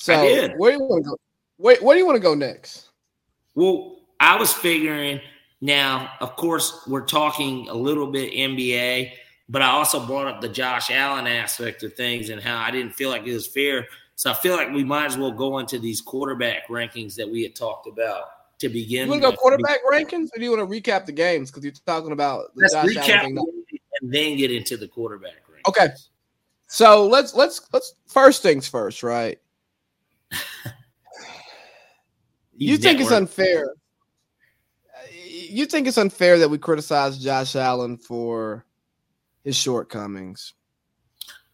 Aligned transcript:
So 0.00 0.16
where 0.56 0.72
do 0.72 0.78
you 0.78 0.84
want 0.84 1.04
to 1.04 1.10
go? 1.10 1.16
Wait, 1.58 1.82
where 1.82 1.94
do 1.94 1.98
you 1.98 2.06
want 2.06 2.16
to 2.16 2.22
go 2.22 2.34
next? 2.34 2.88
Well, 3.54 3.98
I 4.18 4.38
was 4.38 4.50
figuring 4.50 5.20
now, 5.60 6.12
of 6.20 6.36
course, 6.36 6.86
we're 6.86 7.04
talking 7.04 7.68
a 7.68 7.74
little 7.74 8.06
bit 8.06 8.32
NBA, 8.32 9.12
but 9.50 9.60
I 9.60 9.66
also 9.66 10.06
brought 10.06 10.26
up 10.26 10.40
the 10.40 10.48
Josh 10.48 10.90
Allen 10.90 11.26
aspect 11.26 11.82
of 11.82 11.92
things 11.92 12.30
and 12.30 12.40
how 12.40 12.62
I 12.62 12.70
didn't 12.70 12.94
feel 12.94 13.10
like 13.10 13.26
it 13.26 13.34
was 13.34 13.46
fair. 13.46 13.88
So 14.16 14.30
I 14.30 14.34
feel 14.34 14.56
like 14.56 14.72
we 14.72 14.84
might 14.84 15.04
as 15.04 15.18
well 15.18 15.32
go 15.32 15.58
into 15.58 15.78
these 15.78 16.00
quarterback 16.00 16.68
rankings 16.68 17.14
that 17.16 17.28
we 17.28 17.42
had 17.42 17.54
talked 17.54 17.86
about 17.86 18.24
to 18.60 18.70
begin. 18.70 19.04
You 19.04 19.10
want 19.10 19.22
to 19.22 19.30
go 19.32 19.36
quarterback 19.36 19.80
rankings, 19.84 20.28
or 20.34 20.38
do 20.38 20.44
you 20.44 20.56
want 20.56 20.66
to 20.66 20.80
recap 20.80 21.04
the 21.04 21.12
games 21.12 21.50
because 21.50 21.62
you're 21.62 21.74
talking 21.84 22.12
about 22.12 22.54
the 22.54 22.62
let's 22.62 22.72
Josh 22.72 22.86
recap 22.86 23.22
Allen 23.24 23.64
and 24.00 24.14
then 24.14 24.38
get 24.38 24.50
into 24.50 24.78
the 24.78 24.88
quarterback 24.88 25.46
rankings. 25.46 25.68
Okay, 25.68 25.88
so 26.68 27.06
let's 27.06 27.34
let's 27.34 27.60
let's 27.74 27.96
first 28.06 28.42
things 28.42 28.66
first, 28.66 29.02
right? 29.02 29.38
You 32.56 32.76
think 32.76 33.00
it's 33.00 33.10
unfair? 33.10 33.74
You 35.12 35.66
think 35.66 35.86
it's 35.88 35.98
unfair 35.98 36.38
that 36.38 36.48
we 36.48 36.58
criticize 36.58 37.18
Josh 37.18 37.56
Allen 37.56 37.96
for 37.96 38.64
his 39.44 39.56
shortcomings? 39.56 40.54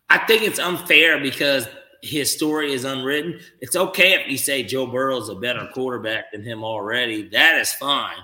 I 0.09 0.19
think 0.19 0.43
it's 0.43 0.59
unfair 0.59 1.21
because 1.21 1.69
his 2.03 2.31
story 2.31 2.73
is 2.73 2.85
unwritten. 2.85 3.41
It's 3.61 3.77
okay 3.77 4.15
if 4.15 4.31
you 4.31 4.39
say 4.39 4.63
Joe 4.63 4.87
Burrow 4.87 5.21
is 5.21 5.29
a 5.29 5.35
better 5.35 5.69
quarterback 5.73 6.33
than 6.33 6.43
him 6.43 6.63
already. 6.63 7.29
That 7.29 7.59
is 7.59 7.73
fine. 7.73 8.17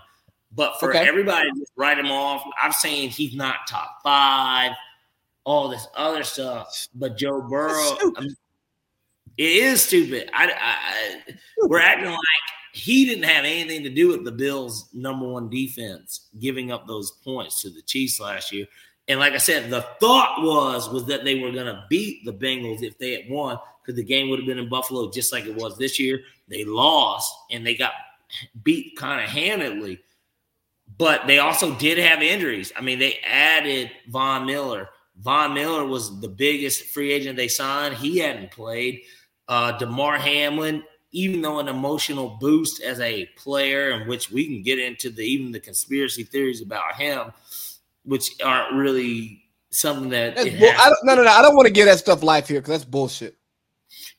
But 0.55 0.79
for 0.79 0.91
okay. 0.91 1.09
everybody 1.09 1.51
to 1.51 1.67
write 1.77 1.99
him 1.99 2.11
off, 2.11 2.45
I'm 2.61 2.73
saying 2.73 3.11
he's 3.11 3.35
not 3.35 3.67
top 3.69 3.99
five, 4.05 4.73
all 5.45 5.69
this 5.69 5.87
other 5.97 6.23
stuff. 6.23 6.89
But 6.95 7.17
Joe 7.17 7.41
Burrow, 7.41 7.97
it 9.39 9.45
is 9.45 9.83
stupid. 9.83 10.31
I, 10.35 10.53
I, 10.53 11.35
we're 11.67 11.81
acting 11.81 12.11
like 12.11 12.19
he 12.73 13.05
didn't 13.05 13.25
have 13.25 13.45
anything 13.45 13.83
to 13.85 13.91
do 13.91 14.09
with 14.09 14.25
the 14.25 14.33
Bills' 14.33 14.89
number 14.93 15.29
one 15.29 15.49
defense 15.49 16.29
giving 16.39 16.73
up 16.73 16.87
those 16.87 17.11
points 17.11 17.61
to 17.63 17.71
the 17.71 17.83
Chiefs 17.83 18.21
last 18.21 18.53
year. 18.53 18.67
And 19.09 19.21
like 19.21 19.35
I 19.35 19.39
said, 19.39 19.71
the 19.71 19.87
thought 20.01 20.43
was 20.43 20.89
was 20.89 21.07
that 21.07 21.25
they 21.25 21.35
were 21.41 21.51
going 21.51 21.67
to 21.67 21.85
beat 21.91 22.25
the 22.25 22.33
Bengals 22.33 22.83
if 22.83 22.99
they 22.99 23.13
had 23.13 23.31
won 23.31 23.59
because 23.83 23.97
the 23.97 24.05
game 24.05 24.31
would 24.31 24.39
have 24.39 24.47
been 24.47 24.59
in 24.59 24.69
Buffalo 24.69 25.11
just 25.11 25.33
like 25.33 25.45
it 25.45 25.57
was 25.57 25.77
this 25.77 25.99
year. 25.99 26.21
They 26.49 26.65
lost 26.65 27.33
and 27.51 27.67
they 27.67 27.75
got 27.75 27.93
beat 28.63 28.97
kind 28.97 29.23
of 29.23 29.29
handedly, 29.29 30.01
but 30.99 31.27
they 31.27 31.39
also 31.39 31.75
did 31.75 31.99
have 31.99 32.23
injuries. 32.23 32.73
I 32.77 32.81
mean, 32.81 32.99
they 32.99 33.19
added 33.27 33.91
Von 34.09 34.47
Miller. 34.47 34.89
Von 35.19 35.53
Miller 35.53 35.85
was 35.85 36.21
the 36.21 36.29
biggest 36.29 36.85
free 36.87 37.13
agent 37.13 37.37
they 37.37 37.49
signed. 37.49 37.95
He 37.95 38.19
hadn't 38.19 38.51
played. 38.51 39.03
Uh, 39.49 39.73
Damar 39.79 40.19
Hamlin, 40.19 40.83
even 41.13 41.43
though 41.43 41.59
an 41.59 41.69
emotional 41.69 42.39
boost 42.41 42.83
as 42.83 43.01
a 43.01 43.27
player, 43.37 43.91
in 43.91 44.09
which 44.09 44.31
we 44.31 44.47
can 44.47 44.63
get 44.63 44.79
into 44.79 45.11
the 45.11 45.23
even 45.23 45.53
the 45.53 45.61
conspiracy 45.61 46.23
theories 46.23 46.63
about 46.63 46.97
him, 46.97 47.33
which 48.05 48.31
aren't 48.43 48.75
really 48.75 49.43
something 49.71 50.09
that. 50.11 50.37
Bull- 50.37 50.95
no, 51.05 51.15
no, 51.15 51.23
no. 51.23 51.31
I 51.31 51.43
don't 51.43 51.57
want 51.57 51.67
to 51.67 51.73
get 51.73 51.87
that 51.87 51.99
stuff 51.99 52.23
live 52.23 52.49
here 52.49 52.61
because 52.61 52.81
that's 52.81 52.85
bullshit. 52.85 53.37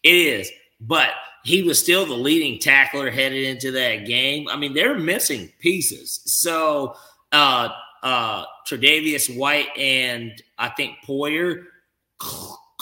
It 0.04 0.16
is, 0.16 0.52
but 0.80 1.10
he 1.44 1.64
was 1.64 1.80
still 1.80 2.06
the 2.06 2.14
leading 2.14 2.60
tackler 2.60 3.10
headed 3.10 3.44
into 3.44 3.72
that 3.72 4.06
game. 4.06 4.48
I 4.50 4.56
mean, 4.56 4.74
they're 4.74 4.98
missing 4.98 5.52
pieces. 5.60 6.22
So, 6.26 6.96
uh, 7.32 7.70
uh, 8.02 8.46
Tre'Davious 8.68 9.36
White 9.36 9.70
and 9.78 10.32
I 10.58 10.70
think 10.70 10.98
Poyer 11.06 11.64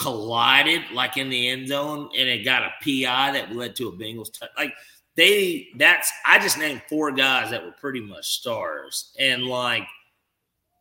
collided 0.02 0.82
like 0.92 1.16
in 1.16 1.30
the 1.30 1.48
end 1.48 1.68
zone, 1.68 2.10
and 2.18 2.28
it 2.28 2.44
got 2.44 2.62
a 2.62 2.72
PI 2.82 3.32
that 3.32 3.54
led 3.54 3.76
to 3.76 3.88
a 3.88 3.92
Bengals 3.92 4.36
touch. 4.36 4.50
Like 4.56 4.72
they, 5.16 5.68
that's 5.76 6.10
I 6.26 6.38
just 6.38 6.58
named 6.58 6.82
four 6.88 7.12
guys 7.12 7.50
that 7.50 7.64
were 7.64 7.72
pretty 7.72 8.00
much 8.00 8.26
stars, 8.26 9.14
and 9.18 9.44
like, 9.44 9.86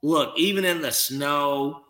look, 0.01 0.33
even 0.37 0.65
in 0.65 0.81
the 0.81 0.91
snow 0.91 1.81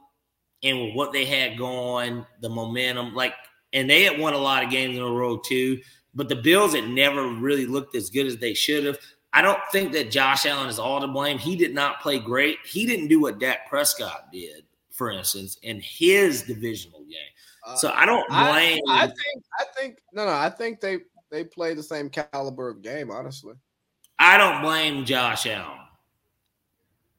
and 0.64 0.80
with 0.80 0.96
what 0.96 1.12
they 1.12 1.26
had 1.26 1.58
going, 1.58 2.26
the 2.42 2.50
momentum, 2.50 3.16
like 3.16 3.34
and 3.74 3.90
they 3.90 4.04
had 4.04 4.20
won 4.20 4.34
a 4.34 4.38
lot 4.38 4.64
of 4.64 4.70
games 4.70 4.98
in 4.98 5.04
a 5.04 5.10
row 5.10 5.38
too. 5.38 5.80
But 6.14 6.28
the 6.28 6.36
Bills 6.36 6.76
had 6.76 6.90
never 6.90 7.26
really 7.28 7.66
looked 7.66 7.96
as 7.96 8.10
good 8.10 8.28
as 8.28 8.38
they 8.38 8.54
should 8.54 8.86
have. 8.86 9.00
I 9.34 9.42
don't 9.42 9.62
think 9.72 9.94
that 9.94 10.12
Josh 10.12 10.46
Allen 10.46 10.68
is 10.68 10.78
all 10.78 11.00
to 11.00 11.08
blame. 11.08 11.38
He 11.38 11.56
did 11.56 11.74
not 11.74 12.02
play 12.02 12.20
great. 12.20 12.58
He 12.66 12.86
didn't 12.86 13.08
do 13.08 13.22
what 13.22 13.40
Dak 13.40 13.70
Prescott 13.70 14.30
did, 14.32 14.66
for 14.92 15.12
instance, 15.12 15.58
in 15.64 15.82
his 15.82 16.44
divisional 16.44 17.02
game. 17.02 17.18
Uh, 17.66 17.76
so 17.76 17.92
I 17.96 18.06
don't 18.06 18.28
blame. 18.30 18.82
I, 18.90 19.04
I, 19.04 19.08
think. 19.08 19.44
I 19.60 19.64
think. 19.78 20.00
No, 20.14 20.26
no. 20.26 20.32
I 20.32 20.50
think 20.50 20.82
they 20.82 21.00
they 21.30 21.44
play 21.44 21.74
the 21.74 21.84
same 21.84 22.10
caliber 22.10 22.70
of 22.70 22.82
game. 22.82 23.12
Honestly, 23.12 23.54
I 24.20 24.38
don't 24.38 24.62
blame 24.62 25.06
Josh 25.06 25.46
Allen. 25.46 25.80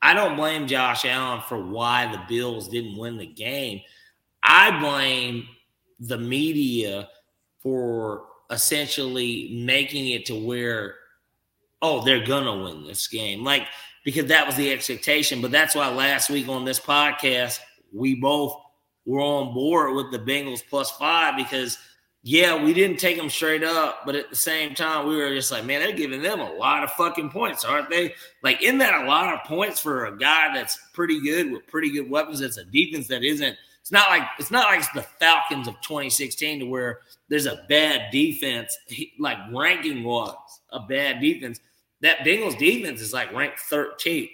I 0.00 0.14
don't 0.14 0.36
blame 0.36 0.66
Josh 0.66 1.04
Allen 1.04 1.42
for 1.48 1.64
why 1.64 2.10
the 2.10 2.20
Bills 2.28 2.68
didn't 2.68 2.96
win 2.98 3.18
the 3.18 3.26
game. 3.26 3.80
I 4.42 4.78
blame 4.80 5.46
the 6.00 6.18
media 6.18 7.08
for 7.60 8.24
essentially 8.50 9.50
making 9.64 10.08
it 10.08 10.26
to 10.26 10.34
where, 10.34 10.96
oh, 11.80 12.04
they're 12.04 12.26
gonna 12.26 12.64
win 12.64 12.84
this 12.84 13.06
game. 13.06 13.44
Like, 13.44 13.62
because 14.04 14.26
that 14.26 14.46
was 14.46 14.56
the 14.56 14.72
expectation. 14.72 15.40
But 15.40 15.50
that's 15.50 15.74
why 15.74 15.88
last 15.88 16.30
week 16.30 16.48
on 16.48 16.64
this 16.64 16.80
podcast, 16.80 17.60
we 17.92 18.14
both 18.14 18.56
were 19.04 19.20
on 19.20 19.52
board 19.54 19.94
with 19.94 20.12
the 20.12 20.18
Bengals 20.18 20.62
plus 20.68 20.90
five 20.92 21.36
because 21.36 21.78
yeah, 22.24 22.62
we 22.62 22.72
didn't 22.72 22.98
take 22.98 23.16
them 23.16 23.28
straight 23.28 23.64
up, 23.64 24.06
but 24.06 24.14
at 24.14 24.30
the 24.30 24.36
same 24.36 24.76
time, 24.76 25.08
we 25.08 25.16
were 25.16 25.34
just 25.34 25.50
like, 25.50 25.64
man, 25.64 25.80
they're 25.80 25.90
giving 25.90 26.22
them 26.22 26.38
a 26.38 26.52
lot 26.52 26.84
of 26.84 26.92
fucking 26.92 27.30
points, 27.30 27.64
aren't 27.64 27.90
they? 27.90 28.14
Like, 28.44 28.62
isn't 28.62 28.78
that 28.78 29.02
a 29.02 29.06
lot 29.06 29.34
of 29.34 29.40
points 29.40 29.80
for 29.80 30.06
a 30.06 30.16
guy 30.16 30.54
that's 30.54 30.78
pretty 30.92 31.20
good 31.20 31.50
with 31.50 31.66
pretty 31.66 31.90
good 31.90 32.08
weapons? 32.08 32.38
That's 32.38 32.58
a 32.58 32.64
defense 32.64 33.08
that 33.08 33.24
isn't 33.24 33.56
it's 33.82 33.90
not 33.90 34.10
like 34.10 34.22
it's 34.38 34.52
not 34.52 34.66
like 34.66 34.78
it's 34.78 34.88
the 34.90 35.02
Falcons 35.02 35.66
of 35.66 35.74
2016 35.80 36.60
to 36.60 36.66
where 36.66 37.00
there's 37.28 37.46
a 37.46 37.64
bad 37.68 38.12
defense, 38.12 38.78
like 39.18 39.38
ranking 39.52 40.04
was 40.04 40.36
a 40.70 40.78
bad 40.78 41.20
defense. 41.20 41.58
That 42.02 42.18
Bengals 42.18 42.58
defense 42.58 43.00
is 43.00 43.12
like 43.12 43.32
ranked 43.32 43.60
13th, 43.70 44.30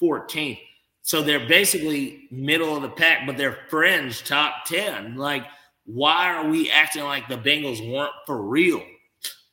14th. 0.00 0.58
So 1.02 1.22
they're 1.22 1.46
basically 1.46 2.28
middle 2.30 2.76
of 2.76 2.82
the 2.82 2.88
pack, 2.88 3.26
but 3.26 3.36
they're 3.36 3.58
fringe 3.68 4.24
top 4.24 4.64
10. 4.66 5.16
Like, 5.16 5.44
why 5.84 6.32
are 6.32 6.48
we 6.48 6.70
acting 6.70 7.04
like 7.04 7.28
the 7.28 7.36
Bengals 7.36 7.86
weren't 7.90 8.12
for 8.26 8.42
real? 8.42 8.82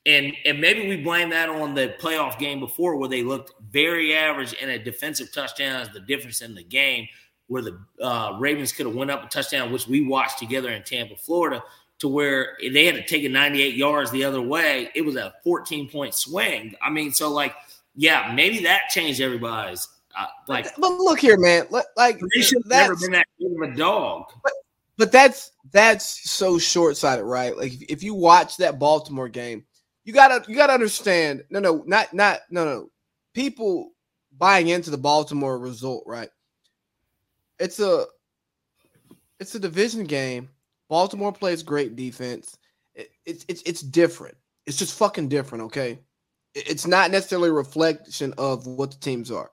And 0.06 0.34
and 0.46 0.62
maybe 0.62 0.88
we 0.88 0.98
blame 0.98 1.30
that 1.32 1.50
on 1.50 1.74
the 1.74 1.96
playoff 2.00 2.40
game 2.40 2.60
before 2.60 2.96
where 2.96 3.10
they 3.10 3.24
looked 3.24 3.52
very 3.70 4.16
average 4.16 4.56
and 4.62 4.72
a 4.72 4.80
defensive 4.80 5.34
touchdown 5.34 5.82
is 5.82 5.90
the 5.90 6.00
difference 6.00 6.42
in 6.42 6.56
the 6.56 6.64
game 6.64 7.08
where 7.48 7.64
the 7.64 7.80
uh, 8.02 8.38
Ravens 8.40 8.72
could 8.72 8.86
have 8.86 8.96
went 8.96 9.12
up 9.12 9.26
a 9.26 9.28
touchdown, 9.28 9.72
which 9.72 9.88
we 9.88 10.08
watched 10.08 10.38
together 10.38 10.70
in 10.70 10.84
Tampa, 10.84 11.16
Florida, 11.16 11.62
to 12.00 12.08
where 12.08 12.58
they 12.62 12.86
had 12.86 12.96
to 12.96 13.06
take 13.06 13.24
it 13.24 13.32
98 13.32 13.76
yards 13.76 14.12
the 14.12 14.24
other 14.24 14.42
way. 14.42 14.90
It 14.96 15.02
was 15.02 15.16
a 15.16 15.34
14 15.44 15.90
point 15.90 16.14
swing. 16.14 16.76
I 16.82 16.90
mean, 16.90 17.12
so 17.12 17.32
like, 17.32 17.54
yeah, 17.96 18.32
maybe 18.34 18.64
that 18.64 18.90
changed 18.90 19.22
everybody's 19.22 19.88
uh, 20.18 20.28
like. 20.48 20.68
But 20.78 20.90
look 20.98 21.20
here, 21.20 21.38
man. 21.38 21.68
Like 21.70 22.20
they 22.36 22.42
should 22.42 22.66
never 22.66 22.96
been 22.96 23.12
that 23.12 23.28
good 23.40 23.52
of 23.56 23.74
a 23.74 23.76
dog. 23.76 24.32
But, 24.44 24.54
but 24.98 25.12
that's 25.12 25.52
that's 25.72 26.30
so 26.30 26.58
short 26.58 26.98
sighted, 26.98 27.26
right? 27.26 27.56
Like 27.58 27.90
if 27.90 28.04
you 28.04 28.14
watch 28.14 28.58
that 28.58 28.80
Baltimore 28.80 29.30
game, 29.30 29.66
you 30.04 30.14
gotta 30.14 30.44
you 30.50 30.56
gotta 30.56 30.74
understand. 30.74 31.44
No, 31.50 31.60
no, 31.60 31.84
not 31.86 32.14
not 32.14 32.42
no 32.50 32.66
no. 32.66 32.92
People 33.34 33.92
buying 34.38 34.70
into 34.70 34.90
the 34.90 34.98
Baltimore 34.98 35.58
result, 35.60 36.04
right? 36.08 36.30
it's 37.60 37.80
a 37.80 38.06
it's 39.40 39.56
a 39.56 39.60
division 39.60 40.06
game. 40.06 40.50
Baltimore 40.90 41.32
plays 41.32 41.64
great 41.64 41.96
defense. 41.96 42.58
It, 42.96 43.12
it's 43.26 43.46
it's 43.48 43.62
it's 43.64 43.82
different. 43.82 44.36
It's 44.66 44.78
just 44.78 44.98
fucking 44.98 45.30
different. 45.30 45.66
Okay, 45.66 46.00
it's 46.54 46.88
not 46.88 47.12
necessarily 47.12 47.50
a 47.50 47.54
reflection 47.54 48.34
of 48.38 48.68
what 48.68 48.92
the 48.92 48.98
teams 48.98 49.32
are. 49.32 49.52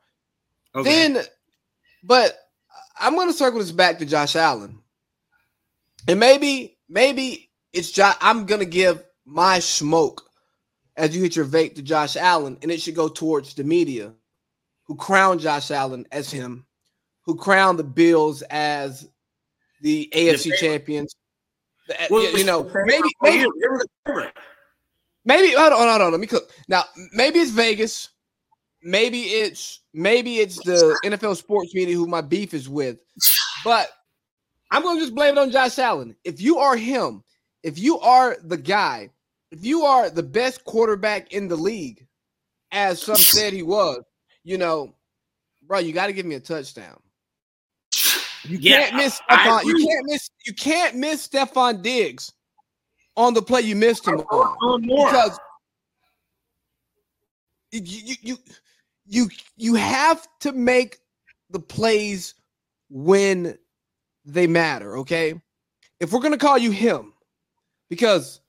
Okay. 0.75 0.91
Then, 0.91 1.25
but 2.03 2.37
I'm 2.99 3.15
going 3.15 3.29
to 3.29 3.35
circle 3.35 3.61
this 3.61 3.71
back 3.71 3.99
to 3.99 4.07
Josh 4.07 4.37
Allen, 4.37 4.81
and 6.09 6.19
maybe 6.19 6.79
maybe 6.89 7.51
it's 7.73 7.91
Josh. 7.91 8.17
I'm 8.21 8.47
going 8.47 8.61
to 8.61 8.67
give 8.67 9.05
my 9.25 9.59
smoke 9.59 10.23
as 10.97 11.15
you 11.15 11.23
hit 11.23 11.37
your 11.37 11.45
vape 11.45 11.75
to 11.75 11.83
Josh 11.83 12.17
Allen, 12.17 12.59
and 12.63 12.71
it 12.71 12.81
should 12.81 12.95
go 12.95 13.09
towards 13.09 13.55
the 13.55 13.65
media 13.65 14.13
who 14.85 14.97
crown 14.97 15.39
Josh 15.39 15.71
Allen 15.71 16.07
as 16.11 16.31
him 16.31 16.67
who 17.27 17.35
crowned 17.35 17.79
the 17.79 17.85
Bills 17.85 18.43
as 18.43 19.09
the 19.83 20.09
AFC 20.15 20.57
champions. 20.59 21.15
Well, 22.11 22.37
you 22.37 22.45
know, 22.45 22.71
maybe 22.85 23.09
maybe 23.23 23.47
maybe 25.25 25.53
hold 25.55 25.73
on, 25.73 25.89
hold 25.89 26.03
on, 26.03 26.13
let 26.13 26.21
me 26.21 26.27
cook. 26.27 26.51
Now, 26.69 26.85
maybe 27.13 27.39
it's 27.39 27.51
Vegas, 27.51 28.11
maybe 28.83 29.23
it's 29.23 29.81
maybe 29.95 30.39
it's 30.39 30.57
the 30.65 30.99
NFL 31.05 31.37
sports 31.37 31.75
media 31.75 31.95
who 31.95 32.07
my 32.07 32.21
beef 32.21 32.55
is 32.55 32.69
with, 32.69 32.99
but 33.65 33.89
I'm 34.71 34.83
gonna 34.83 35.01
just 35.01 35.15
blame 35.15 35.37
it 35.37 35.41
on 35.41 35.51
Josh 35.51 35.79
Allen. 35.79 36.17
If 36.25 36.41
you 36.41 36.59
are 36.59 36.77
him, 36.77 37.23
if 37.63 37.79
you 37.79 38.01
are 38.01 38.37
the 38.43 38.57
guy 38.57 39.11
if 39.51 39.65
you 39.65 39.83
are 39.83 40.11
the 40.11 40.23
best 40.23 40.65
quarterback 40.65 41.33
in 41.33 41.49
the 41.49 41.57
league, 41.57 42.07
as 42.73 43.01
some 43.01 43.17
said 43.17 43.53
he 43.53 43.63
was, 43.63 44.03
you 44.45 44.59
know, 44.59 44.95
bro, 45.63 45.79
you 45.79 45.93
got 45.93 46.09
to 46.09 46.13
give 46.13 46.27
me 46.27 46.35
a 46.35 46.41
touchdown. 46.41 47.01
You 48.49 48.59
yeah, 48.61 48.91
can't 48.91 48.97
miss 48.97 49.21
Stefon. 49.21 49.65
You 49.65 49.87
can't 49.87 50.07
miss. 50.07 50.31
You 50.47 50.55
can't 50.55 50.97
miss 50.97 51.29
Stefon 51.29 51.83
Diggs 51.83 52.33
on 53.17 53.35
the 53.35 53.43
play 53.43 53.63
you 53.63 53.77
missed 53.77 54.07
him 54.07 54.21
on 54.21 54.83
because 54.83 55.39
you 57.73 58.17
you 58.23 58.37
you 59.07 59.29
you 59.57 59.75
have 59.75 60.27
to 60.41 60.53
make 60.53 60.99
the 61.51 61.61
plays 61.61 62.35
when 62.91 63.59
they 64.25 64.47
matter. 64.47 64.99
Okay, 64.99 65.35
if 66.01 66.13
we're 66.13 66.21
gonna 66.21 66.39
call 66.39 66.59
you 66.59 66.71
him, 66.71 67.13
because 67.89 68.41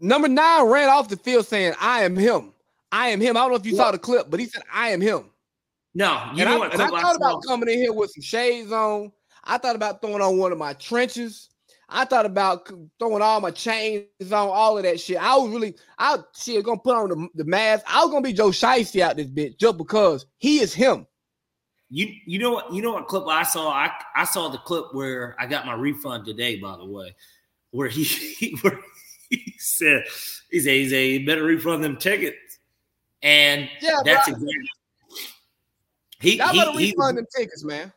number 0.00 0.28
nine 0.28 0.66
ran 0.66 0.88
off 0.88 1.08
the 1.08 1.16
field 1.16 1.46
saying, 1.46 1.74
"I 1.80 2.04
am 2.04 2.16
him. 2.16 2.52
I 2.90 3.08
am 3.08 3.20
him." 3.20 3.36
I 3.36 3.40
don't 3.40 3.50
know 3.50 3.56
if 3.56 3.66
you 3.66 3.76
saw 3.76 3.90
the 3.90 3.98
clip, 3.98 4.30
but 4.30 4.40
he 4.40 4.46
said, 4.46 4.62
"I 4.72 4.90
am 4.90 5.00
him." 5.00 5.31
No, 5.94 6.30
you 6.34 6.42
and 6.42 6.50
know 6.50 6.62
I? 6.62 6.68
And 6.68 6.82
I 6.82 6.88
thought 6.88 7.16
about 7.16 7.42
coming 7.46 7.68
in 7.68 7.78
here 7.78 7.92
with 7.92 8.10
some 8.10 8.22
shades 8.22 8.72
on. 8.72 9.12
I 9.44 9.58
thought 9.58 9.76
about 9.76 10.00
throwing 10.00 10.22
on 10.22 10.38
one 10.38 10.52
of 10.52 10.58
my 10.58 10.72
trenches. 10.74 11.50
I 11.88 12.06
thought 12.06 12.24
about 12.24 12.70
throwing 12.98 13.22
all 13.22 13.40
my 13.40 13.50
chains 13.50 14.06
on, 14.22 14.48
all 14.48 14.78
of 14.78 14.84
that 14.84 14.98
shit. 14.98 15.18
I 15.18 15.36
was 15.36 15.50
really, 15.50 15.74
I 15.98 16.18
shit 16.34 16.64
gonna 16.64 16.78
put 16.78 16.96
on 16.96 17.08
the, 17.10 17.28
the 17.34 17.44
mask. 17.44 17.84
I 17.86 18.02
was 18.02 18.10
gonna 18.10 18.22
be 18.22 18.32
Joe 18.32 18.48
Shiesty 18.48 19.00
out 19.00 19.16
this 19.16 19.26
bitch 19.26 19.58
just 19.58 19.76
because 19.76 20.26
he 20.38 20.60
is 20.60 20.72
him. 20.72 21.06
You 21.90 22.10
you 22.24 22.38
know 22.38 22.52
what 22.52 22.72
you 22.72 22.80
know 22.80 22.92
what 22.92 23.08
clip 23.08 23.24
I 23.28 23.42
saw? 23.42 23.70
I 23.70 23.90
I 24.16 24.24
saw 24.24 24.48
the 24.48 24.58
clip 24.58 24.86
where 24.92 25.36
I 25.38 25.46
got 25.46 25.66
my 25.66 25.74
refund 25.74 26.24
today, 26.24 26.56
by 26.56 26.78
the 26.78 26.86
way, 26.86 27.14
where 27.70 27.88
he, 27.88 28.04
he 28.38 28.56
where 28.62 28.80
he 29.28 29.54
said 29.58 30.04
he 30.50 30.60
said 30.60 30.72
he 30.72 30.88
said 30.88 30.96
you 30.96 31.26
better 31.26 31.44
refund 31.44 31.84
them 31.84 31.98
tickets. 31.98 32.58
And 33.22 33.68
yeah, 33.82 34.00
that's 34.04 34.28
exactly 34.28 34.68
he, 36.22 36.38
Y'all 36.38 36.54
better 36.54 36.70
he, 36.72 36.90
refund 36.90 37.16
he, 37.16 37.22
them 37.22 37.26
tickets, 37.36 37.64
man. 37.64 37.92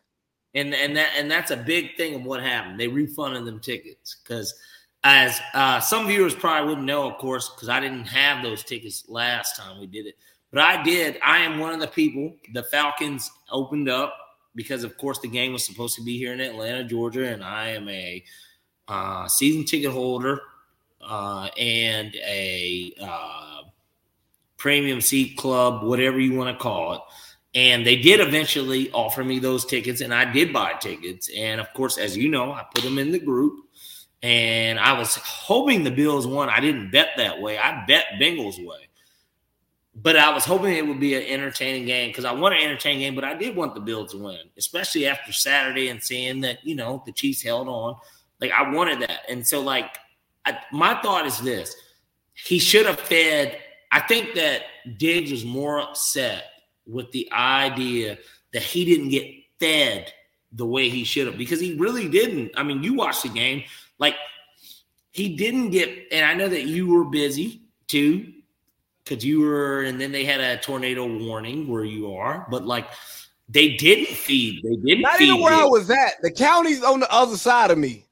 And 0.54 0.74
and 0.74 0.96
that 0.98 1.10
and 1.18 1.30
that's 1.30 1.52
a 1.52 1.58
big 1.58 1.96
thing 1.96 2.16
of 2.16 2.24
what 2.26 2.42
happened. 2.42 2.80
They 2.80 2.88
refunded 2.88 3.46
them 3.46 3.60
tickets 3.60 4.18
because 4.24 4.54
as 5.04 5.40
uh, 5.54 5.80
some 5.80 6.08
viewers 6.08 6.34
probably 6.34 6.70
wouldn't 6.70 6.88
know, 6.88 7.08
of 7.08 7.18
course, 7.20 7.50
because 7.50 7.70
I 7.70 7.80
didn't 7.80 8.06
have 8.06 8.44
those 8.44 8.64
tickets 8.64 9.06
last 9.08 9.56
time 9.56 9.80
we 9.80 9.86
did 9.86 10.08
it, 10.08 10.16
but 10.52 10.62
I 10.62 10.82
did. 10.82 11.20
I 11.24 11.40
am 11.40 11.60
one 11.60 11.74
of 11.74 11.80
the 11.80 11.88
people. 11.88 12.34
The 12.54 12.64
Falcons 12.64 13.30
opened 13.52 13.88
up 13.88 14.16
because, 14.56 14.84
of 14.84 14.98
course, 14.98 15.20
the 15.20 15.28
game 15.28 15.54
was 15.54 15.64
supposed 15.64 15.96
to 15.98 16.04
be 16.04 16.18
here 16.18 16.34
in 16.34 16.40
Atlanta, 16.40 16.84
Georgia, 16.84 17.28
and 17.28 17.44
I 17.44 17.70
am 17.70 17.88
a 17.88 18.24
uh, 18.88 19.28
season 19.28 19.66
ticket 19.66 19.92
holder 19.92 20.42
uh, 21.02 21.50
and 21.58 22.16
a 22.16 22.94
uh, 23.00 23.62
premium 24.58 25.02
seat 25.02 25.38
club, 25.38 25.84
whatever 25.84 26.20
you 26.20 26.34
want 26.34 26.56
to 26.56 26.62
call 26.62 26.94
it. 26.94 27.02
And 27.56 27.86
they 27.86 27.96
did 27.96 28.20
eventually 28.20 28.92
offer 28.92 29.24
me 29.24 29.40
those 29.40 29.66
tickets, 29.66 30.02
and 30.02 30.14
I 30.14 30.30
did 30.30 30.52
buy 30.52 30.74
tickets. 30.74 31.30
And 31.36 31.62
of 31.62 31.74
course, 31.74 31.98
as 31.98 32.18
you 32.18 32.30
know, 32.30 32.52
I 32.52 32.66
put 32.74 32.84
them 32.84 33.00
in 33.00 33.12
the 33.12 33.20
group. 33.20 33.62
And 34.22 34.80
I 34.80 34.98
was 34.98 35.16
hoping 35.16 35.84
the 35.84 35.92
Bills 35.92 36.28
won. 36.28 36.50
I 36.50 36.60
didn't 36.60 36.92
bet 36.92 37.10
that 37.18 37.42
way. 37.42 37.58
I 37.58 37.86
bet 37.86 38.06
Bengals 38.20 38.58
way. 38.64 38.90
But 39.96 40.18
I 40.18 40.34
was 40.34 40.44
hoping 40.44 40.76
it 40.76 40.86
would 40.86 41.00
be 41.00 41.16
an 41.16 41.24
entertaining 41.24 41.86
game 41.86 42.10
because 42.10 42.26
I 42.26 42.34
want 42.34 42.56
an 42.56 42.62
entertaining 42.62 43.00
game, 43.00 43.16
but 43.16 43.24
I 43.24 43.36
did 43.36 43.56
want 43.56 43.76
the 43.76 43.82
Bills 43.82 44.12
to 44.12 44.18
win, 44.18 44.40
especially 44.58 45.08
after 45.08 45.32
Saturday 45.32 45.88
and 45.88 46.04
seeing 46.04 46.42
that, 46.42 46.66
you 46.66 46.76
know, 46.76 47.04
the 47.06 47.14
Chiefs 47.14 47.42
held 47.42 47.70
on. 47.70 47.96
Like, 48.42 48.52
I 48.52 48.70
wanted 48.74 49.02
that. 49.02 49.22
And 49.30 49.48
so, 49.48 49.62
like, 49.62 49.96
I, 50.46 50.58
my 50.74 51.00
thought 51.02 51.26
is 51.26 51.40
this 51.40 51.76
he 52.34 52.60
should 52.60 52.86
have 52.86 53.00
fed. 53.00 53.58
I 53.92 54.02
think 54.02 54.34
that 54.36 54.64
Diggs 54.98 55.32
was 55.32 55.46
more 55.46 55.80
upset 55.80 56.44
with 56.88 57.12
the 57.12 57.30
idea 57.32 58.18
that 58.54 58.62
he 58.62 58.86
didn't 58.86 59.10
get 59.10 59.28
fed 59.60 60.12
the 60.52 60.66
way 60.66 60.90
he 60.90 61.04
should 61.04 61.28
have 61.28 61.38
because 61.38 61.60
he 61.60 61.76
really 61.76 62.08
didn't. 62.08 62.52
I 62.56 62.64
mean, 62.64 62.84
you 62.84 62.94
watched 62.94 63.24
the 63.24 63.30
game, 63.30 63.64
like 64.00 64.16
he 65.12 65.36
didn't 65.36 65.72
get, 65.72 65.90
and 66.12 66.26
I 66.26 66.34
know 66.34 66.48
that 66.48 66.64
you 66.64 66.88
were 66.88 67.06
busy 67.06 67.62
too 67.88 68.32
because 69.04 69.24
you 69.24 69.42
were, 69.42 69.84
and 69.84 70.00
then 70.00 70.12
they 70.12 70.26
had 70.26 70.40
a 70.40 70.58
tornado 70.58 71.06
warning 71.06 71.68
where 71.68 71.86
you 71.86 72.14
are, 72.14 72.48
but 72.50 72.66
like 72.66 72.88
they 73.50 73.76
didn't 73.76 74.08
feed. 74.08 74.64
They 74.64 74.76
didn't 74.76 75.02
Not 75.02 75.18
feed 75.18 75.30
even 75.30 75.42
where 75.42 75.54
him. 75.54 75.60
I 75.60 75.66
was 75.66 75.90
at. 75.90 76.14
The 76.22 76.32
county's 76.32 76.84
on 76.84 77.00
the 77.00 77.12
other 77.12 77.38
side 77.38 77.72
of 77.72 77.78
me. 77.78 78.05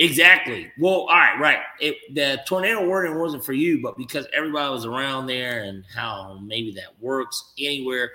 Exactly. 0.00 0.70
Well, 0.78 1.00
all 1.00 1.06
right, 1.08 1.38
right. 1.40 1.58
It, 1.80 1.96
the 2.14 2.40
tornado 2.46 2.86
warning 2.86 3.18
wasn't 3.18 3.44
for 3.44 3.52
you, 3.52 3.82
but 3.82 3.96
because 3.96 4.26
everybody 4.32 4.72
was 4.72 4.84
around 4.84 5.26
there 5.26 5.64
and 5.64 5.84
how 5.92 6.38
maybe 6.42 6.72
that 6.72 7.00
works 7.00 7.52
anywhere. 7.58 8.12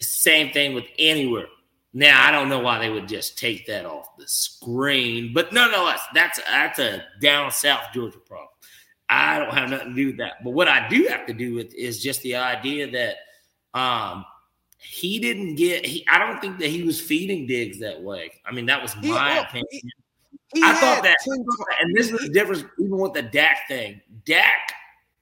Same 0.00 0.52
thing 0.52 0.74
with 0.74 0.84
anywhere. 0.98 1.46
Now 1.94 2.26
I 2.26 2.30
don't 2.30 2.50
know 2.50 2.58
why 2.58 2.78
they 2.78 2.90
would 2.90 3.08
just 3.08 3.38
take 3.38 3.66
that 3.66 3.86
off 3.86 4.16
the 4.18 4.28
screen, 4.28 5.32
but 5.32 5.52
nonetheless, 5.52 6.02
that's 6.12 6.38
that's 6.46 6.78
a 6.78 7.02
down 7.22 7.50
south 7.50 7.86
Georgia 7.94 8.18
problem. 8.18 8.48
I 9.08 9.38
don't 9.38 9.54
have 9.54 9.70
nothing 9.70 9.88
to 9.88 9.94
do 9.94 10.06
with 10.08 10.18
that. 10.18 10.44
But 10.44 10.50
what 10.50 10.68
I 10.68 10.86
do 10.88 11.06
have 11.08 11.26
to 11.26 11.32
do 11.32 11.54
with 11.54 11.74
is 11.74 12.02
just 12.02 12.20
the 12.22 12.36
idea 12.36 12.90
that 12.90 13.16
um, 13.78 14.26
he 14.78 15.18
didn't 15.18 15.54
get. 15.54 15.86
He, 15.86 16.06
I 16.06 16.18
don't 16.18 16.40
think 16.40 16.58
that 16.58 16.68
he 16.68 16.82
was 16.82 17.00
feeding 17.00 17.46
Diggs 17.46 17.78
that 17.80 18.02
way. 18.02 18.32
I 18.44 18.52
mean, 18.52 18.66
that 18.66 18.82
was 18.82 18.94
my 18.96 19.34
he, 19.34 19.38
opinion. 19.38 19.66
He, 19.70 19.82
he 20.54 20.62
I 20.62 20.72
thought 20.74 21.02
that, 21.02 21.16
and 21.82 21.94
this 21.94 22.10
is 22.10 22.20
the 22.20 22.28
difference 22.30 22.64
even 22.78 22.96
with 22.96 23.12
the 23.12 23.22
Dak 23.22 23.68
thing. 23.68 24.00
Dak 24.24 24.72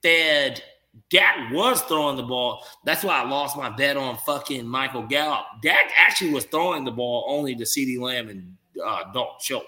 fed, 0.02 0.62
Dak 1.11 1.52
was 1.52 1.82
throwing 1.82 2.17
the 2.17 2.23
ball. 2.23 2.64
That's 2.84 3.02
why 3.02 3.20
I 3.20 3.28
lost 3.28 3.56
my 3.56 3.69
bet 3.69 3.96
on 3.96 4.17
fucking 4.19 4.67
Michael 4.67 5.02
Gallup. 5.02 5.46
Dak 5.62 5.90
actually 5.99 6.31
was 6.31 6.44
throwing 6.44 6.84
the 6.84 6.93
ball 6.93 7.25
only 7.28 7.56
to 7.56 7.64
CeeDee 7.64 7.99
Lamb 7.99 8.28
and 8.28 8.56
uh, 8.84 9.12
Dalton 9.12 9.37
Schultz. 9.40 9.67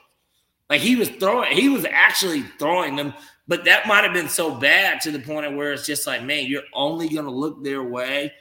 Like 0.71 0.81
he 0.81 0.97
was 0.97 1.09
throwing, 1.09 1.53
he 1.53 1.69
was 1.69 1.87
actually 1.87 2.43
throwing 2.59 2.95
them, 2.95 3.15
but 3.47 3.65
that 3.65 3.87
might 3.87 4.05
have 4.05 4.13
been 4.13 4.29
so 4.29 4.55
bad 4.55 5.01
to 5.01 5.11
the 5.11 5.19
point 5.19 5.47
of 5.47 5.55
where 5.55 5.73
it's 5.73 5.87
just 5.87 6.07
like, 6.07 6.23
man, 6.23 6.47
you're 6.47 6.63
only 6.75 7.09
gonna 7.09 7.31
look 7.31 7.65
their 7.65 7.83
way. 7.83 8.33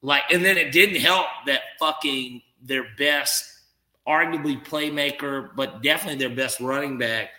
Like, 0.00 0.22
and 0.30 0.44
then 0.44 0.56
it 0.56 0.72
didn't 0.72 1.00
help 1.00 1.26
that 1.46 1.60
fucking 1.78 2.40
their 2.62 2.86
best 2.96 3.57
arguably 4.08 4.64
playmaker, 4.64 5.50
but 5.54 5.82
definitely 5.82 6.18
their 6.18 6.34
best 6.34 6.60
running 6.60 6.98
back 6.98 7.30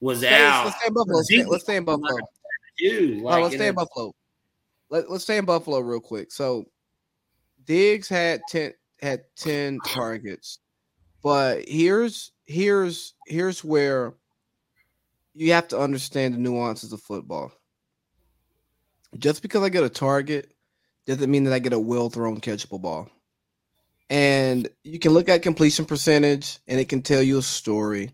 was 0.00 0.18
stay, 0.18 0.42
out. 0.42 0.66
Let's 0.66 0.76
stay 0.76 0.86
in 0.88 0.94
Buffalo. 0.94 1.22
Stay, 1.22 1.44
let's 1.44 1.64
stay 1.64 1.76
in 1.76 1.84
Buffalo. 1.84 2.18
Dude, 2.78 3.22
like, 3.22 3.42
let's 3.42 3.54
stay 3.54 3.68
in 3.68 3.74
Buffalo. 3.74 4.12
Let, 4.90 5.10
let's 5.10 5.24
stay 5.24 5.38
in 5.38 5.44
Buffalo 5.44 5.80
real 5.80 6.00
quick. 6.00 6.32
So 6.32 6.66
Diggs 7.64 8.08
had 8.08 8.42
10 8.48 8.72
had 9.00 9.22
10 9.36 9.78
targets. 9.86 10.58
But 11.22 11.68
here's 11.68 12.32
here's 12.46 13.14
here's 13.26 13.62
where 13.62 14.14
you 15.34 15.52
have 15.52 15.68
to 15.68 15.78
understand 15.78 16.34
the 16.34 16.38
nuances 16.38 16.92
of 16.92 17.00
football. 17.00 17.52
Just 19.18 19.42
because 19.42 19.62
I 19.62 19.68
get 19.68 19.84
a 19.84 19.88
target 19.88 20.52
doesn't 21.06 21.30
mean 21.30 21.44
that 21.44 21.52
I 21.52 21.58
get 21.58 21.72
a 21.72 21.78
well 21.78 22.08
thrown 22.10 22.40
catchable 22.40 22.80
ball. 22.80 23.08
And 24.10 24.68
you 24.82 24.98
can 24.98 25.12
look 25.12 25.28
at 25.28 25.42
completion 25.42 25.84
percentage 25.84 26.58
and 26.66 26.80
it 26.80 26.88
can 26.88 27.00
tell 27.00 27.22
you 27.22 27.38
a 27.38 27.42
story, 27.42 28.10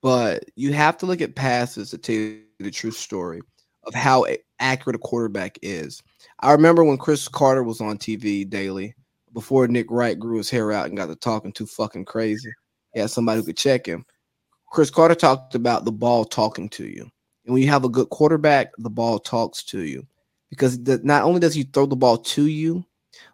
but 0.00 0.44
you 0.54 0.72
have 0.72 0.96
to 0.98 1.06
look 1.06 1.20
at 1.20 1.34
passes 1.34 1.90
to 1.90 1.98
tell 1.98 2.14
you 2.14 2.42
the 2.60 2.70
true 2.70 2.92
story 2.92 3.42
of 3.84 3.92
how 3.92 4.24
accurate 4.60 4.94
a 4.94 5.00
quarterback 5.00 5.58
is. 5.60 6.00
I 6.40 6.52
remember 6.52 6.84
when 6.84 6.96
Cris 6.96 7.26
Carter 7.26 7.64
was 7.64 7.80
on 7.80 7.98
TV 7.98 8.48
daily 8.48 8.94
before 9.32 9.66
Nick 9.66 9.90
Wright 9.90 10.16
grew 10.16 10.38
his 10.38 10.48
hair 10.48 10.70
out 10.70 10.86
and 10.86 10.96
got 10.96 11.06
to 11.06 11.16
talking 11.16 11.52
too 11.52 11.66
fucking 11.66 12.04
crazy. 12.04 12.52
He 12.94 13.00
had 13.00 13.10
somebody 13.10 13.40
who 13.40 13.46
could 13.46 13.56
check 13.56 13.84
him. 13.84 14.06
Cris 14.70 14.90
Carter 14.90 15.16
talked 15.16 15.56
about 15.56 15.84
the 15.84 15.92
ball 15.92 16.24
talking 16.24 16.68
to 16.70 16.86
you. 16.86 17.02
And 17.44 17.52
when 17.52 17.62
you 17.62 17.68
have 17.68 17.84
a 17.84 17.88
good 17.88 18.10
quarterback, 18.10 18.70
the 18.78 18.90
ball 18.90 19.18
talks 19.18 19.64
to 19.64 19.80
you 19.80 20.06
because 20.50 20.78
not 21.02 21.24
only 21.24 21.40
does 21.40 21.54
he 21.54 21.64
throw 21.64 21.86
the 21.86 21.96
ball 21.96 22.18
to 22.18 22.46
you, 22.46 22.84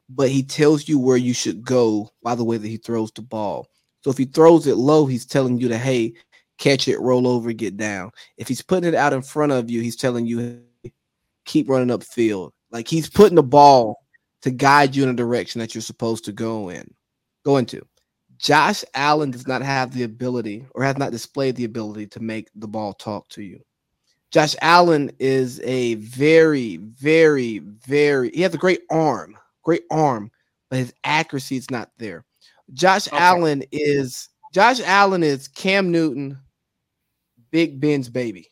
but 0.09 0.31
he 0.31 0.43
tells 0.43 0.88
you 0.88 0.99
where 0.99 1.17
you 1.17 1.35
should 1.35 1.62
go 1.62 2.11
by 2.23 2.35
the 2.35 2.45
way 2.45 2.57
that 2.57 2.69
he 2.69 2.79
throws 2.79 3.12
the 3.12 3.23
ball. 3.23 3.67
So 4.03 4.11
if 4.11 4.19
he 4.19 4.25
throws 4.25 4.67
it 4.67 4.77
low, 4.77 5.07
he's 5.07 5.27
telling 5.27 5.59
you 5.59 5.69
to 5.69 5.79
hey, 5.79 6.15
catch 6.59 6.88
it, 6.88 7.00
roll 7.00 7.27
over, 7.27 7.53
get 7.53 7.77
down. 7.77 8.11
If 8.37 8.49
he's 8.49 8.62
putting 8.62 8.88
it 8.88 8.95
out 8.95 9.12
in 9.12 9.23
front 9.23 9.53
of 9.53 9.71
you, 9.71 9.81
he's 9.81 9.97
telling 9.97 10.27
you 10.27 10.62
hey, 10.83 10.93
keep 11.45 11.69
running 11.69 11.91
up 11.91 12.03
field. 12.03 12.53
Like 12.71 12.88
he's 12.88 13.09
putting 13.09 13.37
the 13.37 13.43
ball 13.43 13.97
to 14.43 14.50
guide 14.50 14.95
you 14.95 15.03
in 15.03 15.09
a 15.09 15.15
direction 15.15 15.59
that 15.61 15.75
you're 15.75 15.83
supposed 15.83 16.25
to 16.27 16.33
go 16.33 16.69
in, 16.71 16.88
go 17.45 17.57
into. 17.57 17.83
Josh 18.38 18.85
Allen 18.95 19.33
does 19.33 19.49
not 19.49 19.62
have 19.62 19.93
the 19.93 20.05
ability 20.05 20.65
or 20.75 20.85
has 20.85 20.97
not 20.97 21.11
displayed 21.11 21.57
the 21.57 21.65
ability 21.65 22.07
to 22.07 22.21
make 22.21 22.49
the 22.55 22.69
ball 22.69 22.93
talk 22.93 23.29
to 23.31 23.43
you. 23.43 23.61
Josh 24.31 24.55
Allen 24.62 25.11
is 25.19 25.61
a 25.65 25.95
very, 25.97 26.77
very, 26.77 27.59
very, 27.59 28.31
he 28.31 28.43
has 28.43 28.55
a 28.55 28.59
great 28.59 28.83
arm 28.91 29.37
great 29.69 29.85
arm, 29.91 30.31
but 30.71 30.79
his 30.79 30.95
accuracy 31.05 31.57
is 31.57 31.71
not 31.71 31.91
there. 31.99 32.25
Josh 32.73 33.07
okay. 33.07 33.19
Allen 33.19 33.63
is 33.71 34.31
Josh 34.55 34.81
Allen 34.81 35.23
is 35.23 35.47
Cam 35.49 35.93
Newton, 35.93 36.39
Big 37.51 37.79
Ben's 37.79 38.09
baby. 38.09 38.51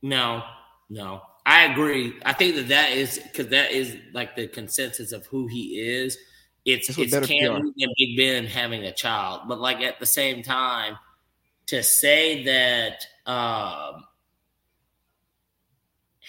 No, 0.00 0.42
no, 0.88 1.20
I 1.44 1.64
agree. 1.64 2.14
I 2.24 2.32
think 2.32 2.56
that 2.56 2.68
that 2.68 2.92
is 2.92 3.18
because 3.18 3.48
that 3.48 3.72
is 3.72 3.98
like 4.14 4.34
the 4.34 4.48
consensus 4.48 5.12
of 5.12 5.26
who 5.26 5.46
he 5.46 5.78
is. 5.78 6.16
It's 6.64 6.88
it's 6.96 7.12
Cam 7.12 7.52
Newton 7.52 7.74
and 7.78 7.94
Big 7.98 8.16
Ben 8.16 8.46
having 8.46 8.84
a 8.84 8.92
child, 8.92 9.42
but 9.46 9.60
like 9.60 9.82
at 9.82 10.00
the 10.00 10.06
same 10.06 10.42
time, 10.42 10.96
to 11.66 11.82
say 11.82 12.44
that 12.44 13.04
um, 13.30 14.04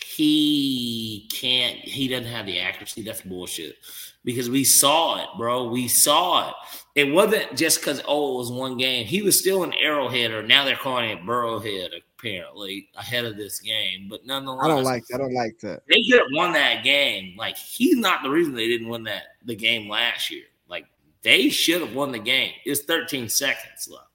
he 0.04 1.30
can't, 1.32 1.78
he 1.78 2.08
doesn't 2.08 2.26
have 2.26 2.46
the 2.46 2.60
accuracy. 2.60 3.02
That's 3.02 3.22
bullshit. 3.22 3.76
Because 4.24 4.50
we 4.50 4.64
saw 4.64 5.24
it, 5.24 5.30
bro. 5.38 5.68
We 5.70 5.88
saw 5.88 6.50
it. 6.50 6.56
It 6.94 7.12
wasn't 7.12 7.56
just 7.56 7.80
because 7.80 8.02
oh, 8.08 8.36
it 8.36 8.38
was 8.38 8.52
one 8.52 8.78
game. 8.78 9.06
He 9.06 9.22
was 9.22 9.40
still 9.40 9.64
an 9.64 9.74
arrowhead, 9.82 10.32
or 10.32 10.44
now 10.44 10.66
they're 10.66 10.76
calling 10.76 11.10
it 11.10 11.24
Burrowhead 11.24 11.90
apparently 12.20 12.90
ahead 12.96 13.26
of 13.26 13.38
this 13.38 13.60
game. 13.60 14.08
But 14.10 14.26
nonetheless, 14.26 14.66
I 14.66 14.68
don't 14.68 14.84
like 14.84 15.04
I 15.14 15.18
don't 15.18 15.34
like 15.34 15.60
that. 15.60 15.84
They 15.88 16.04
could 16.10 16.20
have 16.20 16.28
won 16.34 16.54
that 16.54 16.84
game. 16.84 17.36
Like 17.38 17.58
he's 17.58 17.96
not 17.96 18.24
the 18.24 18.30
reason 18.30 18.54
they 18.54 18.68
didn't 18.68 18.90
win 18.90 19.04
that 19.04 19.24
the 19.46 19.56
game 19.56 19.90
last 19.90 20.30
year. 20.30 20.46
Like 20.68 20.86
they 21.22 21.50
should 21.50 21.82
have 21.82 21.96
won 21.96 22.12
the 22.12 22.20
game. 22.20 22.54
It's 22.66 22.82
13 22.82 23.30
seconds 23.30 23.90
left. 23.90 24.08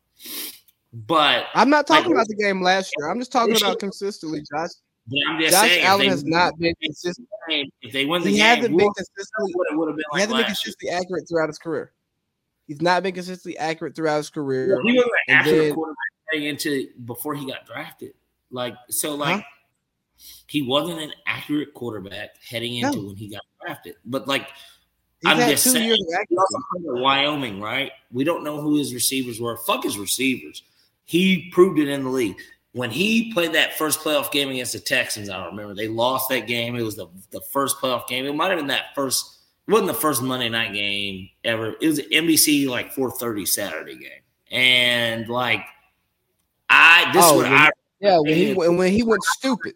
But 0.93 1.47
I'm 1.55 1.71
not 1.71 1.87
talking 1.87 2.07
like, 2.07 2.15
about 2.15 2.29
the 2.29 2.37
game 2.37 2.63
last 2.63 2.93
year. 2.99 3.11
I'm 3.11 3.19
just 3.19 3.33
talking 3.33 3.57
about 3.57 3.79
consistently, 3.79 4.43
Josh. 4.51 4.71
Josh 5.09 5.51
saying, 5.53 5.85
Allen 5.85 6.09
has 6.09 6.25
not 6.25 6.59
been 6.59 6.75
consistent. 6.83 7.29
If 7.49 7.93
they 7.93 8.05
win 8.07 8.23
the 8.23 8.31
he 8.31 8.37
game, 8.37 8.45
hasn't 8.45 8.77
been 8.77 8.93
consistently. 8.93 9.53
Would 9.73 9.89
have 9.89 9.97
been 9.97 10.05
like 10.13 10.19
he 10.19 10.21
hasn't 10.21 10.37
been 10.39 10.47
consistently 10.47 10.89
year. 10.89 10.99
accurate 10.99 11.29
throughout 11.29 11.49
his 11.49 11.59
career. 11.59 11.93
He's 12.67 12.83
not 12.83 13.03
been 13.03 13.15
consistently 13.15 13.57
accurate 13.59 13.95
throughout 13.95 14.17
his 14.17 14.31
career. 14.31 14.75
Well, 14.75 14.83
he 14.85 14.93
was 14.93 15.05
an 15.05 15.35
accurate 15.35 15.59
then, 15.59 15.75
quarterback 15.75 15.97
into 16.33 16.89
before 17.05 17.35
he 17.35 17.47
got 17.47 17.67
drafted. 17.67 18.15
Like 18.51 18.75
so, 18.89 19.15
like 19.15 19.37
huh? 19.37 19.43
he 20.47 20.63
wasn't 20.63 21.01
an 21.01 21.13
accurate 21.27 21.73
quarterback 21.75 22.31
heading 22.43 22.77
into 22.77 22.97
no. 22.97 23.07
when 23.09 23.17
he 23.17 23.29
got 23.29 23.43
drafted. 23.61 23.95
But 24.05 24.27
like 24.27 24.49
He's 25.23 25.33
I'm 25.33 25.39
just 25.51 25.65
saying, 25.65 25.97
Wyoming, 26.83 27.61
right? 27.61 27.91
We 28.13 28.23
don't 28.25 28.45
know 28.45 28.61
who 28.61 28.77
his 28.77 28.93
receivers 28.93 29.41
were. 29.41 29.57
Fuck 29.57 29.85
his 29.85 29.99
receivers. 29.99 30.63
He 31.05 31.51
proved 31.53 31.79
it 31.79 31.89
in 31.89 32.05
the 32.05 32.11
league 32.11 32.37
when 32.77 32.91
he 32.91 33.33
played 33.33 33.55
that 33.55 33.79
first 33.79 34.01
playoff 34.01 34.31
game 34.31 34.51
against 34.51 34.75
the 34.75 34.79
Texans. 34.79 35.31
I 35.31 35.47
remember 35.47 35.75
they 35.75 35.89
lost 35.89 36.29
that 36.29 36.47
game. 36.47 36.77
It 36.77 36.83
was 36.83 36.95
the 36.95 37.07
the 37.31 37.41
first 37.41 37.79
playoff 37.79 38.07
game. 38.07 38.27
It 38.27 38.35
might 38.35 38.51
have 38.51 38.59
been 38.59 38.67
that 38.67 38.95
first. 38.95 39.39
It 39.67 39.73
wasn't 39.73 39.89
the 39.89 39.95
first 39.95 40.23
Monday 40.23 40.51
night 40.51 40.75
game 40.75 41.31
ever. 41.43 41.75
It 41.81 41.87
was 41.87 41.99
an 42.01 42.11
NBC 42.13 42.69
like 42.69 42.95
4:30 42.95 43.49
Saturday 43.49 43.97
game, 43.97 44.21
and 44.51 45.27
like 45.27 45.65
I 46.69 47.11
this 47.15 47.25
oh, 47.25 47.41
is 47.41 47.45
what 47.45 47.53
I 47.53 47.71
yeah 47.99 48.19
when 48.19 48.35
he 48.35 48.53
when 48.53 48.93
he 48.93 49.03
went 49.03 49.23
stupid. 49.23 49.73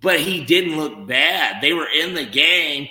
But 0.00 0.20
he 0.20 0.44
didn't 0.44 0.78
look 0.78 1.04
bad. 1.08 1.60
They 1.62 1.72
were 1.72 1.88
in 1.88 2.14
the 2.14 2.24
game. 2.24 2.88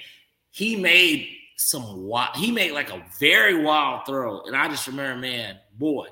He 0.51 0.75
made 0.75 1.29
some 1.55 2.03
wild, 2.03 2.35
he 2.35 2.51
made 2.51 2.73
like 2.73 2.91
a 2.91 3.01
very 3.19 3.63
wild 3.63 4.05
throw. 4.05 4.41
And 4.41 4.55
I 4.55 4.67
just 4.67 4.85
remember, 4.85 5.19
man, 5.19 5.57
boy, 5.79 6.07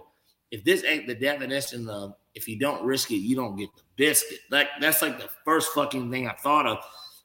if 0.53 0.63
this 0.63 0.83
ain't 0.83 1.07
the 1.07 1.15
definition 1.15 1.89
of 1.89 2.13
if 2.35 2.47
you 2.47 2.59
don't 2.59 2.85
risk 2.85 3.09
it, 3.09 3.15
you 3.15 3.35
don't 3.35 3.55
get 3.55 3.75
the 3.75 3.81
biscuit. 3.95 4.37
Like 4.51 4.67
that's 4.79 5.01
like 5.01 5.17
the 5.17 5.27
first 5.43 5.73
fucking 5.73 6.11
thing 6.11 6.27
I 6.27 6.33
thought 6.33 6.67
of. 6.67 6.77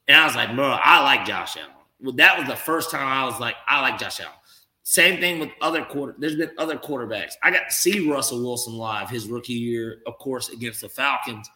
And 0.07 0.17
I 0.17 0.25
was 0.25 0.35
like, 0.35 0.55
bro, 0.55 0.65
I 0.83 1.03
like 1.03 1.27
Josh 1.27 1.55
Allen. 1.55 1.69
Well, 2.01 2.15
that 2.15 2.39
was 2.39 2.47
the 2.47 2.55
first 2.55 2.89
time 2.89 3.05
I 3.05 3.25
was 3.25 3.39
like, 3.39 3.53
I 3.67 3.81
like 3.81 3.99
Josh 3.99 4.19
Allen. 4.19 4.33
Same 4.81 5.19
thing 5.19 5.39
with 5.39 5.49
other 5.61 5.85
quarter. 5.85 6.15
There's 6.17 6.37
been 6.37 6.49
other 6.57 6.75
quarterbacks. 6.75 7.33
I 7.43 7.51
got 7.51 7.69
to 7.69 7.75
see 7.75 8.09
Russell 8.09 8.41
Wilson 8.41 8.73
live 8.73 9.11
his 9.11 9.27
rookie 9.27 9.53
year, 9.53 10.01
of 10.07 10.17
course, 10.17 10.49
against 10.49 10.81
the 10.81 10.89
Falcons 10.89 11.47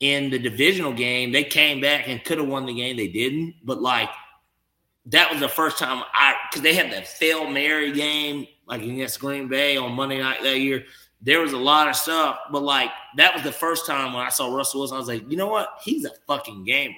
in 0.00 0.28
the 0.28 0.38
divisional 0.38 0.92
game. 0.92 1.32
They 1.32 1.44
came 1.44 1.80
back 1.80 2.08
and 2.08 2.22
could 2.22 2.36
have 2.36 2.48
won 2.48 2.66
the 2.66 2.74
game. 2.74 2.98
They 2.98 3.08
didn't, 3.08 3.54
but 3.64 3.80
like 3.80 4.10
that 5.06 5.30
was 5.30 5.40
the 5.40 5.48
first 5.48 5.78
time 5.78 6.02
I 6.12 6.34
because 6.50 6.62
they 6.62 6.74
had 6.74 6.92
that 6.92 7.06
fail 7.06 7.48
Mary 7.48 7.92
game 7.92 8.46
like 8.66 8.82
against 8.82 9.20
Green 9.20 9.48
Bay 9.48 9.76
on 9.76 9.92
Monday 9.92 10.18
night 10.18 10.42
that 10.42 10.58
year. 10.58 10.84
There 11.20 11.40
was 11.40 11.52
a 11.52 11.58
lot 11.58 11.88
of 11.88 11.96
stuff, 11.96 12.38
but 12.50 12.62
like 12.62 12.90
that 13.16 13.34
was 13.34 13.42
the 13.42 13.52
first 13.52 13.86
time 13.86 14.12
when 14.12 14.24
I 14.24 14.28
saw 14.28 14.54
Russell 14.54 14.80
Wilson. 14.80 14.96
I 14.96 14.98
was 14.98 15.08
like, 15.08 15.30
you 15.30 15.36
know 15.36 15.48
what? 15.48 15.68
He's 15.82 16.04
a 16.04 16.10
fucking 16.26 16.64
gamer. 16.64 16.94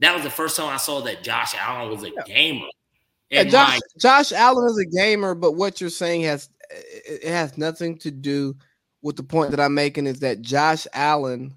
That 0.00 0.14
was 0.14 0.22
the 0.22 0.30
first 0.30 0.56
time 0.56 0.68
I 0.68 0.76
saw 0.76 1.00
that 1.02 1.22
Josh 1.22 1.54
Allen 1.58 1.90
was 1.90 2.04
a 2.04 2.10
yeah. 2.10 2.22
gamer. 2.26 2.66
Yeah, 3.30 3.44
Josh, 3.44 3.74
my, 3.74 3.78
Josh 3.98 4.32
Allen 4.32 4.70
is 4.70 4.78
a 4.78 4.86
gamer, 4.86 5.34
but 5.34 5.52
what 5.52 5.80
you're 5.80 5.90
saying 5.90 6.22
has 6.22 6.48
it 6.70 7.28
has 7.28 7.58
nothing 7.58 7.98
to 7.98 8.10
do 8.10 8.56
with 9.02 9.16
the 9.16 9.22
point 9.22 9.50
that 9.50 9.60
I'm 9.60 9.74
making 9.74 10.06
is 10.06 10.20
that 10.20 10.40
Josh 10.40 10.86
Allen, 10.92 11.54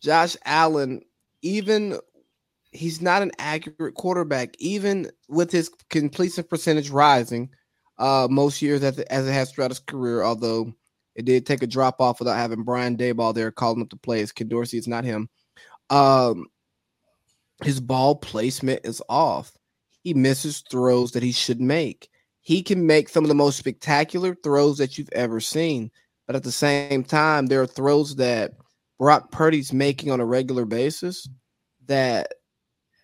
Josh 0.00 0.36
Allen, 0.44 1.02
even 1.42 1.98
he's 2.72 3.00
not 3.00 3.22
an 3.22 3.32
accurate 3.38 3.94
quarterback, 3.94 4.54
even 4.58 5.10
with 5.28 5.50
his 5.50 5.70
completion 5.90 6.44
percentage 6.44 6.90
rising 6.90 7.50
uh, 7.98 8.26
most 8.30 8.62
years 8.62 8.82
as, 8.82 8.98
as 8.98 9.28
it 9.28 9.32
has 9.32 9.52
throughout 9.52 9.70
his 9.70 9.78
career, 9.78 10.22
although 10.22 10.72
it 11.14 11.24
did 11.24 11.46
take 11.46 11.62
a 11.62 11.66
drop 11.66 12.00
off 12.00 12.18
without 12.18 12.36
having 12.36 12.64
Brian 12.64 12.96
Daboll 12.96 13.34
there 13.34 13.50
calling 13.50 13.82
up 13.82 13.90
the 13.90 13.96
plays. 13.96 14.32
Ken 14.32 14.48
Dorsey 14.48 14.78
is 14.78 14.88
not 14.88 15.04
him. 15.04 15.28
Um, 15.90 16.46
his 17.62 17.80
ball 17.80 18.16
placement 18.16 18.80
is 18.84 19.02
off 19.08 19.52
he 20.02 20.14
misses 20.14 20.62
throws 20.68 21.12
that 21.12 21.22
he 21.22 21.32
should 21.32 21.60
make. 21.60 22.08
He 22.40 22.62
can 22.62 22.86
make 22.86 23.08
some 23.08 23.24
of 23.24 23.28
the 23.28 23.34
most 23.34 23.56
spectacular 23.56 24.34
throws 24.34 24.78
that 24.78 24.98
you've 24.98 25.12
ever 25.12 25.38
seen, 25.40 25.90
but 26.26 26.34
at 26.34 26.42
the 26.42 26.52
same 26.52 27.04
time, 27.04 27.46
there 27.46 27.62
are 27.62 27.66
throws 27.66 28.16
that 28.16 28.54
Brock 28.98 29.30
Purdy's 29.30 29.72
making 29.72 30.10
on 30.10 30.20
a 30.20 30.26
regular 30.26 30.64
basis 30.64 31.28
that 31.86 32.32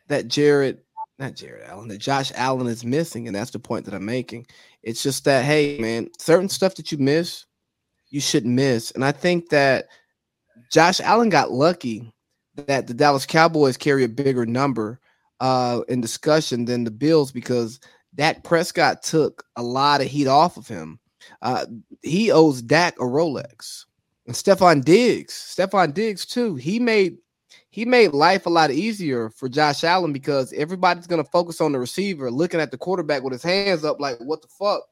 that 0.09 0.29
Jared, 0.29 0.79
not 1.19 1.35
Jared 1.35 1.65
Allen, 1.67 1.89
that 1.89 1.99
Josh 1.99 2.33
Allen 2.35 2.67
is 2.67 2.85
missing, 2.85 3.27
and 3.27 3.37
that's 3.37 3.51
the 3.51 3.59
point 3.59 3.85
that 3.85 3.95
I'm 3.95 4.05
making. 4.05 4.47
It's 4.83 5.03
just 5.03 5.25
that 5.25 5.45
hey, 5.45 5.79
man, 5.79 6.09
certain 6.19 6.49
stuff 6.49 6.75
that 6.77 6.93
you 6.93 6.99
miss, 6.99 7.47
you 8.11 8.21
shouldn't 8.21 8.55
miss, 8.55 8.91
and 8.93 9.05
I 9.05 9.13
think 9.13 9.49
that 9.51 9.87
Josh 10.71 11.01
Allen 11.01 11.29
got 11.29 11.53
lucky 11.53 12.13
that 12.67 12.87
the 12.87 12.95
Dallas 12.95 13.27
Cowboys 13.27 13.77
carry 13.77 14.05
a 14.05 14.09
bigger 14.09 14.45
number 14.45 15.01
uh, 15.41 15.83
in 15.89 16.01
discussion 16.01 16.65
than 16.65 16.85
the 16.85 16.91
Bills 16.91 17.31
because 17.33 17.81
Dak 18.15 18.43
Prescott 18.43 19.03
took 19.03 19.45
a 19.57 19.63
lot 19.63 20.01
of 20.01 20.09
heat 20.09 20.27
off 20.27 20.57
of 20.57 20.67
him. 20.67 20.99
Uh, 21.43 21.67
he 22.03 22.31
owes 22.31 22.63
Dak 22.63 22.97
a 23.01 23.05
Rolex. 23.05 23.85
And 24.27 24.35
Stefon 24.35 24.85
Diggs, 24.85 25.33
Stefon 25.33 25.95
Diggs 25.95 26.27
too. 26.27 26.57
He 26.57 26.79
made 26.79 27.17
he 27.79 27.85
made 27.85 28.13
life 28.13 28.45
a 28.45 28.51
lot 28.51 28.73
easier 28.73 29.31
for 29.31 29.49
Josh 29.49 29.85
Allen 29.85 30.13
because 30.13 30.53
everybody's 30.53 31.07
going 31.07 31.23
to 31.23 31.31
focus 31.31 31.61
on 31.61 31.71
the 31.71 31.79
receiver, 31.79 32.29
looking 32.29 32.59
at 32.59 32.73
the 32.73 32.77
quarterback 32.77 33.23
with 33.23 33.33
his 33.33 33.43
hands 33.45 33.85
up, 33.85 34.01
like 34.01 34.19
what 34.19 34.43
the 34.43 34.49
fuck, 34.49 34.83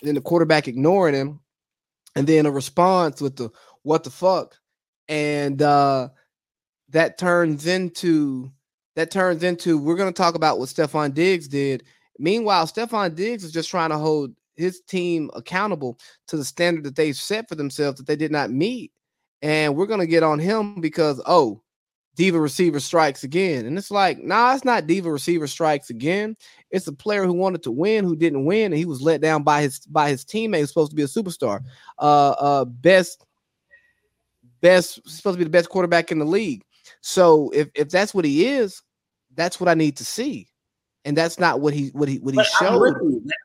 and 0.00 0.08
then 0.08 0.14
the 0.14 0.22
quarterback 0.22 0.66
ignoring 0.66 1.14
him, 1.14 1.40
and 2.16 2.26
then 2.26 2.46
a 2.46 2.50
response 2.50 3.20
with 3.20 3.36
the 3.36 3.50
what 3.82 4.02
the 4.02 4.08
fuck, 4.08 4.56
and 5.08 5.60
uh, 5.60 6.08
that 6.88 7.18
turns 7.18 7.66
into 7.66 8.50
that 8.96 9.10
turns 9.10 9.42
into 9.42 9.76
we're 9.76 9.94
going 9.96 10.10
to 10.10 10.16
talk 10.16 10.34
about 10.34 10.58
what 10.58 10.70
Stefon 10.70 11.12
Diggs 11.12 11.48
did. 11.48 11.84
Meanwhile, 12.18 12.66
Stefon 12.66 13.14
Diggs 13.14 13.44
is 13.44 13.52
just 13.52 13.68
trying 13.68 13.90
to 13.90 13.98
hold 13.98 14.34
his 14.56 14.80
team 14.80 15.30
accountable 15.34 15.98
to 16.28 16.38
the 16.38 16.46
standard 16.46 16.84
that 16.84 16.96
they've 16.96 17.14
set 17.14 17.46
for 17.46 17.56
themselves 17.56 17.98
that 17.98 18.06
they 18.06 18.16
did 18.16 18.32
not 18.32 18.50
meet. 18.50 18.90
And 19.42 19.76
we're 19.76 19.84
going 19.84 20.00
to 20.00 20.06
get 20.06 20.22
on 20.22 20.38
him 20.38 20.80
because, 20.80 21.20
oh, 21.26 21.62
Diva 22.14 22.38
receiver 22.38 22.78
strikes 22.78 23.24
again. 23.24 23.64
And 23.64 23.78
it's 23.78 23.90
like, 23.90 24.22
nah, 24.22 24.54
it's 24.54 24.64
not 24.64 24.86
Diva 24.86 25.10
receiver 25.10 25.46
strikes 25.46 25.88
again. 25.88 26.36
It's 26.70 26.86
a 26.86 26.92
player 26.92 27.24
who 27.24 27.32
wanted 27.32 27.62
to 27.62 27.70
win, 27.70 28.04
who 28.04 28.16
didn't 28.16 28.44
win, 28.44 28.66
and 28.66 28.74
he 28.74 28.84
was 28.84 29.00
let 29.00 29.20
down 29.20 29.42
by 29.42 29.62
his 29.62 29.80
by 29.80 30.10
his 30.10 30.24
teammate 30.24 30.60
who's 30.60 30.68
supposed 30.68 30.90
to 30.90 30.96
be 30.96 31.02
a 31.02 31.06
superstar. 31.06 31.62
Uh 31.98 32.30
uh 32.30 32.64
best 32.66 33.24
best 34.60 34.94
supposed 35.08 35.34
to 35.34 35.38
be 35.38 35.44
the 35.44 35.50
best 35.50 35.70
quarterback 35.70 36.12
in 36.12 36.18
the 36.18 36.24
league. 36.24 36.64
So 37.00 37.50
if 37.54 37.70
if 37.74 37.88
that's 37.88 38.14
what 38.14 38.24
he 38.24 38.46
is, 38.46 38.82
that's 39.34 39.58
what 39.58 39.68
I 39.68 39.74
need 39.74 39.96
to 39.96 40.04
see. 40.04 40.48
And 41.04 41.16
that's 41.16 41.38
not 41.38 41.60
what 41.60 41.72
he 41.72 41.88
what 41.88 42.08
he 42.08 42.18
what 42.18 42.34
he 42.34 42.36
but 42.36 42.46
showed. 42.46 42.94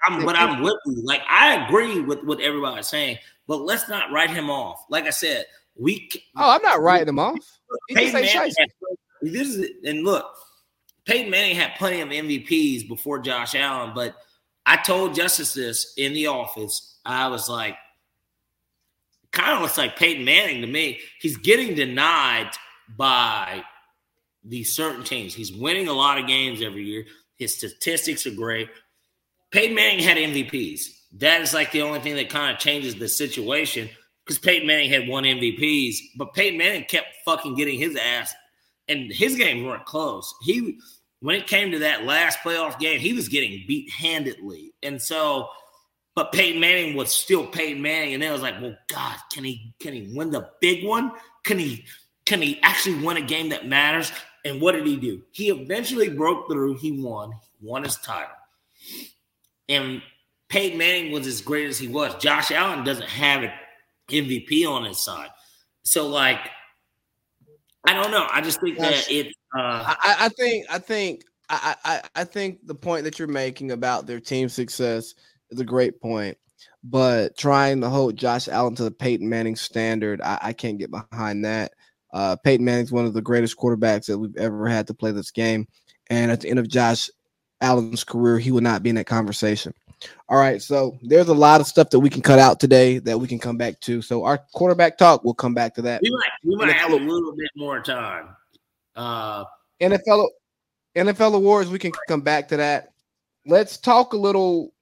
I'm 0.06 0.20
I'm, 0.20 0.26
but 0.26 0.36
I'm 0.36 0.62
with 0.64 0.76
you. 0.86 1.02
Like 1.04 1.22
I 1.30 1.66
agree 1.66 2.02
with 2.02 2.22
what 2.24 2.42
everybody's 2.42 2.88
saying, 2.88 3.18
but 3.48 3.62
let's 3.62 3.88
not 3.88 4.12
write 4.12 4.30
him 4.30 4.50
off. 4.50 4.84
Like 4.90 5.06
I 5.06 5.12
said, 5.12 5.46
we. 5.76 6.10
Oh, 6.36 6.52
I'm 6.52 6.62
not 6.62 6.82
writing 6.82 7.08
him 7.08 7.20
off. 7.20 7.57
Peyton 7.90 8.14
Manning 8.14 8.54
this 9.22 9.48
is 9.48 9.70
and 9.84 10.04
look, 10.04 10.26
Peyton 11.06 11.30
Manning 11.32 11.56
had 11.56 11.76
plenty 11.78 12.02
of 12.02 12.10
MVPs 12.10 12.88
before 12.88 13.20
Josh 13.20 13.56
Allen, 13.56 13.94
but 13.96 14.16
I 14.66 14.78
told 14.78 15.16
Justice 15.16 15.54
this 15.54 15.94
in 15.98 16.14
the 16.14 16.28
office. 16.28 17.00
I 17.06 17.28
was 17.30 17.50
like, 17.50 17.78
kind 19.32 19.54
of 19.54 19.62
looks 19.62 19.78
like 19.78 19.96
Peyton 19.96 20.26
Manning 20.26 20.62
to 20.62 20.68
me. 20.68 21.00
He's 21.20 21.38
getting 21.38 21.76
denied 21.76 22.52
by 22.96 23.64
these 24.44 24.76
certain 24.76 25.04
teams. 25.04 25.34
He's 25.34 25.54
winning 25.54 25.88
a 25.88 25.94
lot 25.94 26.20
of 26.20 26.28
games 26.28 26.62
every 26.62 26.84
year. 26.84 27.06
His 27.36 27.56
statistics 27.56 28.26
are 28.26 28.32
great. 28.32 28.70
Peyton 29.52 29.76
Manning 29.76 30.04
had 30.04 30.18
MVPs. 30.18 30.82
That 31.20 31.42
is 31.42 31.54
like 31.54 31.72
the 31.72 31.82
only 31.82 32.00
thing 32.00 32.16
that 32.16 32.30
kind 32.30 32.54
of 32.54 32.60
changes 32.60 32.96
the 32.96 33.08
situation. 33.08 33.90
Because 34.28 34.40
Peyton 34.40 34.68
Manning 34.68 34.90
had 34.90 35.08
one 35.08 35.24
MVPs, 35.24 35.96
but 36.18 36.34
Peyton 36.34 36.58
Manning 36.58 36.84
kept 36.84 37.08
fucking 37.24 37.56
getting 37.56 37.80
his 37.80 37.96
ass, 37.96 38.36
and 38.90 39.12
his 39.12 39.36
games 39.38 39.66
weren't 39.66 39.86
close. 39.86 40.34
He 40.42 40.78
when 41.22 41.36
it 41.36 41.48
came 41.48 41.72
to 41.72 41.80
that 41.80 42.04
last 42.04 42.40
playoff 42.40 42.78
game, 42.78 43.00
he 43.00 43.14
was 43.14 43.30
getting 43.30 43.64
beat 43.68 43.90
handedly, 43.90 44.74
and 44.84 45.02
so. 45.02 45.50
But 46.16 46.32
Peyton 46.32 46.60
Manning 46.60 46.96
was 46.96 47.14
still 47.14 47.46
Peyton 47.46 47.80
Manning, 47.80 48.16
and 48.16 48.24
then 48.24 48.32
it 48.32 48.34
was 48.34 48.42
like, 48.42 48.60
well, 48.60 48.76
God, 48.88 49.18
can 49.32 49.44
he 49.44 49.76
can 49.80 49.94
he 49.94 50.10
win 50.16 50.32
the 50.32 50.50
big 50.60 50.84
one? 50.84 51.12
Can 51.44 51.60
he 51.60 51.86
can 52.26 52.42
he 52.42 52.60
actually 52.64 52.96
win 53.06 53.18
a 53.18 53.22
game 53.22 53.50
that 53.50 53.68
matters? 53.68 54.12
And 54.44 54.60
what 54.60 54.72
did 54.72 54.88
he 54.88 54.98
do? 54.98 55.22
He 55.32 55.50
eventually 55.50 56.10
broke 56.10 56.50
through. 56.50 56.78
He 56.78 56.92
won. 56.92 57.32
He 57.32 57.68
won 57.68 57.84
his 57.84 57.98
title. 57.98 58.34
And 59.70 60.02
Peyton 60.50 60.78
Manning 60.78 61.12
was 61.12 61.28
as 61.28 61.40
great 61.42 61.70
as 61.70 61.78
he 61.78 61.88
was. 61.88 62.16
Josh 62.16 62.52
Allen 62.52 62.84
doesn't 62.84 63.08
have 63.08 63.44
an 63.44 63.52
MVP 64.10 64.68
on 64.68 64.86
his 64.86 65.04
side. 65.04 65.30
So, 65.84 66.08
like, 66.08 66.50
I 67.86 67.94
don't 67.94 68.12
know. 68.12 68.28
I 68.32 68.42
just 68.42 68.60
think 68.62 68.78
that 68.80 69.10
it. 69.10 69.28
Uh, 69.58 69.96
I, 69.98 70.16
I 70.20 70.30
think. 70.30 70.66
I 70.70 70.80
think. 70.80 71.24
I, 71.50 71.76
I, 71.86 72.02
I 72.14 72.24
think 72.26 72.68
the 72.68 72.76
point 72.76 73.06
that 73.06 73.18
you're 73.18 73.28
making 73.30 73.72
about 73.72 74.06
their 74.06 74.20
team 74.20 74.50
success 74.50 75.16
is 75.50 75.60
a 75.62 75.66
great 75.66 76.02
point. 76.02 76.38
But 76.84 77.38
trying 77.38 77.80
to 77.82 77.90
hold 77.90 78.18
Josh 78.18 78.50
Allen 78.50 78.76
to 78.76 78.84
the 78.84 78.92
Peyton 78.92 79.30
Manning 79.30 79.56
standard, 79.56 80.22
I, 80.22 80.40
I 80.42 80.54
can't 80.54 80.78
get 80.78 80.92
behind 80.92 81.46
that. 81.46 81.72
Uh, 82.14 82.36
Peyton 82.44 82.66
Manning's 82.66 82.92
one 82.92 83.06
of 83.06 83.14
the 83.14 83.22
greatest 83.22 83.58
quarterbacks 83.58 84.06
that 84.08 84.18
we've 84.18 84.36
ever 84.38 84.68
had 84.68 84.88
to 84.88 84.94
play 84.94 85.12
this 85.12 85.32
game. 85.32 85.68
And 86.10 86.32
at 86.32 86.42
the 86.42 86.50
end 86.50 86.60
of 86.60 86.68
Josh 86.68 87.10
Allen's 87.62 88.04
career, 88.04 88.40
he 88.40 88.52
will 88.52 88.62
not 88.62 88.84
be 88.84 88.90
in 88.90 88.96
that 88.96 89.08
conversation. 89.08 89.74
All 90.30 90.38
right, 90.38 90.62
so 90.62 90.98
there's 91.02 91.30
a 91.30 91.34
lot 91.34 91.62
of 91.62 91.68
stuff 91.68 91.90
that 91.90 92.00
we 92.00 92.10
can 92.10 92.22
cut 92.22 92.40
out 92.40 92.60
today 92.60 93.00
that 93.00 93.20
we 93.20 93.28
can 93.28 93.40
come 93.40 93.58
back 93.58 93.80
to. 93.82 94.02
So 94.02 94.24
our 94.24 94.38
quarterback 94.54 94.98
talk, 94.98 95.24
we'll 95.24 95.34
come 95.34 95.54
back 95.54 95.74
to 95.76 95.82
that. 95.84 96.02
We 96.02 96.12
might, 96.12 96.30
we 96.44 96.56
might 96.56 96.74
have 96.74 96.92
a 96.92 96.96
little 96.96 97.36
bit 97.36 97.50
more 97.56 97.82
time. 97.82 98.30
Uh, 98.96 99.46
NFL 99.82 100.28
NFL 100.96 101.36
awards, 101.36 101.70
we 101.70 101.80
can 101.80 101.92
come 102.08 102.22
back 102.22 102.48
to 102.50 102.58
that. 102.58 102.94
Let's 103.46 103.78
talk 103.78 104.14
a 104.14 104.18
little. 104.18 104.74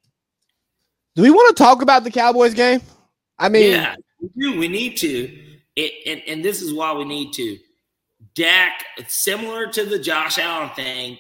Do 1.16 1.22
we 1.22 1.30
want 1.30 1.56
to 1.56 1.64
talk 1.64 1.82
about 1.82 2.04
the 2.04 2.12
Cowboys 2.12 2.54
game? 2.54 2.82
I 3.38 3.50
mean, 3.50 3.72
yeah, 3.72 3.96
we 4.20 4.30
do. 4.38 4.60
We 4.60 4.68
need 4.68 4.98
to. 4.98 5.42
It, 5.76 5.92
and, 6.08 6.22
and 6.28 6.46
this 6.46 6.62
is 6.62 6.74
why 6.74 6.94
we 6.94 7.04
need 7.04 7.34
to. 7.34 7.58
Dak, 8.34 8.84
similar 9.08 9.68
to 9.68 9.86
the 9.86 10.00
Josh 10.00 10.40
Allen 10.40 10.70
thing, 10.76 11.18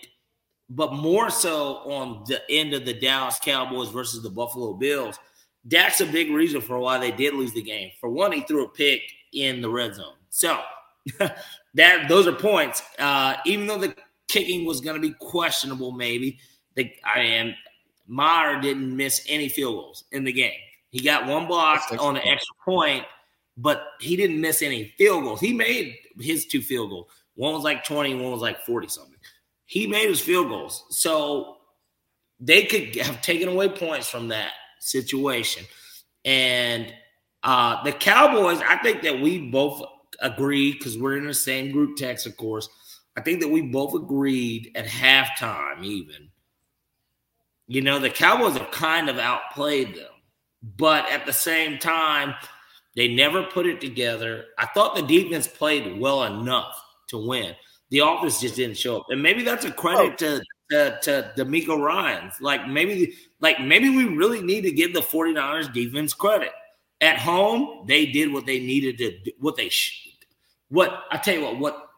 but 0.70 0.94
more 0.94 1.30
so 1.30 1.78
on 1.92 2.24
the 2.28 2.42
end 2.50 2.74
of 2.74 2.86
the 2.86 2.94
Dallas 2.94 3.40
Cowboys 3.42 3.90
versus 3.90 4.24
the 4.24 4.30
Buffalo 4.30 4.74
Bills. 4.74 5.18
That's 5.64 6.02
a 6.02 6.06
big 6.06 6.32
reason 6.32 6.62
for 6.62 6.80
why 6.80 6.98
they 7.00 7.12
did 7.12 7.34
lose 7.34 7.54
the 7.54 7.62
game. 7.62 7.92
For 8.00 8.10
one, 8.10 8.32
he 8.32 8.42
threw 8.42 8.66
a 8.66 8.70
pick 8.70 9.02
in 9.34 9.62
the 9.62 9.70
red 9.70 9.96
zone. 9.96 10.14
So 10.30 10.60
that 11.74 12.08
those 12.08 12.28
are 12.28 12.34
points. 12.34 12.82
Uh, 13.00 13.36
even 13.46 13.68
though 13.68 13.78
the 13.78 13.96
kicking 14.28 14.66
was 14.66 14.82
going 14.82 15.00
to 15.00 15.08
be 15.08 15.14
questionable, 15.20 15.92
maybe 15.92 16.40
the 16.76 16.92
I 17.04 17.20
am 17.22 17.54
Maher 18.08 18.60
didn't 18.62 18.96
miss 18.96 19.26
any 19.28 19.50
field 19.50 19.76
goals 19.76 20.04
in 20.12 20.24
the 20.24 20.34
game. 20.34 20.60
He 20.90 21.02
got 21.02 21.28
one 21.28 21.48
block 21.48 21.84
on 22.00 22.16
an 22.16 22.24
extra 22.26 22.56
point, 22.64 23.04
but 23.58 23.88
he 24.00 24.16
didn't 24.16 24.40
miss 24.40 24.62
any 24.62 24.94
field 24.98 25.24
goals. 25.24 25.40
He 25.40 25.54
made 25.54 25.96
his 26.20 26.46
two 26.46 26.62
field 26.62 26.92
goals. 26.92 27.08
One 27.36 27.54
was 27.54 27.64
like 27.64 27.84
20, 27.84 28.16
one 28.16 28.32
was 28.32 28.42
like 28.42 28.62
40 28.62 28.88
something 28.88 29.16
he 29.66 29.88
made 29.88 30.10
his 30.10 30.22
field 30.22 30.50
goals. 30.50 30.86
So 30.90 31.58
they 32.40 32.66
could 32.66 32.96
have 32.98 33.22
taken 33.22 33.50
away 33.50 33.70
points 33.70 34.08
from 34.10 34.30
that 34.30 34.52
situation. 34.80 35.66
And 36.24 36.94
uh, 37.44 37.84
the 37.84 37.92
Cowboys, 37.92 38.62
I 38.68 38.78
think 38.78 39.04
that 39.04 39.22
we 39.22 39.50
both 39.50 39.84
agreed 40.20 40.74
because 40.74 40.98
we're 40.98 41.18
in 41.18 41.28
the 41.28 41.34
same 41.34 41.72
group 41.72 41.98
text, 41.98 42.26
of 42.26 42.38
course. 42.38 42.70
I 43.18 43.22
think 43.22 43.42
that 43.42 43.50
we 43.50 43.62
both 43.62 43.94
agreed 43.94 44.72
at 44.76 44.86
halftime, 44.86 45.84
even. 45.84 46.30
You 47.68 47.82
know, 47.82 48.00
the 48.00 48.10
Cowboys 48.10 48.58
have 48.58 48.72
kind 48.72 49.10
of 49.10 49.18
outplayed 49.18 49.96
them, 49.96 50.12
but 50.62 51.10
at 51.12 51.26
the 51.26 51.34
same 51.34 51.80
time, 51.80 52.36
they 52.96 53.14
never 53.14 53.44
put 53.44 53.66
it 53.66 53.82
together. 53.82 54.46
I 54.58 54.68
thought 54.68 54.96
the 54.96 55.02
defense 55.02 55.48
played 55.48 56.00
well 56.00 56.24
enough 56.24 56.80
to 57.08 57.18
win 57.18 57.56
the 57.90 58.00
offense 58.00 58.42
just 58.42 58.56
didn't 58.56 58.78
show 58.78 58.98
up. 58.98 59.06
And 59.10 59.22
maybe 59.22 59.44
that's 59.44 59.66
a 59.66 59.72
credit 59.72 60.14
oh. 60.14 60.16
to, 60.16 60.44
to 60.72 61.00
to 61.04 61.34
DeMeco 61.38 61.80
Ryans. 61.80 62.42
Like 62.42 62.68
maybe 62.68 63.16
like 63.40 63.60
maybe 63.60 63.90
we 63.90 64.06
really 64.06 64.42
need 64.42 64.62
to 64.62 64.72
give 64.72 64.94
the 64.94 65.02
49ers 65.02 65.74
defense 65.74 66.14
credit. 66.14 66.52
At 67.02 67.18
home, 67.18 67.86
they 67.88 68.06
did 68.06 68.32
what 68.32 68.46
they 68.46 68.60
needed 68.60 68.98
to 69.00 69.20
do, 69.20 69.32
what 69.40 69.56
they 69.56 69.70
what 70.70 71.04
I 71.12 71.18
tell 71.18 71.36
you 71.36 71.42
what 71.42 71.60
what 71.60 71.90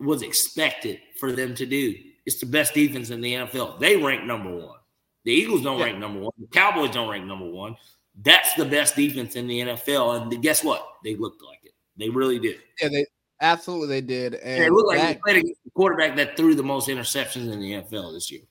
was 0.00 0.22
expected 0.22 1.00
for 1.18 1.32
them 1.32 1.54
to 1.56 1.66
do. 1.66 1.94
It's 2.26 2.40
the 2.40 2.46
best 2.46 2.74
defense 2.74 3.10
in 3.10 3.20
the 3.20 3.34
NFL. 3.34 3.80
They 3.80 3.96
rank 3.96 4.24
number 4.24 4.54
one. 4.54 4.78
The 5.24 5.32
Eagles 5.32 5.62
don't 5.62 5.78
yeah. 5.78 5.86
rank 5.86 5.98
number 5.98 6.20
one. 6.20 6.32
The 6.38 6.46
Cowboys 6.46 6.90
don't 6.90 7.08
rank 7.08 7.24
number 7.24 7.48
one. 7.48 7.76
That's 8.20 8.52
the 8.54 8.64
best 8.64 8.96
defense 8.96 9.36
in 9.36 9.46
the 9.46 9.60
NFL. 9.60 10.22
And 10.22 10.42
guess 10.42 10.62
what? 10.62 10.84
They 11.04 11.16
looked 11.16 11.42
like 11.42 11.60
it. 11.64 11.72
They 11.96 12.08
really 12.08 12.38
did. 12.38 12.58
Yeah, 12.80 12.88
they 12.88 13.06
Absolutely, 13.40 13.88
they 13.88 14.00
did. 14.00 14.34
And 14.34 14.64
it 14.64 14.72
looked 14.72 14.88
like 14.88 15.00
Dak, 15.00 15.22
played 15.22 15.36
against 15.36 15.64
the 15.64 15.70
quarterback 15.70 16.16
that 16.16 16.36
threw 16.36 16.54
the 16.54 16.62
most 16.62 16.88
interceptions 16.88 17.52
in 17.52 17.60
the 17.60 17.72
NFL 17.72 18.12
this 18.12 18.30
year. 18.30 18.42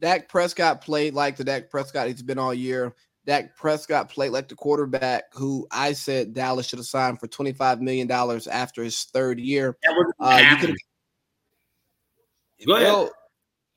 Dak 0.00 0.28
Prescott 0.28 0.82
played 0.82 1.14
like 1.14 1.36
the 1.36 1.44
Dak 1.44 1.70
Prescott 1.70 2.08
he's 2.08 2.22
been 2.22 2.38
all 2.38 2.52
year. 2.52 2.94
Dak 3.26 3.56
Prescott 3.56 4.10
played 4.10 4.30
like 4.30 4.48
the 4.48 4.54
quarterback 4.54 5.24
who 5.32 5.66
I 5.70 5.94
said 5.94 6.34
Dallas 6.34 6.66
should 6.66 6.78
have 6.78 6.86
signed 6.86 7.20
for 7.20 7.26
$25 7.26 7.80
million 7.80 8.10
after 8.10 8.82
his 8.82 9.04
third 9.04 9.40
year. 9.40 9.78
Uh, 10.20 10.38
Go 12.66 12.76
ahead. 12.76 12.86
Well, 12.86 13.10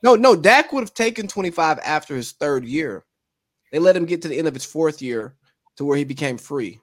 no, 0.04 0.16
no, 0.16 0.36
Dak 0.36 0.74
would 0.74 0.82
have 0.82 0.94
taken 0.94 1.28
25 1.28 1.80
after 1.80 2.16
his 2.16 2.34
third 2.34 2.66
year. 2.66 3.06
They 3.72 3.80
let 3.80 3.96
him 3.96 4.06
get 4.06 4.22
to 4.24 4.28
the 4.28 4.38
end 4.38 4.48
of 4.48 4.54
his 4.54 4.66
fourth 4.66 5.02
year 5.02 5.36
to 5.78 5.86
where 5.86 5.98
he 5.98 6.04
became 6.04 6.38
free 6.38 6.82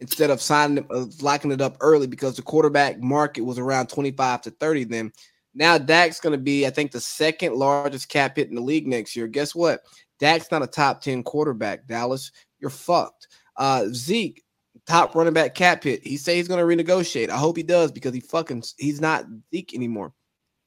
instead 0.00 0.30
of 0.30 0.40
signing 0.42 0.86
uh, 0.90 1.06
locking 1.20 1.52
it 1.52 1.60
up 1.60 1.76
early 1.80 2.06
because 2.06 2.36
the 2.36 2.42
quarterback 2.42 3.00
market 3.00 3.42
was 3.42 3.58
around 3.58 3.88
25 3.88 4.42
to 4.42 4.50
30 4.50 4.84
then. 4.84 5.12
Now 5.54 5.78
Dak's 5.78 6.20
going 6.20 6.32
to 6.32 6.42
be, 6.42 6.66
I 6.66 6.70
think, 6.70 6.90
the 6.90 7.00
second 7.00 7.54
largest 7.54 8.08
cap 8.08 8.36
hit 8.36 8.48
in 8.48 8.56
the 8.56 8.60
league 8.60 8.88
next 8.88 9.14
year. 9.14 9.28
Guess 9.28 9.54
what? 9.54 9.82
Dak's 10.18 10.50
not 10.50 10.62
a 10.62 10.66
top 10.66 11.00
10 11.00 11.22
quarterback, 11.22 11.86
Dallas. 11.86 12.32
You're 12.58 12.70
fucked. 12.70 13.28
Uh, 13.56 13.86
Zeke, 13.92 14.42
top 14.86 15.14
running 15.14 15.32
back 15.32 15.54
cap 15.54 15.84
hit. 15.84 16.04
He 16.04 16.16
says 16.16 16.34
he's 16.34 16.48
going 16.48 16.66
to 16.66 16.84
renegotiate. 16.84 17.30
I 17.30 17.36
hope 17.36 17.56
he 17.56 17.62
does 17.62 17.92
because 17.92 18.14
he 18.14 18.20
fucking 18.20 18.64
he's 18.78 19.00
not 19.00 19.26
Zeke 19.52 19.74
anymore. 19.74 20.12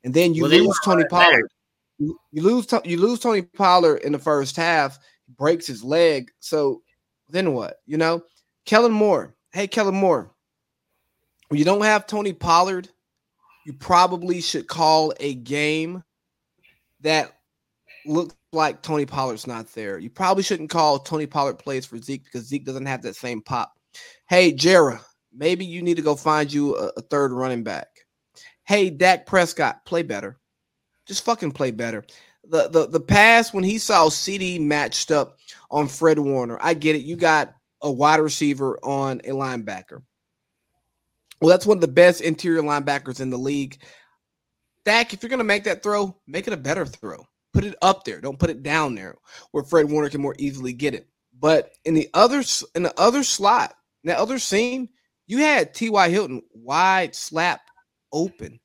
And 0.04 0.14
then 0.14 0.34
you 0.34 0.44
well, 0.44 0.52
lose 0.52 0.80
Tony 0.84 1.04
Pollard. 1.10 1.50
You, 2.00 2.18
you 2.32 2.42
lose 2.42 2.68
you 2.86 2.98
lose 2.98 3.20
Tony 3.20 3.42
Pollard 3.42 3.98
in 3.98 4.12
the 4.12 4.20
first 4.20 4.56
half. 4.56 5.00
breaks 5.38 5.68
his 5.68 5.84
leg. 5.84 6.32
So 6.40 6.82
then 7.30 7.54
what? 7.54 7.78
You 7.86 7.98
know, 7.98 8.24
Kellen 8.68 8.92
Moore. 8.92 9.34
Hey, 9.54 9.66
Kellen 9.66 9.96
Moore. 9.96 10.30
When 11.48 11.58
you 11.58 11.66
don't 11.66 11.82
have 11.82 12.06
Tony 12.06 12.34
Pollard, 12.34 12.90
you 13.66 13.72
probably 13.74 14.42
should 14.42 14.68
call 14.68 15.14
a 15.22 15.36
game 15.36 16.04
that 17.00 17.40
looks 18.06 18.36
like 18.52 18.82
Tony 18.82 19.06
Pollard's 19.06 19.48
not 19.48 19.68
there. 19.74 19.98
You 19.98 20.10
probably 20.10 20.44
shouldn't 20.44 20.70
call 20.70 21.00
Tony 21.00 21.26
Pollard 21.26 21.58
plays 21.58 21.86
for 21.86 21.98
Zeke 21.98 22.26
because 22.26 22.46
Zeke 22.46 22.66
doesn't 22.66 22.86
have 22.86 23.02
that 23.04 23.16
same 23.16 23.42
pop. 23.42 23.72
Hey, 24.28 24.52
Jera, 24.52 25.00
maybe 25.34 25.66
you 25.66 25.82
need 25.82 25.96
to 25.96 26.02
go 26.04 26.16
find 26.16 26.52
you 26.52 26.76
a, 26.76 26.92
a 26.98 27.02
third 27.02 27.32
running 27.32 27.64
back. 27.64 27.88
Hey, 28.66 28.90
Dak 28.90 29.26
Prescott, 29.26 29.86
play 29.86 30.04
better. 30.04 30.38
Just 31.06 31.24
fucking 31.24 31.54
play 31.54 31.72
better. 31.72 32.04
The 32.50 32.68
the 32.68 32.88
the 32.88 33.00
pass 33.00 33.54
when 33.54 33.64
he 33.64 33.78
saw 33.78 34.08
CeeDee 34.08 34.60
matched 34.60 35.12
up 35.12 35.38
on 35.72 35.88
Fred 35.88 36.20
Warner. 36.20 36.58
I 36.62 36.74
get 36.74 36.98
it. 36.98 37.04
You 37.04 37.16
got 37.16 37.57
a 37.82 37.92
wide 37.92 38.20
receiver 38.20 38.78
on 38.84 39.20
a 39.22 39.30
linebacker. 39.30 40.02
Well, 41.42 41.50
that's 41.50 41.66
one 41.66 41.78
of 41.78 41.82
the 41.82 41.88
best 41.88 42.22
interior 42.22 42.62
linebackers 42.62 43.20
in 43.20 43.30
the 43.30 43.38
league. 43.38 43.78
Dak, 44.86 45.14
if 45.14 45.22
you're 45.22 45.30
going 45.30 45.40
to 45.40 45.44
make 45.44 45.66
that 45.66 45.84
throw, 45.84 46.16
make 46.28 46.48
it 46.48 46.54
a 46.54 46.58
better 46.58 46.86
throw. 46.86 47.26
Put 47.54 47.64
it 47.64 47.76
up 47.82 48.04
there. 48.04 48.22
Don't 48.22 48.40
put 48.40 48.50
it 48.50 48.64
down 48.64 48.96
there 48.96 49.16
where 49.52 49.64
Fred 49.64 49.90
Warner 49.90 50.10
can 50.10 50.22
more 50.22 50.36
easily 50.38 50.74
get 50.74 50.94
it. 50.94 51.08
But 51.40 51.72
in 51.86 51.94
the 51.94 52.10
other 52.14 52.44
in 52.74 52.84
the 52.84 53.00
other 53.00 53.24
slot, 53.24 53.74
in 54.04 54.10
the 54.10 54.18
other 54.18 54.40
seam, 54.40 54.90
you 55.28 55.40
had 55.40 55.74
T.Y. 55.74 56.10
Hilton 56.10 56.42
wide 56.54 57.16
slap 57.16 57.62
open. 58.12 58.60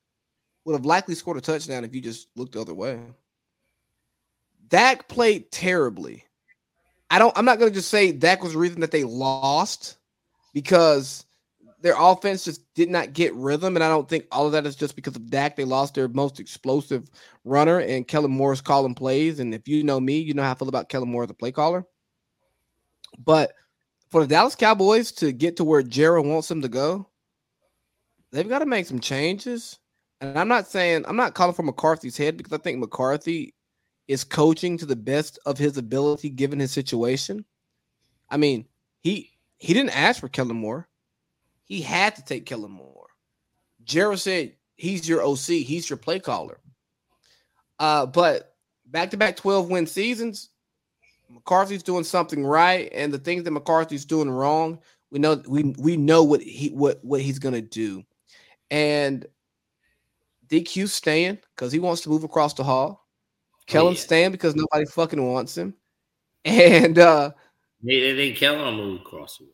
Would 0.65 0.75
have 0.75 0.87
likely 0.87 1.15
scored 1.15 1.37
a 1.37 1.41
touchdown 1.41 1.85
if 1.85 1.95
you 1.95 2.01
just 2.01 2.29
looked 2.37 2.53
the 2.53 2.61
other 2.61 2.75
way. 2.75 3.01
Dak 4.69 5.09
played 5.09 5.51
terribly. 5.51 6.25
I 7.13 7.19
don't. 7.19 7.37
I'm 7.37 7.45
not 7.45 7.59
going 7.59 7.71
to 7.71 7.75
just 7.75 7.91
say 7.91 8.11
that 8.11 8.41
was 8.41 8.55
the 8.55 8.59
reason 8.59 8.81
that 8.81 8.91
they 8.91 9.05
lost 9.05 9.99
because 10.55 11.27
their 11.83 11.95
offense 11.99 12.43
just 12.43 12.63
did 12.75 12.89
not 12.89 13.13
get 13.13 13.35
rhythm, 13.35 13.77
and 13.77 13.85
I 13.85 13.89
don't 13.91 14.09
think 14.09 14.25
all 14.33 14.47
of 14.47 14.53
that 14.53 14.65
is 14.65 14.75
just 14.75 14.97
because 14.97 15.15
of 15.15 15.29
Dak. 15.29 15.55
They 15.55 15.65
lost 15.65 15.95
their 15.95 16.09
most 16.09 16.41
explosive 16.41 17.11
runner, 17.45 17.81
and 17.81 18.09
Kellen 18.09 18.31
Moore's 18.31 18.63
calling 18.63 18.95
plays. 18.95 19.41
And 19.41 19.55
if 19.55 19.69
you 19.69 19.85
know 19.85 20.01
me, 20.01 20.21
you 20.21 20.33
know 20.33 20.43
how 20.43 20.53
I 20.53 20.55
feel 20.55 20.71
about 20.71 20.89
Kellen 20.89 21.11
Moore 21.11 21.25
as 21.25 21.31
a 21.31 21.35
play 21.35 21.53
caller. 21.53 21.85
But 23.23 23.53
for 24.11 24.23
the 24.23 24.27
Dallas 24.27 24.57
Cowboys 24.57 25.13
to 25.13 25.33
get 25.33 25.57
to 25.59 25.65
where 25.65 25.83
Jared 25.83 26.25
wants 26.25 26.49
them 26.49 26.63
to 26.63 26.69
go, 26.69 27.11
they've 28.31 28.49
got 28.49 28.61
to 28.61 28.67
make 28.67 28.87
some 28.87 29.01
changes. 29.01 29.79
And 30.23 30.39
I'm 30.39 30.49
not 30.49 30.67
saying 30.67 31.05
I'm 31.07 31.17
not 31.17 31.35
calling 31.35 31.55
for 31.55 31.63
McCarthy's 31.63 32.17
head 32.17 32.39
because 32.39 32.55
I 32.55 32.59
think 32.59 32.79
McCarthy 32.79 33.53
is 34.09 34.25
coaching 34.25 34.77
to 34.79 34.87
the 34.87 34.97
best 34.97 35.39
of 35.47 35.59
his 35.59 35.77
ability 35.77 36.31
given 36.31 36.59
his 36.59 36.73
situation. 36.73 37.45
I 38.29 38.37
mean, 38.37 38.67
he 39.01 39.31
he 39.59 39.73
didn't 39.75 39.97
ask 39.97 40.21
for 40.21 40.29
Kellen 40.29 40.57
Moore. 40.57 40.89
He 41.65 41.81
had 41.81 42.17
to 42.17 42.25
take 42.25 42.47
Kellen 42.47 42.73
Moore. 42.73 43.09
Jared 43.85 44.19
said 44.19 44.55
he's 44.77 45.09
your 45.09 45.25
OC, 45.25 45.47
he's 45.65 45.89
your 45.89 45.97
play 45.97 46.19
caller. 46.19 46.61
Uh, 47.79 48.07
but 48.07 48.57
back 48.87 49.11
to 49.11 49.17
back 49.17 49.37
12 49.37 49.71
win 49.71 49.87
seasons, 49.87 50.51
McCarthy's 51.29 51.83
doing 51.83 52.05
something 52.05 52.45
right, 52.45 52.91
and 52.93 53.13
the 53.13 53.19
things 53.19 53.45
that 53.45 53.51
McCarthy's 53.51 54.05
doing 54.05 54.31
wrong, 54.31 54.79
we 55.11 55.19
know 55.19 55.43
we 55.47 55.75
we 55.79 55.97
know 55.97 56.23
what 56.23 56.43
he 56.43 56.69
what 56.69 57.05
what 57.05 57.21
he's 57.21 57.39
gonna 57.39 57.61
do. 57.61 58.05
And 58.71 59.27
DQ's 60.49 60.93
staying 60.93 61.39
because 61.55 61.73
he 61.73 61.79
wants 61.79 62.03
to 62.03 62.09
move 62.09 62.25
across 62.25 62.55
the 62.55 62.65
hall. 62.65 63.02
Kellen's 63.67 63.99
yeah. 63.99 64.05
staying 64.05 64.33
because 64.33 64.55
nobody 64.55 64.85
fucking 64.87 65.25
wants 65.25 65.57
him. 65.57 65.75
And 66.45 66.99
uh 66.99 67.31
they 67.85 68.13
they 68.13 68.33
Kellen 68.33 68.75
move 68.75 69.01
across 69.01 69.39
the 69.39 69.47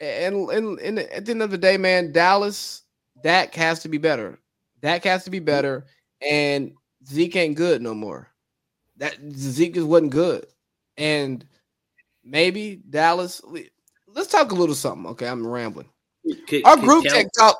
and, 0.00 0.48
and 0.50 0.78
and 0.78 0.98
at 0.98 1.24
the 1.24 1.32
end 1.32 1.42
of 1.42 1.50
the 1.50 1.58
day, 1.58 1.76
man, 1.76 2.12
Dallas, 2.12 2.82
Dak 3.22 3.54
has 3.54 3.80
to 3.80 3.88
be 3.88 3.98
better. 3.98 4.38
Dak 4.80 5.04
has 5.04 5.24
to 5.24 5.30
be 5.30 5.40
better, 5.40 5.86
and 6.22 6.72
Zeke 7.06 7.36
ain't 7.36 7.56
good 7.56 7.82
no 7.82 7.94
more. 7.94 8.30
That 8.98 9.16
Zeke 9.32 9.74
just 9.74 9.86
wasn't 9.86 10.12
good, 10.12 10.46
and 10.96 11.44
maybe 12.24 12.80
Dallas. 12.88 13.42
Let's 14.06 14.30
talk 14.30 14.52
a 14.52 14.54
little 14.54 14.74
something. 14.74 15.10
Okay, 15.12 15.28
I'm 15.28 15.46
rambling. 15.46 15.88
Could, 16.46 16.64
our 16.64 16.76
group 16.76 17.04
text 17.04 17.30
talk. 17.38 17.58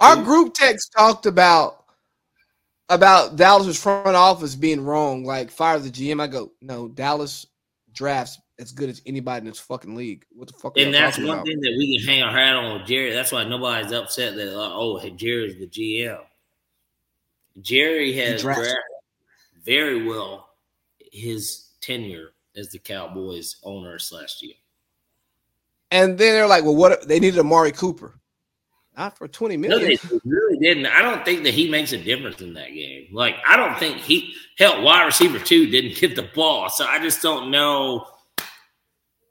Our 0.00 0.22
group 0.22 0.54
text 0.54 0.92
talked 0.96 1.26
about 1.26 1.81
about 2.94 3.36
Dallas's 3.36 3.80
front 3.80 4.16
office 4.16 4.54
being 4.54 4.84
wrong. 4.84 5.24
Like 5.24 5.50
fire 5.50 5.78
the 5.78 5.90
GM. 5.90 6.20
I 6.20 6.26
go, 6.26 6.52
no, 6.60 6.88
Dallas 6.88 7.46
drafts 7.92 8.38
as 8.58 8.72
good 8.72 8.88
as 8.88 9.02
anybody 9.06 9.38
in 9.38 9.46
this 9.46 9.58
fucking 9.58 9.94
league. 9.94 10.24
What 10.30 10.48
the 10.48 10.54
fuck? 10.54 10.78
And 10.78 10.94
that's 10.94 11.18
one 11.18 11.30
about? 11.30 11.46
thing 11.46 11.60
that 11.60 11.74
we 11.76 11.98
can 11.98 12.06
hang 12.06 12.22
our 12.22 12.32
hat 12.32 12.54
on 12.54 12.78
with 12.78 12.86
Jerry. 12.86 13.12
That's 13.12 13.32
why 13.32 13.44
nobody's 13.44 13.92
upset 13.92 14.36
that 14.36 14.56
uh, 14.56 14.74
oh, 14.74 14.98
Jerry's 15.10 15.58
the 15.58 15.66
GM. 15.66 16.20
Jerry 17.60 18.12
has 18.14 18.42
drafted 18.42 18.74
very 19.62 20.06
well 20.06 20.50
his 21.12 21.68
tenure 21.80 22.32
as 22.56 22.70
the 22.70 22.78
Cowboys 22.78 23.56
owner 23.62 23.98
slash 23.98 24.40
GM. 24.40 24.56
And 25.90 26.16
then 26.16 26.34
they're 26.34 26.46
like, 26.46 26.64
well, 26.64 26.74
what 26.74 27.06
they 27.06 27.20
needed 27.20 27.38
Amari 27.38 27.72
Cooper. 27.72 28.18
Not 28.96 29.16
for 29.16 29.26
20 29.26 29.56
million. 29.56 29.80
No, 29.80 29.86
they 29.86 30.20
really 30.24 30.58
didn't. 30.58 30.86
I 30.86 31.00
don't 31.00 31.24
think 31.24 31.44
that 31.44 31.54
he 31.54 31.70
makes 31.70 31.92
a 31.92 31.98
difference 31.98 32.42
in 32.42 32.52
that 32.54 32.68
game. 32.74 33.08
Like, 33.10 33.36
I 33.48 33.56
don't 33.56 33.78
think 33.78 33.98
he 33.98 34.34
hell, 34.58 34.82
wide 34.82 35.04
receiver 35.04 35.38
two 35.38 35.66
didn't 35.70 35.96
get 35.96 36.14
the 36.14 36.28
ball. 36.34 36.68
So 36.68 36.84
I 36.84 36.98
just 36.98 37.22
don't 37.22 37.50
know. 37.50 38.06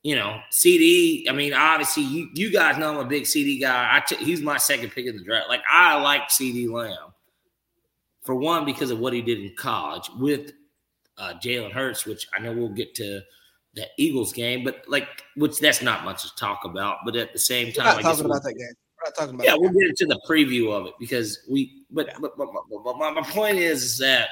You 0.04 0.16
know, 0.16 0.40
CeeDee. 0.52 1.30
I 1.30 1.34
mean, 1.34 1.54
obviously, 1.54 2.02
you, 2.02 2.30
you 2.34 2.52
guys 2.52 2.80
know 2.80 2.90
I'm 2.90 3.06
a 3.06 3.08
big 3.08 3.24
CeeDee 3.24 3.62
guy. 3.62 3.98
I 3.98 4.00
t- 4.00 4.16
he's 4.16 4.42
my 4.42 4.58
second 4.58 4.90
pick 4.90 5.06
in 5.06 5.16
the 5.16 5.24
draft. 5.24 5.48
Like, 5.48 5.62
I 5.70 6.02
like 6.02 6.30
CeeDee 6.30 6.72
Lamb 6.72 7.14
for 8.24 8.34
one 8.34 8.66
because 8.66 8.90
of 8.90 8.98
what 8.98 9.14
he 9.14 9.22
did 9.22 9.40
in 9.40 9.54
college 9.56 10.10
with 10.18 10.54
uh, 11.20 11.34
Jalen 11.36 11.72
Hurts, 11.72 12.08
which 12.08 12.28
I 12.36 12.42
know 12.42 12.52
we'll 12.52 12.70
get 12.70 12.96
to 12.96 13.22
the 13.76 13.86
Eagles 13.98 14.34
game, 14.34 14.64
but 14.64 14.84
like, 14.88 15.08
which 15.36 15.60
that's 15.60 15.84
not 15.84 16.04
much 16.04 16.24
to 16.24 16.36
talk 16.36 16.66
about. 16.66 16.98
But 17.06 17.16
at 17.16 17.32
the 17.32 17.40
same 17.40 17.72
time, 17.72 17.98
We're 17.98 18.02
not 18.02 18.10
talking 18.10 18.26
about 18.26 18.42
that 18.42 18.56
game. 18.56 18.74
Not 19.04 19.16
talking 19.18 19.36
about. 19.36 19.46
Yeah, 19.46 19.56
we'll 19.58 19.72
get 19.72 19.90
into 19.90 20.06
the 20.06 20.20
preview 20.30 20.72
of 20.72 20.88
it 20.88 20.94
because 21.00 21.40
we. 21.50 21.84
But, 21.90 22.08
yeah. 22.08 22.14
but, 22.22 22.38
but, 22.38 22.48
but, 22.84 22.98
my, 22.98 23.12
my 23.12 23.22
point 23.22 23.58
is, 23.58 23.84
is 23.84 23.98
that 23.98 24.30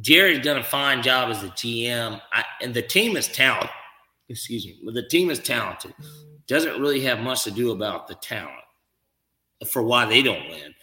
Jerry's 0.00 0.44
done 0.44 0.58
a 0.58 0.64
fine 0.64 1.02
job 1.02 1.30
as 1.30 1.42
a 1.42 1.48
GM, 1.48 2.20
I, 2.32 2.44
and 2.60 2.74
the 2.74 2.82
team 2.82 3.16
is 3.16 3.28
talented. 3.28 3.70
Excuse 4.28 4.66
me, 4.66 4.78
the 4.92 5.06
team 5.06 5.30
is 5.30 5.38
talented. 5.38 5.94
Doesn't 6.46 6.80
really 6.80 7.00
have 7.00 7.20
much 7.20 7.44
to 7.44 7.50
do 7.50 7.70
about 7.70 8.08
the 8.08 8.14
talent 8.14 8.52
for 9.68 9.82
why 9.82 10.06
they 10.06 10.22
don't 10.22 10.48
win. 10.48 10.74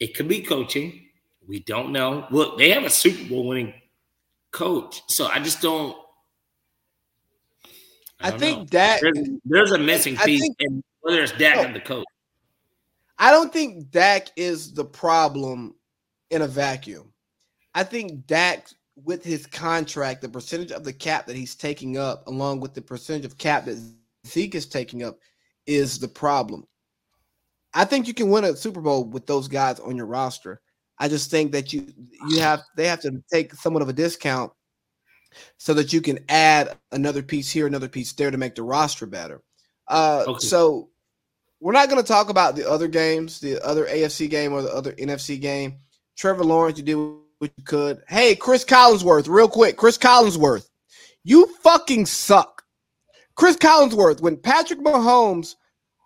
It 0.00 0.14
could 0.14 0.28
be 0.28 0.40
coaching. 0.40 1.06
We 1.46 1.60
don't 1.60 1.92
know. 1.92 2.26
Look, 2.30 2.58
they 2.58 2.70
have 2.70 2.84
a 2.84 2.90
Super 2.90 3.28
Bowl 3.28 3.48
winning 3.48 3.74
coach, 4.50 5.02
so 5.08 5.26
I 5.26 5.38
just 5.38 5.62
don't. 5.62 5.96
I, 8.20 8.28
I 8.28 8.30
think 8.32 8.58
know. 8.58 8.64
that 8.72 9.00
there's, 9.00 9.28
there's, 9.44 9.72
a 9.72 9.78
missing 9.78 10.16
piece, 10.16 10.40
think, 10.40 10.56
and 10.60 10.84
whether 11.00 11.22
it's 11.22 11.32
Dak 11.32 11.56
no, 11.56 11.68
or 11.68 11.72
the 11.72 11.80
coach. 11.80 12.04
I 13.18 13.30
don't 13.30 13.52
think 13.52 13.90
Dak 13.90 14.28
is 14.36 14.72
the 14.72 14.84
problem 14.84 15.74
in 16.30 16.42
a 16.42 16.48
vacuum. 16.48 17.12
I 17.74 17.84
think 17.84 18.26
Dak, 18.26 18.68
with 19.04 19.24
his 19.24 19.46
contract, 19.46 20.22
the 20.22 20.28
percentage 20.28 20.72
of 20.72 20.84
the 20.84 20.92
cap 20.92 21.26
that 21.26 21.36
he's 21.36 21.54
taking 21.54 21.98
up, 21.98 22.26
along 22.26 22.60
with 22.60 22.74
the 22.74 22.82
percentage 22.82 23.24
of 23.24 23.38
cap 23.38 23.64
that 23.64 23.78
Zeke 24.26 24.54
is 24.54 24.66
taking 24.66 25.02
up, 25.02 25.18
is 25.66 25.98
the 25.98 26.08
problem. 26.08 26.66
I 27.74 27.84
think 27.84 28.08
you 28.08 28.14
can 28.14 28.30
win 28.30 28.44
a 28.44 28.56
Super 28.56 28.80
Bowl 28.80 29.04
with 29.04 29.26
those 29.26 29.48
guys 29.48 29.78
on 29.80 29.96
your 29.96 30.06
roster. 30.06 30.60
I 30.98 31.08
just 31.08 31.30
think 31.30 31.52
that 31.52 31.72
you 31.72 31.86
you 32.28 32.40
have 32.40 32.62
they 32.76 32.86
have 32.88 33.00
to 33.00 33.22
take 33.32 33.54
somewhat 33.54 33.82
of 33.82 33.88
a 33.88 33.92
discount 33.92 34.52
so 35.58 35.74
that 35.74 35.92
you 35.92 36.00
can 36.00 36.18
add 36.28 36.76
another 36.92 37.22
piece 37.22 37.50
here, 37.50 37.66
another 37.66 37.88
piece 37.88 38.12
there 38.12 38.30
to 38.30 38.38
make 38.38 38.54
the 38.54 38.62
roster 38.62 39.06
better. 39.06 39.42
Uh, 39.88 40.24
okay. 40.26 40.46
So 40.46 40.90
we're 41.60 41.72
not 41.72 41.88
going 41.88 42.00
to 42.00 42.06
talk 42.06 42.28
about 42.28 42.56
the 42.56 42.68
other 42.68 42.88
games, 42.88 43.40
the 43.40 43.64
other 43.64 43.86
AFC 43.86 44.28
game 44.30 44.52
or 44.52 44.62
the 44.62 44.72
other 44.72 44.92
NFC 44.92 45.40
game. 45.40 45.78
Trevor 46.16 46.44
Lawrence, 46.44 46.78
you 46.78 46.84
did 46.84 46.96
what 46.96 47.52
you 47.56 47.64
could. 47.64 48.02
Hey, 48.08 48.34
Chris 48.34 48.64
Collinsworth, 48.64 49.28
real 49.28 49.48
quick. 49.48 49.76
Chris 49.76 49.98
Collinsworth, 49.98 50.68
you 51.24 51.46
fucking 51.62 52.06
suck. 52.06 52.62
Chris 53.34 53.56
Collinsworth, 53.56 54.20
when 54.20 54.36
Patrick 54.36 54.80
Mahomes 54.80 55.54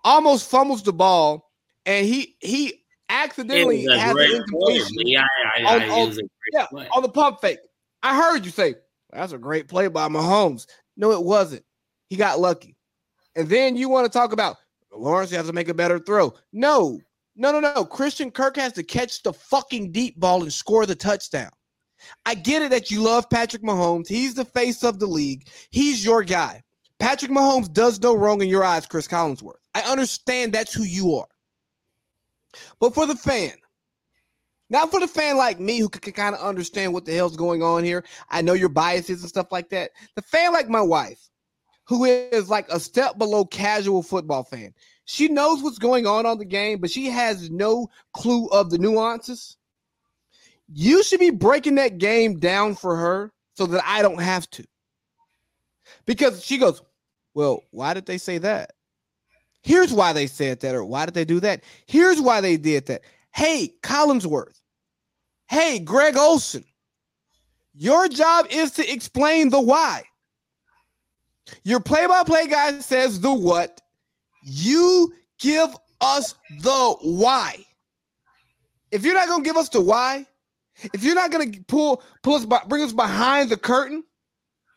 almost 0.04 0.50
fumbles 0.50 0.82
the 0.82 0.92
ball 0.92 1.50
and 1.86 2.06
he 2.06 2.36
he 2.40 2.82
accidentally 3.08 3.84
has 3.84 4.14
an 4.16 4.36
incompletion 4.36 4.96
yeah, 4.98 5.24
on, 5.66 5.82
on, 5.82 6.18
yeah, 6.52 6.66
on 6.94 7.02
the 7.02 7.08
pump 7.08 7.40
fake. 7.40 7.58
I 8.02 8.16
heard 8.16 8.44
you 8.44 8.50
say 8.50 8.74
that's 9.10 9.32
a 9.32 9.38
great 9.38 9.68
play 9.68 9.88
by 9.88 10.08
Mahomes. 10.08 10.66
No, 10.96 11.12
it 11.12 11.22
wasn't. 11.22 11.64
He 12.08 12.16
got 12.16 12.40
lucky. 12.40 12.76
And 13.36 13.48
then 13.48 13.76
you 13.76 13.88
want 13.88 14.10
to 14.10 14.18
talk 14.18 14.32
about 14.32 14.56
Lawrence 14.92 15.30
has 15.30 15.46
to 15.46 15.52
make 15.52 15.68
a 15.68 15.74
better 15.74 15.98
throw. 15.98 16.34
No, 16.52 17.00
no, 17.34 17.50
no, 17.52 17.60
no. 17.60 17.84
Christian 17.84 18.30
Kirk 18.30 18.56
has 18.56 18.72
to 18.74 18.82
catch 18.82 19.22
the 19.22 19.32
fucking 19.32 19.92
deep 19.92 20.20
ball 20.20 20.42
and 20.42 20.52
score 20.52 20.84
the 20.86 20.94
touchdown. 20.94 21.50
I 22.26 22.34
get 22.34 22.62
it 22.62 22.70
that 22.70 22.90
you 22.90 23.00
love 23.00 23.30
Patrick 23.30 23.62
Mahomes. 23.62 24.08
He's 24.08 24.34
the 24.34 24.44
face 24.44 24.82
of 24.82 24.98
the 24.98 25.06
league. 25.06 25.48
He's 25.70 26.04
your 26.04 26.22
guy. 26.24 26.62
Patrick 26.98 27.30
Mahomes 27.30 27.72
does 27.72 28.00
no 28.00 28.14
wrong 28.14 28.42
in 28.42 28.48
your 28.48 28.64
eyes, 28.64 28.86
Chris 28.86 29.08
Collinsworth. 29.08 29.54
I 29.74 29.80
understand 29.82 30.52
that's 30.52 30.74
who 30.74 30.84
you 30.84 31.14
are. 31.14 31.26
But 32.80 32.94
for 32.94 33.06
the 33.06 33.16
fan, 33.16 33.52
not 34.68 34.90
for 34.90 35.00
the 35.00 35.08
fan 35.08 35.36
like 35.36 35.60
me 35.60 35.78
who 35.78 35.88
can, 35.88 36.12
kind 36.12 36.34
of 36.34 36.40
understand 36.40 36.92
what 36.92 37.04
the 37.04 37.14
hell's 37.14 37.36
going 37.36 37.62
on 37.62 37.84
here. 37.84 38.04
I 38.30 38.42
know 38.42 38.52
your 38.52 38.68
biases 38.68 39.20
and 39.20 39.28
stuff 39.28 39.52
like 39.52 39.68
that. 39.70 39.90
The 40.16 40.22
fan 40.22 40.52
like 40.52 40.68
my 40.68 40.80
wife, 40.80 41.28
who 41.92 42.06
is 42.06 42.48
like 42.48 42.66
a 42.70 42.80
step 42.80 43.18
below 43.18 43.44
casual 43.44 44.02
football 44.02 44.44
fan. 44.44 44.72
She 45.04 45.28
knows 45.28 45.62
what's 45.62 45.78
going 45.78 46.06
on 46.06 46.24
on 46.24 46.38
the 46.38 46.44
game, 46.46 46.78
but 46.78 46.90
she 46.90 47.04
has 47.10 47.50
no 47.50 47.90
clue 48.14 48.46
of 48.46 48.70
the 48.70 48.78
nuances. 48.78 49.58
You 50.72 51.02
should 51.02 51.20
be 51.20 51.28
breaking 51.28 51.74
that 51.74 51.98
game 51.98 52.38
down 52.38 52.76
for 52.76 52.96
her 52.96 53.30
so 53.56 53.66
that 53.66 53.84
I 53.86 54.00
don't 54.00 54.22
have 54.22 54.48
to. 54.52 54.64
Because 56.06 56.42
she 56.42 56.56
goes, 56.56 56.80
Well, 57.34 57.62
why 57.72 57.92
did 57.92 58.06
they 58.06 58.16
say 58.16 58.38
that? 58.38 58.72
Here's 59.62 59.92
why 59.92 60.14
they 60.14 60.28
said 60.28 60.60
that, 60.60 60.74
or 60.74 60.86
why 60.86 61.04
did 61.04 61.12
they 61.12 61.26
do 61.26 61.40
that? 61.40 61.62
Here's 61.84 62.22
why 62.22 62.40
they 62.40 62.56
did 62.56 62.86
that. 62.86 63.02
Hey, 63.34 63.74
Collinsworth. 63.82 64.62
Hey, 65.46 65.78
Greg 65.78 66.16
Olsen. 66.16 66.64
Your 67.74 68.08
job 68.08 68.46
is 68.48 68.70
to 68.72 68.90
explain 68.90 69.50
the 69.50 69.60
why. 69.60 70.04
Your 71.64 71.80
play 71.80 72.06
by 72.06 72.22
play 72.24 72.46
guy 72.46 72.78
says 72.80 73.20
the 73.20 73.32
what. 73.32 73.80
You 74.44 75.12
give 75.38 75.74
us 76.00 76.34
the 76.60 76.96
why. 77.00 77.64
If 78.90 79.04
you're 79.04 79.14
not 79.14 79.28
going 79.28 79.42
to 79.42 79.48
give 79.48 79.56
us 79.56 79.68
the 79.68 79.80
why, 79.80 80.26
if 80.92 81.02
you're 81.02 81.14
not 81.14 81.30
going 81.30 81.52
to 81.52 81.60
pull 81.64 82.02
pull 82.22 82.34
us 82.34 82.46
bring 82.66 82.82
us 82.82 82.92
behind 82.92 83.50
the 83.50 83.56
curtain, 83.56 84.04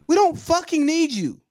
we 0.08 0.15
don't 0.15 0.38
fucking 0.38 0.86
need 0.86 1.12
you. 1.12 1.41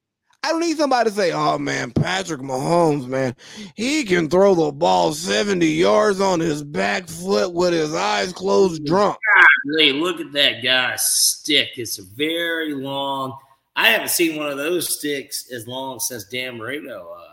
I 0.43 0.49
don't 0.51 0.61
need 0.61 0.77
somebody 0.77 1.09
to 1.09 1.17
say, 1.17 1.33
"Oh 1.33 1.59
man, 1.59 1.91
Patrick 1.91 2.43
Mahomes, 2.43 3.07
man, 3.07 3.35
he 3.75 4.05
can 4.05 4.29
throw 4.29 4.55
the 4.55 4.73
ball 4.73 5.15
70 5.15 5.67
yards 5.67 6.21
on 6.21 6.39
his 6.39 6.63
back 6.63 7.09
foot 7.09 7.55
with 7.55 7.73
his 7.73 7.95
eyes 7.95 8.33
closed, 8.33 8.85
drunk." 8.85 9.17
Golly, 9.67 9.93
look 9.93 10.21
at 10.21 10.33
that 10.33 10.63
guy's 10.63 11.05
stick. 11.07 11.71
It's 11.77 11.99
a 11.99 12.03
very 12.03 12.75
long. 12.75 13.39
I 13.77 13.89
haven't 13.89 14.11
seen 14.11 14.37
one 14.37 14.49
of 14.49 14.57
those 14.57 14.99
sticks 14.99 15.51
as 15.53 15.67
long 15.67 15.99
since 15.99 16.25
Dan 16.25 16.59
Marino. 16.59 17.09
Uh. 17.11 17.25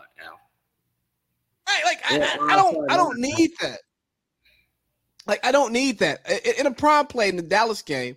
Right, 1.72 1.84
like 1.84 2.00
I, 2.10 2.18
I, 2.18 2.52
I 2.52 2.56
don't, 2.56 2.90
I 2.90 2.96
don't 2.96 3.18
need 3.18 3.52
that. 3.60 3.80
Like 5.26 5.44
I 5.46 5.52
don't 5.52 5.72
need 5.72 6.00
that 6.00 6.28
in 6.58 6.66
a 6.66 6.72
prime 6.72 7.06
play 7.06 7.28
in 7.28 7.36
the 7.36 7.42
Dallas 7.42 7.80
game 7.80 8.16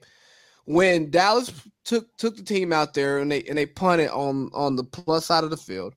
when 0.65 1.11
Dallas 1.11 1.51
took 1.83 2.15
took 2.17 2.35
the 2.35 2.43
team 2.43 2.73
out 2.73 2.95
there 2.95 3.19
and 3.19 3.31
they 3.31 3.43
and 3.43 3.57
they 3.57 3.67
punted 3.67 4.09
on 4.09 4.49
on 4.53 4.75
the 4.75 4.83
plus 4.83 5.27
side 5.27 5.43
of 5.43 5.51
the 5.51 5.57
field, 5.57 5.93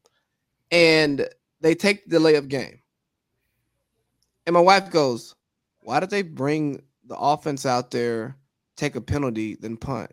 and 0.70 1.26
they 1.60 1.74
take 1.74 2.08
the 2.08 2.18
layup 2.18 2.48
game. 2.48 2.78
And 4.46 4.54
my 4.54 4.60
wife 4.60 4.90
goes, 4.90 5.34
"Why 5.80 5.98
did 6.00 6.10
they 6.10 6.22
bring 6.22 6.82
the 7.06 7.16
offense 7.16 7.64
out 7.64 7.90
there, 7.90 8.36
take 8.76 8.94
a 8.94 9.00
penalty, 9.00 9.56
then 9.56 9.78
punt?" 9.78 10.10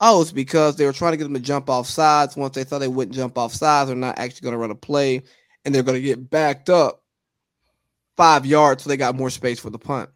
Oh, 0.00 0.22
it's 0.22 0.32
because 0.32 0.76
they 0.76 0.86
were 0.86 0.94
trying 0.94 1.12
to 1.12 1.18
get 1.18 1.24
them 1.24 1.34
to 1.34 1.40
jump 1.40 1.68
off 1.68 1.86
sides. 1.86 2.36
Once 2.36 2.54
they 2.54 2.64
thought 2.64 2.78
they 2.78 2.88
wouldn't 2.88 3.14
jump 3.14 3.36
off 3.36 3.52
sides, 3.52 3.88
they're 3.88 3.96
not 3.96 4.18
actually 4.18 4.44
going 4.44 4.52
to 4.52 4.58
run 4.58 4.70
a 4.70 4.74
play, 4.74 5.22
and 5.64 5.74
they're 5.74 5.82
going 5.82 6.00
to 6.00 6.06
get 6.06 6.30
backed 6.30 6.70
up 6.70 7.02
five 8.16 8.46
yards, 8.46 8.82
so 8.82 8.88
they 8.88 8.96
got 8.96 9.14
more 9.14 9.30
space 9.30 9.60
for 9.60 9.70
the 9.70 9.78
punt. 9.78 10.08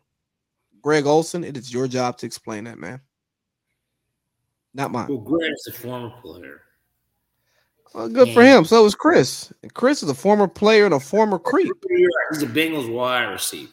Greg 0.81 1.07
Olsen, 1.07 1.44
it 1.44 1.57
is 1.57 1.73
your 1.73 1.87
job 1.87 2.16
to 2.18 2.27
explain 2.27 2.64
that, 2.64 2.79
man. 2.79 3.01
Not 4.73 4.90
mine. 4.90 5.09
Well, 5.09 5.18
Greg 5.18 5.53
is 5.53 5.66
a 5.68 5.73
former 5.73 6.11
player. 6.23 6.62
Well, 7.94 8.09
good 8.09 8.29
and 8.29 8.35
for 8.35 8.42
him. 8.42 8.64
So 8.64 8.85
is 8.87 8.94
Chris. 8.94 9.53
And 9.62 9.73
Chris 9.73 10.03
is 10.03 10.09
a 10.09 10.14
former 10.14 10.49
player 10.49 10.85
and 10.85 10.94
a 10.94 11.01
former 11.01 11.38
creep. 11.38 11.73
He's 12.31 12.42
a 12.42 12.47
Bengals 12.47 12.92
wide 12.92 13.25
receiver. 13.25 13.70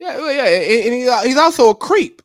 Yeah, 0.00 0.30
yeah, 0.30 0.46
and 0.46 1.24
he's 1.24 1.36
also 1.36 1.70
a 1.70 1.74
creep. 1.74 2.20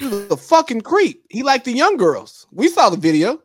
He's 0.00 0.12
a 0.30 0.36
fucking 0.36 0.80
creep. 0.80 1.26
He 1.28 1.42
liked 1.42 1.66
the 1.66 1.72
young 1.72 1.98
girls. 1.98 2.46
We 2.52 2.68
saw 2.68 2.88
the 2.88 2.96
video. 2.96 3.42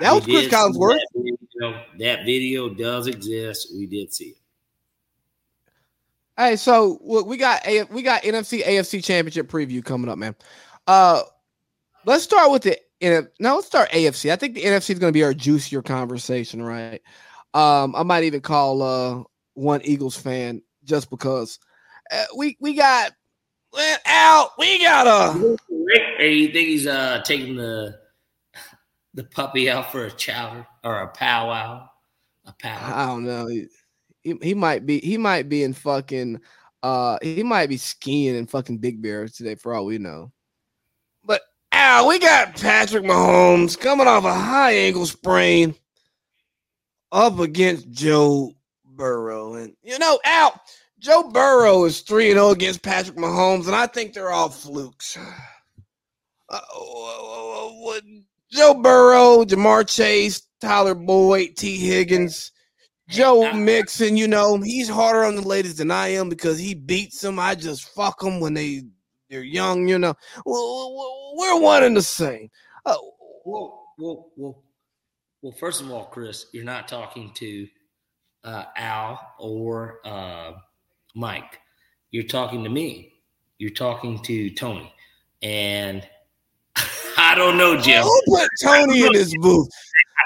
That 0.00 0.12
was 0.12 0.24
Chris 0.24 0.48
Collinsworth. 0.48 0.98
That 0.98 1.08
video. 1.14 1.82
that 1.98 2.24
video 2.26 2.68
does 2.68 3.06
exist. 3.06 3.72
We 3.74 3.86
did 3.86 4.12
see 4.12 4.26
it. 4.26 4.36
Hey, 6.36 6.56
so 6.56 6.98
we 7.02 7.36
got 7.38 7.66
a 7.66 7.84
we 7.84 8.02
got 8.02 8.22
NFC 8.22 8.62
AFC 8.62 9.02
Championship 9.02 9.50
preview 9.50 9.82
coming 9.82 10.10
up, 10.10 10.18
man. 10.18 10.36
Uh, 10.86 11.22
let's 12.04 12.22
start 12.22 12.50
with 12.50 12.62
the 12.62 12.78
now. 13.40 13.54
Let's 13.54 13.66
start 13.66 13.90
AFC. 13.90 14.30
I 14.30 14.36
think 14.36 14.54
the 14.54 14.64
NFC 14.64 14.90
is 14.90 14.98
going 14.98 15.12
to 15.12 15.16
be 15.16 15.24
our 15.24 15.34
juicier 15.34 15.82
conversation, 15.82 16.62
right? 16.62 17.00
Um, 17.54 17.96
I 17.96 18.02
might 18.02 18.24
even 18.24 18.40
call 18.42 18.82
uh 18.82 19.24
one 19.54 19.80
Eagles 19.84 20.16
fan 20.16 20.62
just 20.84 21.10
because 21.10 21.58
uh, 22.10 22.24
we 22.36 22.56
we 22.60 22.74
got 22.74 23.12
out. 24.06 24.50
We 24.58 24.80
got 24.80 25.06
a. 25.06 25.56
Hey, 26.18 26.34
you 26.34 26.52
think 26.52 26.68
he's 26.68 26.86
uh 26.86 27.22
taking 27.24 27.56
the 27.56 27.98
the 29.14 29.24
puppy 29.24 29.70
out 29.70 29.92
for 29.92 30.06
a 30.06 30.10
chow 30.10 30.66
or 30.84 31.00
a 31.00 31.08
powwow? 31.08 31.88
A 32.46 32.52
powwow. 32.58 32.96
I 32.96 33.06
don't 33.06 33.24
know 33.24 33.48
he, 34.22 34.38
he 34.42 34.54
might 34.54 34.86
be 34.86 35.00
he 35.00 35.18
might 35.18 35.48
be 35.48 35.62
in 35.62 35.72
fucking 35.72 36.40
uh 36.82 37.18
he 37.22 37.42
might 37.42 37.68
be 37.68 37.76
skiing 37.76 38.36
in 38.36 38.46
fucking 38.46 38.78
Big 38.78 39.02
Bear 39.02 39.28
today 39.28 39.54
for 39.54 39.74
all 39.74 39.84
we 39.84 39.98
know. 39.98 40.32
But 41.24 41.42
ow, 41.74 42.08
we 42.08 42.18
got 42.18 42.60
Patrick 42.60 43.04
Mahomes 43.04 43.78
coming 43.78 44.06
off 44.06 44.24
a 44.24 44.34
high 44.34 44.72
ankle 44.72 45.06
sprain 45.06 45.74
up 47.10 47.38
against 47.38 47.90
Joe 47.90 48.52
Burrow. 48.84 49.54
And 49.54 49.74
you 49.82 49.98
know, 49.98 50.18
ow, 50.26 50.58
Joe 51.02 51.24
Burrow 51.30 51.84
is 51.84 52.00
3 52.02 52.30
0 52.30 52.50
against 52.50 52.82
Patrick 52.82 53.16
Mahomes, 53.16 53.66
and 53.66 53.74
I 53.74 53.88
think 53.88 54.14
they're 54.14 54.30
all 54.30 54.48
flukes. 54.48 55.18
Uh, 56.48 56.60
Joe 58.50 58.74
Burrow, 58.74 59.42
Ja'Marr 59.42 59.88
Chase, 59.88 60.46
Tyler 60.60 60.94
Boyd, 60.94 61.56
Tee 61.56 61.78
Higgins, 61.78 62.52
Joe 63.08 63.52
Mixon, 63.54 64.18
you 64.18 64.28
know, 64.28 64.58
he's 64.58 64.88
harder 64.88 65.24
on 65.24 65.36
the 65.36 65.48
ladies 65.48 65.76
than 65.76 65.90
I 65.90 66.08
am 66.08 66.28
because 66.28 66.58
he 66.58 66.74
beats 66.74 67.22
them. 67.22 67.38
I 67.38 67.54
just 67.54 67.88
fuck 67.88 68.20
them 68.20 68.38
when 68.40 68.52
they 68.52 68.82
they're 69.30 69.42
young, 69.42 69.88
you 69.88 69.98
know. 69.98 70.14
We're 70.44 71.58
one 71.58 71.84
and 71.84 71.96
the 71.96 72.02
same. 72.02 72.50
Uh, 72.84 72.96
well, 73.46 73.94
well, 73.96 74.30
well, 74.36 74.62
well. 75.40 75.52
First 75.52 75.80
of 75.80 75.90
all, 75.90 76.04
Chris, 76.04 76.46
you're 76.52 76.64
not 76.64 76.86
talking 76.86 77.32
to 77.36 77.66
uh, 78.44 78.64
Al 78.76 79.20
or 79.38 80.00
uh, 80.04 80.52
Mike. 81.14 81.60
You're 82.10 82.24
talking 82.24 82.62
to 82.64 82.70
me. 82.70 83.12
You're 83.58 83.70
talking 83.70 84.20
to 84.24 84.50
Tony, 84.50 84.92
and 85.42 86.06
I 87.16 87.34
don't 87.34 87.56
know, 87.56 87.76
Jim. 87.80 88.02
Who 88.02 88.20
put 88.26 88.48
Tony 88.62 89.06
in 89.06 89.14
his 89.14 89.34
booth? 89.38 89.68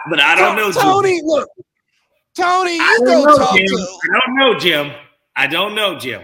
But 0.08 0.20
I 0.20 0.36
don't 0.36 0.54
know, 0.54 0.70
Tony. 0.70 1.16
Jim. 1.16 1.26
Look, 1.26 1.48
Tony, 2.36 2.76
you 2.76 2.98
go 3.04 3.24
know, 3.24 3.36
talk 3.36 3.56
Jim. 3.56 3.66
to. 3.66 3.74
I 3.74 4.20
don't 4.20 4.36
know, 4.36 4.58
Jim. 4.58 4.92
I 5.34 5.46
don't 5.48 5.74
know, 5.74 5.98
Jim. 5.98 6.22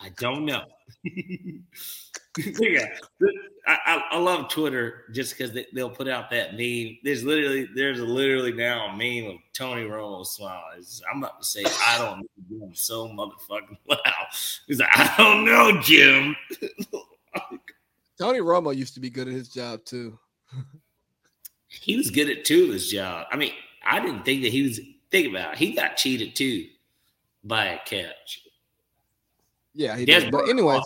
I 0.00 0.08
don't 0.18 0.44
know. 0.46 0.64
yeah, 2.60 2.86
I, 3.66 4.02
I, 4.12 4.18
love 4.18 4.48
Twitter 4.48 5.04
just 5.12 5.36
because 5.36 5.52
they, 5.52 5.66
will 5.72 5.90
put 5.90 6.08
out 6.08 6.30
that 6.30 6.52
meme. 6.52 6.98
There's 7.02 7.24
literally 7.24 7.68
there's 7.74 8.00
literally 8.00 8.52
now 8.52 8.88
a 8.88 8.96
meme 8.96 9.30
of 9.30 9.36
Tony 9.54 9.82
Romo 9.82 10.24
smiling. 10.26 10.84
I'm 11.10 11.18
about 11.18 11.40
to 11.40 11.46
say 11.46 11.64
I 11.64 11.98
don't 11.98 12.20
know 12.20 12.26
Jim 12.48 12.74
so 12.74 13.08
motherfucking 13.08 13.78
well. 13.86 13.98
He's 14.66 14.80
like 14.80 14.90
I 14.92 15.14
don't 15.16 15.44
know 15.44 15.80
Jim. 15.80 16.36
Tony 18.18 18.40
Romo 18.40 18.74
used 18.74 18.94
to 18.94 19.00
be 19.00 19.10
good 19.10 19.28
at 19.28 19.34
his 19.34 19.48
job 19.48 19.84
too. 19.84 20.18
he 21.68 21.96
was 21.96 22.10
good 22.10 22.30
at 22.30 22.44
two 22.44 22.64
of 22.64 22.72
his 22.72 22.90
job. 22.90 23.26
I 23.30 23.36
mean, 23.36 23.52
I 23.84 24.00
didn't 24.00 24.24
think 24.24 24.42
that 24.42 24.52
he 24.52 24.62
was. 24.62 24.80
Think 25.10 25.28
about 25.28 25.54
it. 25.54 25.58
He 25.58 25.72
got 25.72 25.96
cheated 25.96 26.34
too 26.34 26.66
by 27.44 27.66
a 27.66 27.78
catch. 27.84 28.42
Yeah, 29.72 29.96
he 29.96 30.04
did. 30.04 30.32
But 30.32 30.48
anyway, 30.48 30.80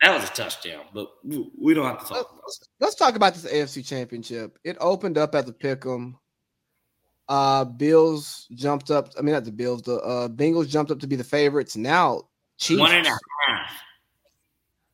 that 0.00 0.14
was 0.14 0.28
a 0.28 0.32
touchdown. 0.32 0.84
But 0.94 1.10
we 1.24 1.74
don't 1.74 1.86
have 1.86 2.00
to 2.00 2.04
talk 2.04 2.30
about 2.30 2.40
let's, 2.46 2.68
let's 2.80 2.94
talk 2.94 3.16
about 3.16 3.34
this 3.34 3.50
AFC 3.50 3.86
Championship. 3.86 4.58
It 4.64 4.76
opened 4.80 5.18
up 5.18 5.34
at 5.34 5.46
the 5.46 5.52
Pick'em. 5.52 6.14
Uh, 7.28 7.64
Bills 7.64 8.48
jumped 8.54 8.90
up. 8.90 9.10
I 9.18 9.22
mean, 9.22 9.34
not 9.34 9.44
the 9.44 9.52
Bills. 9.52 9.82
The 9.82 9.96
uh, 9.96 10.28
Bengals 10.28 10.68
jumped 10.68 10.90
up 10.90 10.98
to 11.00 11.06
be 11.06 11.16
the 11.16 11.24
favorites. 11.24 11.76
Now, 11.76 12.22
Chiefs 12.58 12.80
one 12.80 12.92
and 12.92 13.06
a 13.06 13.10
half, 13.10 13.70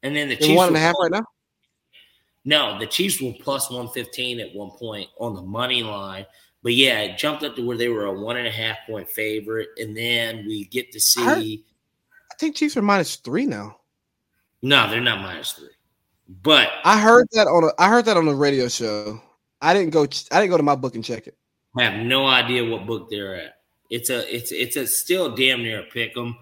and 0.02 0.14
then 0.14 0.28
the 0.28 0.36
Chiefs 0.36 0.56
one 0.56 0.68
and 0.68 0.76
a 0.76 0.80
half 0.80 0.94
right 1.00 1.12
now. 1.12 1.24
No, 2.44 2.78
the 2.78 2.86
Chiefs 2.86 3.20
were 3.22 3.32
plus 3.40 3.70
one 3.70 3.88
fifteen 3.88 4.38
at 4.40 4.54
one 4.54 4.70
point 4.70 5.08
on 5.18 5.34
the 5.34 5.42
money 5.42 5.82
line. 5.82 6.26
But 6.62 6.74
yeah, 6.74 7.00
it 7.00 7.16
jumped 7.16 7.42
up 7.42 7.56
to 7.56 7.64
where 7.64 7.76
they 7.76 7.88
were 7.88 8.04
a 8.04 8.12
one 8.12 8.36
and 8.36 8.46
a 8.46 8.50
half 8.50 8.78
point 8.86 9.08
favorite, 9.08 9.68
and 9.78 9.96
then 9.96 10.44
we 10.46 10.64
get 10.66 10.92
to 10.92 11.00
see. 11.00 11.22
I, 11.22 12.32
I 12.32 12.34
think 12.38 12.56
Chiefs 12.56 12.76
are 12.76 12.82
minus 12.82 13.16
three 13.16 13.46
now. 13.46 13.78
No, 14.62 14.88
they're 14.90 15.00
not 15.00 15.20
minus 15.20 15.52
three. 15.52 15.68
But 16.42 16.70
I 16.84 16.98
heard 16.98 17.28
that 17.32 17.46
on 17.46 17.64
a 17.64 17.70
I 17.78 17.88
heard 17.88 18.04
that 18.06 18.16
on 18.16 18.26
a 18.26 18.34
radio 18.34 18.68
show. 18.68 19.20
I 19.62 19.72
didn't 19.74 19.90
go. 19.90 20.02
I 20.32 20.40
didn't 20.40 20.50
go 20.50 20.56
to 20.56 20.62
my 20.62 20.74
book 20.74 20.94
and 20.94 21.04
check 21.04 21.26
it. 21.26 21.36
I 21.76 21.84
have 21.84 22.04
no 22.04 22.26
idea 22.26 22.64
what 22.64 22.86
book 22.86 23.08
they're 23.10 23.36
at. 23.36 23.58
It's 23.90 24.10
a 24.10 24.34
it's 24.34 24.50
it's 24.50 24.76
a 24.76 24.86
still 24.86 25.34
damn 25.34 25.62
near 25.62 25.80
a 25.80 25.84
pick 25.84 26.16
'em, 26.16 26.36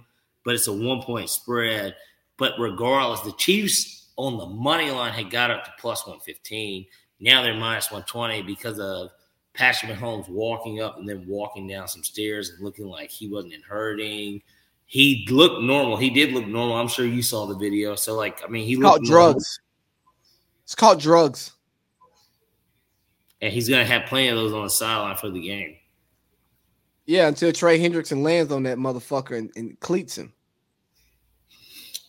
but 0.44 0.54
it's 0.54 0.68
a 0.68 0.72
one 0.72 1.02
point 1.02 1.28
spread. 1.28 1.94
But 2.38 2.54
regardless, 2.58 3.20
the 3.20 3.32
Chiefs 3.32 4.10
on 4.16 4.38
the 4.38 4.46
money 4.46 4.90
line 4.90 5.12
had 5.12 5.30
got 5.30 5.50
up 5.50 5.64
to 5.64 5.72
plus 5.78 6.06
one 6.06 6.20
fifteen. 6.20 6.86
Now 7.20 7.42
they're 7.42 7.54
minus 7.54 7.90
one 7.90 8.04
twenty 8.04 8.42
because 8.42 8.78
of 8.78 9.10
Patrick 9.52 9.92
Mahomes 9.92 10.28
walking 10.28 10.80
up 10.80 10.98
and 10.98 11.08
then 11.08 11.26
walking 11.26 11.66
down 11.66 11.88
some 11.88 12.02
stairs 12.02 12.50
and 12.50 12.60
looking 12.60 12.86
like 12.86 13.10
he 13.10 13.28
wasn't 13.28 13.52
in 13.52 13.62
hurting. 13.62 14.42
He 14.86 15.26
looked 15.30 15.62
normal. 15.62 15.96
He 15.96 16.10
did 16.10 16.32
look 16.32 16.46
normal. 16.46 16.76
I'm 16.76 16.88
sure 16.88 17.06
you 17.06 17.22
saw 17.22 17.46
the 17.46 17.56
video. 17.56 17.94
So, 17.94 18.14
like, 18.14 18.42
I 18.44 18.48
mean, 18.48 18.66
he 18.66 18.76
called 18.76 19.04
drugs. 19.04 19.60
It's 20.64 20.74
called 20.74 21.00
drugs. 21.00 21.52
And 23.40 23.52
he's 23.52 23.68
gonna 23.68 23.84
have 23.84 24.06
plenty 24.06 24.28
of 24.28 24.36
those 24.36 24.52
on 24.52 24.64
the 24.64 24.70
sideline 24.70 25.16
for 25.16 25.30
the 25.30 25.40
game. 25.40 25.76
Yeah, 27.06 27.28
until 27.28 27.52
Trey 27.52 27.78
Hendrickson 27.78 28.22
lands 28.22 28.50
on 28.52 28.62
that 28.62 28.78
motherfucker 28.78 29.36
and, 29.36 29.50
and 29.56 29.78
cleats 29.80 30.16
him. 30.16 30.32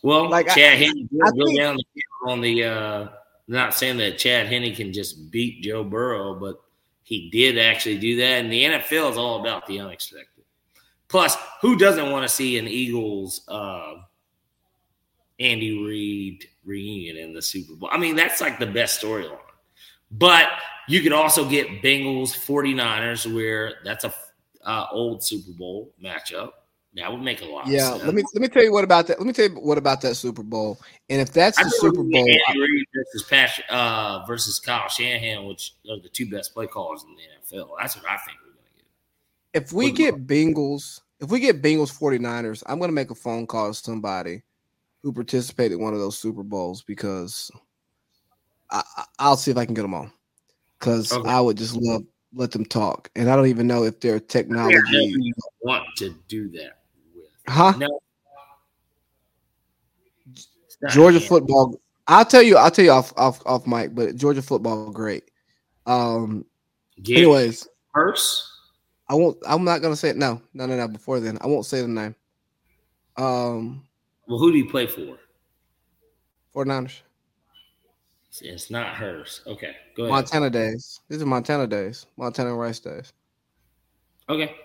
Well, 0.02 0.30
like 0.30 0.48
Chad 0.48 0.78
Henne 0.78 1.10
go 1.12 1.46
think, 1.46 1.60
down 1.60 1.78
the 1.78 2.32
on 2.32 2.42
the. 2.42 2.64
uh 2.64 3.08
Not 3.48 3.74
saying 3.74 3.98
that 3.98 4.18
Chad 4.18 4.48
Henne 4.48 4.74
can 4.76 4.94
just 4.94 5.32
beat 5.32 5.62
Joe 5.64 5.84
Burrow, 5.84 6.36
but 6.36 6.62
he 7.04 7.30
did 7.30 7.58
actually 7.58 7.98
do 7.98 8.16
that. 8.18 8.44
And 8.44 8.52
the 8.52 8.64
NFL 8.64 9.12
is 9.12 9.18
all 9.18 9.40
about 9.42 9.66
the 9.68 9.80
unexpected. 9.80 10.35
Plus, 11.16 11.38
who 11.62 11.78
doesn't 11.78 12.12
want 12.12 12.24
to 12.24 12.28
see 12.28 12.58
an 12.58 12.68
Eagles 12.68 13.48
uh, 13.48 13.94
Andy 15.40 15.82
Reid 15.82 16.46
reunion 16.66 17.16
in 17.16 17.34
the 17.34 17.42
Super 17.42 17.74
Bowl? 17.74 17.88
I 17.90 17.98
mean, 17.98 18.18
that's 18.18 18.42
like 18.42 18.60
the 18.60 18.66
best 18.66 19.02
storyline. 19.02 19.38
But 20.12 20.50
you 20.90 21.00
could 21.00 21.14
also 21.14 21.48
get 21.48 21.82
Bengals 21.82 22.34
49ers, 22.36 23.34
where 23.34 23.76
that's 23.86 24.04
a 24.04 24.14
uh, 24.66 24.88
old 24.92 25.24
Super 25.24 25.54
Bowl 25.58 25.94
matchup. 26.04 26.52
That 26.96 27.10
would 27.10 27.22
make 27.22 27.42
a 27.42 27.46
lot. 27.46 27.68
Yeah, 27.68 27.92
let 27.92 28.14
me 28.14 28.22
let 28.34 28.42
me 28.42 28.50
tell 28.50 28.64
you 28.64 28.74
what 28.74 28.84
about 28.84 29.08
that. 29.08 29.18
Let 29.18 29.26
me 29.26 29.32
tell 29.32 29.48
you 29.48 29.56
what 29.56 29.78
about 29.78 30.02
that 30.02 30.16
Super 30.16 30.44
Bowl. 30.44 30.82
And 31.10 31.22
if 31.22 31.32
that's 31.32 31.58
the 31.58 31.70
Super 31.70 32.04
Bowl, 32.04 32.14
Andy 32.14 32.60
Reid 32.60 32.88
versus 32.94 33.24
Patrick, 33.24 33.66
uh, 33.70 34.26
versus 34.26 34.60
Kyle 34.60 34.90
Shanahan, 34.90 35.46
which 35.46 35.76
are 35.90 35.98
the 35.98 36.10
two 36.10 36.30
best 36.30 36.54
play 36.54 36.68
callers 36.68 37.06
in 37.06 37.16
the 37.16 37.22
NFL. 37.22 37.70
That's 37.80 37.96
what 37.96 38.04
I 38.04 38.18
think 38.18 38.38
we're 38.44 38.52
going 38.52 38.66
to 38.66 38.84
get. 39.54 39.64
If 39.64 39.72
we 39.72 39.94
get 39.94 40.28
Bengals, 40.28 41.00
if 41.20 41.30
we 41.30 41.40
get 41.40 41.62
Bengals 41.62 41.98
49ers, 41.98 42.64
I'm 42.66 42.80
going 42.80 42.90
to 42.90 42.96
make 42.96 43.12
a 43.12 43.16
phone 43.16 43.48
call 43.48 43.70
to 43.70 43.74
somebody 43.74 44.44
who 45.02 45.14
participated 45.14 45.78
in 45.78 45.84
one 45.84 45.94
of 45.94 46.00
those 46.00 46.18
Super 46.18 46.44
Bowls 46.44 46.82
because 46.84 47.52
I, 48.70 48.84
will 49.20 49.38
see 49.38 49.52
if 49.52 49.58
I 49.58 49.66
can 49.66 49.74
get 49.74 49.84
them 49.84 49.94
on. 49.94 50.12
Because 50.80 51.12
okay. 51.12 51.30
I 51.30 51.40
would 51.40 51.58
just 51.58 51.76
love 51.76 52.04
let 52.34 52.52
them 52.52 52.66
talk, 52.66 53.10
and 53.16 53.30
I 53.30 53.36
don't 53.36 53.48
even 53.48 53.66
know 53.66 53.86
if 53.86 54.02
their 54.02 54.20
technology 54.20 55.34
want 55.62 55.86
to 55.98 56.14
do 56.28 56.50
that. 56.50 56.80
Huh? 57.48 57.74
No. 57.78 58.00
Georgia 60.90 61.22
football. 61.22 61.80
I'll 62.08 62.26
tell 62.26 62.44
you. 62.44 62.58
I'll 62.58 62.70
tell 62.72 62.84
you 62.84 62.92
off 62.92 63.14
off 63.16 63.42
off 63.46 63.66
mic, 63.66 63.96
but 63.96 64.18
Georgia 64.18 64.42
football 64.42 64.92
great. 64.92 65.24
Um. 65.86 66.46
Get 67.02 67.18
anyways, 67.18 67.68
first. 67.94 68.55
I 69.08 69.16
won't. 69.16 69.38
I'm 69.48 69.64
not 69.64 69.82
gonna 69.82 69.96
say 69.96 70.10
it. 70.10 70.18
No, 70.18 70.42
no, 70.54 70.66
no, 70.66 70.76
no. 70.76 70.88
Before 70.88 71.20
then, 71.20 71.38
I 71.42 71.48
won't 71.48 71.66
say 71.66 71.82
the 71.82 71.88
name. 71.88 72.16
Um. 73.18 73.84
Well, 74.28 74.40
who 74.40 74.52
do 74.52 74.58
you 74.58 74.70
play 74.70 74.88
for? 74.88 75.18
49ers. 76.56 77.02
It's 78.42 78.70
not 78.70 78.96
hers. 78.96 79.42
Okay, 79.46 79.76
go 79.96 80.04
ahead. 80.04 80.12
Montana 80.12 80.50
days. 80.50 81.00
These 81.08 81.22
are 81.22 81.26
Montana 81.26 81.68
days. 81.68 82.06
Montana 82.18 82.54
Rice 82.54 82.80
days. 82.80 83.14
Okay 84.28 84.56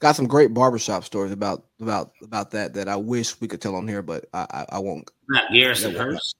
got 0.00 0.16
some 0.16 0.26
great 0.26 0.54
barbershop 0.54 1.04
stories 1.04 1.32
about 1.32 1.64
about 1.80 2.12
about 2.22 2.50
that 2.52 2.74
that 2.74 2.88
I 2.88 2.96
wish 2.96 3.40
we 3.40 3.48
could 3.48 3.60
tell 3.60 3.74
on 3.74 3.88
here, 3.88 4.02
but 4.02 4.26
I 4.32 4.46
I, 4.50 4.66
I 4.72 4.78
won't. 4.78 5.10
Not 5.28 5.52
Garrison 5.52 5.94
Hearst. 5.94 6.36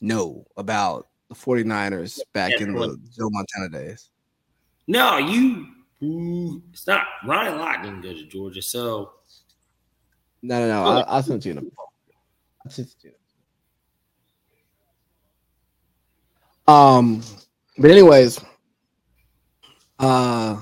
No, 0.00 0.46
about 0.56 1.08
the 1.28 1.34
49ers 1.34 2.20
back 2.32 2.52
yeah, 2.52 2.66
in 2.66 2.74
the 2.74 2.98
Joe 3.16 3.28
Montana 3.30 3.68
days. 3.68 4.10
No, 4.86 5.18
you. 5.18 5.66
It's 6.02 6.86
not 6.86 7.06
Ronnie 7.26 7.50
Lott 7.50 7.82
didn't 7.82 8.00
go 8.00 8.12
to 8.12 8.26
Georgia, 8.26 8.62
so. 8.62 9.12
No, 10.42 10.60
no, 10.60 10.68
no. 10.68 10.84
I, 10.84 11.00
I'll 11.02 11.22
send 11.22 11.44
you. 11.44 11.72
I'll 12.64 12.70
send 12.70 12.88
you. 13.02 13.12
Um, 16.72 17.22
but 17.76 17.90
anyways, 17.90 18.40
uh, 19.98 20.60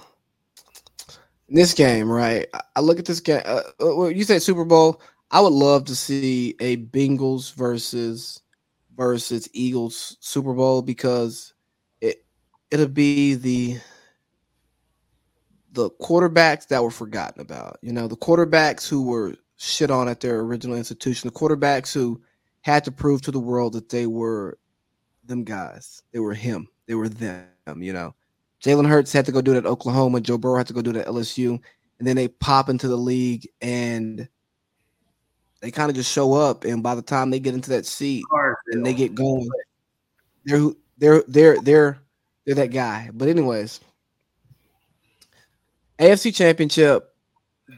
this 1.48 1.74
game, 1.74 2.10
right? 2.10 2.46
I 2.74 2.80
look 2.80 2.98
at 2.98 3.04
this 3.04 3.20
game. 3.20 3.42
Uh, 3.44 3.62
uh 3.80 4.06
you 4.06 4.24
said 4.24 4.42
Super 4.42 4.64
Bowl. 4.64 5.00
I 5.30 5.40
would 5.40 5.52
love 5.52 5.84
to 5.84 5.94
see 5.94 6.56
a 6.60 6.78
Bengals 6.78 7.54
versus 7.54 8.40
versus 8.96 9.48
Eagles 9.52 10.16
Super 10.20 10.54
Bowl 10.54 10.82
because 10.82 11.52
it 12.00 12.24
it'll 12.70 12.88
be 12.88 13.34
the 13.34 13.78
the 15.78 15.90
quarterbacks 15.90 16.66
that 16.66 16.82
were 16.82 16.90
forgotten 16.90 17.40
about. 17.40 17.78
You 17.82 17.92
know, 17.92 18.08
the 18.08 18.16
quarterbacks 18.16 18.88
who 18.88 19.04
were 19.04 19.36
shit 19.58 19.92
on 19.92 20.08
at 20.08 20.18
their 20.18 20.40
original 20.40 20.76
institution, 20.76 21.28
the 21.28 21.38
quarterbacks 21.38 21.92
who 21.92 22.20
had 22.62 22.82
to 22.82 22.90
prove 22.90 23.22
to 23.22 23.30
the 23.30 23.38
world 23.38 23.74
that 23.74 23.88
they 23.88 24.08
were 24.08 24.58
them 25.24 25.44
guys. 25.44 26.02
They 26.10 26.18
were 26.18 26.34
him. 26.34 26.66
They 26.86 26.96
were 26.96 27.08
them, 27.08 27.46
you 27.76 27.92
know. 27.92 28.12
Jalen 28.60 28.88
Hurts 28.88 29.12
had 29.12 29.24
to 29.26 29.32
go 29.32 29.40
do 29.40 29.54
it 29.54 29.58
at 29.58 29.66
Oklahoma. 29.66 30.20
Joe 30.20 30.36
Burrow 30.36 30.56
had 30.56 30.66
to 30.66 30.72
go 30.72 30.82
do 30.82 30.90
it 30.90 30.96
at 30.96 31.06
LSU. 31.06 31.60
And 32.00 32.08
then 32.08 32.16
they 32.16 32.26
pop 32.26 32.68
into 32.68 32.88
the 32.88 32.96
league 32.96 33.48
and 33.60 34.28
they 35.60 35.70
kind 35.70 35.90
of 35.90 35.94
just 35.94 36.10
show 36.10 36.32
up. 36.32 36.64
And 36.64 36.82
by 36.82 36.96
the 36.96 37.02
time 37.02 37.30
they 37.30 37.38
get 37.38 37.54
into 37.54 37.70
that 37.70 37.86
seat 37.86 38.24
and 38.72 38.84
they 38.84 38.94
get 38.94 39.14
going, 39.14 39.48
they're 40.44 40.72
they're 40.98 41.22
they're 41.28 41.60
they're 41.60 41.98
they're 42.44 42.54
that 42.56 42.72
guy. 42.72 43.10
But 43.14 43.28
anyways, 43.28 43.78
AFC 45.98 46.34
Championship. 46.34 47.14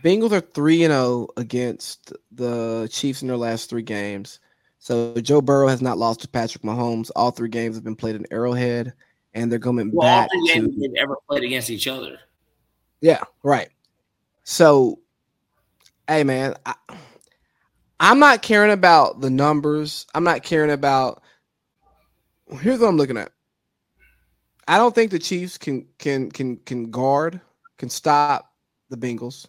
Bengals 0.05 0.33
are 0.33 0.41
three 0.41 0.85
and 0.85 0.93
zero 0.93 1.03
oh 1.03 1.29
against 1.37 2.13
the 2.31 2.89
Chiefs 2.93 3.23
in 3.23 3.29
their 3.29 3.37
last 3.37 3.69
three 3.69 3.83
games. 3.83 4.39
So 4.79 5.15
Joe 5.21 5.41
Burrow 5.41 5.69
has 5.69 5.83
not 5.83 5.99
lost 5.99 6.21
to 6.21 6.29
Patrick 6.29 6.63
Mahomes. 6.63 7.11
All 7.17 7.31
three 7.31 7.49
games 7.49 7.77
have 7.77 7.85
been 7.85 7.97
played 7.97 8.17
in 8.17 8.27
Arrowhead 8.31 8.95
and 9.35 9.51
they're 9.51 9.59
coming 9.59 9.91
well, 9.93 10.07
back. 10.07 10.31
All 10.35 10.47
the 10.47 10.53
games 10.53 10.75
to, 10.75 10.81
they've 10.81 11.03
ever 11.03 11.17
played 11.29 11.45
against 11.45 11.71
each 11.71 11.87
other. 11.87 12.19
Yeah, 13.01 13.23
right. 13.43 13.69
So, 14.45 14.99
hey, 16.09 16.25
man, 16.25 16.55
I, 16.67 16.75
I'm 17.99 18.19
not 18.19 18.43
caring 18.43 18.73
about 18.73 19.21
the 19.21 19.31
numbers. 19.31 20.07
I'm 20.15 20.25
not 20.25 20.43
caring 20.43 20.71
about. 20.71 21.23
Here's 22.61 22.81
what 22.81 22.89
I'm 22.89 22.97
looking 22.97 23.17
at. 23.17 23.33
I 24.67 24.77
don't 24.77 24.95
think 24.95 25.11
the 25.11 25.19
Chiefs 25.19 25.59
can 25.59 25.87
can 25.99 26.31
can 26.31 26.57
can 26.59 26.91
guard, 26.91 27.41
can 27.81 27.89
stop 27.89 28.53
the 28.91 28.97
Bengals. 28.97 29.49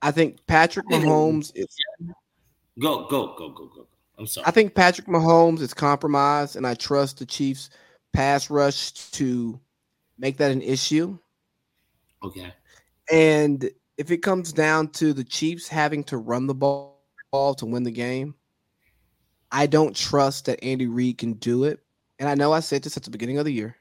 I 0.00 0.10
think 0.10 0.44
Patrick 0.48 0.86
Mahomes 0.88 1.52
is. 1.54 1.68
Go 2.80 3.06
go 3.06 3.34
go 3.36 3.50
go 3.50 3.66
go. 3.66 3.86
I'm 4.18 4.26
sorry. 4.26 4.46
I 4.46 4.50
think 4.50 4.74
Patrick 4.74 5.06
Mahomes 5.06 5.60
is 5.60 5.72
compromised, 5.72 6.56
and 6.56 6.66
I 6.66 6.74
trust 6.74 7.18
the 7.18 7.26
Chiefs 7.26 7.70
pass 8.12 8.50
rush 8.50 8.92
to 8.92 9.60
make 10.18 10.38
that 10.38 10.50
an 10.50 10.62
issue. 10.62 11.18
Okay. 12.22 12.52
And 13.10 13.70
if 13.98 14.10
it 14.10 14.18
comes 14.18 14.52
down 14.52 14.88
to 14.88 15.12
the 15.12 15.24
Chiefs 15.24 15.68
having 15.68 16.02
to 16.04 16.16
run 16.16 16.46
the 16.46 16.54
ball 16.54 16.98
to 17.32 17.66
win 17.66 17.82
the 17.82 17.90
game, 17.90 18.34
I 19.50 19.66
don't 19.66 19.94
trust 19.94 20.46
that 20.46 20.64
Andy 20.64 20.86
Reid 20.86 21.18
can 21.18 21.34
do 21.34 21.64
it. 21.64 21.80
And 22.18 22.28
I 22.28 22.34
know 22.34 22.52
I 22.52 22.60
said 22.60 22.82
this 22.82 22.96
at 22.96 23.02
the 23.02 23.10
beginning 23.10 23.38
of 23.38 23.44
the 23.44 23.52
year. 23.52 23.76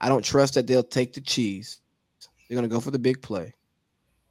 I 0.00 0.08
don't 0.08 0.24
trust 0.24 0.54
that 0.54 0.66
they'll 0.66 0.82
take 0.82 1.14
the 1.14 1.20
cheese. 1.20 1.80
They're 2.54 2.60
going 2.60 2.70
to 2.70 2.76
go 2.76 2.80
for 2.80 2.92
the 2.92 3.00
big 3.00 3.20
play. 3.20 3.52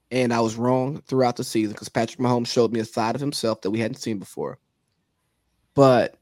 And 0.09 0.33
I 0.33 0.39
was 0.39 0.55
wrong 0.55 1.01
throughout 1.07 1.35
the 1.35 1.43
season 1.43 1.73
because 1.73 1.89
Patrick 1.89 2.19
Mahomes 2.19 2.47
showed 2.47 2.71
me 2.71 2.79
a 2.79 2.85
side 2.85 3.15
of 3.15 3.21
himself 3.21 3.61
that 3.61 3.71
we 3.71 3.79
hadn't 3.79 3.97
seen 3.97 4.17
before. 4.17 4.59
But 5.73 6.15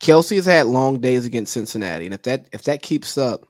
Kelce 0.00 0.36
has 0.36 0.46
had 0.46 0.64
long 0.66 0.98
days 0.98 1.26
against 1.26 1.52
Cincinnati, 1.52 2.06
and 2.06 2.14
if 2.14 2.22
that 2.22 2.46
if 2.52 2.62
that 2.62 2.80
keeps 2.80 3.18
up, 3.18 3.46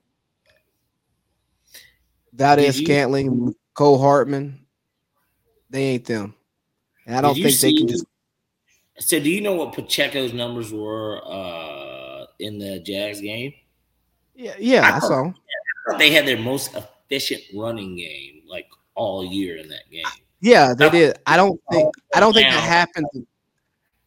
that 2.33 2.59
is 2.59 2.77
Scantling, 2.77 3.55
Cole 3.75 4.01
Hardman, 4.01 4.67
they 5.71 5.83
ain't 5.83 6.07
them. 6.07 6.35
And 7.07 7.15
I 7.15 7.21
don't 7.21 7.35
think 7.35 7.51
see, 7.51 7.71
they 7.71 7.79
can 7.79 7.87
just. 7.87 8.07
So, 8.99 9.21
do 9.21 9.31
you 9.31 9.43
know 9.43 9.55
what 9.55 9.75
Pacheco's 9.75 10.33
numbers 10.33 10.73
were 10.73 11.23
uh, 11.25 12.27
in 12.41 12.59
the 12.59 12.81
Jags 12.81 13.21
game? 13.21 13.53
Yeah, 14.35 14.55
yeah, 14.59 14.91
I, 14.91 14.97
I 14.97 14.99
saw. 14.99 15.33
They 15.99 16.11
had 16.11 16.27
their 16.27 16.39
most 16.39 16.75
efficient 16.75 17.43
running 17.55 17.97
game 17.97 18.43
like 18.49 18.67
all 18.95 19.25
year 19.25 19.57
in 19.57 19.69
that 19.69 19.91
game. 19.91 20.05
Yeah, 20.41 20.75
they 20.75 20.91
did. 20.91 21.19
I 21.27 21.37
don't 21.37 21.61
think. 21.71 21.95
I 22.15 22.21
don't 22.21 22.33
think 22.33 22.49
that 22.51 22.63
happens. 22.63 23.09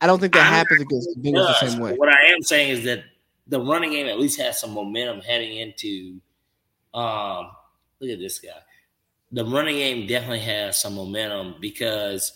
I 0.02 0.08
don't 0.08 0.20
think 0.20 0.34
that 0.34 0.44
happens 0.44 0.82
against 0.82 1.10
the 1.16 1.22
Bengals 1.22 1.60
the 1.60 1.68
same 1.68 1.80
way. 1.80 1.94
What 1.96 2.10
I 2.10 2.28
am 2.28 2.42
saying 2.42 2.70
is 2.70 2.84
that 2.86 3.04
the 3.48 3.60
running 3.60 3.92
game 3.92 4.08
at 4.08 4.20
least 4.20 4.40
has 4.40 4.60
some 4.60 4.72
momentum 4.72 5.22
heading 5.22 5.58
into. 5.58 6.20
Um, 6.94 7.52
look 8.00 8.10
at 8.10 8.20
this 8.20 8.40
guy. 8.40 8.50
The 9.32 9.46
running 9.46 9.76
game 9.76 10.08
definitely 10.08 10.40
has 10.40 10.82
some 10.82 10.96
momentum 10.96 11.56
because 11.60 12.34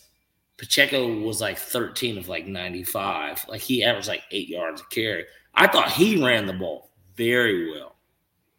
Pacheco 0.58 1.20
was 1.22 1.42
like 1.42 1.58
13 1.58 2.18
of 2.18 2.30
like 2.30 2.46
95. 2.46 3.46
Like 3.48 3.62
he 3.62 3.84
averaged 3.84 4.08
like 4.08 4.24
eight 4.32 4.50
yards 4.50 4.82
a 4.82 4.86
carry. 4.86 5.26
I 5.56 5.68
thought 5.68 5.92
he 5.92 6.24
ran 6.24 6.46
the 6.46 6.54
ball 6.54 6.92
very 7.16 7.72
well. 7.72 7.93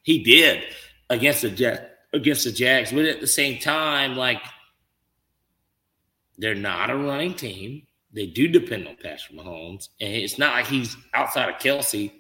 He 0.05 0.23
did 0.23 0.63
against 1.11 1.43
the 1.43 1.51
Jet 1.51 1.99
against 2.13 2.45
the 2.45 2.53
Jags, 2.53 2.93
but 2.93 3.07
at 3.07 3.21
the 3.21 3.27
same 3.27 3.59
time, 3.59 4.17
like 4.17 4.41
they're 6.39 6.55
not 6.55 6.91
a 6.91 6.97
running 6.97 7.35
team. 7.35 7.87
They 8.13 8.27
do 8.27 8.47
depend 8.47 8.87
on 8.87 8.97
Patrick 8.97 9.37
Mahomes, 9.37 9.89
and 10.01 10.15
it's 10.15 10.39
not 10.39 10.55
like 10.55 10.67
he's 10.67 10.97
outside 11.15 11.49
of 11.49 11.57
Kelce. 11.57 12.13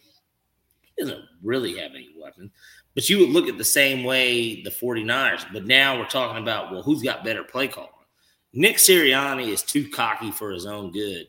He 0.82 0.92
doesn't 0.98 1.24
really 1.42 1.76
have 1.78 1.92
any 1.92 2.10
weapons. 2.20 2.50
But 2.94 3.08
you 3.08 3.18
would 3.18 3.30
look 3.30 3.48
at 3.48 3.58
the 3.58 3.64
same 3.64 4.04
way 4.04 4.62
the 4.62 4.70
49ers. 4.70 5.46
But 5.52 5.66
now 5.66 5.98
we're 5.98 6.06
talking 6.06 6.42
about, 6.42 6.72
well, 6.72 6.82
who's 6.82 7.02
got 7.02 7.24
better 7.24 7.44
play 7.44 7.68
calling? 7.68 7.90
Nick 8.52 8.76
Sirianni 8.76 9.48
is 9.48 9.62
too 9.62 9.88
cocky 9.88 10.30
for 10.30 10.52
his 10.52 10.64
own 10.64 10.92
good. 10.92 11.26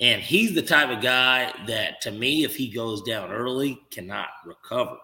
And 0.00 0.22
he's 0.22 0.54
the 0.54 0.62
type 0.62 0.88
of 0.88 1.02
guy 1.02 1.52
that, 1.66 2.00
to 2.02 2.10
me, 2.10 2.44
if 2.44 2.56
he 2.56 2.68
goes 2.68 3.02
down 3.02 3.30
early, 3.30 3.80
cannot 3.90 4.28
recover. 4.44 4.96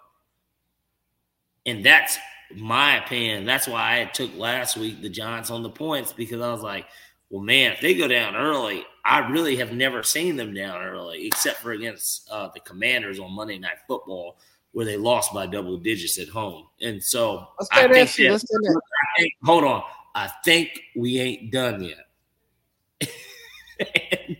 And 1.68 1.84
that's 1.84 2.18
my 2.54 2.96
opinion. 3.04 3.44
That's 3.44 3.68
why 3.68 4.00
I 4.00 4.04
took 4.06 4.34
last 4.36 4.76
week 4.76 5.02
the 5.02 5.08
Giants 5.10 5.50
on 5.50 5.62
the 5.62 5.68
points 5.70 6.12
because 6.14 6.40
I 6.40 6.50
was 6.50 6.62
like, 6.62 6.86
well, 7.30 7.42
man, 7.42 7.72
if 7.72 7.80
they 7.82 7.94
go 7.94 8.08
down 8.08 8.34
early, 8.34 8.84
I 9.04 9.28
really 9.30 9.56
have 9.56 9.72
never 9.72 10.02
seen 10.02 10.36
them 10.36 10.54
down 10.54 10.82
early, 10.82 11.26
except 11.26 11.58
for 11.58 11.72
against 11.72 12.26
uh, 12.30 12.48
the 12.54 12.60
Commanders 12.60 13.18
on 13.18 13.32
Monday 13.34 13.58
Night 13.58 13.76
Football, 13.86 14.38
where 14.72 14.86
they 14.86 14.96
lost 14.96 15.34
by 15.34 15.46
double 15.46 15.76
digits 15.76 16.18
at 16.18 16.28
home. 16.28 16.66
And 16.80 17.02
so 17.02 17.48
I 17.70 17.82
think, 17.82 17.92
there. 18.14 18.26
that- 18.28 18.32
Let's 18.32 18.44
stay 18.44 18.56
there. 18.62 18.76
I 18.76 19.20
think- 19.20 19.32
hold 19.44 19.64
on. 19.64 19.82
I 20.14 20.30
think 20.44 20.80
we 20.96 21.20
ain't 21.20 21.52
done 21.52 21.82
yet. 21.82 23.10
and 24.26 24.36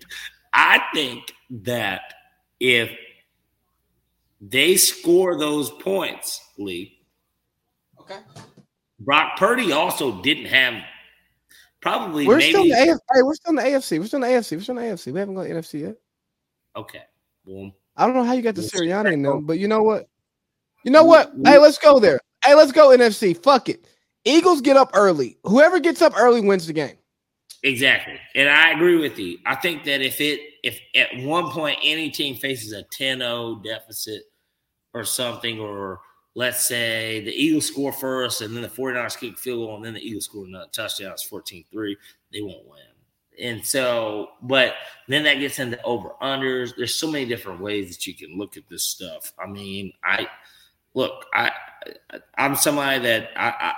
I 0.55 0.83
think 0.95 1.33
that 1.51 2.14
if 2.59 2.91
they 4.41 4.76
score 4.76 5.39
those 5.39 5.70
points, 5.70 6.41
Lee, 6.57 6.97
Okay. 8.11 8.20
Brock 9.00 9.36
Purdy 9.38 9.72
also 9.72 10.20
didn't 10.22 10.46
have 10.46 10.82
probably 11.80 12.26
We're 12.26 12.38
maybe 12.38 12.50
still 12.52 12.62
in 12.62 12.68
the 12.70 12.74
AFC. 12.74 12.98
Hey, 13.14 13.22
we're 13.22 13.34
still 13.34 13.50
in 13.50 13.56
the 13.56 13.62
AFC. 13.62 13.98
We're 13.98 14.06
still 14.06 14.22
in 14.22 14.30
the 14.32 14.38
AFC. 14.38 14.52
We're 14.52 14.61
still 14.62 14.78
in 14.78 14.84
the 14.84 14.94
AFC. 14.94 15.12
We 15.12 15.20
haven't 15.20 15.34
gone 15.34 15.48
the 15.48 15.54
NFC 15.54 15.80
yet. 15.80 15.96
okay. 16.76 17.02
Well, 17.44 17.72
I 17.96 18.06
don't 18.06 18.14
know 18.14 18.24
how 18.24 18.34
you 18.34 18.42
got 18.42 18.54
the 18.54 18.62
Yes. 18.62 18.72
Sirianni 18.72 19.12
in 19.14 19.22
them, 19.22 19.44
but 19.46 19.59
you 19.59 19.68
know 19.68 19.82
what? 19.82 20.09
You 20.84 20.90
know 20.90 21.04
what? 21.04 21.32
Hey, 21.44 21.59
let's 21.59 21.78
go 21.78 21.98
there. 21.98 22.20
Hey, 22.44 22.54
let's 22.54 22.72
go 22.72 22.88
NFC. 22.88 23.36
Fuck 23.36 23.68
it. 23.68 23.86
Eagles 24.24 24.61
get 24.61 24.76
up 24.76 24.90
early. 24.94 25.38
Whoever 25.44 25.80
gets 25.80 26.02
up 26.02 26.12
early 26.16 26.40
wins 26.40 26.66
the 26.66 26.72
game. 26.72 26.96
Exactly. 27.62 28.18
And 28.34 28.48
I 28.48 28.70
agree 28.72 28.98
with 28.98 29.18
you. 29.18 29.38
I 29.46 29.56
think 29.56 29.84
that 29.84 30.00
if 30.00 30.20
it 30.20 30.40
if 30.62 30.78
at 30.94 31.09
one 31.24 31.50
point 31.50 31.78
any 31.82 32.11
team 32.11 32.36
faces 32.36 32.72
a 32.72 32.84
10-0 32.84 33.64
deficit 33.64 34.22
or 34.94 35.04
something, 35.04 35.59
or 35.59 36.00
let's 36.39 36.68
say 36.68 37.20
the 37.24 37.32
Eagles 37.32 37.66
score 37.66 37.91
first 37.91 38.43
and 38.43 38.55
then 38.55 38.62
the 38.62 38.68
49ers 38.68 39.18
kick 39.18 39.36
field 39.36 39.66
goal 39.66 39.74
and 39.74 39.84
then 39.84 39.95
the 39.95 40.01
Eagles 40.01 40.26
score 40.26 40.45
another 40.45 40.70
touchdown, 40.70 41.11
it's 41.11 41.28
14-3, 41.28 41.97
they 42.32 42.41
won't 42.41 42.64
win. 42.64 42.78
And 43.43 43.66
so, 43.66 44.28
but 44.43 44.74
then 45.09 45.24
that 45.24 45.41
gets 45.41 45.59
into 45.59 45.82
over 45.82 46.11
unders. 46.22 46.76
There's 46.76 46.95
so 46.95 47.11
many 47.11 47.24
different 47.24 47.61
ways 47.61 47.91
that 47.91 48.07
you 48.07 48.14
can 48.14 48.39
look 48.39 48.57
at 48.57 48.68
this 48.68 48.84
stuff. 48.84 49.32
I 49.36 49.49
mean, 49.49 49.93
I 50.05 50.28
look, 50.95 51.26
I 51.34 51.51
I'm 52.36 52.55
somebody 52.55 53.01
that 53.01 53.30
I, 53.34 53.49
I 53.59 53.74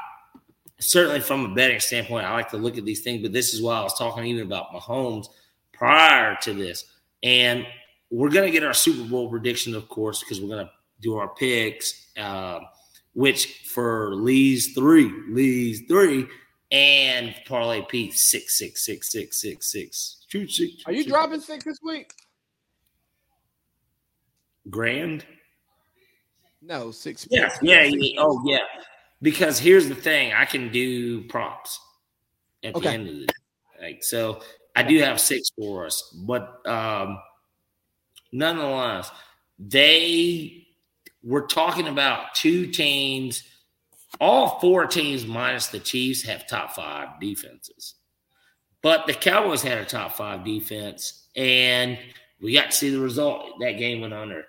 certainly 0.81 1.21
from 1.21 1.47
a 1.47 1.55
betting 1.55 1.81
standpoint, 1.81 2.27
I 2.27 2.33
like 2.33 2.51
to 2.51 2.59
look 2.59 2.77
at 2.77 2.85
these 2.85 3.01
things, 3.01 3.23
but 3.23 3.33
this 3.33 3.55
is 3.55 3.63
why 3.63 3.79
I 3.79 3.83
was 3.83 3.97
talking 3.97 4.25
even 4.27 4.45
about 4.45 4.71
Mahomes 4.71 5.29
prior 5.73 6.37
to 6.43 6.53
this. 6.53 6.85
And 7.23 7.67
we're 8.11 8.31
going 8.31 8.45
to 8.45 8.53
get 8.53 8.65
our 8.65 8.75
Super 8.75 9.09
Bowl 9.09 9.31
prediction, 9.31 9.75
of 9.75 9.89
course, 9.89 10.21
because 10.21 10.43
we're 10.43 10.49
going 10.49 10.67
to 10.67 10.73
do 11.01 11.17
our 11.17 11.29
picks, 11.29 12.11
uh, 12.17 12.61
which 13.15 13.69
for 13.75 14.15
Lee's 14.15 14.75
three, 14.75 15.11
Lee's 15.29 15.83
three, 15.89 16.27
and 16.71 17.35
Parlay 17.47 17.83
Pete 17.89 18.15
six, 18.15 18.59
six, 18.59 18.85
six, 18.85 19.11
six, 19.11 19.41
six, 19.41 19.71
six. 19.71 20.25
Are 20.87 20.93
you 20.93 21.03
six. 21.03 21.07
dropping 21.11 21.41
six 21.41 21.65
this 21.65 21.79
week? 21.83 22.13
grand? 24.69 25.25
No, 26.63 26.91
six. 26.91 27.27
Yes, 27.31 27.59
yeah, 27.63 27.83
yeah, 27.85 28.21
oh 28.21 28.43
yeah. 28.45 28.59
Because 29.23 29.59
here's 29.59 29.89
the 29.89 29.95
thing, 29.95 30.33
I 30.33 30.45
can 30.45 30.71
do 30.71 31.23
props 31.23 31.79
at 32.63 32.75
Okay. 32.75 32.89
the 32.89 32.95
end 32.95 33.09
of 33.09 33.15
the 33.15 33.27
day. 33.27 33.33
Like 33.81 34.05
so 34.05 34.41
I 34.77 34.83
do 34.83 34.99
have 34.99 35.21
six 35.21 35.51
for 35.59 35.87
us, 35.87 36.15
but 36.27 36.67
um 36.67 37.19
nonetheless, 38.33 39.11
they 39.59 40.67
were 41.23 41.47
talking 41.47 41.89
about 41.89 42.35
two 42.35 42.67
teams, 42.67 43.43
all 44.21 44.59
four 44.61 44.87
teams 44.87 45.27
minus 45.27 45.69
the 45.69 45.79
Chiefs 45.79 46.23
have 46.23 46.47
top 46.47 46.73
five 46.73 47.21
defenses. 47.21 47.95
But 48.83 49.07
the 49.07 49.15
Cowboys 49.15 49.63
had 49.63 49.79
a 49.79 49.85
top 49.85 50.13
five 50.13 50.45
defense, 50.45 51.29
and 51.37 51.99
we 52.41 52.55
got 52.55 52.71
to 52.71 52.77
see 52.77 52.91
the 52.91 53.01
result. 53.01 53.61
That 53.61 53.73
game 53.73 54.01
went 54.01 54.15
under. 54.15 54.45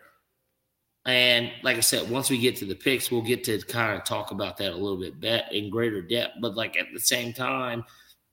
And 1.05 1.51
like 1.63 1.77
I 1.77 1.81
said, 1.81 2.09
once 2.09 2.29
we 2.29 2.37
get 2.37 2.55
to 2.57 2.65
the 2.65 2.75
picks, 2.75 3.11
we'll 3.11 3.23
get 3.23 3.43
to 3.45 3.59
kind 3.61 3.97
of 3.97 4.05
talk 4.05 4.31
about 4.31 4.57
that 4.57 4.71
a 4.71 4.77
little 4.77 4.99
bit 4.99 5.19
bet 5.19 5.51
in 5.51 5.69
greater 5.69 6.01
depth. 6.01 6.35
But 6.39 6.55
like 6.55 6.77
at 6.77 6.87
the 6.93 6.99
same 6.99 7.33
time, 7.33 7.83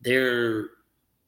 there 0.01 0.67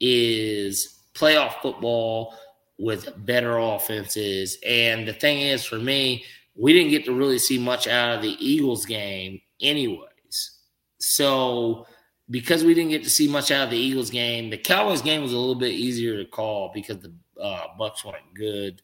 is 0.00 1.00
playoff 1.14 1.60
football 1.62 2.34
with 2.78 3.12
better 3.24 3.58
offenses. 3.58 4.58
And 4.66 5.08
the 5.08 5.14
thing 5.14 5.40
is, 5.40 5.64
for 5.64 5.78
me, 5.78 6.24
we 6.60 6.72
didn't 6.72 6.90
get 6.90 7.04
to 7.06 7.14
really 7.14 7.38
see 7.38 7.58
much 7.58 7.86
out 7.88 8.16
of 8.16 8.22
the 8.22 8.36
Eagles 8.38 8.84
game, 8.86 9.40
anyways. 9.60 10.58
So 10.98 11.86
because 12.28 12.64
we 12.64 12.74
didn't 12.74 12.90
get 12.90 13.04
to 13.04 13.10
see 13.10 13.28
much 13.28 13.50
out 13.50 13.64
of 13.64 13.70
the 13.70 13.78
Eagles 13.78 14.10
game, 14.10 14.50
the 14.50 14.58
Cowboys 14.58 15.02
game 15.02 15.22
was 15.22 15.32
a 15.32 15.38
little 15.38 15.54
bit 15.54 15.72
easier 15.72 16.22
to 16.22 16.28
call 16.28 16.70
because 16.74 16.98
the 16.98 17.12
uh, 17.40 17.66
Bucs 17.78 18.04
weren't 18.04 18.34
good 18.34 18.82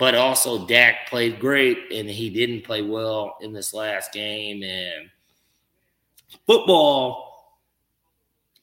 but 0.00 0.14
also 0.14 0.66
Dak 0.66 1.08
played 1.08 1.38
great 1.38 1.92
and 1.92 2.08
he 2.08 2.30
didn't 2.30 2.64
play 2.64 2.80
well 2.80 3.36
in 3.42 3.52
this 3.52 3.74
last 3.74 4.14
game. 4.14 4.62
And 4.62 5.10
football 6.46 7.58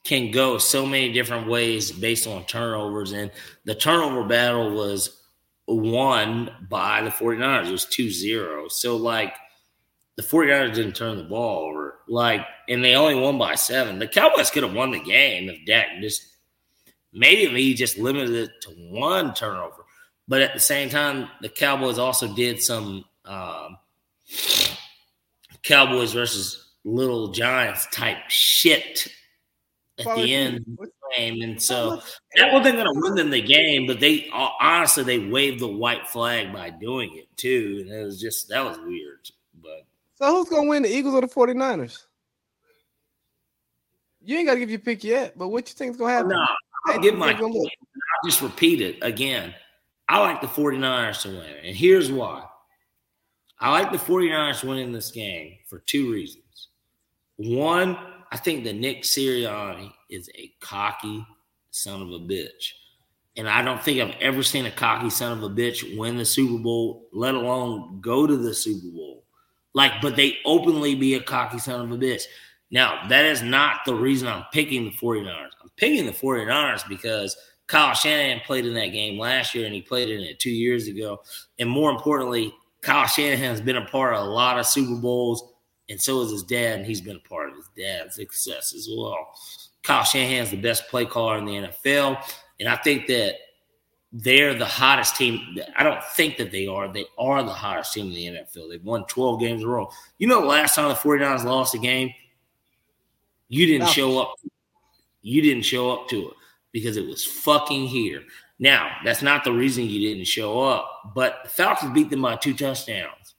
can 0.04 0.32
go 0.32 0.58
so 0.58 0.84
many 0.84 1.14
different 1.14 1.48
ways 1.48 1.92
based 1.92 2.26
on 2.26 2.44
turnovers. 2.46 3.12
And 3.12 3.30
the 3.66 3.76
turnover 3.76 4.24
battle 4.24 4.72
was 4.72 5.17
won 5.68 6.50
by 6.70 7.02
the 7.02 7.10
49ers. 7.10 7.68
It 7.68 7.72
was 7.72 7.86
2 7.86 8.10
0. 8.10 8.68
So, 8.70 8.96
like, 8.96 9.34
the 10.16 10.24
49ers 10.24 10.74
didn't 10.74 10.96
turn 10.96 11.18
the 11.18 11.24
ball 11.24 11.70
over. 11.70 12.00
Like, 12.08 12.46
and 12.68 12.84
they 12.84 12.96
only 12.96 13.16
won 13.16 13.38
by 13.38 13.56
seven. 13.56 14.00
The 14.00 14.08
Cowboys 14.08 14.50
could 14.50 14.64
have 14.64 14.74
won 14.74 14.92
the 14.92 15.00
game 15.00 15.50
if 15.50 15.66
Dak 15.66 15.88
just 16.02 16.24
maybe 17.14 17.62
he 17.62 17.74
just 17.74 17.98
limited 17.98 18.36
it 18.36 18.62
to 18.62 18.70
one 18.70 19.34
turnover. 19.34 19.86
But 20.28 20.42
at 20.42 20.54
the 20.54 20.60
same 20.60 20.90
time, 20.90 21.30
the 21.42 21.50
Cowboys 21.50 21.98
also 22.00 22.34
did 22.34 22.62
some 22.62 23.06
um, 23.26 23.78
Cowboys 25.64 26.14
versus 26.14 26.74
Little 26.84 27.30
Giants 27.30 27.88
type 27.92 28.18
shit 28.28 29.08
at 30.00 30.06
Well, 30.06 30.18
the 30.18 30.34
end 30.34 30.78
game, 31.16 31.42
and 31.42 31.62
so 31.62 32.02
that 32.36 32.52
wasn't 32.54 32.76
going 32.76 32.88
to 32.88 33.00
win 33.02 33.16
them 33.16 33.30
the 33.30 33.42
game. 33.42 33.88
But 33.88 34.00
they 34.00 34.30
honestly 34.34 35.04
they 35.04 35.20
waved 35.20 35.60
the 35.60 35.68
white 35.68 36.08
flag 36.08 36.52
by 36.52 36.70
doing 36.70 37.16
it 37.16 37.28
too, 37.38 37.80
and 37.82 37.92
it 37.92 38.04
was 38.04 38.20
just 38.20 38.50
that 38.50 38.66
was 38.66 38.78
weird. 38.80 39.30
But 39.62 39.86
So 40.16 40.36
who's 40.36 40.50
gonna 40.50 40.68
win, 40.68 40.84
the 40.84 40.96
Eagles 40.96 41.16
or 41.16 41.22
the 41.22 41.28
49ers? 41.28 42.04
You 44.24 44.38
ain't 44.38 44.48
gotta 44.48 44.60
give 44.60 44.70
your 44.70 44.80
pick 44.80 45.04
yet, 45.04 45.38
but 45.38 45.48
what 45.50 45.70
you 45.70 45.76
think's 45.76 45.98
gonna 45.98 46.12
happen? 46.12 46.30
no, 46.30 46.46
I'll 46.88 47.00
give 47.00 47.16
my. 47.16 47.34
I'll 47.34 47.64
just 48.26 48.42
repeat 48.42 48.82
it 48.82 48.98
again. 49.02 49.54
I 50.10 50.20
like 50.20 50.42
the 50.42 50.48
49ers 50.48 51.22
to 51.24 51.30
win. 51.30 51.54
And 51.64 51.76
here's 51.76 52.12
why. 52.12 52.44
I 53.60 53.72
like 53.72 53.92
the 53.92 53.98
49ers 53.98 54.64
winning 54.64 54.92
this 54.92 55.12
game 55.12 55.58
for 55.68 55.80
two 55.80 56.12
reasons. 56.12 56.70
One, 57.38 57.98
I 58.32 58.38
think 58.38 58.64
that 58.66 58.76
Nick 58.76 59.04
Sirianni 59.04 59.92
is 60.10 60.30
a 60.36 60.52
cocky 60.60 61.26
son 61.72 62.02
of 62.02 62.10
a 62.10 62.20
bitch. 62.20 62.74
And 63.36 63.48
I 63.48 63.62
don't 63.62 63.82
think 63.82 64.02
I've 64.02 64.20
ever 64.20 64.42
seen 64.42 64.66
a 64.66 64.72
cocky 64.72 65.10
son 65.10 65.38
of 65.38 65.44
a 65.44 65.50
bitch 65.50 65.98
win 65.98 66.18
the 66.18 66.26
Super 66.26 66.58
Bowl, 66.58 67.08
let 67.14 67.36
alone 67.36 68.02
go 68.02 68.26
to 68.26 68.36
the 68.36 68.54
Super 68.54 68.88
Bowl. 68.88 69.24
Like, 69.74 70.02
but 70.02 70.16
they 70.16 70.38
openly 70.44 70.96
be 70.96 71.14
a 71.14 71.22
cocky 71.22 71.60
son 71.60 71.82
of 71.82 71.92
a 71.92 71.98
bitch. 71.98 72.24
Now, 72.72 73.08
that 73.10 73.26
is 73.26 73.44
not 73.44 73.82
the 73.86 73.94
reason 73.94 74.28
I'm 74.28 74.46
picking 74.52 74.86
the 74.86 74.92
49ers. 74.92 75.52
I'm 75.62 75.70
picking 75.78 76.08
the 76.08 76.12
49ers 76.12 76.88
because 76.90 77.38
Kyle 77.68 77.94
Shanahan 77.94 78.42
played 78.46 78.66
in 78.66 78.74
that 78.74 78.88
game 78.88 79.20
last 79.20 79.54
year 79.54 79.66
and 79.66 79.76
he 79.76 79.82
played 79.82 80.10
in 80.10 80.22
it 80.22 80.40
two 80.40 80.50
years 80.50 80.88
ago. 80.88 81.22
And 81.60 81.70
more 81.70 81.92
importantly, 81.92 82.54
Kyle 82.82 83.06
Shanahan 83.06 83.52
has 83.52 83.62
been 83.62 83.78
a 83.78 83.86
part 83.86 84.16
of 84.16 84.26
a 84.26 84.30
lot 84.30 84.58
of 84.58 84.66
Super 84.66 84.96
Bowls, 84.96 85.54
and 85.90 86.02
so 86.02 86.22
is 86.22 86.32
his 86.32 86.44
dad, 86.44 86.80
and 86.80 86.86
he's 86.86 87.02
been 87.02 87.18
a 87.18 87.30
part 87.30 87.50
of 87.50 87.56
dad's 87.78 88.16
success 88.16 88.74
as 88.74 88.90
well. 88.92 89.34
Kyle 89.84 90.04
Shanahan 90.04 90.44
is 90.44 90.52
the 90.52 90.58
best 90.58 90.88
play 90.90 91.06
caller 91.06 91.38
in 91.38 91.46
the 91.46 91.54
NFL, 91.54 92.22
and 92.60 92.68
I 92.68 92.76
think 92.78 93.08
that 93.08 93.36
they're 94.12 94.54
the 94.54 94.66
hottest 94.66 95.16
team. 95.16 95.58
I 95.76 95.84
don't 95.84 96.04
think 96.16 96.38
that 96.38 96.52
they 96.52 96.68
are. 96.68 96.92
They 96.92 97.06
are 97.18 97.44
the 97.44 97.54
hottest 97.54 97.94
team 97.94 98.08
in 98.08 98.14
the 98.14 98.26
NFL. 98.26 98.70
They've 98.70 98.84
won 98.84 99.06
12 99.06 99.40
games 99.40 99.62
in 99.62 99.68
a 99.68 99.72
row. 99.72 99.90
You 100.18 100.28
know, 100.28 100.42
the 100.42 100.48
last 100.48 100.76
time 100.76 100.90
the 100.90 100.96
49ers 100.96 101.44
lost 101.44 101.76
a 101.76 101.78
game, 101.78 102.12
you 103.50 103.66
didn't 103.66 103.90
show 103.90 104.20
up. 104.20 104.36
You 105.22 105.42
didn't 105.42 105.64
show 105.64 105.92
up 105.92 106.08
to 106.10 106.30
it 106.30 106.34
because 106.72 106.98
it 106.98 107.06
was 107.06 107.26
fucking 107.26 107.88
here. 107.88 108.24
Now, 108.60 108.92
that's 109.04 109.22
not 109.22 109.44
the 109.44 109.52
reason 109.52 109.86
you 109.86 110.10
didn't 110.10 110.26
show 110.26 110.62
up, 110.62 111.14
but 111.14 111.42
the 111.44 111.50
Falcons 111.50 111.94
beat 111.94 112.10
them 112.10 112.22
by 112.24 112.38
two 112.38 112.54
touchdowns. 112.54 113.36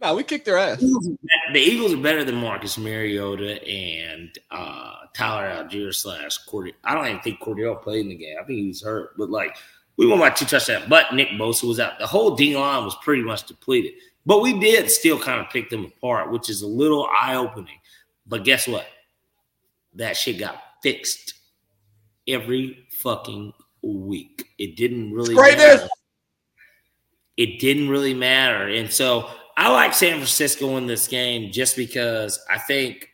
No, 0.00 0.14
we 0.14 0.22
kicked 0.22 0.46
their 0.46 0.56
ass. 0.58 0.80
The 0.80 1.58
Eagles 1.60 1.92
are 1.92 1.98
better 1.98 2.24
than 2.24 2.36
Marcus 2.36 2.78
Mariota 2.78 3.62
and 3.68 4.30
uh, 4.50 4.94
Tyler 5.14 5.64
Allgeier 5.64 5.94
slash 5.94 6.38
Cordy. 6.38 6.72
I 6.84 6.94
don't 6.94 7.06
even 7.06 7.20
think 7.20 7.40
Cordell 7.40 7.82
played 7.82 8.00
in 8.00 8.08
the 8.08 8.14
game. 8.16 8.36
I 8.40 8.44
think 8.44 8.58
he 8.60 8.68
was 8.68 8.82
hurt, 8.82 9.16
but 9.18 9.28
like 9.30 9.56
we 9.96 10.06
won 10.06 10.18
by 10.18 10.30
two 10.30 10.46
touchdowns. 10.46 10.86
But 10.88 11.12
Nick 11.14 11.28
Bosa 11.30 11.64
was 11.68 11.80
out. 11.80 11.98
The 11.98 12.06
whole 12.06 12.34
D 12.34 12.56
line 12.56 12.84
was 12.84 12.94
pretty 13.02 13.22
much 13.22 13.46
depleted. 13.46 13.92
But 14.24 14.40
we 14.40 14.58
did 14.58 14.90
still 14.90 15.18
kind 15.18 15.40
of 15.40 15.50
pick 15.50 15.68
them 15.70 15.84
apart, 15.84 16.30
which 16.30 16.48
is 16.48 16.62
a 16.62 16.66
little 16.66 17.06
eye 17.06 17.34
opening. 17.34 17.78
But 18.26 18.44
guess 18.44 18.66
what? 18.68 18.86
That 19.94 20.16
shit 20.16 20.38
got 20.38 20.62
fixed 20.82 21.34
every 22.28 22.86
fucking 23.02 23.52
week. 23.82 24.46
It 24.58 24.76
didn't 24.76 25.12
really 25.12 25.34
Greatness. 25.34 25.80
matter. 25.82 25.88
it 27.36 27.58
didn't 27.58 27.88
really 27.88 28.14
matter. 28.14 28.68
And 28.68 28.90
so 28.90 29.28
I 29.56 29.70
like 29.70 29.94
San 29.94 30.14
Francisco 30.14 30.76
in 30.76 30.86
this 30.86 31.06
game 31.06 31.52
just 31.52 31.76
because 31.76 32.38
I 32.48 32.58
think 32.58 33.08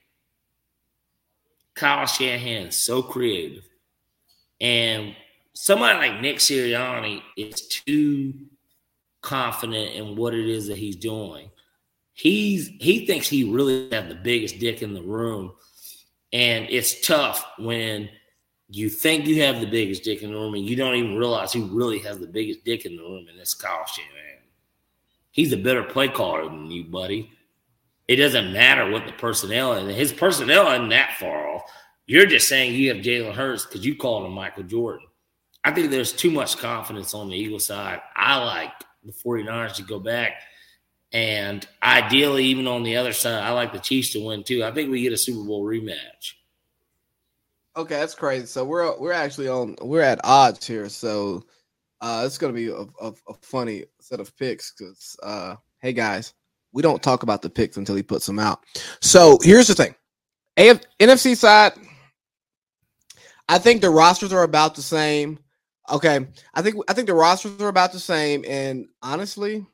Kyle 1.75 2.07
Shanahan 2.07 2.69
is 2.69 2.77
so 2.77 3.03
creative. 3.03 3.69
And 4.61 5.15
somebody 5.53 5.99
like 5.99 6.21
Nick 6.21 6.37
Sirianni 6.37 7.23
is 7.37 7.69
too 7.69 8.35
confident 9.21 9.95
in 9.95 10.17
what 10.17 10.35
it 10.35 10.49
is 10.49 10.69
that 10.69 10.79
he's 10.79 10.97
doing. 10.97 11.51
He's 12.13 12.69
he 12.81 13.07
thinks 13.07 13.29
he 13.29 13.45
really 13.45 13.91
has 13.91 14.09
the 14.09 14.15
biggest 14.15 14.59
dick 14.59 14.83
in 14.83 14.95
the 14.95 15.03
room. 15.03 15.53
And 16.33 16.67
it's 16.71 17.01
tough 17.07 17.45
when 17.59 18.09
you 18.69 18.89
think 18.89 19.27
you 19.27 19.43
have 19.43 19.61
the 19.61 19.67
biggest 19.67 20.03
dick 20.03 20.23
in 20.23 20.31
the 20.31 20.37
room 20.37 20.55
and 20.55 20.69
you 20.69 20.77
don't 20.77 20.97
even 20.97 21.17
realize 21.17 21.53
who 21.53 21.67
really 21.67 21.99
has 22.01 22.19
the 22.19 22.27
biggest 22.27 22.65
dick 22.65 22.85
in 22.85 22.97
the 22.97 23.03
room, 23.03 23.27
and 23.29 23.39
it's 23.39 23.55
Kyle 23.55 23.85
Shanahan. 23.87 24.36
He's 25.37 25.53
a 25.53 25.59
better 25.59 25.83
play 25.83 26.09
caller 26.09 26.47
than 26.47 26.71
you, 26.71 26.85
buddy. 26.85 27.31
It 28.09 28.17
doesn't 28.17 28.55
matter 28.55 28.91
what 28.91 29.05
the 29.05 29.13
personnel 29.13 29.75
is. 29.75 29.95
His 29.95 30.11
personnel 30.11 30.73
isn't 30.73 30.89
that 30.89 31.19
far 31.19 31.47
off. 31.47 31.71
You're 32.07 32.25
just 32.25 32.49
saying 32.49 32.73
you 32.73 32.89
have 32.89 33.05
Jalen 33.05 33.35
Hurts 33.35 33.67
because 33.67 33.85
you 33.85 33.97
called 33.97 34.25
him 34.25 34.33
Michael 34.33 34.63
Jordan. 34.63 35.07
I 35.63 35.73
think 35.73 35.91
there's 35.91 36.15
too 36.15 36.31
much 36.31 36.57
confidence 36.57 37.13
on 37.13 37.29
the 37.29 37.37
Eagle 37.37 37.59
side. 37.59 38.01
I 38.17 38.43
like 38.43 38.73
the 39.05 39.13
49ers 39.13 39.75
to 39.75 39.83
go 39.83 39.99
back. 39.99 40.41
And 41.13 41.69
ideally, 41.83 42.47
even 42.47 42.67
on 42.67 42.83
the 42.83 42.97
other 42.97 43.13
side, 43.13 43.43
I 43.43 43.51
like 43.51 43.75
the 43.75 43.79
Chiefs 43.79 44.15
to 44.15 44.25
win 44.25 44.43
too. 44.43 44.65
I 44.65 44.71
think 44.71 44.91
we 44.91 45.03
get 45.03 45.13
a 45.13 45.19
Super 45.19 45.45
Bowl 45.45 45.67
rematch. 45.67 46.33
Okay, 47.77 47.97
that's 47.97 48.15
crazy. 48.15 48.47
So 48.47 48.65
we're 48.65 48.99
we're 48.99 49.13
actually 49.13 49.49
on 49.49 49.77
we're 49.83 50.01
at 50.01 50.21
odds 50.25 50.67
here. 50.67 50.89
So 50.89 51.45
uh 52.01 52.23
it's 52.27 52.39
gonna 52.39 52.53
be 52.53 52.69
a, 52.69 52.85
a, 53.01 53.13
a 53.29 53.35
funny 53.43 53.85
set 54.01 54.21
of 54.21 54.37
picks 54.37 54.73
because 54.73 55.17
uh 55.23 55.57
hey 55.81 55.93
guys, 55.93 56.35
we 56.73 56.83
don't 56.83 57.03
talk 57.03 57.23
about 57.23 57.43
the 57.43 57.51
picks 57.51 57.77
until 57.77 57.97
he 57.97 58.03
puts 58.03 58.27
them 58.27 58.39
out. 58.39 58.65
So 59.01 59.39
here's 59.43 59.69
the 59.69 59.75
thing. 59.75 59.95
AF, 60.59 60.81
NFC 61.01 61.37
side, 61.37 61.73
I 63.49 63.59
think 63.59 63.81
the 63.81 63.91
rosters 63.91 64.33
are 64.33 64.43
about 64.43 64.75
the 64.75 64.83
same. 64.83 65.39
Okay, 65.91 66.27
I 66.55 66.63
think 66.63 66.77
I 66.89 66.93
think 66.95 67.07
the 67.07 67.15
rosters 67.15 67.61
are 67.61 67.69
about 67.69 67.93
the 67.93 68.01
same, 68.01 68.45
and 68.49 68.87
honestly, 69.03 69.65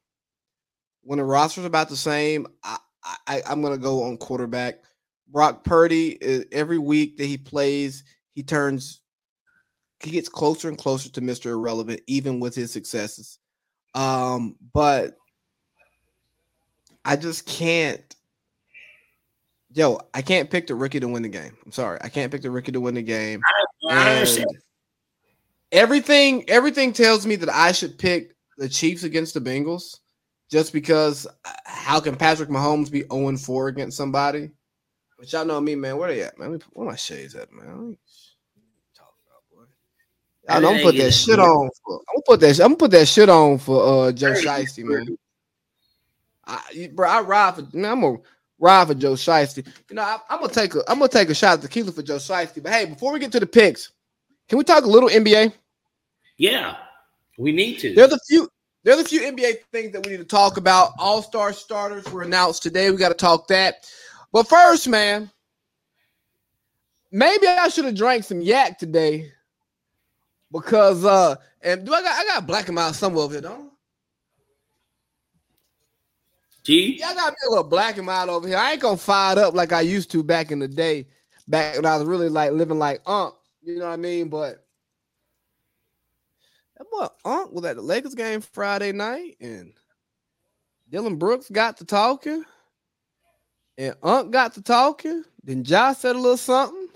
when 1.03 1.19
the 1.19 1.25
rosters 1.25 1.65
about 1.65 1.89
the 1.89 1.97
same, 1.97 2.47
I, 2.63 2.79
I 3.27 3.43
I'm 3.49 3.63
gonna 3.63 3.79
go 3.79 4.03
on 4.03 4.19
quarterback. 4.19 4.81
Brock 5.29 5.65
Purdy, 5.65 6.45
every 6.53 6.77
week 6.77 7.17
that 7.17 7.25
he 7.25 7.39
plays, 7.39 8.05
he 8.35 8.43
turns, 8.43 9.01
he 10.03 10.11
gets 10.11 10.29
closer 10.29 10.69
and 10.69 10.79
closer 10.79 11.11
to 11.11 11.21
Mr. 11.21 11.47
Irrelevant, 11.47 12.01
even 12.07 12.41
with 12.41 12.55
his 12.55 12.73
successes. 12.73 13.39
Um, 13.95 14.57
but 14.73 15.17
I 17.05 17.17
just 17.17 17.47
can't. 17.47 18.03
Yo, 19.75 20.01
I 20.13 20.21
can't 20.21 20.51
pick 20.51 20.67
the 20.67 20.75
rookie 20.75 21.01
to 21.01 21.09
win 21.09 21.23
the 21.23 21.29
game. 21.29 21.57
I'm 21.65 21.73
sorry, 21.73 21.99
I 22.03 22.09
can't 22.09 22.31
pick 22.31 22.43
the 22.43 22.51
rookie 22.51 22.73
to 22.73 22.81
win 22.81 22.95
the 22.95 23.03
game. 23.03 23.41
Everything, 25.71 26.49
everything 26.51 26.93
tells 26.93 27.25
me 27.25 27.37
that 27.37 27.49
I 27.49 27.73
should 27.73 27.99
pick 27.99 28.37
the 28.59 28.69
Chiefs 28.69 29.05
against 29.05 29.33
the 29.33 29.41
Bengals, 29.41 29.99
just 30.51 30.73
because. 30.73 31.27
How 31.65 31.99
can 31.99 32.15
Patrick 32.15 32.49
Mahomes 32.49 32.91
be 32.91 33.05
0 33.13 33.37
4 33.37 33.69
against 33.69 33.97
somebody? 33.97 34.51
But 35.19 35.33
y'all 35.33 35.45
know 35.45 35.61
me, 35.61 35.75
man. 35.75 35.97
Where 35.97 36.09
are 36.09 36.13
they 36.13 36.23
at, 36.23 36.39
man? 36.39 36.61
Where 36.73 36.87
my 36.87 36.97
shades 36.97 37.35
at, 37.35 37.53
man? 37.53 37.97
I 40.49 40.57
am 40.57 40.63
gonna 40.63 40.83
put 40.83 40.97
that 40.97 41.13
shit 41.13 41.39
on. 41.39 41.71
For, 41.85 41.95
I'm 41.95 42.15
gonna 42.15 42.23
put 42.27 42.41
that. 42.41 42.61
I'm 42.61 42.67
gonna 42.69 42.77
put 42.77 42.91
that 42.91 43.07
shit 43.07 43.29
on 43.29 43.59
for 43.59 44.07
uh 44.09 44.13
Joe 44.13 44.33
Shiesty, 44.33 44.85
man. 44.85 45.17
I, 46.45 46.91
bro, 46.93 47.09
I 47.09 47.21
ride 47.21 47.55
for. 47.55 47.77
Man, 47.77 47.93
I'm 47.93 48.01
gonna 48.01 48.19
ride 48.59 48.89
for 48.89 48.95
Joe 48.95 49.13
Shiesty. 49.13 49.67
You 49.89 49.97
know, 49.97 50.03
I, 50.03 50.19
am 50.31 50.41
gonna 50.41 50.53
take 50.53 50.75
a. 50.75 50.81
I'm 50.89 50.99
gonna 50.99 51.09
take 51.09 51.31
a 51.31 51.35
shot 51.35 51.59
at 51.59 51.63
tequila 51.63 51.93
for 51.93 52.03
Joe 52.03 52.17
Shiesty. 52.17 52.63
But 52.63 52.73
hey, 52.73 52.87
before 52.87 53.13
we 53.13 53.21
get 53.21 53.31
to 53.33 53.41
the 53.41 53.47
picks, 53.47 53.93
can 54.49 54.59
we 54.59 54.65
talk 54.65 54.85
a 54.85 54.89
little 54.89 55.09
NBA? 55.09 55.53
Yeah, 56.39 56.77
we 57.39 57.53
need 57.53 57.79
to. 57.79 57.95
There's 57.95 58.13
a 58.13 58.19
few. 58.29 58.49
There's 58.85 58.99
a 58.99 59.05
few 59.05 59.21
NBA 59.21 59.59
things 59.71 59.93
that 59.93 60.05
we 60.05 60.11
need 60.11 60.19
to 60.19 60.25
talk 60.25 60.57
about. 60.57 60.91
All 60.99 61.23
star 61.23 61.53
starters 61.53 62.11
were 62.11 62.23
announced 62.23 62.65
today. 62.65 62.91
We 62.91 62.97
got 62.97 63.11
to 63.11 63.15
talk 63.15 63.47
that. 63.47 63.89
But 64.33 64.49
first, 64.49 64.89
man, 64.89 65.31
maybe 67.13 67.47
I 67.47 67.69
should 67.69 67.85
have 67.85 67.95
drank 67.95 68.25
some 68.25 68.41
yak 68.41 68.79
today 68.79 69.31
because 70.53 71.05
uh 71.05 71.37
and 71.63 71.85
do 71.85 71.95
I 71.95 72.03
got 72.03 72.19
I 72.19 72.25
got 72.27 72.47
black 72.47 72.69
him 72.69 72.79
out 72.79 72.95
somewhere 72.95 73.25
over 73.25 73.35
here, 73.35 73.43
don't 73.43 73.61
I? 73.61 73.69
G? 76.65 76.97
Yeah, 76.99 77.09
I 77.09 77.15
got 77.15 77.33
a 77.33 77.51
little 77.51 77.65
black 77.65 77.97
him 77.97 78.09
out 78.09 78.29
over 78.29 78.47
here. 78.47 78.57
I 78.57 78.73
ain't 78.73 78.81
gonna 78.81 78.97
fire 78.97 79.33
it 79.33 79.39
up 79.39 79.55
like 79.55 79.73
I 79.73 79.81
used 79.81 80.11
to 80.13 80.23
back 80.23 80.53
in 80.53 80.59
the 80.59 80.69
day, 80.69 81.09
back 81.49 81.77
when 81.77 81.87
I 81.87 81.97
was 81.97 82.07
really 82.07 82.29
like 82.29 82.53
living 82.53 82.79
like 82.79 83.01
Unc, 83.07 83.35
you 83.63 83.79
know 83.79 83.87
what 83.87 83.93
I 83.93 83.97
mean? 83.97 84.29
But 84.29 84.65
that 86.77 86.91
boy 86.91 87.09
Unc 87.25 87.53
was 87.53 87.65
at 87.65 87.77
the 87.77 87.83
Lakers 87.83 88.15
game 88.15 88.41
Friday 88.41 88.93
night, 88.93 89.37
and 89.41 89.73
Dillon 90.89 91.17
Brooks 91.17 91.51
got 91.51 91.79
to 91.79 91.85
talking 91.85 92.45
and 93.79 93.95
Unc 94.03 94.31
got 94.31 94.55
to 94.55 94.63
talking. 94.63 95.25
Then 95.43 95.65
Josh 95.65 95.99
said 95.99 96.17
a 96.17 96.19
little 96.19 96.37
something. 96.37 96.89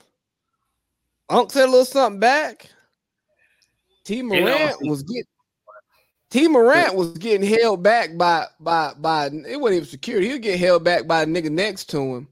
Unc 1.28 1.50
said 1.50 1.64
a 1.64 1.70
little 1.70 1.84
something 1.84 2.20
back. 2.20 2.68
Ja 4.08 4.22
Morant 4.22 4.76
was 4.82 5.02
getting 5.02 5.24
Ja 6.32 6.48
Morant 6.48 6.94
was 6.94 7.16
getting 7.18 7.46
held 7.46 7.82
back 7.82 8.16
by 8.16 8.46
by 8.60 8.92
by 8.98 9.26
it 9.26 9.60
wasn't 9.60 9.76
even 9.76 9.88
security. 9.88 10.26
He 10.26 10.32
would 10.34 10.42
get 10.42 10.58
held 10.58 10.84
back 10.84 11.06
by 11.06 11.22
a 11.22 11.26
nigga 11.26 11.50
next 11.50 11.86
to 11.90 12.00
him. 12.00 12.28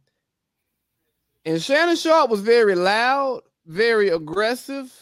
And 1.45 1.63
Shannon 1.63 1.97
Sharpe 1.97 2.31
was 2.31 2.41
very 2.41 2.75
loud, 2.75 3.43
very 3.67 4.09
aggressive, 4.09 4.93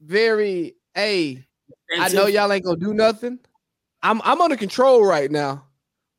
very 0.00 0.74
hey, 0.94 1.44
I 1.98 2.08
know 2.08 2.26
y'all 2.26 2.52
ain't 2.52 2.64
gonna 2.64 2.78
do 2.78 2.94
nothing. 2.94 3.38
I'm 4.02 4.20
I'm 4.24 4.40
under 4.40 4.56
control 4.56 5.04
right 5.04 5.30
now. 5.30 5.64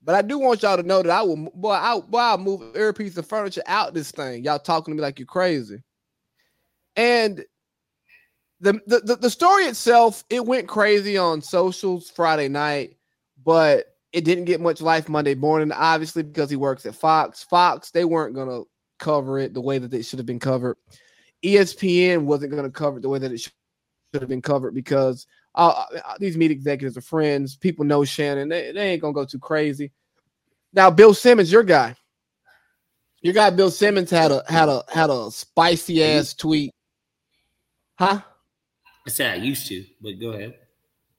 But 0.05 0.13
I 0.13 0.21
do 0.21 0.37
want 0.37 0.61
y'all 0.61 0.77
to 0.77 0.83
know 0.83 1.01
that 1.01 1.09
I 1.09 1.23
will, 1.23 1.49
boy, 1.55 1.71
I, 1.71 1.99
boy, 1.99 2.19
I'll 2.19 2.37
move 2.37 2.75
every 2.75 2.93
piece 2.93 3.17
of 3.17 3.25
furniture 3.25 3.63
out 3.65 3.95
this 3.95 4.11
thing. 4.11 4.43
Y'all 4.43 4.59
talking 4.59 4.93
to 4.93 4.95
me 4.95 5.01
like 5.01 5.17
you're 5.17 5.25
crazy. 5.25 5.81
And 6.95 7.43
the, 8.59 8.81
the, 8.87 9.17
the, 9.17 9.29
story 9.29 9.65
itself, 9.65 10.23
it 10.29 10.45
went 10.45 10.67
crazy 10.67 11.17
on 11.17 11.41
socials 11.41 12.09
Friday 12.09 12.47
night, 12.47 12.95
but 13.43 13.95
it 14.13 14.23
didn't 14.23 14.45
get 14.45 14.61
much 14.61 14.81
life 14.81 15.09
Monday 15.09 15.35
morning, 15.35 15.71
obviously, 15.71 16.23
because 16.23 16.49
he 16.49 16.55
works 16.55 16.85
at 16.85 16.95
Fox. 16.95 17.43
Fox, 17.43 17.91
they 17.91 18.05
weren't 18.05 18.35
to 18.35 18.65
cover 18.97 19.39
it 19.39 19.53
the 19.53 19.61
way 19.61 19.77
that 19.77 19.93
it 19.93 20.03
should 20.03 20.19
have 20.19 20.25
been 20.25 20.39
covered. 20.39 20.77
ESPN 21.43 22.23
wasn't 22.23 22.51
to 22.63 22.69
cover 22.69 22.97
it 22.97 23.01
the 23.01 23.09
way 23.09 23.19
that 23.19 23.31
it 23.31 23.39
should 23.41 23.51
have 24.13 24.29
been 24.29 24.41
covered 24.41 24.73
because 24.73 25.27
uh, 25.53 25.85
uh, 25.93 26.15
these 26.19 26.37
media 26.37 26.55
executives 26.55 26.97
are 26.97 27.01
friends. 27.01 27.55
People 27.55 27.85
know 27.85 28.03
Shannon. 28.05 28.49
They, 28.49 28.71
they 28.71 28.91
ain't 28.91 29.01
gonna 29.01 29.13
go 29.13 29.25
too 29.25 29.39
crazy. 29.39 29.91
Now, 30.73 30.89
Bill 30.89 31.13
Simmons, 31.13 31.51
your 31.51 31.63
guy, 31.63 31.95
your 33.21 33.33
guy 33.33 33.49
Bill 33.49 33.71
Simmons 33.71 34.09
had 34.09 34.31
a 34.31 34.43
had 34.47 34.69
a 34.69 34.83
had 34.89 35.09
a 35.09 35.31
spicy 35.31 36.03
ass 36.03 36.33
tweet, 36.33 36.71
huh? 37.97 38.21
I 39.05 39.09
said 39.09 39.33
I 39.33 39.43
used 39.43 39.67
to, 39.67 39.85
but 40.01 40.19
go 40.19 40.33
ahead. 40.33 40.55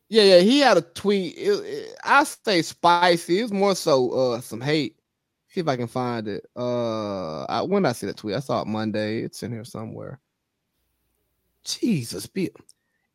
Yeah, 0.08 0.22
yeah, 0.22 0.38
he 0.38 0.60
had 0.60 0.76
a 0.76 0.82
tweet. 0.82 1.36
It, 1.36 1.50
it, 1.64 1.94
I 2.04 2.24
say 2.24 2.62
spicy. 2.62 3.40
It 3.40 3.42
was 3.42 3.52
more 3.52 3.74
so 3.74 4.10
uh 4.10 4.40
some 4.40 4.60
hate. 4.60 4.96
See 5.48 5.60
if 5.60 5.68
I 5.68 5.76
can 5.76 5.86
find 5.86 6.28
it. 6.28 6.46
Uh, 6.54 7.44
I, 7.44 7.62
when 7.62 7.86
I 7.86 7.92
see 7.92 8.06
the 8.06 8.12
tweet? 8.12 8.36
I 8.36 8.40
saw 8.40 8.60
it 8.60 8.66
Monday. 8.66 9.22
It's 9.22 9.42
in 9.42 9.50
here 9.50 9.64
somewhere. 9.64 10.20
Jesus, 11.64 12.26
Bill. 12.26 12.48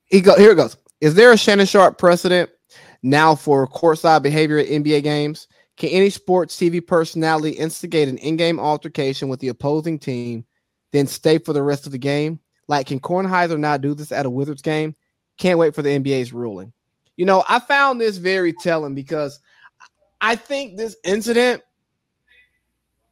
He 0.06 0.22
go 0.22 0.38
here 0.38 0.52
it 0.52 0.56
goes. 0.56 0.76
Is 1.00 1.16
there 1.16 1.32
a 1.32 1.38
Shannon 1.38 1.66
Sharpe 1.66 1.98
precedent 1.98 2.50
now 3.04 3.36
for 3.36 3.68
courtside 3.68 4.24
behavior 4.24 4.58
at 4.58 4.68
NBA 4.68 5.04
games? 5.04 5.48
Can 5.78 5.90
any 5.90 6.10
sports 6.10 6.58
TV 6.58 6.86
personality 6.86 7.52
instigate 7.52 8.08
an 8.08 8.18
in-game 8.18 8.60
altercation 8.60 9.30
with 9.30 9.40
the 9.40 9.48
opposing 9.48 9.98
team, 9.98 10.46
then 10.92 11.08
stay 11.08 11.38
for 11.38 11.54
the 11.54 11.64
rest 11.64 11.86
of 11.86 11.92
the 11.92 11.98
game? 11.98 12.40
Like, 12.72 12.88
can 12.88 13.02
Kornheiser 13.02 13.60
not 13.60 13.82
do 13.82 13.94
this 13.94 14.14
at 14.14 14.26
a 14.26 14.30
Wizards 14.30 14.62
game? 14.62 14.96
Can't 15.38 15.60
wait 15.60 15.76
for 15.76 15.82
the 15.82 15.90
NBA's 15.90 16.32
ruling. 16.32 16.72
You 17.18 17.26
know, 17.26 17.44
I 17.50 17.60
found 17.60 18.00
this 18.00 18.16
very 18.16 18.54
telling 18.54 18.96
because 18.96 19.42
I 20.22 20.38
think 20.38 20.78
this 20.78 20.96
incident 21.04 21.64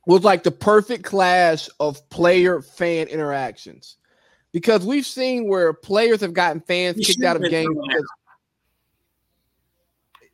was 0.07 0.23
like 0.23 0.43
the 0.43 0.51
perfect 0.51 1.03
clash 1.03 1.67
of 1.81 2.09
player 2.09 2.61
fan 2.61 3.07
interactions 3.07 3.97
because 4.53 4.85
we've 4.85 5.05
seen 5.05 5.49
where 5.49 5.73
players 5.73 6.21
have 6.21 6.33
gotten 6.33 6.61
fans 6.61 6.95
he 6.95 7.03
kicked 7.03 7.25
out 7.25 7.35
of 7.35 7.51
games. 7.51 7.75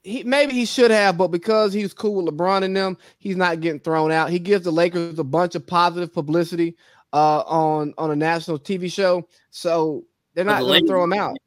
He, 0.04 0.22
maybe 0.22 0.54
he 0.54 0.66
should 0.66 0.92
have, 0.92 1.18
but 1.18 1.30
because 1.30 1.74
he's 1.74 1.96
cool 1.96 2.22
with 2.22 2.32
LeBron 2.32 2.64
and 2.64 2.78
them, 2.78 2.96
he's 3.18 3.38
not 3.38 3.60
getting 3.60 3.80
thrown 3.80 4.12
out. 4.12 4.30
He 4.30 4.38
gives 4.38 4.66
the 4.66 4.72
Lakers 4.72 5.18
a 5.18 5.24
bunch 5.24 5.56
of 5.56 5.66
positive 5.66 6.14
publicity 6.14 6.76
uh, 7.16 7.44
on 7.48 7.94
on 7.98 8.12
a 8.12 8.16
national 8.16 8.60
TV 8.60 8.92
show, 8.92 9.26
so 9.50 10.04
they're 10.34 10.44
not 10.44 10.60
going 10.60 10.82
to 10.82 10.88
throw 10.88 11.02
him 11.02 11.14
out. 11.14 11.38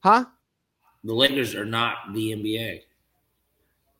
Huh? 0.00 0.26
The 1.02 1.14
Lakers 1.14 1.54
are 1.54 1.64
not 1.64 2.12
the 2.12 2.32
NBA. 2.32 2.82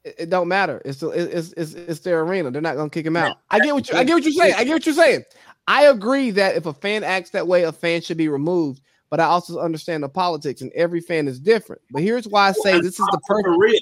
It, 0.04 0.14
it 0.18 0.30
don't 0.30 0.46
matter. 0.46 0.82
It's, 0.84 1.02
it's 1.02 1.52
it's 1.52 1.72
it's 1.72 2.00
their 2.00 2.20
arena. 2.20 2.50
They're 2.50 2.60
not 2.60 2.76
gonna 2.76 2.90
kick 2.90 3.06
him 3.06 3.16
out. 3.16 3.38
I 3.50 3.58
get 3.58 3.74
what 3.74 3.88
you 3.88 3.96
I 3.96 4.04
get 4.04 4.14
what 4.14 4.24
you're 4.24 4.32
saying. 4.32 4.54
I 4.54 4.64
get 4.64 4.74
what 4.74 4.84
you're 4.84 4.94
saying. 4.94 5.24
I 5.66 5.86
agree 5.86 6.30
that 6.32 6.56
if 6.56 6.66
a 6.66 6.74
fan 6.74 7.04
acts 7.04 7.30
that 7.30 7.46
way, 7.46 7.62
a 7.62 7.72
fan 7.72 8.02
should 8.02 8.18
be 8.18 8.28
removed. 8.28 8.82
But 9.10 9.20
I 9.20 9.24
also 9.24 9.58
understand 9.58 10.02
the 10.02 10.10
politics, 10.10 10.60
and 10.60 10.70
every 10.72 11.00
fan 11.00 11.26
is 11.26 11.40
different. 11.40 11.80
But 11.90 12.02
here's 12.02 12.28
why 12.28 12.48
I 12.48 12.52
say 12.52 12.78
this 12.78 12.98
is 13.00 13.06
the 13.10 13.20
perfect. 13.26 13.56
Real. 13.58 13.80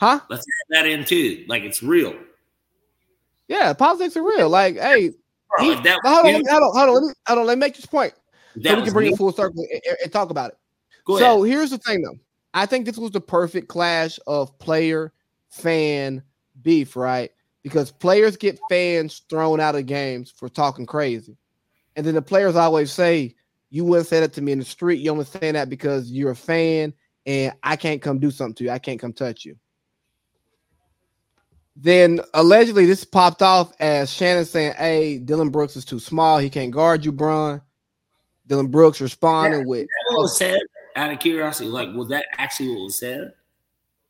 Huh? 0.00 0.18
Let's 0.28 0.44
add 0.44 0.82
that 0.82 0.86
in 0.86 1.04
too. 1.04 1.44
Like 1.46 1.62
it's 1.62 1.80
real. 1.80 2.16
Yeah, 3.52 3.74
politics 3.74 4.16
are 4.16 4.22
real. 4.22 4.48
Like, 4.48 4.76
hey, 4.76 5.10
Bro, 5.58 5.64
he, 5.66 5.74
hold, 5.74 5.86
on, 5.86 6.00
hold 6.02 6.26
on, 6.26 6.44
hold 6.48 6.62
on, 6.62 6.74
hold 6.74 6.88
on, 6.88 7.14
hold 7.26 7.38
on. 7.40 7.46
Let 7.46 7.58
me 7.58 7.60
make 7.60 7.76
this 7.76 7.84
point 7.84 8.14
so 8.62 8.76
we 8.76 8.82
can 8.82 8.92
bring 8.94 9.08
me. 9.08 9.12
it 9.12 9.18
full 9.18 9.30
circle 9.30 9.66
and, 9.70 9.96
and 10.02 10.10
talk 10.10 10.30
about 10.30 10.52
it. 10.52 10.56
Go 11.04 11.18
so 11.18 11.44
ahead. 11.44 11.54
here's 11.54 11.68
the 11.68 11.76
thing, 11.76 12.00
though. 12.00 12.16
I 12.54 12.64
think 12.64 12.86
this 12.86 12.96
was 12.96 13.10
the 13.10 13.20
perfect 13.20 13.68
clash 13.68 14.18
of 14.26 14.58
player 14.58 15.12
fan 15.50 16.22
beef, 16.62 16.96
right? 16.96 17.30
Because 17.62 17.90
players 17.90 18.38
get 18.38 18.58
fans 18.70 19.20
thrown 19.28 19.60
out 19.60 19.74
of 19.74 19.84
games 19.84 20.30
for 20.34 20.48
talking 20.48 20.86
crazy. 20.86 21.36
And 21.94 22.06
then 22.06 22.14
the 22.14 22.22
players 22.22 22.56
always 22.56 22.90
say, 22.90 23.34
You 23.68 23.84
wouldn't 23.84 24.08
say 24.08 24.20
that 24.20 24.32
to 24.32 24.40
me 24.40 24.52
in 24.52 24.60
the 24.60 24.64
street. 24.64 25.00
You 25.00 25.10
only 25.10 25.26
say 25.26 25.52
that 25.52 25.68
because 25.68 26.10
you're 26.10 26.30
a 26.30 26.36
fan 26.36 26.94
and 27.26 27.52
I 27.62 27.76
can't 27.76 28.00
come 28.00 28.18
do 28.18 28.30
something 28.30 28.54
to 28.54 28.64
you. 28.64 28.70
I 28.70 28.78
can't 28.78 28.98
come 28.98 29.12
touch 29.12 29.44
you. 29.44 29.56
Then 31.74 32.20
allegedly 32.34 32.86
this 32.86 33.04
popped 33.04 33.42
off 33.42 33.72
as 33.80 34.12
Shannon 34.12 34.44
saying, 34.44 34.74
Hey, 34.76 35.18
Dillon 35.18 35.50
Brooks 35.50 35.76
is 35.76 35.84
too 35.84 35.98
small. 35.98 36.38
He 36.38 36.50
can't 36.50 36.70
guard 36.70 37.04
you, 37.04 37.12
Bron. 37.12 37.62
Dillon 38.46 38.68
Brooks 38.68 39.00
responding 39.00 39.66
with 39.66 39.86
what 40.08 40.18
was 40.22 40.36
said 40.36 40.60
out 40.96 41.12
of 41.12 41.18
curiosity. 41.18 41.68
Like, 41.68 41.92
was 41.94 42.08
that 42.08 42.26
actually 42.36 42.70
what 42.70 42.82
was 42.82 42.98
said? 42.98 43.32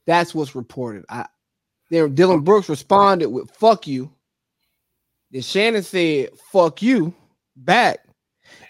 That's 0.06 0.34
what's 0.34 0.54
reported. 0.54 1.04
I 1.08 1.26
then 1.90 2.14
Dillon 2.14 2.40
Brooks 2.40 2.68
responded 2.68 3.28
with 3.28 3.50
"fuck 3.50 3.86
you." 3.86 4.10
Then 5.30 5.42
Shannon 5.42 5.82
said 5.82 6.30
"fuck 6.50 6.82
you" 6.82 7.14
back, 7.54 8.00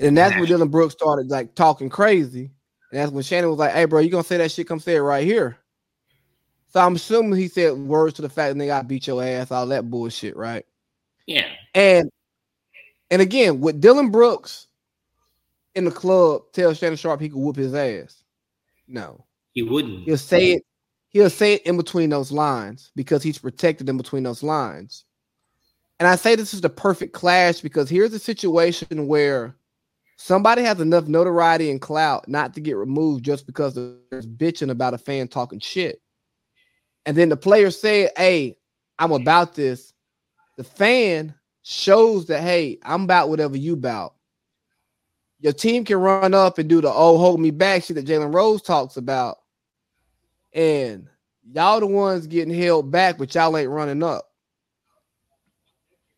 and 0.00 0.16
that's 0.16 0.34
when 0.34 0.46
Dillon 0.46 0.68
Brooks 0.68 0.94
started 0.94 1.30
like 1.30 1.54
talking 1.54 1.88
crazy. 1.88 2.50
And 2.90 3.00
that's 3.00 3.12
when 3.12 3.22
Shannon 3.22 3.48
was 3.48 3.58
like, 3.58 3.72
"Hey, 3.72 3.86
bro, 3.86 4.00
you 4.00 4.10
gonna 4.10 4.24
say 4.24 4.36
that 4.38 4.50
shit? 4.50 4.68
Come 4.68 4.80
say 4.80 4.96
it 4.96 5.00
right 5.00 5.24
here." 5.24 5.56
So 6.72 6.80
I'm 6.80 6.96
assuming 6.96 7.38
he 7.38 7.48
said 7.48 7.76
words 7.76 8.14
to 8.14 8.22
the 8.22 8.30
fact 8.30 8.54
that 8.54 8.58
they 8.58 8.66
got 8.66 8.88
beat 8.88 9.06
your 9.06 9.22
ass, 9.22 9.50
all 9.50 9.66
that 9.66 9.90
bullshit, 9.90 10.36
right? 10.36 10.64
Yeah. 11.26 11.48
And 11.74 12.10
and 13.10 13.20
again, 13.20 13.60
with 13.60 13.80
Dillon 13.80 14.10
Brooks 14.10 14.68
in 15.74 15.84
the 15.84 15.90
club 15.90 16.42
tell 16.52 16.72
Shannon 16.72 16.96
Sharpe 16.96 17.20
he 17.20 17.28
could 17.28 17.38
whoop 17.38 17.56
his 17.56 17.74
ass? 17.74 18.24
No, 18.88 19.26
he 19.52 19.62
wouldn't. 19.62 20.04
He'll 20.04 20.16
say 20.16 20.52
it. 20.52 20.62
He'll 21.10 21.28
say 21.28 21.54
it 21.54 21.62
in 21.66 21.76
between 21.76 22.08
those 22.08 22.32
lines 22.32 22.90
because 22.96 23.22
he's 23.22 23.38
protected 23.38 23.86
in 23.90 23.98
between 23.98 24.22
those 24.22 24.42
lines. 24.42 25.04
And 26.00 26.08
I 26.08 26.16
say 26.16 26.34
this 26.34 26.54
is 26.54 26.62
the 26.62 26.70
perfect 26.70 27.12
clash 27.12 27.60
because 27.60 27.90
here's 27.90 28.14
a 28.14 28.18
situation 28.18 29.06
where 29.06 29.54
somebody 30.16 30.62
has 30.62 30.80
enough 30.80 31.06
notoriety 31.06 31.70
and 31.70 31.82
clout 31.82 32.28
not 32.28 32.54
to 32.54 32.62
get 32.62 32.78
removed 32.78 33.26
just 33.26 33.46
because 33.46 33.74
there's 33.74 34.26
bitching 34.26 34.70
about 34.70 34.94
a 34.94 34.98
fan 34.98 35.28
talking 35.28 35.60
shit. 35.60 36.00
And 37.06 37.16
then 37.16 37.28
the 37.28 37.36
player 37.36 37.70
said, 37.70 38.10
Hey, 38.16 38.56
I'm 38.98 39.12
about 39.12 39.54
this. 39.54 39.92
The 40.56 40.64
fan 40.64 41.34
shows 41.62 42.26
that, 42.26 42.42
hey, 42.42 42.78
I'm 42.82 43.04
about 43.04 43.28
whatever 43.28 43.56
you 43.56 43.72
about 43.74 44.14
your 45.42 45.52
team 45.52 45.84
can 45.84 45.98
run 45.98 46.34
up 46.34 46.58
and 46.58 46.68
do 46.68 46.80
the 46.80 46.88
oh 46.88 47.18
hold 47.18 47.40
me 47.40 47.50
back 47.50 47.82
shit 47.82 47.96
that 47.96 48.06
Jalen 48.06 48.32
Rose 48.32 48.62
talks 48.62 48.96
about, 48.96 49.38
and 50.54 51.08
y'all 51.52 51.80
the 51.80 51.86
ones 51.86 52.28
getting 52.28 52.54
held 52.54 52.90
back, 52.90 53.18
but 53.18 53.34
y'all 53.34 53.56
ain't 53.56 53.68
running 53.68 54.04
up. 54.04 54.30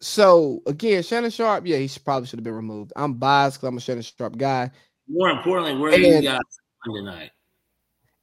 So 0.00 0.62
again, 0.66 1.02
Shannon 1.02 1.30
Sharpe, 1.30 1.66
yeah, 1.66 1.78
he 1.78 1.88
should, 1.88 2.04
probably 2.04 2.26
should 2.26 2.38
have 2.38 2.44
been 2.44 2.52
removed. 2.52 2.92
I'm 2.94 3.14
biased 3.14 3.56
because 3.56 3.68
I'm 3.68 3.78
a 3.78 3.80
Shannon 3.80 4.02
Sharpe 4.02 4.36
guy. 4.36 4.70
More 5.08 5.30
importantly, 5.30 5.80
where 5.80 5.94
and, 5.94 6.04
you 6.04 6.22
got 6.22 6.42
tonight. 6.84 7.30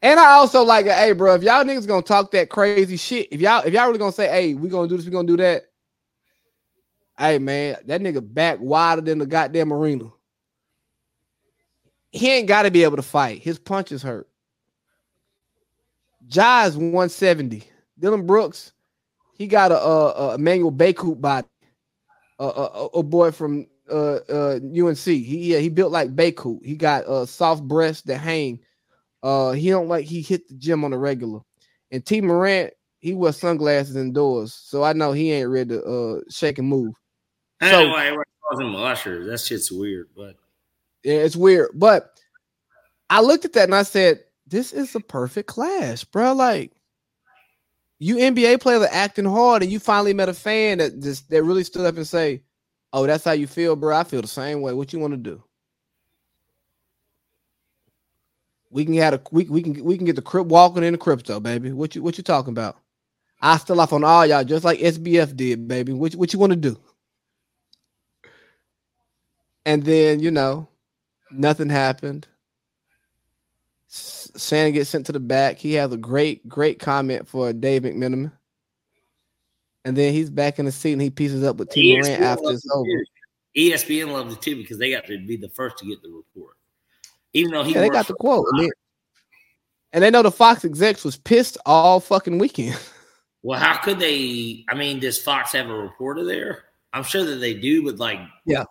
And 0.01 0.19
I 0.19 0.31
also 0.31 0.63
like, 0.63 0.87
hey, 0.87 1.11
bro, 1.11 1.35
if 1.35 1.43
y'all 1.43 1.63
niggas 1.63 1.87
gonna 1.87 2.01
talk 2.01 2.31
that 2.31 2.49
crazy 2.49 2.97
shit, 2.97 3.27
if 3.31 3.39
y'all 3.39 3.63
if 3.63 3.73
y'all 3.73 3.87
really 3.87 3.99
gonna 3.99 4.11
say, 4.11 4.27
hey, 4.27 4.53
we 4.53 4.69
gonna 4.69 4.87
do 4.87 4.97
this, 4.97 5.05
we 5.05 5.11
gonna 5.11 5.27
do 5.27 5.37
that. 5.37 5.65
Hey 7.17 7.37
man, 7.37 7.77
that 7.85 8.01
nigga 8.01 8.21
back 8.21 8.57
wider 8.59 9.01
than 9.01 9.19
the 9.19 9.25
goddamn 9.25 9.71
arena 9.71 10.11
he 12.11 12.29
ain't 12.31 12.47
got 12.47 12.63
to 12.63 12.71
be 12.71 12.83
able 12.83 12.97
to 12.97 13.01
fight. 13.01 13.41
His 13.41 13.57
punches 13.57 14.01
hurt. 14.01 14.27
Ja's 16.27 16.75
170. 16.75 17.63
Dillon 17.97 18.25
Brooks, 18.25 18.73
he 19.33 19.47
got 19.47 19.71
a, 19.71 19.79
a, 19.79 20.09
a 20.09 20.35
Emmanuel 20.35 20.71
Bacot 20.71 21.19
body. 21.19 21.47
A, 22.39 22.43
a, 22.43 22.85
a, 22.95 23.03
boy 23.03 23.29
from 23.29 23.67
uh, 23.87 24.15
uh, 24.27 24.59
UNC. 24.63 24.97
He 24.97 25.53
yeah, 25.53 25.59
he 25.59 25.69
built 25.69 25.91
like 25.91 26.15
Bacot. 26.15 26.65
He 26.65 26.75
got 26.75 27.03
a 27.03 27.09
uh, 27.09 27.25
soft 27.27 27.61
breasts 27.61 28.01
that 28.03 28.17
hang. 28.17 28.59
Uh, 29.23 29.51
he 29.51 29.69
don't 29.69 29.87
like 29.87 30.05
he 30.05 30.21
hit 30.21 30.47
the 30.47 30.55
gym 30.55 30.83
on 30.83 30.91
the 30.91 30.97
regular. 30.97 31.41
And 31.91 32.09
Ja 32.09 32.21
Morant, 32.21 32.73
he 32.99 33.13
wears 33.13 33.37
sunglasses 33.37 33.95
indoors, 33.95 34.53
so 34.53 34.83
I 34.83 34.93
know 34.93 35.11
he 35.11 35.31
ain't 35.31 35.49
ready 35.49 35.69
to 35.69 35.83
uh 35.83 36.19
shake 36.29 36.57
and 36.57 36.67
move. 36.67 36.93
I 37.59 37.71
so, 37.71 37.83
know 37.83 37.89
why 37.91 38.05
everyone 38.05 38.25
calls 38.49 38.61
him 38.61 38.75
Usher. 38.75 39.25
That 39.25 39.39
shit's 39.39 39.71
weird, 39.71 40.09
but 40.15 40.35
yeah, 41.03 41.15
it's 41.15 41.35
weird. 41.35 41.71
But 41.73 42.19
I 43.09 43.21
looked 43.21 43.45
at 43.45 43.53
that 43.53 43.65
and 43.65 43.75
I 43.75 43.83
said, 43.83 44.23
this 44.47 44.73
is 44.73 44.95
a 44.95 44.99
perfect 44.99 45.47
clash, 45.47 46.03
bro. 46.03 46.33
Like 46.33 46.71
you 47.99 48.15
NBA 48.15 48.61
players 48.61 48.81
are 48.81 48.89
acting 48.91 49.25
hard, 49.25 49.61
and 49.61 49.71
you 49.71 49.79
finally 49.79 50.13
met 50.13 50.29
a 50.29 50.33
fan 50.33 50.79
that 50.79 50.99
just 50.99 51.29
that 51.29 51.43
really 51.43 51.63
stood 51.63 51.85
up 51.85 51.97
and 51.97 52.07
say, 52.07 52.41
"Oh, 52.93 53.05
that's 53.05 53.23
how 53.23 53.33
you 53.33 53.47
feel, 53.47 53.75
bro. 53.75 53.95
I 53.95 54.03
feel 54.03 54.21
the 54.21 54.27
same 54.27 54.61
way. 54.61 54.73
What 54.73 54.91
you 54.91 54.99
want 54.99 55.13
to 55.13 55.17
do?" 55.17 55.43
We 58.71 58.85
can 58.85 58.93
have 58.95 59.13
a 59.13 59.21
we, 59.31 59.43
we 59.45 59.61
can 59.61 59.83
we 59.83 59.97
can 59.97 60.05
get 60.05 60.15
the 60.15 60.21
crypt 60.21 60.49
walking 60.49 60.83
in 60.83 60.93
the 60.93 60.97
crypto, 60.97 61.39
baby. 61.39 61.71
What 61.71 61.95
you 61.95 62.01
what 62.01 62.17
you 62.17 62.23
talking 62.23 62.51
about? 62.51 62.77
I 63.41 63.57
still 63.57 63.79
off 63.81 63.93
on 63.93 64.03
all 64.03 64.25
y'all, 64.25 64.43
just 64.43 64.63
like 64.63 64.79
SBF 64.79 65.35
did, 65.35 65.67
baby. 65.67 65.93
What 65.93 66.13
what 66.13 66.33
you 66.33 66.39
want 66.39 66.53
to 66.53 66.57
do? 66.57 66.79
And 69.65 69.83
then 69.83 70.19
you 70.19 70.31
know, 70.31 70.67
Nothing 71.31 71.69
happened. 71.69 72.27
Shannon 74.37 74.73
gets 74.73 74.89
sent 74.89 75.05
to 75.07 75.11
the 75.11 75.19
back. 75.19 75.57
He 75.57 75.73
has 75.73 75.91
a 75.91 75.97
great, 75.97 76.47
great 76.47 76.79
comment 76.79 77.27
for 77.27 77.51
Dave 77.53 77.83
McMenamin. 77.83 78.31
And 79.83 79.97
then 79.97 80.13
he's 80.13 80.29
back 80.29 80.59
in 80.59 80.65
the 80.65 80.71
seat 80.71 80.93
and 80.93 81.01
he 81.01 81.09
pieces 81.09 81.43
up 81.43 81.57
with 81.57 81.75
Ja 81.75 81.97
Morant 81.97 82.21
after 82.21 82.51
it's 82.51 82.69
over. 82.71 82.87
ESPN 83.57 84.11
loved 84.11 84.31
it 84.31 84.41
too 84.41 84.55
because 84.55 84.77
they 84.77 84.91
got 84.91 85.05
to 85.05 85.17
be 85.25 85.35
the 85.35 85.49
first 85.49 85.77
to 85.79 85.85
get 85.85 86.01
the 86.01 86.09
report. 86.09 86.55
Even 87.33 87.51
though 87.51 87.63
he 87.63 87.73
yeah, 87.73 87.81
they 87.81 87.89
got 87.89 88.07
the 88.07 88.13
quote. 88.13 88.45
And 88.51 88.69
they, 89.93 89.99
they 89.99 90.09
know 90.09 90.21
the 90.21 90.31
Fox 90.31 90.65
execs 90.65 91.03
was 91.03 91.17
pissed 91.17 91.57
all 91.65 91.99
fucking 91.99 92.37
weekend. 92.37 92.79
Well, 93.43 93.59
how 93.59 93.77
could 93.77 93.97
they? 93.97 94.63
I 94.69 94.75
mean, 94.75 94.99
does 94.99 95.17
Fox 95.17 95.51
have 95.53 95.67
a 95.67 95.73
reporter 95.73 96.23
there? 96.23 96.65
I'm 96.93 97.01
sure 97.01 97.23
that 97.25 97.37
they 97.37 97.55
do, 97.55 97.83
but 97.83 97.97
like, 97.97 98.19
yeah, 98.45 98.65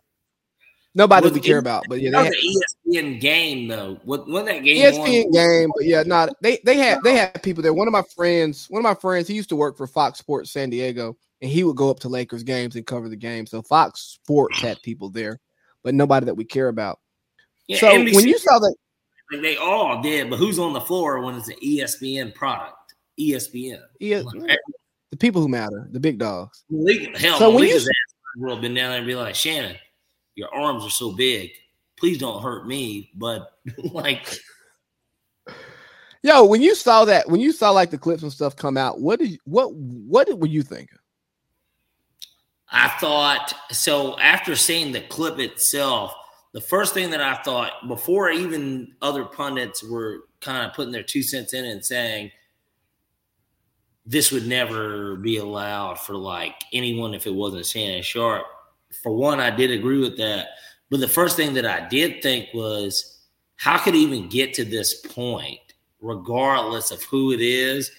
Nobody 0.93 1.31
would 1.31 1.43
care 1.45 1.59
about, 1.59 1.85
but 1.89 2.01
yeah, 2.01 2.11
that 2.11 2.25
was 2.25 2.65
an 2.85 2.93
ESPN 2.93 3.21
game 3.21 3.69
though. 3.69 4.01
What 4.05 4.27
when 4.27 4.45
that 4.47 4.65
game? 4.65 4.93
ESPN 4.93 5.25
won? 5.25 5.31
game, 5.31 5.71
but 5.77 5.85
yeah, 5.85 6.03
not 6.05 6.31
they. 6.43 6.59
They 6.65 6.77
had 6.77 6.99
they 7.05 7.17
had 7.17 7.41
people 7.45 7.63
there. 7.63 7.73
One 7.73 7.87
of 7.87 7.93
my 7.93 8.03
friends, 8.17 8.67
one 8.69 8.81
of 8.81 8.83
my 8.83 8.95
friends, 8.95 9.29
he 9.29 9.35
used 9.35 9.51
to 9.51 9.57
work 9.57 9.77
for 9.77 9.87
Fox 9.87 10.19
Sports 10.19 10.51
San 10.51 10.69
Diego, 10.69 11.17
and 11.41 11.51
he 11.51 11.63
would 11.63 11.77
go 11.77 11.91
up 11.91 12.01
to 12.01 12.09
Lakers 12.09 12.43
games 12.43 12.75
and 12.75 12.85
cover 12.85 13.09
the 13.09 13.15
game. 13.15 13.47
So 13.47 13.63
Fox 13.63 14.01
Sports 14.01 14.61
had 14.61 14.83
people 14.83 15.11
there, 15.11 15.39
but 15.85 15.95
nobody 15.95 16.27
that 16.27 16.35
we 16.35 16.45
care 16.45 16.69
about. 16.69 16.99
Yeah, 17.71 17.79
so 17.79 17.89
NBC, 17.89 18.15
when 18.17 18.27
you 18.27 18.39
saw 18.39 18.59
that, 18.59 18.75
like 19.33 19.43
they 19.43 19.57
all 19.57 20.03
did, 20.03 20.29
but 20.29 20.39
who's 20.39 20.59
on 20.59 20.73
the 20.73 20.81
floor 20.81 21.21
when 21.21 21.37
it's 21.37 21.49
an 21.49 21.57
ESPN 21.65 22.35
product? 22.35 22.95
ESPN. 23.19 23.81
Yeah, 24.01 24.23
like, 24.23 24.59
the 25.11 25.17
people 25.17 25.41
who 25.41 25.49
matter, 25.49 25.89
the 25.93 26.01
big 26.01 26.19
dogs. 26.19 26.65
hell, 27.17 27.39
so 27.39 27.55
when 27.55 27.69
you 27.69 27.81
world 28.37 28.61
been 28.61 28.75
down 28.75 28.91
there 28.91 28.99
and 28.99 29.07
be 29.07 29.15
like 29.15 29.35
Shannon 29.35 29.77
your 30.35 30.53
arms 30.55 30.85
are 30.85 30.91
so 30.91 31.13
big. 31.13 31.51
Please 31.99 32.19
don't 32.19 32.43
hurt 32.43 32.67
me. 32.67 33.11
But 33.15 33.53
like, 33.93 34.39
yo, 36.23 36.45
when 36.47 36.63
you 36.63 36.75
saw 36.75 37.05
that, 37.05 37.29
when 37.29 37.41
you 37.41 37.53
saw 37.53 37.71
like 37.71 37.91
the 37.91 37.99
clips 37.99 38.23
and 38.23 38.33
stuff 38.33 38.57
come 38.57 38.77
out, 38.77 39.01
what 39.01 39.19
did 39.19 39.33
you, 39.33 39.39
what 39.45 39.73
what 39.75 40.39
were 40.39 40.47
you 40.47 40.63
thinking? 40.63 40.99
I 42.73 42.89
thought 42.89 43.53
so. 43.71 44.19
After 44.19 44.57
seeing 44.57 44.93
the 44.93 45.03
clip 45.03 45.39
itself, 45.39 46.15
the 46.53 46.61
first 46.61 46.95
thing 46.95 47.11
that 47.11 47.21
I 47.21 47.37
thought 47.43 47.89
before 47.89 48.31
even 48.31 48.95
other 49.03 49.25
pundits 49.25 49.83
were 49.83 50.25
kind 50.41 50.67
of 50.67 50.75
putting 50.75 50.93
their 50.93 51.03
two 51.03 51.23
cents 51.23 51.55
in 51.55 51.65
and 51.65 51.85
saying 51.85 52.31
this 54.07 54.33
would 54.33 54.47
never 54.47 55.17
be 55.17 55.37
allowed 55.37 56.01
for 56.01 56.15
like 56.15 56.55
anyone 56.73 57.15
if 57.15 57.27
it 57.27 57.35
wasn't 57.35 57.67
Shannon 57.67 58.03
Sharpe. 58.03 58.47
for 59.03 59.13
one, 59.13 59.39
I 59.39 59.51
did 59.51 59.71
agree 59.71 60.01
with 60.01 60.17
that. 60.17 60.49
But 60.89 61.01
the 61.01 61.09
first 61.09 61.37
thing 61.37 61.55
that 61.55 61.67
I 61.67 61.87
did 61.89 62.23
think 62.23 62.49
was, 62.53 63.19
how 63.57 63.79
could 63.79 63.95
even 63.95 64.29
get 64.29 64.55
to 64.55 64.65
this 64.65 65.01
point 65.07 65.61
regardless 66.01 66.91
of 66.91 67.03
who 67.05 67.33
it 67.33 67.41
is. 67.41 67.91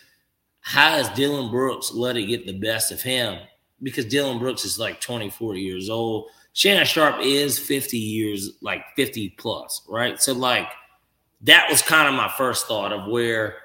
How 0.61 0.97
does 0.97 1.09
Dillon 1.09 1.51
Brooks 1.51 1.91
let 1.93 2.17
it 2.17 2.27
get 2.27 2.45
the 2.45 2.59
best 2.59 2.91
of 2.91 3.01
him? 3.01 3.39
Because 3.81 4.05
Dillon 4.05 4.39
Brooks 4.39 4.65
is 4.65 4.79
like 4.79 5.01
24 5.01 5.55
years 5.55 5.89
old. 5.89 6.29
Shannon 6.53 6.85
Sharpe 6.85 7.21
is 7.21 7.57
50 7.57 7.97
years, 7.97 8.51
like 8.61 8.83
50 8.95 9.29
plus, 9.37 9.81
right? 9.87 10.21
So, 10.21 10.33
like, 10.33 10.67
that 11.41 11.67
was 11.69 11.81
kind 11.81 12.07
of 12.07 12.13
my 12.13 12.31
first 12.37 12.67
thought 12.67 12.91
of 12.91 13.09
where 13.09 13.57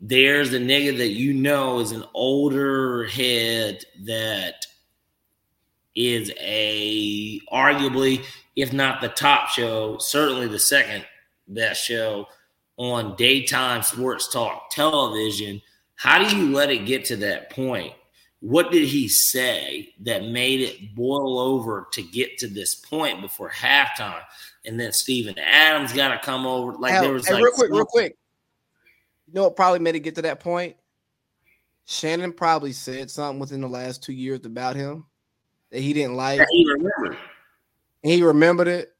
there's 0.00 0.52
a 0.52 0.58
nigga 0.58 0.96
that 0.98 1.10
you 1.10 1.32
know 1.32 1.78
is 1.80 1.92
an 1.92 2.04
older 2.14 3.06
head 3.06 3.84
that 4.04 4.66
is 5.94 6.30
a 6.38 7.40
arguably, 7.52 8.22
if 8.54 8.72
not 8.72 9.00
the 9.00 9.08
top 9.08 9.48
show, 9.48 9.96
certainly 9.98 10.48
the 10.48 10.58
second 10.58 11.04
best 11.48 11.82
show 11.82 12.26
on 12.76 13.16
daytime 13.16 13.82
sports 13.82 14.28
talk 14.28 14.70
television. 14.70 15.62
How 15.94 16.22
do 16.22 16.36
you 16.36 16.52
let 16.52 16.70
it 16.70 16.84
get 16.84 17.06
to 17.06 17.16
that 17.16 17.50
point? 17.50 17.94
What 18.40 18.70
did 18.70 18.86
he 18.86 19.08
say 19.08 19.94
that 20.00 20.26
made 20.26 20.60
it 20.60 20.94
boil 20.94 21.38
over 21.38 21.88
to 21.92 22.02
get 22.02 22.38
to 22.38 22.48
this 22.48 22.74
point 22.74 23.20
before 23.20 23.50
halftime? 23.50 24.22
And 24.64 24.78
then 24.78 24.92
Steven 24.92 25.38
Adams 25.38 25.92
got 25.92 26.08
to 26.08 26.18
come 26.18 26.46
over. 26.46 26.72
Like 26.72 26.92
hey, 26.92 27.00
there 27.00 27.12
was 27.12 27.26
hey, 27.26 27.34
like 27.34 27.44
real 27.44 27.52
quick, 27.52 27.70
real 27.70 27.84
quick. 27.84 28.16
You 29.26 29.34
know 29.34 29.44
what 29.44 29.56
probably 29.56 29.80
made 29.80 29.96
it 29.96 30.00
get 30.00 30.14
to 30.16 30.22
that 30.22 30.40
point? 30.40 30.76
Shannon 31.86 32.32
probably 32.32 32.72
said 32.72 33.10
something 33.10 33.38
within 33.38 33.60
the 33.60 33.68
last 33.68 34.02
two 34.02 34.12
years 34.12 34.44
about 34.44 34.76
him 34.76 35.06
that 35.70 35.80
he 35.80 35.92
didn't 35.92 36.16
like. 36.16 36.40
he 36.50 36.66
remembered. 36.66 37.16
And 38.02 38.12
he 38.12 38.22
remembered 38.22 38.68
it. 38.68 38.92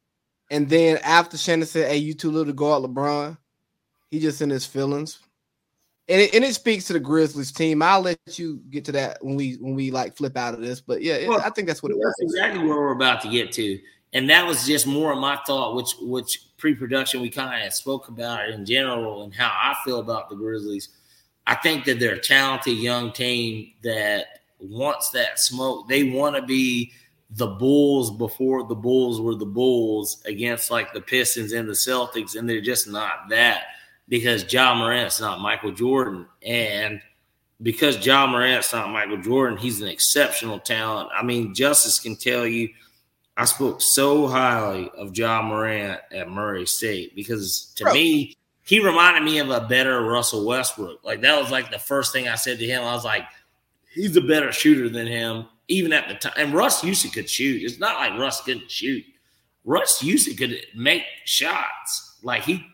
And 0.51 0.69
then 0.69 0.99
after 0.99 1.37
Shannon 1.37 1.67
said, 1.67 1.91
Hey, 1.91 1.99
you 1.99 2.15
too 2.15 2.31
little 2.31 2.47
to 2.47 2.53
go 2.53 2.73
out 2.73 2.83
LeBron, 2.83 3.37
he 4.11 4.21
just 4.21 4.41
in 4.41 4.51
his 4.51 4.65
feelings. 4.65 5.19
And 6.09 6.21
it, 6.21 6.35
and 6.35 6.45
it 6.45 6.55
speaks 6.55 6.85
to 6.85 6.93
the 6.93 7.01
Grizzlies 7.01 7.51
team. 7.51 7.83
I'll 7.83 8.01
let 8.01 8.19
you 8.39 8.61
get 8.71 8.85
to 8.85 8.93
that 8.93 9.19
when 9.25 9.35
we 9.35 9.55
when 9.55 9.75
we 9.75 9.91
like 9.91 10.17
flip 10.17 10.37
out 10.37 10.55
of 10.55 10.61
this. 10.61 10.81
But 10.81 11.03
yeah, 11.03 11.15
it, 11.15 11.29
Well, 11.29 11.41
I 11.45 11.51
think 11.51 11.67
that's 11.67 11.83
what 11.83 11.91
it 11.91 11.99
That's 12.01 12.15
was. 12.21 12.33
exactly 12.35 12.65
where 12.65 12.77
we're 12.77 12.93
about 12.93 13.21
to 13.23 13.29
get 13.31 13.51
to. 13.53 13.81
And 14.13 14.31
that 14.31 14.47
was 14.47 14.67
just 14.67 14.87
more 14.87 15.13
of 15.13 15.19
my 15.19 15.37
thought, 15.47 15.75
which 15.75 15.95
which 16.01 16.43
pre-production 16.59 17.21
we 17.21 17.29
kind 17.29 17.67
of 17.67 17.73
spoke 17.75 18.09
about 18.09 18.49
in 18.51 18.65
general 18.65 19.25
and 19.25 19.35
how 19.35 19.49
I 19.49 19.75
feel 19.85 19.99
about 19.99 20.31
the 20.31 20.37
Grizzlies. 20.37 20.91
I 21.49 21.57
think 21.57 21.85
that 21.85 21.99
they're 21.99 22.15
a 22.15 22.21
talented 22.21 22.77
young 22.79 23.13
team 23.13 23.73
that 23.83 24.41
wants 24.61 25.11
that 25.11 25.39
smoke. 25.41 25.89
They 25.89 26.05
want 26.05 26.37
to 26.37 26.43
be 26.43 26.93
the 27.31 27.49
Bulls 27.49 28.17
before 28.17 28.63
the 28.67 28.75
Bulls 28.77 29.21
were 29.21 29.35
the 29.35 29.45
Bulls 29.45 30.23
against 30.25 30.71
like 30.71 30.93
the 30.93 31.01
Pistons 31.01 31.53
and 31.53 31.69
the 31.69 31.73
Celtics, 31.73 32.37
and 32.37 32.49
they're 32.49 32.61
just 32.61 32.87
not 32.89 33.29
that 33.31 33.65
because 34.09 34.51
Ja 34.53 34.75
Morant's 34.75 35.21
not 35.21 35.41
Michael 35.41 35.73
Jordan. 35.73 36.27
And 36.45 37.01
because 37.63 38.05
Ja 38.05 38.27
Morant's 38.27 38.73
not 38.73 38.91
Michael 38.91 39.19
Jordan, 39.19 39.59
he's 39.59 39.81
an 39.81 39.89
exceptional 39.89 40.59
talent. 40.59 41.11
I 41.15 41.23
mean, 41.23 41.55
Justice 41.55 41.99
can 41.99 42.17
tell 42.17 42.47
you, 42.47 42.69
I 43.37 43.45
spoke 43.45 43.83
so 43.83 44.27
highly 44.27 44.91
of 44.97 45.17
Ja 45.17 45.43
Morant 45.43 46.01
at 46.11 46.31
Murray 46.31 46.67
State 46.67 47.15
because 47.15 47.73
to 47.77 47.85
Bro. 47.85 47.95
me, 47.95 48.37
he 48.63 48.81
reminded 48.85 49.25
me 49.25 49.39
of 49.39 49.51
a 49.51 49.61
better 49.61 50.03
Russell 50.03 50.47
Westbrook. 50.47 51.05
Like 51.05 51.21
that 51.21 51.41
was 51.41 51.51
like 51.51 51.71
the 51.71 51.79
first 51.79 52.13
thing 52.13 52.29
I 52.29 52.35
said 52.35 52.59
to 52.59 52.67
him. 52.67 52.83
I 52.83 52.95
was 52.95 53.05
like, 53.05 53.25
he's 53.95 54.17
a 54.17 54.21
better 54.21 54.53
shooter 54.53 54.89
than 54.89 55.07
him, 55.07 55.47
even 55.69 55.93
at 55.93 56.09
the 56.09 56.15
time. 56.15 56.33
And 56.37 56.55
Russ 56.55 56.83
used 56.83 57.03
to 57.03 57.11
could 57.11 57.29
shoot. 57.29 57.63
It's 57.63 57.79
not 57.79 57.97
like 57.97 58.19
Russ 58.19 58.43
couldn't 58.43 58.71
shoot. 58.71 59.05
Russ 59.65 60.03
used 60.03 60.29
to 60.29 60.35
could 60.35 60.59
make 60.75 61.03
shots. 61.25 62.19
Like 62.23 62.43
he, 62.43 62.67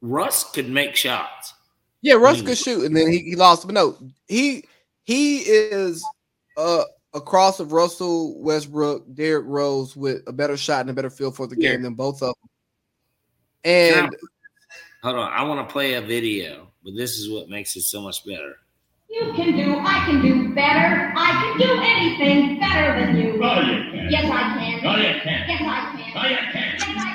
Russ 0.00 0.50
could 0.52 0.68
make 0.68 0.94
shots. 0.96 1.54
Yeah, 2.02 2.14
Russ 2.14 2.40
Mm. 2.42 2.46
could 2.46 2.58
shoot, 2.58 2.84
and 2.84 2.96
then 2.96 3.10
he, 3.10 3.18
he 3.18 3.36
lost. 3.36 3.66
But 3.66 3.74
no, 3.74 3.96
he 4.28 4.64
he 5.04 5.38
is 5.38 6.04
uh 6.56 6.84
a 7.14 7.20
cross 7.20 7.58
of 7.58 7.72
Russell 7.72 8.40
Westbrook, 8.42 9.04
Derrick 9.14 9.44
Rose 9.46 9.96
with 9.96 10.22
a 10.26 10.32
better 10.32 10.56
shot 10.56 10.82
and 10.82 10.90
a 10.90 10.92
better 10.92 11.10
feel 11.10 11.30
for 11.32 11.46
the 11.46 11.56
Yeah. 11.58 11.72
game 11.72 11.82
than 11.82 11.94
both 11.94 12.22
of 12.22 12.34
them. 12.40 12.48
Can 13.64 13.94
I- 13.94 14.06
And 14.06 14.16
hold 15.02 15.16
on, 15.16 15.32
I 15.32 15.42
want 15.42 15.66
to 15.66 15.72
play 15.72 15.94
a 15.94 16.00
video, 16.02 16.68
but 16.84 16.94
this 16.96 17.18
is 17.18 17.30
what 17.30 17.48
makes 17.48 17.74
it 17.76 17.82
so 17.82 18.00
much 18.02 18.24
better. 18.26 18.56
You 19.08 19.32
can 19.32 19.56
do, 19.56 19.78
I 19.80 20.04
can 20.04 20.20
do 20.20 20.54
better. 20.54 21.12
I 21.16 21.30
can 21.32 21.58
do 21.58 21.80
anything 21.82 22.60
better 22.60 23.00
than 23.06 23.16
you. 23.16 23.38
No, 23.38 23.60
you 23.60 23.90
can't. 23.90 24.10
Yes, 24.10 24.24
I 24.30 24.42
can. 24.58 24.84
No, 24.84 24.96
you 24.96 25.20
can't. 25.22 25.48
Yes, 25.48 25.62
I 25.62 25.96
can. 25.96 26.14
No, 26.14 26.28
you 26.28 26.36
can't. 26.52 26.78
Yes, 26.78 26.82
I 26.82 26.92
can. 26.92 27.07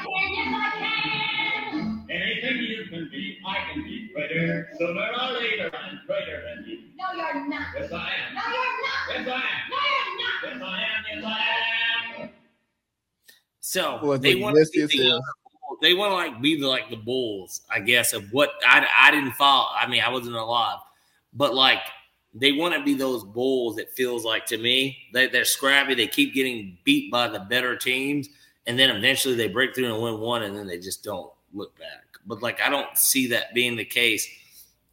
I 3.46 3.74
can 3.74 3.84
be 3.84 4.10
greater. 4.14 4.70
Sooner 4.78 5.02
or 5.02 5.34
later, 5.34 5.72
I'm 5.76 6.00
greater 6.08 6.44
than 6.44 6.66
you. 6.66 6.80
No, 6.96 7.06
you're 7.16 7.48
not. 7.48 7.68
Yes, 7.78 7.92
I 7.92 8.12
am. 8.28 8.36
No, 8.36 8.42
you're 8.48 8.82
not. 8.82 9.10
Yes, 9.10 9.28
I 9.28 9.34
am. 9.34 9.70
No, 9.70 9.78
you're 9.92 10.18
not. 10.22 10.34
Yes, 10.44 10.62
I 10.62 10.82
am. 10.82 11.04
Yes, 11.10 11.26
I 11.26 12.24
am. 12.24 12.30
So 13.60 13.98
Boy, 13.98 14.18
they 14.18 14.36
want 14.36 14.56
to 14.56 14.70
be 14.72 14.82
is 14.82 14.90
the 14.92 14.98
Bulls. 15.00 15.80
they 15.82 15.94
want 15.96 16.12
to 16.12 16.16
like 16.16 16.42
be 16.42 16.60
the, 16.60 16.68
like 16.68 16.90
the 16.92 16.96
Bulls, 16.96 17.62
I 17.72 17.80
guess. 17.80 18.14
Of 18.14 18.32
what 18.32 18.52
I 18.68 18.86
I 18.96 19.10
didn't 19.10 19.32
follow. 19.32 19.68
I 19.76 19.88
mean, 19.88 20.04
I 20.04 20.10
wasn't 20.10 20.36
alive, 20.36 20.78
but 21.34 21.56
like 21.56 21.80
they 22.36 22.52
want 22.52 22.76
to 22.76 22.84
be 22.84 22.94
those 22.94 23.24
Bulls. 23.24 23.80
It 23.80 23.90
feels 23.90 24.26
like 24.26 24.46
to 24.48 24.58
me 24.58 24.98
they 25.12 25.28
they're 25.28 25.44
scrappy. 25.44 25.96
They 25.96 26.08
keep 26.08 26.36
getting 26.36 26.78
beat 26.84 27.12
by 27.12 27.28
the 27.28 27.40
better 27.40 27.76
teams, 27.76 28.30
and 28.68 28.78
then 28.78 28.96
eventually 28.96 29.34
they 29.34 29.48
break 29.48 29.74
through 29.74 29.92
and 29.92 30.04
win 30.04 30.20
one, 30.20 30.44
and 30.44 30.56
then 30.56 30.68
they 30.68 30.78
just 30.78 31.04
don't 31.04 31.32
look 31.52 31.76
back. 31.80 32.03
But 32.26 32.42
like 32.42 32.62
I 32.62 32.70
don't 32.70 32.98
see 32.98 33.28
that 33.28 33.54
being 33.54 33.76
the 33.76 33.86
case. 33.86 34.28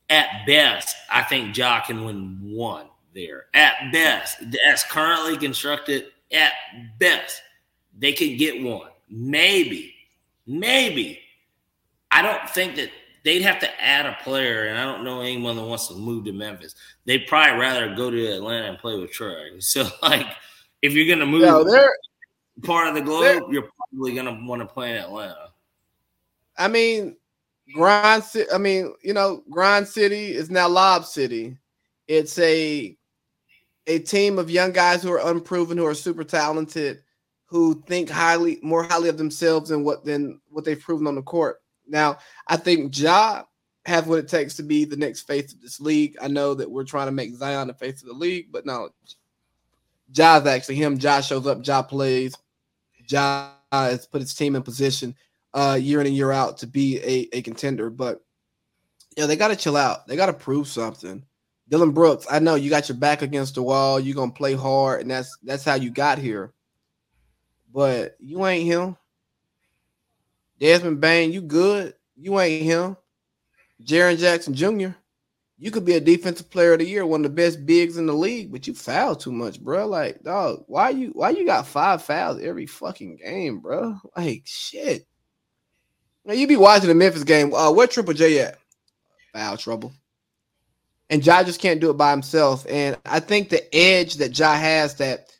At 0.08 0.44
best, 0.44 0.96
I 1.10 1.22
think 1.22 1.56
Ja 1.56 1.80
can 1.82 2.04
win 2.04 2.40
one 2.42 2.86
there. 3.14 3.46
At 3.54 3.92
best, 3.92 4.42
as 4.66 4.82
currently 4.84 5.36
constructed, 5.36 6.06
at 6.32 6.52
best, 6.98 7.40
they 7.96 8.12
can 8.12 8.36
get 8.36 8.62
one. 8.62 8.88
Maybe, 9.08 9.94
maybe. 10.46 11.20
I 12.10 12.22
don't 12.22 12.48
think 12.50 12.76
that 12.76 12.90
they'd 13.24 13.42
have 13.42 13.60
to 13.60 13.82
add 13.82 14.06
a 14.06 14.16
player, 14.22 14.66
and 14.66 14.78
I 14.78 14.84
don't 14.84 15.04
know 15.04 15.20
anyone 15.20 15.56
that 15.56 15.64
wants 15.64 15.88
to 15.88 15.94
move 15.94 16.24
to 16.24 16.32
Memphis. 16.32 16.74
They'd 17.04 17.26
probably 17.26 17.60
rather 17.60 17.94
go 17.94 18.10
to 18.10 18.26
Atlanta 18.26 18.68
and 18.68 18.78
play 18.78 18.98
with 18.98 19.12
Trae. 19.12 19.50
So, 19.60 19.88
like, 20.02 20.26
if 20.82 20.94
you're 20.94 21.06
going 21.06 21.18
to 21.18 21.26
move 21.26 21.42
no, 21.42 21.64
part 22.62 22.88
of 22.88 22.94
the 22.94 23.00
globe, 23.00 23.52
you're 23.52 23.68
probably 23.90 24.14
going 24.14 24.26
to 24.26 24.46
want 24.46 24.62
to 24.62 24.66
play 24.66 24.90
in 24.90 24.96
Atlanta. 24.96 25.49
I 26.60 26.68
mean, 26.68 27.16
Grind 27.74 28.22
City. 28.22 28.50
I 28.52 28.58
mean, 28.58 28.92
you 29.02 29.14
know, 29.14 29.42
Grind 29.50 29.88
City 29.88 30.34
is 30.34 30.50
now 30.50 30.68
Lob 30.68 31.06
City. 31.06 31.56
It's 32.06 32.38
a 32.38 32.96
a 33.86 33.98
team 34.00 34.38
of 34.38 34.50
young 34.50 34.70
guys 34.70 35.02
who 35.02 35.10
are 35.10 35.30
unproven, 35.30 35.78
who 35.78 35.86
are 35.86 35.94
super 35.94 36.22
talented, 36.22 37.02
who 37.46 37.82
think 37.86 38.10
highly, 38.10 38.58
more 38.62 38.84
highly 38.84 39.08
of 39.08 39.16
themselves 39.16 39.70
than 39.70 39.84
what 39.84 40.04
than 40.04 40.38
what 40.50 40.64
they've 40.64 40.80
proven 40.80 41.06
on 41.06 41.14
the 41.14 41.22
court. 41.22 41.62
Now, 41.88 42.18
I 42.46 42.56
think 42.56 42.96
Ja 42.96 43.44
has 43.86 44.04
what 44.04 44.18
it 44.18 44.28
takes 44.28 44.54
to 44.56 44.62
be 44.62 44.84
the 44.84 44.96
next 44.96 45.22
face 45.22 45.54
of 45.54 45.62
this 45.62 45.80
league. 45.80 46.14
I 46.20 46.28
know 46.28 46.52
that 46.54 46.70
we're 46.70 46.84
trying 46.84 47.08
to 47.08 47.12
make 47.12 47.34
Zion 47.34 47.68
the 47.68 47.74
face 47.74 48.02
of 48.02 48.08
the 48.08 48.14
league, 48.14 48.52
but 48.52 48.66
no, 48.66 48.90
Ja's 50.12 50.46
actually 50.46 50.76
him. 50.76 50.98
Ja 51.00 51.22
shows 51.22 51.46
up, 51.46 51.66
Ja 51.66 51.82
plays. 51.82 52.34
Ja 53.08 53.52
has 53.72 54.06
put 54.06 54.20
his 54.20 54.34
team 54.34 54.56
in 54.56 54.62
position 54.62 55.14
uh 55.54 55.78
year 55.80 56.00
in 56.00 56.06
and 56.06 56.16
year 56.16 56.32
out 56.32 56.58
to 56.58 56.66
be 56.66 56.98
a, 56.98 57.36
a 57.36 57.42
contender. 57.42 57.90
But 57.90 58.20
yeah, 59.16 59.26
they 59.26 59.36
gotta 59.36 59.56
chill 59.56 59.76
out. 59.76 60.06
They 60.06 60.16
gotta 60.16 60.32
prove 60.32 60.68
something. 60.68 61.24
Dillon 61.68 61.92
Brooks, 61.92 62.26
I 62.28 62.40
know 62.40 62.56
you 62.56 62.68
got 62.68 62.88
your 62.88 62.98
back 62.98 63.22
against 63.22 63.54
the 63.54 63.62
wall, 63.62 64.00
you're 64.00 64.16
gonna 64.16 64.32
play 64.32 64.54
hard, 64.54 65.02
and 65.02 65.10
that's 65.10 65.36
that's 65.42 65.64
how 65.64 65.74
you 65.74 65.90
got 65.90 66.18
here. 66.18 66.52
But 67.72 68.16
you 68.18 68.44
ain't 68.46 68.66
him. 68.66 68.96
Desmond 70.58 71.00
Bane, 71.00 71.32
you 71.32 71.40
good. 71.40 71.94
You 72.16 72.38
ain't 72.40 72.64
him. 72.64 72.96
Jaren 73.82 74.18
Jackson 74.18 74.52
Jr., 74.52 74.90
you 75.60 75.70
could 75.70 75.84
be 75.84 75.94
a 75.94 76.00
defensive 76.00 76.50
player 76.50 76.72
of 76.72 76.78
the 76.78 76.86
year, 76.86 77.06
one 77.06 77.20
of 77.20 77.30
the 77.30 77.36
best 77.36 77.66
bigs 77.66 77.98
in 77.98 78.06
the 78.06 78.14
league, 78.14 78.50
but 78.50 78.66
you 78.66 78.74
foul 78.74 79.14
too 79.14 79.30
much, 79.30 79.60
bro. 79.60 79.86
Like, 79.86 80.22
dog, 80.22 80.64
why 80.66 80.90
you 80.90 81.10
why 81.10 81.30
you 81.30 81.44
got 81.44 81.66
five 81.66 82.02
fouls 82.02 82.40
every 82.40 82.66
fucking 82.66 83.16
game, 83.16 83.60
bro? 83.60 83.96
Like, 84.16 84.42
shit. 84.46 85.06
Now 86.24 86.34
you 86.34 86.46
be 86.46 86.56
watching 86.56 86.88
the 86.88 86.94
Memphis 86.94 87.24
game. 87.24 87.54
Uh, 87.54 87.72
where 87.72 87.86
Triple 87.86 88.14
J 88.14 88.40
at? 88.40 88.58
Foul 89.32 89.56
trouble. 89.56 89.92
And 91.08 91.24
Ja 91.24 91.42
just 91.42 91.60
can't 91.60 91.80
do 91.80 91.90
it 91.90 91.94
by 91.96 92.10
himself. 92.10 92.64
And 92.68 92.96
I 93.04 93.20
think 93.20 93.48
the 93.48 93.74
edge 93.74 94.14
that 94.16 94.38
Ja 94.38 94.54
has 94.54 94.94
that 94.96 95.32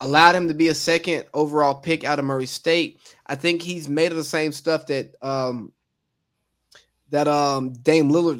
allowed 0.00 0.34
him 0.34 0.48
to 0.48 0.54
be 0.54 0.68
a 0.68 0.74
second 0.74 1.24
overall 1.34 1.74
pick 1.74 2.04
out 2.04 2.18
of 2.18 2.24
Murray 2.24 2.46
State. 2.46 3.00
I 3.26 3.34
think 3.34 3.62
he's 3.62 3.88
made 3.88 4.10
of 4.10 4.18
the 4.18 4.24
same 4.24 4.52
stuff 4.52 4.86
that 4.86 5.14
um 5.22 5.72
that 7.10 7.28
um 7.28 7.72
Dame 7.74 8.10
Lillard 8.10 8.38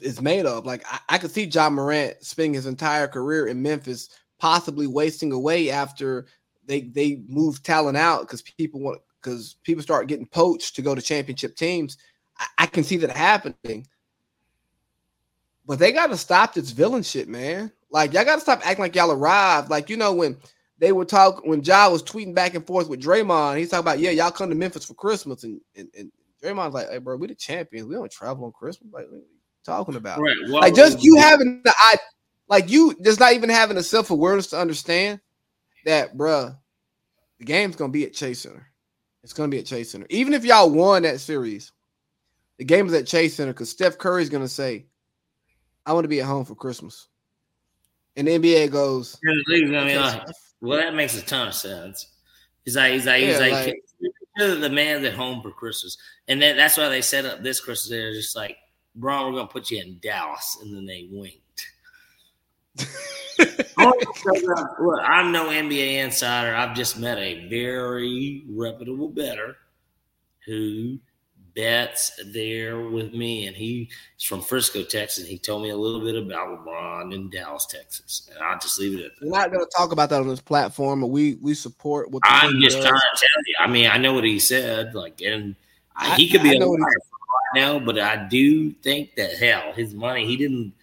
is- 0.00 0.22
made 0.22 0.46
of. 0.46 0.64
Like 0.66 0.84
I, 0.90 1.00
I 1.10 1.18
could 1.18 1.30
see 1.30 1.44
Ja 1.44 1.68
Morant 1.68 2.22
spending 2.22 2.54
his 2.54 2.66
entire 2.66 3.08
career 3.08 3.46
in 3.46 3.62
Memphis, 3.62 4.08
possibly 4.38 4.86
wasting 4.86 5.32
away 5.32 5.70
after 5.70 6.26
they 6.64 6.82
they 6.82 7.22
move 7.28 7.62
talent 7.62 7.96
out 7.96 8.22
because 8.22 8.42
people 8.42 8.80
want 8.80 9.00
because 9.20 9.56
people 9.62 9.82
start 9.82 10.08
getting 10.08 10.26
poached 10.26 10.76
to 10.76 10.82
go 10.82 10.94
to 10.94 11.02
championship 11.02 11.56
teams. 11.56 11.98
I, 12.38 12.46
I 12.58 12.66
can 12.66 12.84
see 12.84 12.96
that 12.98 13.10
happening. 13.10 13.86
But 15.66 15.78
they 15.78 15.92
got 15.92 16.08
to 16.08 16.16
stop 16.16 16.54
this 16.54 16.70
villain 16.70 17.02
shit, 17.02 17.28
man. 17.28 17.72
Like 17.90 18.12
y'all 18.12 18.24
got 18.24 18.36
to 18.36 18.40
stop 18.40 18.66
acting 18.66 18.82
like 18.82 18.94
y'all 18.94 19.12
arrived. 19.12 19.70
Like 19.70 19.90
you 19.90 19.96
know 19.96 20.12
when 20.12 20.36
they 20.78 20.92
were 20.92 21.04
talking 21.04 21.48
when 21.48 21.62
Ja 21.62 21.88
was 21.88 22.02
tweeting 22.02 22.34
back 22.34 22.54
and 22.54 22.66
forth 22.66 22.88
with 22.88 23.02
Draymond, 23.02 23.58
he's 23.58 23.70
talking 23.70 23.84
about 23.84 23.98
yeah, 23.98 24.10
y'all 24.10 24.30
come 24.30 24.48
to 24.50 24.54
Memphis 24.54 24.84
for 24.84 24.94
Christmas, 24.94 25.44
and 25.44 25.60
and, 25.74 25.88
and 25.98 26.12
Draymond's 26.42 26.74
like, 26.74 26.88
hey, 26.90 26.98
bro, 26.98 27.16
we 27.16 27.26
the 27.26 27.34
champions. 27.34 27.88
We 27.88 27.94
don't 27.94 28.10
travel 28.10 28.44
on 28.44 28.52
Christmas. 28.52 28.92
Like, 28.92 29.06
what 29.06 29.14
are 29.14 29.18
you 29.18 29.24
talking 29.64 29.96
about? 29.96 30.20
Right. 30.20 30.36
Well, 30.44 30.60
like 30.60 30.74
just 30.74 31.02
you 31.02 31.16
having 31.16 31.62
the 31.64 31.72
I 31.78 31.96
like 32.48 32.70
you 32.70 32.94
just 33.02 33.20
not 33.20 33.32
even 33.32 33.50
having 33.50 33.76
the 33.76 33.82
self 33.82 34.10
awareness 34.10 34.48
to 34.48 34.58
understand 34.58 35.20
that, 35.84 36.16
bruh, 36.16 36.56
the 37.38 37.44
game's 37.44 37.76
gonna 37.76 37.92
be 37.92 38.04
at 38.04 38.12
Chase 38.12 38.40
Center. 38.40 38.66
It's 39.26 39.32
gonna 39.32 39.48
be 39.48 39.58
at 39.58 39.66
Chase 39.66 39.90
Center. 39.90 40.06
Even 40.08 40.34
if 40.34 40.44
y'all 40.44 40.70
won 40.70 41.02
that 41.02 41.18
series, 41.18 41.72
the 42.58 42.64
game 42.64 42.86
is 42.86 42.94
at 42.94 43.08
Chase 43.08 43.34
Center 43.34 43.52
because 43.52 43.68
Steph 43.68 43.98
Curry's 43.98 44.28
gonna 44.28 44.46
say, 44.46 44.86
"I 45.84 45.94
want 45.94 46.04
to 46.04 46.08
be 46.08 46.20
at 46.20 46.26
home 46.26 46.44
for 46.44 46.54
Christmas," 46.54 47.08
and 48.14 48.28
the 48.28 48.34
NBA 48.38 48.68
goes, 48.68 49.18
And 49.24 49.36
the 49.36 49.52
league's 49.52 49.72
gonna 49.72 49.84
be 49.84 49.96
"Okay, 49.96 49.98
like, 49.98 50.28
well, 50.60 50.78
that 50.78 50.94
makes 50.94 51.18
a 51.18 51.22
ton 51.22 51.48
of 51.48 51.54
sense. 51.54 52.06
He's 52.64 52.76
like, 52.76 52.92
he's 52.92 53.04
like, 53.04 53.20
he's 53.20 53.40
like, 53.40 53.52
like- 53.52 53.74
the 54.36 54.70
man's 54.70 55.04
at 55.04 55.14
home 55.14 55.42
for 55.42 55.50
Christmas, 55.50 55.96
and 56.28 56.40
then 56.40 56.56
that's 56.56 56.76
why 56.76 56.88
they 56.88 57.02
set 57.02 57.24
up 57.24 57.42
this 57.42 57.58
Christmas. 57.58 57.90
They're 57.90 58.12
just 58.12 58.36
like, 58.36 58.56
Bron, 58.94 59.26
we're 59.32 59.40
gonna 59.40 59.48
put 59.50 59.72
you 59.72 59.80
in 59.80 59.98
Dallas, 59.98 60.58
and 60.62 60.72
then 60.72 60.86
they 60.86 61.08
winked. 61.10 61.42
Look, 63.78 65.00
I'm 65.02 65.32
no 65.32 65.48
NBA 65.48 66.02
insider. 66.04 66.54
I've 66.54 66.74
just 66.74 66.98
met 66.98 67.18
a 67.18 67.46
very 67.48 68.44
reputable 68.48 69.08
better 69.08 69.56
who 70.44 70.98
bets 71.54 72.20
there 72.32 72.80
with 72.88 73.12
me, 73.14 73.46
and 73.46 73.56
he's 73.56 73.88
from 74.22 74.42
Frisco, 74.42 74.82
Texas. 74.84 75.26
He 75.26 75.38
told 75.38 75.62
me 75.62 75.70
a 75.70 75.76
little 75.76 76.00
bit 76.00 76.14
about 76.16 76.48
LeBron 76.66 77.14
in 77.14 77.30
Dallas, 77.30 77.66
Texas, 77.66 78.28
and 78.32 78.42
I'll 78.42 78.58
just 78.58 78.78
leave 78.78 78.98
it 78.98 79.04
at 79.04 79.12
that. 79.18 79.26
We're 79.26 79.38
not 79.38 79.52
gonna 79.52 79.64
talk 79.76 79.92
about 79.92 80.10
that 80.10 80.20
on 80.20 80.28
this 80.28 80.40
platform, 80.40 81.00
but 81.00 81.08
we 81.08 81.34
we 81.36 81.54
support 81.54 82.10
what 82.10 82.22
the 82.22 82.28
I'm 82.30 82.60
just 82.60 82.76
does. 82.76 82.86
trying 82.86 83.00
to 83.00 83.16
tell 83.18 83.42
you. 83.46 83.54
I 83.60 83.66
mean, 83.68 83.90
I 83.90 83.96
know 83.98 84.12
what 84.14 84.24
he 84.24 84.38
said, 84.38 84.94
like, 84.94 85.20
and 85.22 85.54
I- 85.94 86.14
he 86.16 86.28
could 86.28 86.42
be 86.42 86.56
a 86.56 86.58
liar 86.60 86.78
right 86.78 87.54
now, 87.54 87.78
but 87.78 87.98
I 87.98 88.16
do 88.28 88.70
think 88.72 89.14
that 89.16 89.34
hell, 89.38 89.72
his 89.72 89.94
money, 89.94 90.26
he 90.26 90.36
didn't 90.36 90.74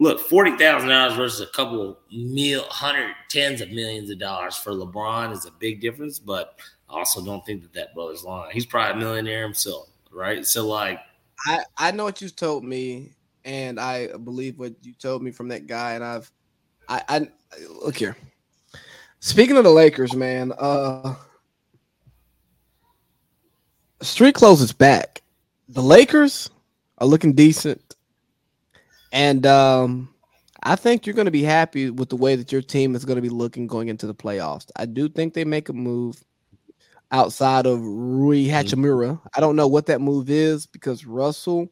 look 0.00 0.18
forty 0.18 0.56
thousand 0.56 0.88
dollars 0.88 1.14
versus 1.14 1.40
a 1.42 1.52
couple 1.52 1.96
mil, 2.10 2.64
hundred 2.64 3.14
tens 3.28 3.60
of 3.60 3.70
millions 3.70 4.10
of 4.10 4.18
dollars 4.18 4.56
for 4.56 4.72
LeBron 4.72 5.32
is 5.32 5.46
a 5.46 5.52
big 5.52 5.80
difference. 5.80 6.18
But 6.18 6.58
I 6.88 6.98
also 6.98 7.24
don't 7.24 7.44
think 7.46 7.62
that 7.62 7.72
that 7.74 7.94
brother's 7.94 8.24
lying. 8.24 8.50
He's 8.52 8.66
probably 8.66 9.00
a 9.00 9.04
millionaire 9.04 9.42
himself, 9.42 9.88
right? 10.10 10.44
So, 10.44 10.66
like, 10.66 10.98
I 11.46 11.60
I 11.76 11.90
know 11.92 12.04
what 12.04 12.20
you 12.20 12.28
told 12.30 12.64
me, 12.64 13.12
and 13.44 13.78
I 13.78 14.08
believe 14.08 14.58
what 14.58 14.74
you 14.82 14.94
told 14.94 15.22
me 15.22 15.30
from 15.30 15.48
that 15.48 15.66
guy. 15.68 15.92
And 15.92 16.02
I've, 16.02 16.32
I, 16.88 17.02
I 17.08 17.28
look 17.82 17.96
here. 17.96 18.16
Speaking 19.20 19.58
of 19.58 19.64
the 19.64 19.70
Lakers, 19.70 20.14
man, 20.14 20.52
uh, 20.58 21.14
street 24.00 24.34
clothes 24.34 24.62
is 24.62 24.72
back. 24.72 25.22
The 25.68 25.82
Lakers 25.82 26.48
are 26.98 27.06
looking 27.06 27.34
decent, 27.34 27.89
and 29.12 29.46
um, 29.46 30.14
I 30.62 30.76
think 30.76 31.06
you're 31.06 31.14
going 31.14 31.26
to 31.26 31.30
be 31.30 31.42
happy 31.42 31.90
with 31.90 32.08
the 32.08 32.16
way 32.16 32.36
that 32.36 32.52
your 32.52 32.62
team 32.62 32.94
is 32.94 33.04
going 33.04 33.16
to 33.16 33.22
be 33.22 33.28
looking 33.28 33.66
going 33.66 33.88
into 33.88 34.06
the 34.06 34.14
playoffs. 34.14 34.70
I 34.76 34.86
do 34.86 35.08
think 35.08 35.34
they 35.34 35.44
make 35.44 35.68
a 35.68 35.72
move 35.72 36.22
outside 37.12 37.66
of 37.66 37.80
Rui 37.80 38.46
Hachimura. 38.46 39.20
I 39.34 39.40
don't 39.40 39.56
know 39.56 39.66
what 39.66 39.86
that 39.86 40.00
move 40.00 40.30
is 40.30 40.66
because 40.66 41.06
Russell, 41.06 41.68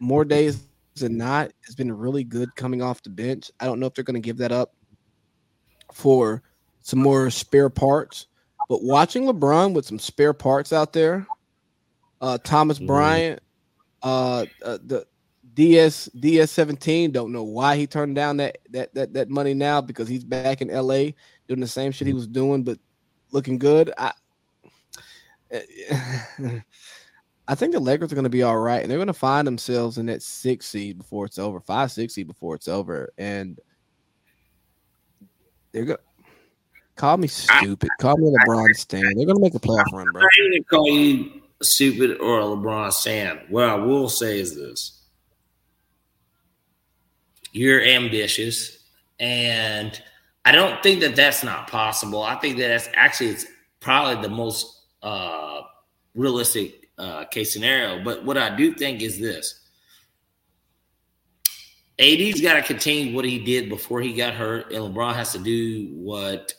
more 0.00 0.24
days 0.24 0.62
than 0.94 1.18
not, 1.18 1.52
has 1.66 1.74
been 1.74 1.92
really 1.92 2.24
good 2.24 2.54
coming 2.56 2.80
off 2.80 3.02
the 3.02 3.10
bench. 3.10 3.50
I 3.60 3.66
don't 3.66 3.80
know 3.80 3.86
if 3.86 3.94
they're 3.94 4.04
going 4.04 4.14
to 4.14 4.20
give 4.20 4.38
that 4.38 4.52
up 4.52 4.72
for 5.92 6.42
some 6.80 7.00
more 7.00 7.30
spare 7.30 7.68
parts. 7.68 8.26
But 8.68 8.82
watching 8.82 9.24
LeBron 9.24 9.74
with 9.74 9.84
some 9.84 9.98
spare 9.98 10.32
parts 10.32 10.72
out 10.72 10.92
there, 10.92 11.26
uh, 12.20 12.38
Thomas 12.38 12.78
Mhm. 12.78 12.86
Bryant, 12.86 13.40
uh, 14.02 14.46
uh, 14.64 14.78
the 14.84 15.06
DS 15.56 16.04
DS 16.20 16.50
seventeen. 16.50 17.10
Don't 17.12 17.32
know 17.32 17.42
why 17.42 17.76
he 17.76 17.86
turned 17.86 18.14
down 18.14 18.36
that 18.36 18.58
that 18.70 18.94
that 18.94 19.14
that 19.14 19.30
money 19.30 19.54
now 19.54 19.80
because 19.80 20.06
he's 20.06 20.22
back 20.22 20.60
in 20.60 20.68
LA 20.68 21.12
doing 21.48 21.60
the 21.60 21.66
same 21.66 21.92
shit 21.92 22.06
he 22.06 22.12
was 22.12 22.26
doing, 22.26 22.62
but 22.62 22.78
looking 23.32 23.58
good. 23.58 23.90
I 23.96 24.12
I 27.48 27.54
think 27.54 27.72
the 27.72 27.80
Lakers 27.80 28.12
are 28.12 28.16
going 28.16 28.24
to 28.24 28.30
be 28.30 28.42
all 28.42 28.58
right, 28.58 28.82
and 28.82 28.90
they're 28.90 28.98
going 28.98 29.06
to 29.06 29.14
find 29.14 29.46
themselves 29.46 29.96
in 29.96 30.06
that 30.06 30.22
six 30.22 30.66
seed 30.66 30.98
before 30.98 31.24
it's 31.24 31.38
over, 31.38 31.58
five 31.58 31.90
six 31.90 32.14
seed 32.14 32.26
before 32.26 32.54
it's 32.54 32.68
over, 32.68 33.12
and 33.16 33.58
they're 35.72 35.86
going. 35.86 35.96
to 35.96 36.02
Call 36.96 37.16
me 37.18 37.28
stupid. 37.28 37.90
Call 38.00 38.16
me 38.16 38.32
LeBron 38.32 38.74
Stan. 38.74 39.02
They're 39.02 39.26
going 39.26 39.36
to 39.36 39.40
make 39.40 39.54
a 39.54 39.58
playoff 39.58 39.84
run, 39.92 40.06
bro. 40.12 40.22
I'm 40.22 40.22
not 40.22 40.50
gonna 40.50 40.64
call 40.64 40.88
you 40.88 41.42
stupid 41.62 42.18
or 42.20 42.40
a 42.40 42.44
LeBron 42.44 43.04
fan. 43.04 43.40
What 43.50 43.64
I 43.64 43.74
will 43.74 44.08
say 44.08 44.40
is 44.40 44.54
this: 44.56 44.95
you're 47.56 47.82
ambitious, 47.82 48.78
and 49.18 50.00
I 50.44 50.52
don't 50.52 50.82
think 50.82 51.00
that 51.00 51.16
that's 51.16 51.42
not 51.42 51.68
possible. 51.68 52.22
I 52.22 52.36
think 52.36 52.58
that 52.58 52.68
that's 52.68 52.88
actually 52.94 53.30
it's 53.30 53.46
probably 53.80 54.22
the 54.22 54.34
most 54.34 54.82
uh, 55.02 55.62
realistic 56.14 56.88
uh, 56.98 57.24
case 57.24 57.52
scenario. 57.52 58.04
But 58.04 58.24
what 58.24 58.38
I 58.38 58.54
do 58.54 58.74
think 58.74 59.02
is 59.02 59.18
this: 59.18 59.60
AD's 61.98 62.40
got 62.40 62.54
to 62.54 62.62
continue 62.62 63.14
what 63.14 63.24
he 63.24 63.38
did 63.38 63.68
before 63.68 64.00
he 64.00 64.12
got 64.12 64.34
hurt, 64.34 64.72
and 64.72 64.82
LeBron 64.82 65.14
has 65.14 65.32
to 65.32 65.38
do 65.38 65.90
what 65.94 66.54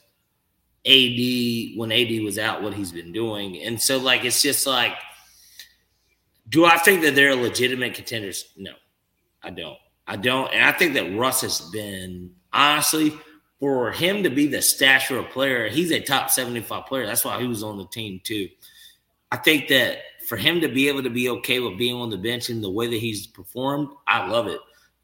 AD 0.86 1.78
when 1.78 1.92
AD 1.92 2.24
was 2.24 2.40
out, 2.40 2.64
what 2.64 2.74
he's 2.74 2.92
been 2.92 3.12
doing. 3.12 3.62
And 3.62 3.80
so, 3.80 3.98
like, 3.98 4.26
it's 4.26 4.42
just 4.42 4.66
like, 4.66 4.94
do 6.50 6.66
I 6.66 6.78
think 6.78 7.02
that 7.04 7.14
they're 7.14 7.36
legitimate 7.36 7.94
contenders? 7.94 8.54
No, 8.58 8.72
I 9.44 9.52
don't. 9.52 9.78
I 10.08 10.16
don't. 10.16 10.52
And 10.54 10.64
I 10.64 10.72
think 10.72 10.94
that 10.94 11.16
Russ 11.18 11.42
has 11.42 11.62
been, 11.62 12.32
honestly, 12.54 13.14
for 13.60 13.92
him 13.92 14.24
to 14.24 14.30
be 14.30 14.48
the 14.48 14.62
stature 14.62 15.18
of 15.18 15.30
player, 15.30 15.68
he's 15.68 15.92
a 15.92 16.00
top 16.00 16.30
75 16.30 16.86
player. 16.86 17.06
That's 17.06 17.26
why 17.26 17.40
he 17.42 17.48
was 17.48 17.64
on 17.64 17.78
the 17.78 17.88
team, 17.88 18.22
too. 18.24 18.48
I 19.32 19.38
think 19.38 19.68
that 19.68 20.00
for 20.28 20.38
him 20.38 20.62
to 20.62 20.68
be 20.68 20.88
able 20.88 21.04
to 21.04 21.10
be 21.10 21.30
okay 21.30 21.60
with 21.60 21.78
being 21.78 21.96
on 21.96 22.10
the 22.10 22.18
bench 22.18 22.50
and 22.50 22.64
the 22.64 22.70
way 22.70 22.88
that 22.88 23.00
he's 23.00 23.28
performed, 23.28 23.90
I 24.08 24.28
love 24.28 24.48
it. 24.48 24.60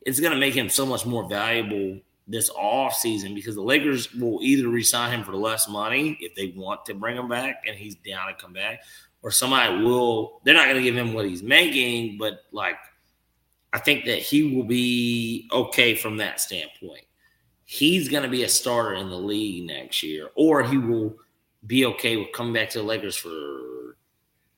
It's 0.06 0.20
going 0.20 0.34
to 0.34 0.39
make 0.39 0.54
him 0.54 0.70
so 0.70 0.86
much 0.86 1.06
more 1.06 1.28
valuable 1.28 1.99
this 2.28 2.49
off 2.51 2.93
season 2.93 3.36
because 3.36 3.56
the 3.56 3.62
Lakers 3.62 4.14
will 4.14 4.39
either 4.41 4.70
resign 4.70 5.12
him 5.12 5.26
for 5.26 5.36
less 5.36 5.68
money 5.68 6.18
if 6.22 6.36
they 6.36 6.54
want 6.56 6.86
to 6.86 6.93
bring 6.93 7.18
him 7.18 7.28
back 7.28 7.64
and 7.68 7.76
he's 7.76 7.95
down 7.95 8.28
to 8.28 8.34
come 8.34 8.54
back, 8.54 8.80
or 9.22 9.32
somebody 9.32 9.84
will. 9.84 10.41
They're 10.43 10.54
not 10.54 10.66
going 10.66 10.78
to 10.78 10.84
give 10.84 10.95
him 10.95 11.14
what 11.14 11.26
he's 11.26 11.43
making, 11.43 12.18
but 12.18 12.43
like 12.51 12.78
I 13.74 13.80
think 13.80 14.06
that 14.06 14.20
he 14.20 14.56
will 14.56 14.64
be 14.66 15.50
okay 15.52 15.96
from 15.96 16.18
that 16.18 16.40
standpoint. 16.40 17.06
He's 17.66 18.08
going 18.08 18.24
to 18.24 18.30
be 18.30 18.44
a 18.44 18.50
starter 18.50 18.94
in 18.94 19.10
the 19.10 19.18
league 19.18 19.66
next 19.66 20.04
year, 20.04 20.30
or 20.36 20.64
he 20.64 20.78
will 20.78 21.18
be 21.66 21.86
okay 21.88 22.18
with 22.18 22.32
coming 22.34 22.54
back 22.54 22.70
to 22.72 22.80
the 22.80 22.84
Lakers 22.84 23.16
for 23.16 23.98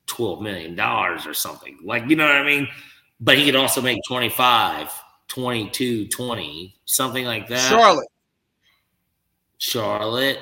twelve 0.06 0.42
million 0.42 0.76
dollars 0.76 1.26
or 1.26 1.34
something. 1.34 1.80
Like 1.84 2.10
you 2.10 2.18
know 2.18 2.26
what 2.26 2.36
I 2.36 2.44
mean? 2.44 2.68
But 3.22 3.38
he 3.38 3.46
could 3.46 3.56
also 3.56 3.82
make 3.82 4.00
25, 4.06 4.92
22, 5.30 6.08
20, 6.10 6.76
something 6.84 7.24
like 7.26 7.48
that. 7.48 7.70
Charlotte. 7.70 8.10
Charlotte, 9.58 10.40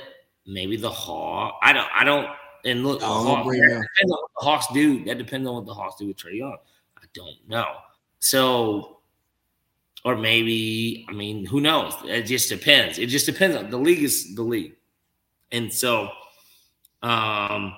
maybe 0.48 0.78
the 0.78 0.90
Hawks. 0.90 1.58
I 1.62 1.72
don't. 1.74 1.88
I 1.94 2.04
don't. 2.04 2.28
And 2.66 2.84
look, 2.84 3.02
Oh, 3.04 3.36
Hawks, 3.36 3.48
that 3.48 3.60
depends 3.60 4.12
on 4.12 4.18
what 4.18 4.32
the 4.40 4.44
Hawks 4.44 4.68
do. 4.74 5.06
That 5.06 5.18
depends 5.20 5.48
on 5.48 5.56
what 5.56 5.66
the 5.66 5.74
Hawks 5.74 5.96
do 6.00 6.08
with 6.08 6.18
Trae 6.18 6.38
Young. 6.38 6.58
I 6.98 7.04
don't 7.14 7.38
know. 7.48 7.68
So, 8.24 9.00
or 10.06 10.16
maybe 10.16 11.06
I 11.10 11.12
mean, 11.12 11.46
who 11.46 11.60
knows? 11.60 11.94
It 12.06 12.24
just 12.24 12.48
depends. 12.48 12.98
It 12.98 13.08
just 13.08 13.26
depends 13.26 13.58
on 13.58 13.70
the 13.70 13.78
league 13.78 14.02
is 14.02 14.34
the 14.34 14.44
league, 14.44 14.78
and 15.52 15.72
so, 15.72 16.04
um, 17.02 17.76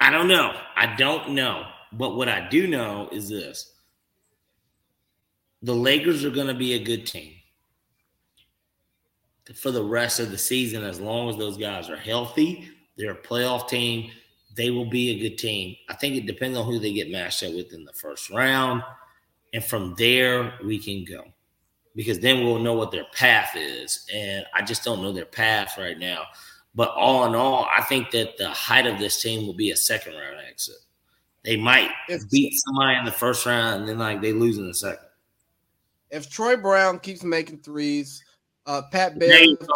I 0.00 0.10
don't 0.10 0.28
know. 0.28 0.58
I 0.74 0.96
don't 0.96 1.34
know. 1.34 1.66
But 1.92 2.16
what 2.16 2.30
I 2.30 2.48
do 2.48 2.66
know 2.66 3.10
is 3.12 3.28
this: 3.28 3.74
the 5.60 5.74
Lakers 5.74 6.24
are 6.24 6.30
going 6.30 6.46
to 6.46 6.54
be 6.54 6.72
a 6.72 6.82
good 6.82 7.06
team 7.06 7.34
for 9.54 9.70
the 9.70 9.84
rest 9.84 10.20
of 10.20 10.30
the 10.30 10.38
season 10.38 10.82
as 10.82 11.02
long 11.02 11.28
as 11.28 11.36
those 11.36 11.58
guys 11.58 11.90
are 11.90 11.98
healthy. 11.98 12.66
They're 12.96 13.12
a 13.12 13.22
playoff 13.22 13.68
team. 13.68 14.10
They 14.56 14.70
will 14.70 14.88
be 14.88 15.10
a 15.10 15.28
good 15.28 15.36
team. 15.36 15.76
I 15.90 15.94
think 15.96 16.16
it 16.16 16.24
depends 16.24 16.56
on 16.56 16.64
who 16.64 16.78
they 16.78 16.94
get 16.94 17.10
matched 17.10 17.42
up 17.42 17.52
with 17.52 17.74
in 17.74 17.84
the 17.84 17.92
first 17.92 18.30
round. 18.30 18.82
And 19.54 19.64
from 19.64 19.94
there, 19.96 20.52
we 20.64 20.78
can 20.78 21.04
go 21.04 21.24
because 21.96 22.18
then 22.18 22.44
we'll 22.44 22.58
know 22.58 22.74
what 22.74 22.90
their 22.90 23.06
path 23.14 23.52
is. 23.56 24.04
And 24.12 24.44
I 24.52 24.62
just 24.62 24.84
don't 24.84 25.00
know 25.00 25.12
their 25.12 25.24
path 25.24 25.78
right 25.78 25.98
now. 25.98 26.24
But 26.74 26.90
all 26.90 27.24
in 27.26 27.36
all, 27.36 27.68
I 27.74 27.82
think 27.82 28.10
that 28.10 28.36
the 28.36 28.50
height 28.50 28.84
of 28.86 28.98
this 28.98 29.22
team 29.22 29.46
will 29.46 29.54
be 29.54 29.70
a 29.70 29.76
second 29.76 30.14
round 30.14 30.38
exit 30.46 30.74
They 31.44 31.56
might 31.56 31.90
If- 32.08 32.28
beat 32.30 32.52
somebody 32.66 32.98
in 32.98 33.04
the 33.04 33.12
first 33.12 33.46
round 33.46 33.80
and 33.80 33.88
then 33.88 33.98
like 33.98 34.20
they 34.20 34.32
lose 34.32 34.58
in 34.58 34.66
the 34.66 34.74
second. 34.74 35.06
If 36.10 36.28
Troy 36.28 36.56
Brown 36.56 36.98
keeps 36.98 37.22
making 37.22 37.58
threes, 37.58 38.24
uh, 38.66 38.82
Pat 38.90 39.16
Now 39.16 39.26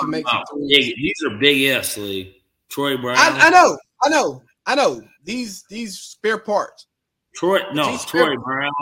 can 0.00 0.10
make 0.10 0.26
some 0.28 0.44
threes. 0.46 0.94
these 0.96 1.22
are 1.26 1.36
big 1.38 1.62
ifs, 1.62 1.96
Lee. 1.96 2.42
Troy 2.68 2.96
Brown. 2.96 3.16
I, 3.16 3.46
I 3.46 3.50
know, 3.50 3.78
I 4.02 4.08
know, 4.08 4.42
I 4.66 4.74
know. 4.74 5.00
These 5.24 5.64
these 5.68 5.98
spare 5.98 6.38
parts. 6.38 6.86
Troy, 7.34 7.60
no, 7.72 7.96
Troy. 8.06 8.36
Brown. 8.36 8.72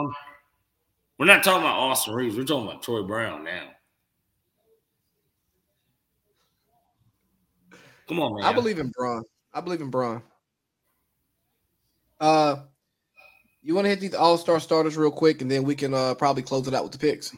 We're 1.18 1.26
not 1.26 1.42
talking 1.42 1.62
about 1.62 1.78
Austin 1.78 2.14
Reaves. 2.14 2.36
We're 2.36 2.44
talking 2.44 2.68
about 2.68 2.82
Troy 2.82 3.02
Brown 3.02 3.44
now. 3.44 3.68
Come 8.08 8.20
on, 8.20 8.34
man. 8.34 8.44
I 8.44 8.52
believe 8.52 8.78
in 8.78 8.90
Braun. 8.96 9.24
I 9.52 9.60
believe 9.60 9.80
in 9.80 9.90
Braun. 9.90 10.22
Uh, 12.20 12.56
you 13.62 13.74
want 13.74 13.86
to 13.86 13.88
hit 13.88 14.00
these 14.00 14.14
All 14.14 14.38
Star 14.38 14.60
starters 14.60 14.96
real 14.96 15.10
quick, 15.10 15.42
and 15.42 15.50
then 15.50 15.64
we 15.64 15.74
can 15.74 15.92
uh 15.92 16.14
probably 16.14 16.42
close 16.42 16.68
it 16.68 16.74
out 16.74 16.84
with 16.84 16.92
the 16.92 16.98
picks. 16.98 17.34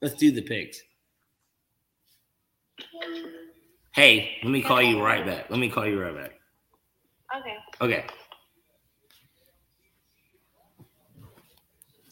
Let's 0.00 0.14
do 0.14 0.30
the 0.30 0.42
picks. 0.42 0.80
Hey, 3.92 4.36
let 4.42 4.50
me 4.50 4.62
call 4.62 4.82
you 4.82 5.02
right 5.02 5.24
back. 5.24 5.50
Let 5.50 5.58
me 5.58 5.70
call 5.70 5.86
you 5.86 6.00
right 6.00 6.14
back. 6.14 6.32
Okay. 7.38 7.56
Okay, 7.80 8.04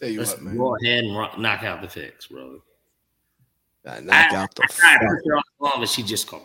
Tell 0.02 0.10
you 0.10 0.18
let's 0.18 0.32
what, 0.32 0.42
man. 0.42 0.56
go 0.56 0.76
ahead 0.82 1.04
and 1.04 1.16
ro- 1.16 1.36
knock 1.38 1.62
out 1.62 1.80
the 1.80 1.86
picks, 1.86 2.26
bro. 2.26 2.60
I 3.86 4.00
knock 4.00 4.32
I- 4.32 4.34
out 4.36 4.54
the. 4.56 4.64
I 4.64 4.66
tried 4.66 4.98
to 4.98 5.06
fuck. 5.06 5.22
put 5.22 5.28
her 5.28 5.36
on 5.36 5.42
the 5.60 5.70
phone, 5.70 5.80
but 5.80 5.88
she 5.88 6.02
just 6.02 6.26
called. 6.26 6.42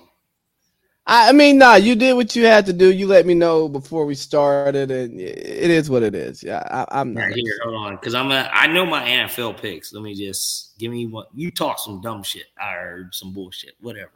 I 1.08 1.30
I 1.30 1.32
mean, 1.32 1.58
nah, 1.58 1.74
you 1.74 1.96
did 1.96 2.14
what 2.14 2.36
you 2.36 2.46
had 2.46 2.68
to 2.68 2.74
do. 2.74 2.92
You 2.92 3.08
let 3.08 3.26
me 3.26 3.34
know 3.34 3.68
before 3.68 4.06
we 4.06 4.14
started, 4.14 4.92
and 4.92 5.20
it 5.20 5.72
is 5.72 5.90
what 5.90 6.04
it 6.04 6.14
is. 6.14 6.44
Yeah, 6.44 6.62
I, 6.70 7.00
I'm 7.00 7.16
not. 7.16 7.22
Right 7.22 7.34
here, 7.36 7.58
hold 7.64 7.76
on, 7.78 7.96
because 7.96 8.14
I'm 8.14 8.30
a, 8.30 8.48
I 8.54 8.68
know 8.68 8.86
my 8.86 9.02
NFL 9.02 9.60
picks. 9.60 9.92
Let 9.92 10.04
me 10.04 10.14
just 10.14 10.78
give 10.78 10.92
me 10.92 11.08
one. 11.08 11.26
You 11.34 11.50
talk 11.50 11.80
some 11.80 12.00
dumb 12.00 12.22
shit. 12.22 12.46
I 12.62 12.74
heard 12.74 13.16
some 13.16 13.34
bullshit. 13.34 13.74
Whatever. 13.80 14.12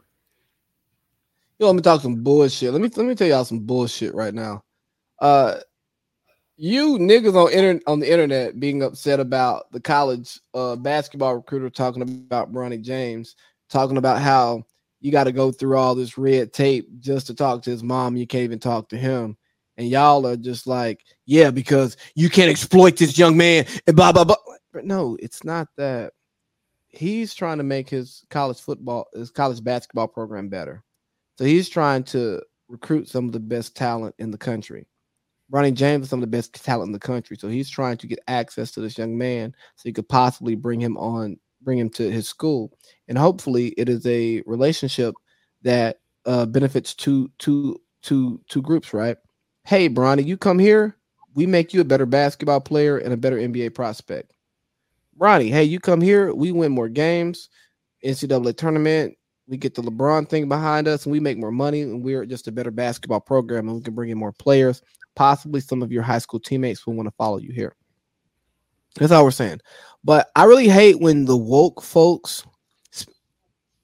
You 1.58 1.66
want 1.66 1.78
me 1.78 1.82
to 1.82 1.88
talk 1.88 2.00
some 2.02 2.22
bullshit? 2.22 2.70
Let 2.72 2.80
me 2.80 2.90
let 2.94 3.06
me 3.06 3.16
tell 3.16 3.26
y'all 3.26 3.44
some 3.44 3.58
bullshit 3.60 4.14
right 4.14 4.34
now. 4.34 4.62
Uh, 5.20 5.56
you 6.62 6.96
niggas 6.96 7.34
on 7.34 7.50
inter- 7.52 7.82
on 7.88 7.98
the 7.98 8.08
internet 8.08 8.60
being 8.60 8.84
upset 8.84 9.18
about 9.18 9.68
the 9.72 9.80
college 9.80 10.38
uh 10.54 10.76
basketball 10.76 11.34
recruiter 11.34 11.68
talking 11.68 12.02
about 12.02 12.52
Bronny 12.52 12.80
James, 12.80 13.34
talking 13.68 13.96
about 13.96 14.22
how 14.22 14.64
you 15.00 15.10
got 15.10 15.24
to 15.24 15.32
go 15.32 15.50
through 15.50 15.76
all 15.76 15.96
this 15.96 16.16
red 16.16 16.52
tape 16.52 16.88
just 17.00 17.26
to 17.26 17.34
talk 17.34 17.62
to 17.62 17.70
his 17.70 17.82
mom. 17.82 18.16
You 18.16 18.28
can't 18.28 18.44
even 18.44 18.60
talk 18.60 18.88
to 18.90 18.96
him, 18.96 19.36
and 19.76 19.88
y'all 19.88 20.24
are 20.24 20.36
just 20.36 20.68
like, 20.68 21.04
yeah, 21.26 21.50
because 21.50 21.96
you 22.14 22.30
can't 22.30 22.48
exploit 22.50 22.96
this 22.96 23.18
young 23.18 23.36
man 23.36 23.66
and 23.88 23.96
blah 23.96 24.12
blah 24.12 24.22
blah. 24.22 24.36
But 24.72 24.84
no, 24.84 25.16
it's 25.18 25.42
not 25.42 25.66
that. 25.78 26.12
He's 26.90 27.34
trying 27.34 27.58
to 27.58 27.64
make 27.64 27.90
his 27.90 28.24
college 28.30 28.60
football, 28.60 29.08
his 29.12 29.32
college 29.32 29.64
basketball 29.64 30.06
program 30.06 30.48
better. 30.48 30.84
So 31.38 31.44
he's 31.44 31.68
trying 31.68 32.04
to 32.04 32.40
recruit 32.68 33.08
some 33.08 33.26
of 33.26 33.32
the 33.32 33.40
best 33.40 33.74
talent 33.74 34.14
in 34.20 34.30
the 34.30 34.38
country. 34.38 34.86
Bronny 35.50 35.72
James 35.72 36.04
is 36.04 36.10
some 36.10 36.18
of 36.18 36.30
the 36.30 36.36
best 36.36 36.54
talent 36.64 36.88
in 36.88 36.92
the 36.92 36.98
country. 36.98 37.36
So 37.36 37.48
he's 37.48 37.70
trying 37.70 37.96
to 37.98 38.06
get 38.06 38.20
access 38.28 38.70
to 38.72 38.80
this 38.80 38.96
young 38.98 39.16
man 39.16 39.54
so 39.76 39.82
he 39.84 39.92
could 39.92 40.08
possibly 40.08 40.54
bring 40.54 40.80
him 40.80 40.96
on, 40.96 41.36
bring 41.62 41.78
him 41.78 41.90
to 41.90 42.10
his 42.10 42.28
school. 42.28 42.72
And 43.08 43.18
hopefully 43.18 43.68
it 43.76 43.88
is 43.88 44.06
a 44.06 44.42
relationship 44.46 45.14
that 45.62 46.00
uh, 46.24 46.46
benefits 46.46 46.94
two, 46.94 47.30
two, 47.38 47.80
two, 48.02 48.40
two 48.48 48.62
groups, 48.62 48.92
right? 48.92 49.16
Hey, 49.64 49.88
Bronny, 49.88 50.24
you 50.24 50.36
come 50.36 50.58
here, 50.58 50.96
we 51.34 51.46
make 51.46 51.72
you 51.72 51.80
a 51.80 51.84
better 51.84 52.06
basketball 52.06 52.60
player 52.60 52.98
and 52.98 53.12
a 53.12 53.16
better 53.16 53.36
NBA 53.36 53.74
prospect. 53.74 54.32
Ronnie, 55.18 55.50
hey, 55.50 55.64
you 55.64 55.78
come 55.78 56.00
here, 56.00 56.34
we 56.34 56.52
win 56.52 56.72
more 56.72 56.88
games, 56.88 57.48
NCAA 58.04 58.56
tournament, 58.56 59.16
we 59.46 59.56
get 59.56 59.74
the 59.74 59.82
LeBron 59.82 60.28
thing 60.28 60.48
behind 60.48 60.88
us, 60.88 61.04
and 61.04 61.12
we 61.12 61.20
make 61.20 61.38
more 61.38 61.52
money, 61.52 61.82
and 61.82 62.02
we're 62.02 62.24
just 62.24 62.48
a 62.48 62.52
better 62.52 62.70
basketball 62.70 63.20
program, 63.20 63.68
and 63.68 63.76
we 63.76 63.82
can 63.82 63.94
bring 63.94 64.10
in 64.10 64.18
more 64.18 64.32
players. 64.32 64.82
Possibly 65.14 65.60
some 65.60 65.82
of 65.82 65.92
your 65.92 66.02
high 66.02 66.18
school 66.18 66.40
teammates 66.40 66.86
will 66.86 66.94
want 66.94 67.08
to 67.08 67.14
follow 67.16 67.38
you 67.38 67.52
here. 67.52 67.74
That's 68.96 69.12
all 69.12 69.24
we're 69.24 69.30
saying. 69.30 69.60
But 70.04 70.30
I 70.36 70.44
really 70.44 70.68
hate 70.68 71.00
when 71.00 71.24
the 71.24 71.36
woke 71.36 71.82
folks, 71.82 72.44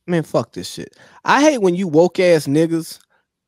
man, 0.06 0.22
fuck 0.22 0.52
this 0.52 0.70
shit. 0.70 0.96
I 1.24 1.40
hate 1.42 1.58
when 1.58 1.74
you 1.74 1.88
woke 1.88 2.18
ass 2.20 2.46
niggas 2.46 2.98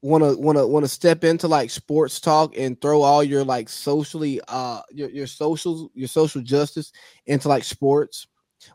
want 0.02 0.24
to 0.24 0.34
want 0.38 0.56
to 0.56 0.66
want 0.66 0.84
to 0.84 0.88
step 0.88 1.24
into 1.24 1.46
like 1.46 1.70
sports 1.70 2.20
talk 2.20 2.56
and 2.56 2.80
throw 2.80 3.02
all 3.02 3.22
your 3.22 3.44
like 3.44 3.68
socially 3.68 4.40
uh 4.48 4.80
your 4.90 5.10
your 5.10 5.26
social 5.26 5.90
your 5.94 6.08
social 6.08 6.40
justice 6.40 6.90
into 7.26 7.48
like 7.48 7.64
sports 7.64 8.26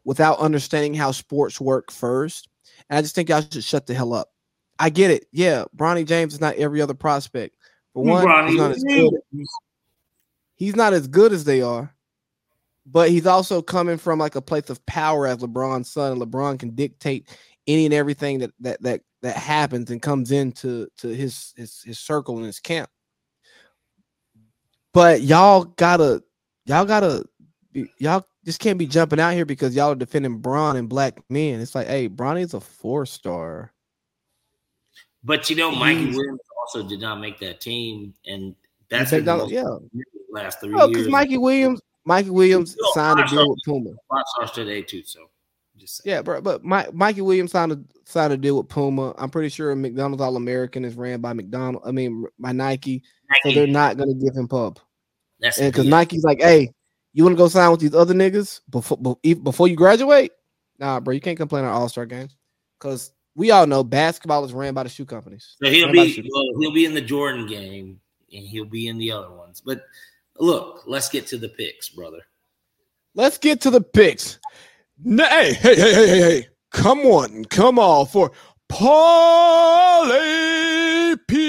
without 0.03 0.37
understanding 0.39 0.93
how 0.93 1.11
sports 1.11 1.59
work 1.59 1.91
first. 1.91 2.49
And 2.89 2.97
I 2.97 3.01
just 3.01 3.15
think 3.15 3.29
y'all 3.29 3.41
should 3.49 3.63
shut 3.63 3.87
the 3.87 3.93
hell 3.93 4.13
up. 4.13 4.29
I 4.77 4.89
get 4.89 5.09
it. 5.09 5.25
Yeah, 5.31 5.65
Bronny 5.75 6.05
James 6.05 6.33
is 6.33 6.41
not 6.41 6.55
every 6.55 6.81
other 6.81 6.93
prospect. 6.93 7.55
For 7.95 8.03
one, 8.03 8.47
he's 8.49 8.57
not 8.57 8.71
as 8.71 8.83
good. 8.83 9.13
He's 10.57 10.75
not 10.75 10.93
as 10.93 11.07
good 11.07 11.31
as 11.31 11.45
they 11.45 11.61
are, 11.61 11.95
but 12.85 13.09
he's 13.09 13.25
also 13.25 13.61
coming 13.61 13.97
from 13.97 14.19
like 14.19 14.35
a 14.35 14.41
place 14.41 14.69
of 14.69 14.85
power 14.85 15.25
as 15.25 15.37
LeBron's 15.37 15.89
son. 15.89 16.11
And 16.11 16.21
LeBron 16.21 16.59
can 16.59 16.75
dictate 16.75 17.29
any 17.67 17.85
and 17.85 17.93
everything 17.93 18.39
that 18.39 18.51
that 18.59 18.81
that 18.83 19.01
that 19.21 19.37
happens 19.37 19.91
and 19.91 20.01
comes 20.01 20.31
into 20.33 20.87
to 20.97 21.07
his 21.07 21.53
his 21.55 21.81
his 21.83 21.97
circle 21.97 22.35
and 22.37 22.45
his 22.45 22.59
camp. 22.59 22.89
But 24.93 25.21
y'all 25.21 25.63
gotta 25.63 26.21
y'all 26.65 26.85
gotta 26.85 27.23
y'all 27.97 28.25
just 28.43 28.59
can't 28.59 28.77
be 28.77 28.87
jumping 28.87 29.21
out 29.21 29.33
here 29.33 29.45
because 29.45 29.73
y'all 29.73 29.91
are 29.91 29.95
defending 29.95 30.39
Braun 30.39 30.75
and 30.75 30.89
black 30.89 31.17
men. 31.29 31.61
It's 31.61 31.75
like, 31.75 31.87
hey, 31.87 32.07
Bronny's 32.07 32.53
a 32.53 32.59
four 32.59 33.05
star. 33.05 33.71
But 35.23 35.49
you 35.49 35.55
know, 35.55 35.71
Mikey 35.71 36.05
He's- 36.07 36.15
Williams 36.17 36.39
also 36.65 36.87
did 36.87 36.99
not 37.01 37.19
make 37.19 37.39
that 37.39 37.61
team, 37.61 38.13
and 38.25 38.55
That's 38.89 39.11
that's 39.11 39.23
been 39.23 39.25
the 39.25 39.37
most 39.37 39.51
yeah. 39.51 39.63
last 40.31 40.59
three 40.59 40.73
Oh, 40.75 40.87
because 40.87 41.03
years. 41.03 41.11
Mikey 41.11 41.37
Williams, 41.37 41.81
Mikey 42.05 42.29
Williams 42.29 42.71
Still 42.71 42.91
signed 42.93 43.19
a 43.19 43.27
deal 43.27 43.49
with 43.49 43.59
Puma. 43.65 43.91
five 44.09 44.23
stars 44.27 44.51
today 44.51 44.81
too. 44.81 45.03
So 45.05 45.19
just. 45.77 46.01
Yeah, 46.05 46.21
bro. 46.21 46.41
But 46.41 46.63
my, 46.63 46.87
Mikey 46.93 47.21
Williams 47.21 47.51
signed 47.51 47.71
a 47.71 47.79
signed 48.05 48.33
a 48.33 48.37
deal 48.37 48.57
with 48.57 48.69
Puma. 48.69 49.13
I'm 49.17 49.29
pretty 49.29 49.49
sure 49.49 49.75
McDonald's 49.75 50.21
All 50.21 50.35
American 50.37 50.85
is 50.85 50.95
ran 50.95 51.21
by 51.21 51.33
McDonald. 51.33 51.83
I 51.85 51.91
mean, 51.91 52.25
by 52.39 52.51
Nike. 52.51 53.03
So 53.43 53.51
they're 53.51 53.67
not 53.67 53.97
gonna 53.97 54.13
give 54.13 54.35
him 54.35 54.47
pub. 54.47 54.79
that's 55.39 55.59
because 55.59 55.85
Nike's 55.87 56.23
like, 56.23 56.41
hey, 56.41 56.71
you 57.13 57.23
want 57.23 57.33
to 57.35 57.37
go 57.37 57.47
sign 57.47 57.71
with 57.71 57.79
these 57.79 57.95
other 57.95 58.13
niggas 58.13 58.61
before 58.69 58.97
before 59.23 59.67
you 59.67 59.75
graduate? 59.75 60.31
Nah, 60.77 60.99
bro, 60.99 61.13
you 61.13 61.21
can't 61.21 61.37
complain 61.37 61.63
on 61.65 61.71
All 61.71 61.89
Star 61.89 62.05
game 62.05 62.27
because 62.79 63.11
we 63.35 63.51
all 63.51 63.67
know 63.67 63.83
basketball 63.83 64.43
is 64.45 64.53
ran 64.53 64.73
by 64.73 64.83
the 64.83 64.89
shoe 64.89 65.05
companies. 65.05 65.55
So 65.61 65.69
he'll 65.69 65.87
Ran 65.87 65.95
by 65.95 66.05
the 66.05 66.21
be 66.21 66.31
well, 66.33 66.47
he'll 66.59 66.71
be 66.73 66.85
in 66.85 66.93
the 66.93 67.01
Jordan 67.01 67.45
game, 67.45 67.99
and 68.33 68.47
he'll 68.47 68.65
be 68.65 68.87
in 68.87 68.97
the 68.97 69.11
other 69.11 69.31
ones. 69.31 69.61
But 69.61 69.83
look, 70.39 70.83
let's 70.87 71.09
get 71.09 71.27
to 71.27 71.37
the 71.37 71.49
picks, 71.49 71.89
brother. 71.89 72.21
Let's 73.13 73.37
get 73.37 73.61
to 73.61 73.69
the 73.69 73.81
picks. 73.81 74.39
N- 75.05 75.19
Hey, 75.19 75.53
hey, 75.53 75.75
hey, 75.75 75.93
hey, 75.93 76.07
hey, 76.07 76.19
hey. 76.19 76.47
Come 76.71 76.99
on, 77.01 77.45
come 77.45 77.77
on 77.79 78.07
for 78.07 78.31
Parlay 78.67 80.05
Pete. 81.27 81.45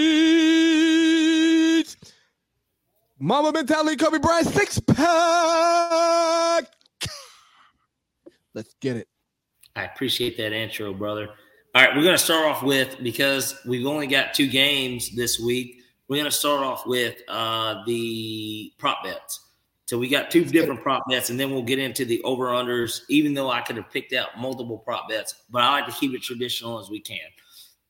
Mamba 3.19 3.51
mentality, 3.53 3.97
Kobe 3.97 4.19
Bryant, 4.19 4.47
six 4.49 4.79
pack. 4.79 6.67
Let's 8.55 8.75
get 8.81 8.97
it. 8.97 9.09
I 9.75 9.85
appreciate 9.85 10.37
that 10.37 10.53
intro, 10.53 10.93
brother. 10.95 11.31
All 11.77 11.83
right, 11.83 11.95
we're 11.95 12.05
going 12.05 12.17
to 12.17 12.25
start 12.25 12.47
off 12.47 12.63
with 12.63 12.97
because 13.03 13.61
we've 13.67 13.85
only 13.85 14.07
got 14.07 14.33
two 14.33 14.47
games 14.47 15.11
this 15.11 15.39
week. 15.39 15.83
We're 16.09 16.17
going 16.17 16.25
to 16.25 16.31
start 16.31 16.65
off 16.65 16.87
with 16.87 17.17
uh, 17.29 17.83
the 17.87 18.73
prop 18.79 19.05
bets. 19.05 19.41
So 19.85 19.99
we 19.99 20.09
got 20.09 20.31
two 20.31 20.43
different 20.47 20.81
prop 20.81 21.03
bets, 21.07 21.29
and 21.29 21.39
then 21.39 21.51
we'll 21.51 21.61
get 21.61 21.79
into 21.79 22.07
the 22.07 22.23
over 22.23 22.47
unders. 22.47 23.03
Even 23.11 23.35
though 23.35 23.51
I 23.51 23.61
could 23.61 23.77
have 23.77 23.91
picked 23.91 24.15
out 24.15 24.39
multiple 24.39 24.79
prop 24.79 25.11
bets, 25.11 25.35
but 25.51 25.65
I 25.65 25.71
like 25.73 25.85
to 25.85 25.93
keep 25.93 26.15
it 26.15 26.23
traditional 26.23 26.81
as 26.81 26.89
we 26.89 26.99
can. 26.99 27.19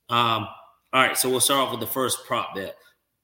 Um, 0.09 0.49
all 0.93 1.03
right, 1.03 1.16
so 1.16 1.30
we'll 1.30 1.39
start 1.39 1.61
off 1.61 1.70
with 1.70 1.78
the 1.78 1.87
first 1.87 2.26
prop 2.26 2.57
bet. 2.57 2.74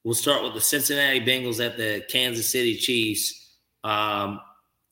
We'll 0.05 0.13
start 0.13 0.43
with 0.43 0.53
the 0.53 0.61
Cincinnati 0.61 1.19
Bengals 1.19 1.59
at 1.59 1.75
the 1.75 2.05
Kansas 2.07 2.49
City 2.49 2.77
Chiefs. 2.77 3.57
Um, 3.83 4.39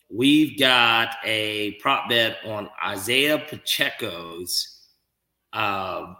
we've 0.09 0.59
got 0.59 1.15
a 1.23 1.77
prop 1.79 2.09
bet 2.09 2.39
on 2.45 2.69
Isaiah 2.85 3.39
Pacheco's 3.39 4.70
uh, 5.53 6.13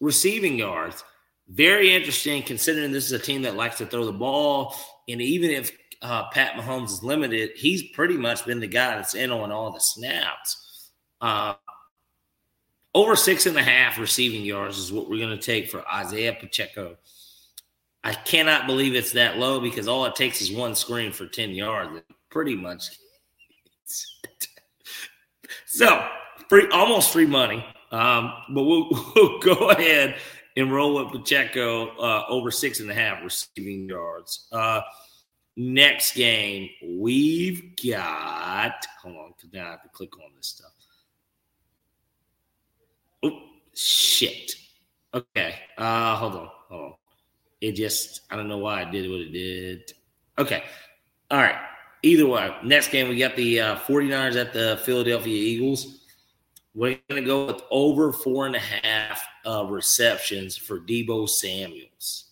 receiving 0.00 0.58
yards. 0.58 1.04
Very 1.48 1.94
interesting 1.94 2.42
considering 2.42 2.92
this 2.92 3.06
is 3.06 3.12
a 3.12 3.18
team 3.18 3.42
that 3.42 3.56
likes 3.56 3.78
to 3.78 3.86
throw 3.86 4.04
the 4.04 4.12
ball. 4.12 4.74
And 5.08 5.20
even 5.20 5.50
if 5.50 5.72
uh, 6.00 6.28
Pat 6.30 6.54
Mahomes 6.54 6.90
is 6.90 7.02
limited, 7.02 7.50
he's 7.56 7.82
pretty 7.90 8.16
much 8.16 8.46
been 8.46 8.60
the 8.60 8.66
guy 8.66 8.96
that's 8.96 9.14
in 9.14 9.30
on 9.30 9.52
all 9.52 9.70
the 9.70 9.80
snaps. 9.80 10.90
Uh, 11.20 11.54
over 12.94 13.16
six 13.16 13.46
and 13.46 13.56
a 13.56 13.62
half 13.62 13.98
receiving 13.98 14.44
yards 14.44 14.78
is 14.78 14.92
what 14.92 15.10
we're 15.10 15.18
going 15.18 15.36
to 15.36 15.42
take 15.42 15.70
for 15.70 15.86
Isaiah 15.88 16.36
Pacheco. 16.38 16.96
I 18.04 18.12
cannot 18.12 18.66
believe 18.66 18.94
it's 18.94 19.12
that 19.12 19.38
low 19.38 19.60
because 19.60 19.88
all 19.88 20.04
it 20.04 20.14
takes 20.14 20.42
is 20.42 20.52
one 20.52 20.74
screen 20.74 21.10
for 21.10 21.26
10 21.26 21.50
yards. 21.50 22.02
Pretty 22.30 22.54
much. 22.54 22.98
so, 25.66 26.06
free, 26.48 26.68
almost 26.70 27.12
free 27.12 27.26
money. 27.26 27.64
Um, 27.94 28.32
but 28.50 28.64
we'll, 28.64 28.88
we'll 29.14 29.38
go 29.38 29.70
ahead 29.70 30.16
and 30.56 30.72
roll 30.72 30.96
with 30.96 31.12
Pacheco 31.12 31.96
uh, 31.96 32.24
over 32.28 32.50
six 32.50 32.80
and 32.80 32.90
a 32.90 32.94
half 32.94 33.22
receiving 33.22 33.88
yards. 33.88 34.48
Uh, 34.50 34.80
next 35.56 36.16
game, 36.16 36.70
we've 36.84 37.76
got. 37.76 38.84
Hold 39.00 39.16
on, 39.16 39.34
because 39.36 39.52
now 39.52 39.68
I 39.68 39.70
have 39.70 39.82
to 39.84 39.88
click 39.90 40.16
on 40.18 40.32
this 40.36 40.48
stuff. 40.48 40.72
Oh, 43.22 43.40
shit. 43.74 44.56
Okay. 45.14 45.54
Uh, 45.78 46.16
hold 46.16 46.34
on. 46.34 46.50
Hold 46.68 46.84
on. 46.84 46.94
It 47.60 47.72
just, 47.72 48.22
I 48.28 48.34
don't 48.34 48.48
know 48.48 48.58
why 48.58 48.82
I 48.82 48.90
did 48.90 49.08
what 49.08 49.20
it 49.20 49.30
did. 49.30 49.92
Okay. 50.36 50.64
All 51.30 51.38
right. 51.38 51.60
Either 52.02 52.26
way, 52.26 52.54
next 52.64 52.88
game, 52.88 53.08
we 53.08 53.16
got 53.16 53.36
the 53.36 53.60
uh, 53.60 53.76
49ers 53.76 54.34
at 54.38 54.52
the 54.52 54.80
Philadelphia 54.84 55.32
Eagles. 55.32 56.03
We're 56.74 56.98
going 57.08 57.22
to 57.22 57.26
go 57.26 57.46
with 57.46 57.62
over 57.70 58.12
four 58.12 58.46
and 58.46 58.56
a 58.56 58.60
half 58.60 59.22
uh, 59.46 59.64
receptions 59.66 60.56
for 60.56 60.80
Deebo 60.80 61.28
Samuels. 61.28 62.24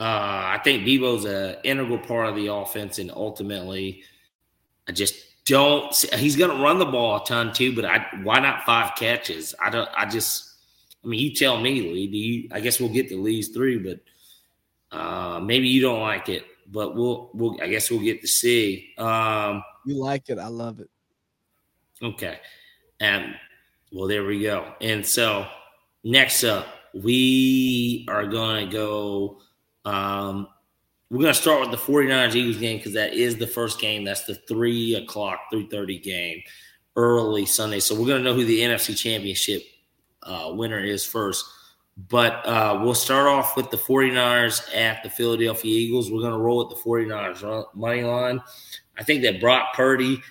Uh, 0.00 0.56
I 0.56 0.60
think 0.64 0.84
Deebo's 0.84 1.26
an 1.26 1.58
integral 1.62 1.98
part 1.98 2.28
of 2.28 2.34
the 2.34 2.46
offense, 2.52 2.98
and 2.98 3.10
ultimately, 3.10 4.02
I 4.88 4.92
just 4.92 5.14
don't. 5.44 5.94
He's 6.14 6.34
going 6.34 6.56
to 6.56 6.62
run 6.62 6.78
the 6.78 6.86
ball 6.86 7.22
a 7.22 7.24
ton 7.24 7.52
too, 7.52 7.74
but 7.74 7.84
I, 7.84 8.06
why 8.22 8.40
not 8.40 8.64
five 8.64 8.96
catches? 8.96 9.54
I 9.62 9.70
don't. 9.70 9.88
I 9.94 10.06
just. 10.06 10.48
I 11.04 11.08
mean, 11.08 11.20
you 11.20 11.34
tell 11.34 11.60
me, 11.60 11.82
Lee. 11.82 12.06
Do 12.08 12.16
you, 12.16 12.48
I 12.50 12.60
guess 12.60 12.80
we'll 12.80 12.88
get 12.88 13.10
to 13.10 13.20
Lee's 13.20 13.48
three, 13.48 13.78
but 13.78 14.00
uh, 14.96 15.38
maybe 15.40 15.68
you 15.68 15.82
don't 15.82 16.00
like 16.00 16.28
it. 16.28 16.46
But 16.66 16.96
we'll. 16.96 17.30
We'll. 17.34 17.60
I 17.62 17.68
guess 17.68 17.90
we'll 17.90 18.00
get 18.00 18.22
to 18.22 18.28
see. 18.28 18.94
Um, 18.98 19.62
You 19.84 19.96
like 19.96 20.30
it? 20.30 20.38
I 20.38 20.48
love 20.48 20.80
it. 20.80 20.88
Okay. 22.02 22.38
And 23.00 23.34
well, 23.92 24.08
there 24.08 24.24
we 24.24 24.42
go. 24.42 24.74
And 24.80 25.06
so 25.06 25.46
next 26.04 26.44
up, 26.44 26.66
we 26.94 28.06
are 28.08 28.26
going 28.26 28.68
to 28.68 28.72
go. 28.72 29.40
Um, 29.84 30.48
we're 31.10 31.20
going 31.20 31.34
to 31.34 31.40
start 31.40 31.60
with 31.60 31.70
the 31.70 31.76
49ers 31.76 32.34
Eagles 32.34 32.56
game 32.56 32.78
because 32.78 32.94
that 32.94 33.12
is 33.12 33.36
the 33.36 33.46
first 33.46 33.80
game. 33.80 34.04
That's 34.04 34.24
the 34.24 34.34
three 34.34 34.94
o'clock, 34.94 35.40
3:30 35.52 36.02
game 36.02 36.42
early 36.96 37.44
Sunday. 37.46 37.80
So 37.80 37.94
we're 37.94 38.06
going 38.06 38.22
to 38.22 38.30
know 38.30 38.34
who 38.34 38.44
the 38.44 38.60
NFC 38.60 38.96
Championship 38.96 39.62
uh, 40.22 40.50
winner 40.54 40.80
is 40.80 41.04
first. 41.04 41.44
But 42.08 42.46
uh, 42.46 42.80
we'll 42.82 42.94
start 42.94 43.28
off 43.28 43.54
with 43.56 43.70
the 43.70 43.76
49ers 43.76 44.74
at 44.74 45.02
the 45.02 45.10
Philadelphia 45.10 45.70
Eagles. 45.70 46.10
We're 46.10 46.20
going 46.20 46.32
to 46.32 46.38
roll 46.38 46.66
with 46.66 46.76
the 46.76 46.82
49ers 46.82 47.66
money 47.74 48.02
line. 48.02 48.42
I 48.98 49.02
think 49.02 49.22
that 49.22 49.40
Brock 49.40 49.74
Purdy 49.74 50.22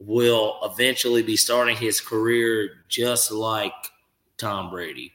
will 0.00 0.58
eventually 0.62 1.22
be 1.22 1.36
starting 1.36 1.76
his 1.76 2.00
career 2.00 2.84
just 2.88 3.30
like 3.30 3.72
Tom 4.38 4.70
Brady. 4.70 5.12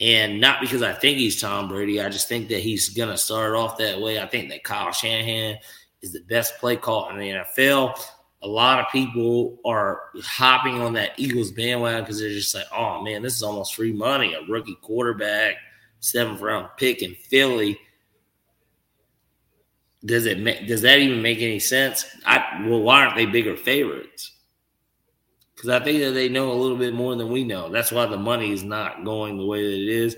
And 0.00 0.40
not 0.40 0.60
because 0.60 0.82
I 0.82 0.92
think 0.92 1.18
he's 1.18 1.40
Tom 1.40 1.68
Brady, 1.68 2.00
I 2.00 2.08
just 2.08 2.28
think 2.28 2.48
that 2.48 2.60
he's 2.60 2.90
going 2.90 3.08
to 3.08 3.18
start 3.18 3.56
off 3.56 3.78
that 3.78 4.00
way. 4.00 4.20
I 4.20 4.26
think 4.26 4.48
that 4.50 4.62
Kyle 4.62 4.92
Shanahan 4.92 5.58
is 6.02 6.12
the 6.12 6.20
best 6.20 6.58
play 6.58 6.76
call 6.76 7.10
in 7.10 7.18
the 7.18 7.30
NFL. 7.30 7.98
A 8.42 8.46
lot 8.46 8.78
of 8.78 8.86
people 8.92 9.58
are 9.64 10.02
hopping 10.22 10.80
on 10.80 10.92
that 10.92 11.18
Eagles 11.18 11.50
bandwagon 11.50 12.04
because 12.04 12.20
they're 12.20 12.28
just 12.30 12.54
like, 12.54 12.66
oh 12.72 13.02
man, 13.02 13.22
this 13.22 13.34
is 13.34 13.42
almost 13.42 13.74
free 13.74 13.92
money. 13.92 14.34
A 14.34 14.42
rookie 14.48 14.78
quarterback, 14.80 15.56
seventh 15.98 16.40
round 16.40 16.68
pick 16.76 17.02
in 17.02 17.16
Philly 17.16 17.76
does 20.04 20.26
it 20.26 20.38
ma- 20.38 20.66
does 20.66 20.82
that 20.82 20.98
even 20.98 21.22
make 21.22 21.38
any 21.38 21.58
sense? 21.58 22.04
I 22.24 22.62
well, 22.66 22.80
why 22.80 23.04
aren't 23.04 23.16
they 23.16 23.26
bigger 23.26 23.56
favorites? 23.56 24.32
Because 25.54 25.70
I 25.70 25.80
think 25.82 26.00
that 26.00 26.12
they 26.12 26.28
know 26.28 26.52
a 26.52 26.54
little 26.54 26.76
bit 26.76 26.94
more 26.94 27.16
than 27.16 27.30
we 27.30 27.42
know. 27.42 27.68
That's 27.68 27.90
why 27.90 28.06
the 28.06 28.16
money 28.16 28.52
is 28.52 28.62
not 28.62 29.04
going 29.04 29.38
the 29.38 29.46
way 29.46 29.62
that 29.62 29.82
it 29.82 29.88
is. 29.88 30.16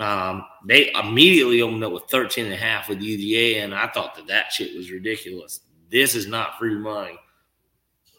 Um, 0.00 0.44
they 0.66 0.92
immediately 0.92 1.62
opened 1.62 1.84
up 1.84 1.92
with 1.92 2.04
13 2.10 2.46
and 2.46 2.54
a 2.54 2.56
half 2.56 2.88
with 2.88 3.00
UGA, 3.00 3.62
and 3.62 3.72
I 3.74 3.88
thought 3.88 4.16
that 4.16 4.26
that 4.26 4.52
shit 4.52 4.76
was 4.76 4.90
ridiculous. 4.90 5.60
This 5.90 6.16
is 6.16 6.26
not 6.26 6.58
free 6.58 6.76
money. 6.76 7.18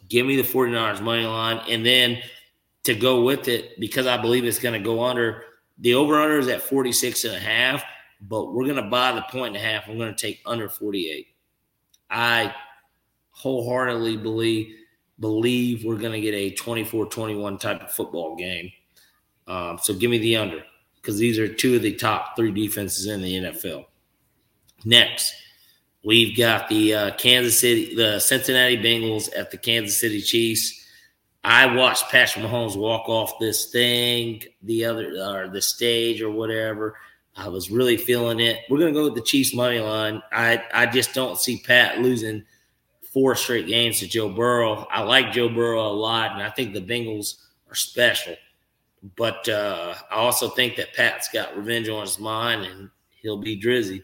Give 0.08 0.26
me 0.26 0.36
the 0.36 0.42
49ers 0.42 1.02
money 1.02 1.24
line. 1.24 1.60
And 1.68 1.84
then 1.84 2.22
to 2.84 2.94
go 2.94 3.22
with 3.22 3.48
it, 3.48 3.78
because 3.78 4.06
I 4.06 4.16
believe 4.16 4.44
it's 4.44 4.58
going 4.58 4.80
to 4.80 4.84
go 4.84 5.04
under, 5.04 5.44
the 5.78 5.94
over 5.94 6.20
under 6.20 6.38
is 6.38 6.48
at 6.48 6.62
46 6.62 7.24
and 7.24 7.34
a 7.34 7.38
half 7.38 7.82
but 8.20 8.52
we're 8.52 8.64
going 8.64 8.76
to 8.76 8.90
buy 8.90 9.12
the 9.12 9.22
point 9.22 9.56
and 9.56 9.64
a 9.64 9.66
half. 9.66 9.88
I'm 9.88 9.98
going 9.98 10.14
to 10.14 10.20
take 10.20 10.40
under 10.44 10.68
48. 10.68 11.26
I 12.10 12.54
wholeheartedly 13.30 14.16
believe 14.18 14.76
believe 15.18 15.84
we're 15.84 15.98
going 15.98 16.12
to 16.12 16.20
get 16.20 16.34
a 16.34 16.50
24-21 16.52 17.60
type 17.60 17.82
of 17.82 17.92
football 17.92 18.36
game. 18.36 18.72
Um, 19.46 19.78
so 19.78 19.92
give 19.92 20.10
me 20.10 20.18
the 20.18 20.36
under 20.36 20.62
because 20.96 21.18
these 21.18 21.38
are 21.38 21.46
two 21.46 21.76
of 21.76 21.82
the 21.82 21.94
top 21.94 22.36
three 22.36 22.50
defenses 22.50 23.06
in 23.06 23.20
the 23.20 23.34
NFL. 23.36 23.84
Next, 24.84 25.34
we've 26.02 26.36
got 26.36 26.68
the 26.68 26.94
uh, 26.94 27.10
Kansas 27.16 27.60
City, 27.60 27.94
the 27.94 28.18
Cincinnati 28.18 28.78
Bengals 28.78 29.28
at 29.36 29.50
the 29.50 29.58
Kansas 29.58 30.00
City 30.00 30.22
Chiefs. 30.22 30.86
I 31.44 31.74
watched 31.74 32.10
Patrick 32.10 32.44
Mahomes 32.44 32.76
walk 32.76 33.08
off 33.08 33.38
this 33.38 33.70
thing, 33.70 34.42
the 34.62 34.84
other 34.84 35.12
or 35.22 35.48
the 35.48 35.62
stage 35.62 36.22
or 36.22 36.30
whatever. 36.30 36.96
I 37.36 37.48
was 37.48 37.70
really 37.70 37.96
feeling 37.96 38.40
it. 38.40 38.58
We're 38.68 38.78
gonna 38.78 38.92
go 38.92 39.04
with 39.04 39.14
the 39.14 39.22
Chiefs 39.22 39.54
money 39.54 39.80
line. 39.80 40.22
I 40.32 40.62
I 40.72 40.86
just 40.86 41.14
don't 41.14 41.38
see 41.38 41.62
Pat 41.64 42.00
losing 42.00 42.44
four 43.12 43.34
straight 43.34 43.66
games 43.66 44.00
to 44.00 44.06
Joe 44.06 44.28
Burrow. 44.28 44.86
I 44.90 45.02
like 45.02 45.32
Joe 45.32 45.48
Burrow 45.48 45.86
a 45.86 45.92
lot, 45.92 46.32
and 46.32 46.42
I 46.42 46.50
think 46.50 46.74
the 46.74 46.80
Bengals 46.80 47.36
are 47.70 47.74
special. 47.74 48.36
But 49.16 49.48
uh, 49.48 49.94
I 50.10 50.16
also 50.16 50.48
think 50.48 50.76
that 50.76 50.94
Pat's 50.94 51.28
got 51.32 51.56
revenge 51.56 51.88
on 51.88 52.02
his 52.02 52.18
mind, 52.18 52.64
and 52.64 52.90
he'll 53.22 53.38
be 53.38 53.58
drizzy. 53.58 54.02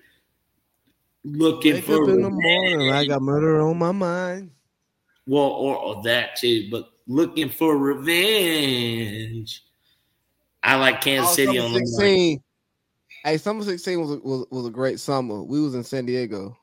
Looking 1.24 1.74
Wake 1.74 1.84
for 1.84 2.02
up 2.04 2.08
in 2.08 2.22
the 2.22 2.30
revenge. 2.30 2.76
morning, 2.76 2.92
I 2.92 3.04
got 3.06 3.20
murder 3.20 3.60
on 3.60 3.78
my 3.78 3.92
mind. 3.92 4.50
Well, 5.26 5.42
or, 5.42 5.76
or 5.76 6.02
that 6.04 6.36
too, 6.36 6.68
but 6.70 6.90
looking 7.06 7.48
for 7.48 7.76
revenge. 7.76 9.62
I 10.62 10.76
like 10.76 11.00
Kansas 11.00 11.34
City 11.34 11.58
on 11.58 11.72
the 11.72 11.80
money. 11.80 11.86
16. 11.86 12.42
Hey, 13.26 13.38
summer 13.38 13.64
16 13.64 14.00
was, 14.00 14.20
was 14.22 14.46
was 14.52 14.66
a 14.68 14.70
great 14.70 15.00
summer. 15.00 15.42
We 15.42 15.60
was 15.60 15.74
in 15.74 15.82
San 15.82 16.06
Diego. 16.06 16.56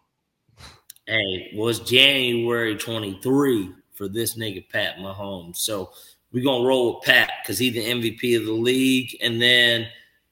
Hey, 1.05 1.51
was 1.55 1.81
January 1.81 2.77
23 2.77 3.69
for 3.91 4.07
this 4.07 4.37
nigga 4.37 4.69
Pat 4.69 4.95
Mahomes. 4.95 5.57
So 5.57 5.91
we're 6.31 6.45
gonna 6.45 6.65
roll 6.65 6.95
with 6.95 7.03
Pat 7.03 7.33
because 7.43 7.57
he's 7.59 7.73
the 7.73 7.83
MVP 7.83 8.37
of 8.37 8.45
the 8.45 8.53
league. 8.53 9.13
And 9.21 9.41
then 9.41 9.89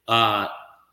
uh 0.08 0.48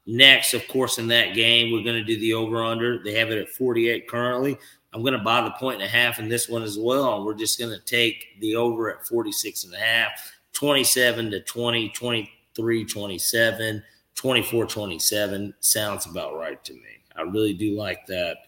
next, 0.06 0.54
of 0.54 0.66
course, 0.66 0.98
in 0.98 1.06
that 1.06 1.36
game, 1.36 1.72
we're 1.72 1.84
gonna 1.84 2.02
do 2.02 2.18
the 2.18 2.34
over-under. 2.34 3.04
They 3.04 3.14
have 3.14 3.30
it 3.30 3.38
at 3.38 3.48
48 3.48 4.08
currently. 4.08 4.58
I'm 4.92 5.04
gonna 5.04 5.22
buy 5.22 5.42
the 5.42 5.52
point 5.52 5.80
and 5.80 5.84
a 5.84 5.88
half 5.88 6.18
in 6.18 6.28
this 6.28 6.48
one 6.48 6.64
as 6.64 6.76
well. 6.76 7.14
And 7.14 7.24
we're 7.24 7.34
just 7.34 7.60
gonna 7.60 7.78
take 7.86 8.40
the 8.40 8.56
over 8.56 8.92
at 8.92 9.06
46 9.06 9.62
and 9.62 9.74
a 9.74 9.78
half, 9.78 10.32
27 10.54 11.30
to 11.30 11.40
20, 11.42 11.90
23, 11.90 12.84
27, 12.84 13.84
24, 14.18 14.66
27. 14.66 15.54
Sounds 15.60 16.06
about 16.06 16.36
right 16.36 16.62
to 16.64 16.72
me. 16.74 17.04
I 17.16 17.22
really 17.22 17.54
do 17.54 17.76
like 17.76 18.04
that. 18.06 18.38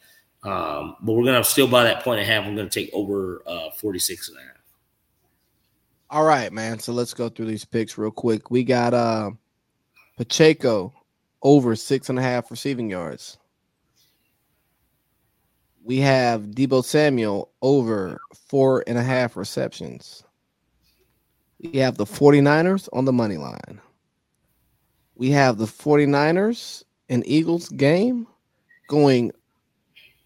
Um, 0.42 0.96
but 1.02 1.12
we're 1.12 1.24
gonna 1.24 1.44
still 1.44 1.68
buy 1.68 1.84
that 1.84 2.02
point 2.02 2.20
and 2.20 2.28
a 2.28 2.32
half. 2.32 2.44
I'm 2.44 2.56
gonna 2.56 2.68
take 2.68 2.90
over 2.92 3.42
uh 3.46 3.70
46 3.78 4.30
and 4.30 4.38
a 4.38 4.40
half. 4.40 4.50
All 6.10 6.24
right, 6.24 6.52
man. 6.52 6.78
So 6.80 6.92
let's 6.92 7.14
go 7.14 7.28
through 7.28 7.46
these 7.46 7.64
picks 7.64 7.96
real 7.96 8.10
quick. 8.10 8.50
We 8.50 8.64
got 8.64 8.94
uh 8.94 9.30
Pacheco 10.16 10.92
over 11.42 11.76
six 11.76 12.08
and 12.08 12.18
a 12.18 12.22
half 12.22 12.50
receiving 12.50 12.90
yards. 12.90 13.38
We 15.84 15.98
have 15.98 16.42
Deebo 16.42 16.84
Samuel 16.84 17.50
over 17.62 18.20
four 18.48 18.82
and 18.86 18.98
a 18.98 19.02
half 19.02 19.36
receptions. 19.36 20.24
We 21.62 21.78
have 21.78 21.96
the 21.96 22.04
49ers 22.04 22.88
on 22.92 23.04
the 23.04 23.12
money 23.12 23.36
line. 23.36 23.80
We 25.20 25.30
have 25.32 25.58
the 25.58 25.66
49ers 25.66 26.82
and 27.10 27.22
Eagles 27.26 27.68
game 27.68 28.26
going 28.88 29.32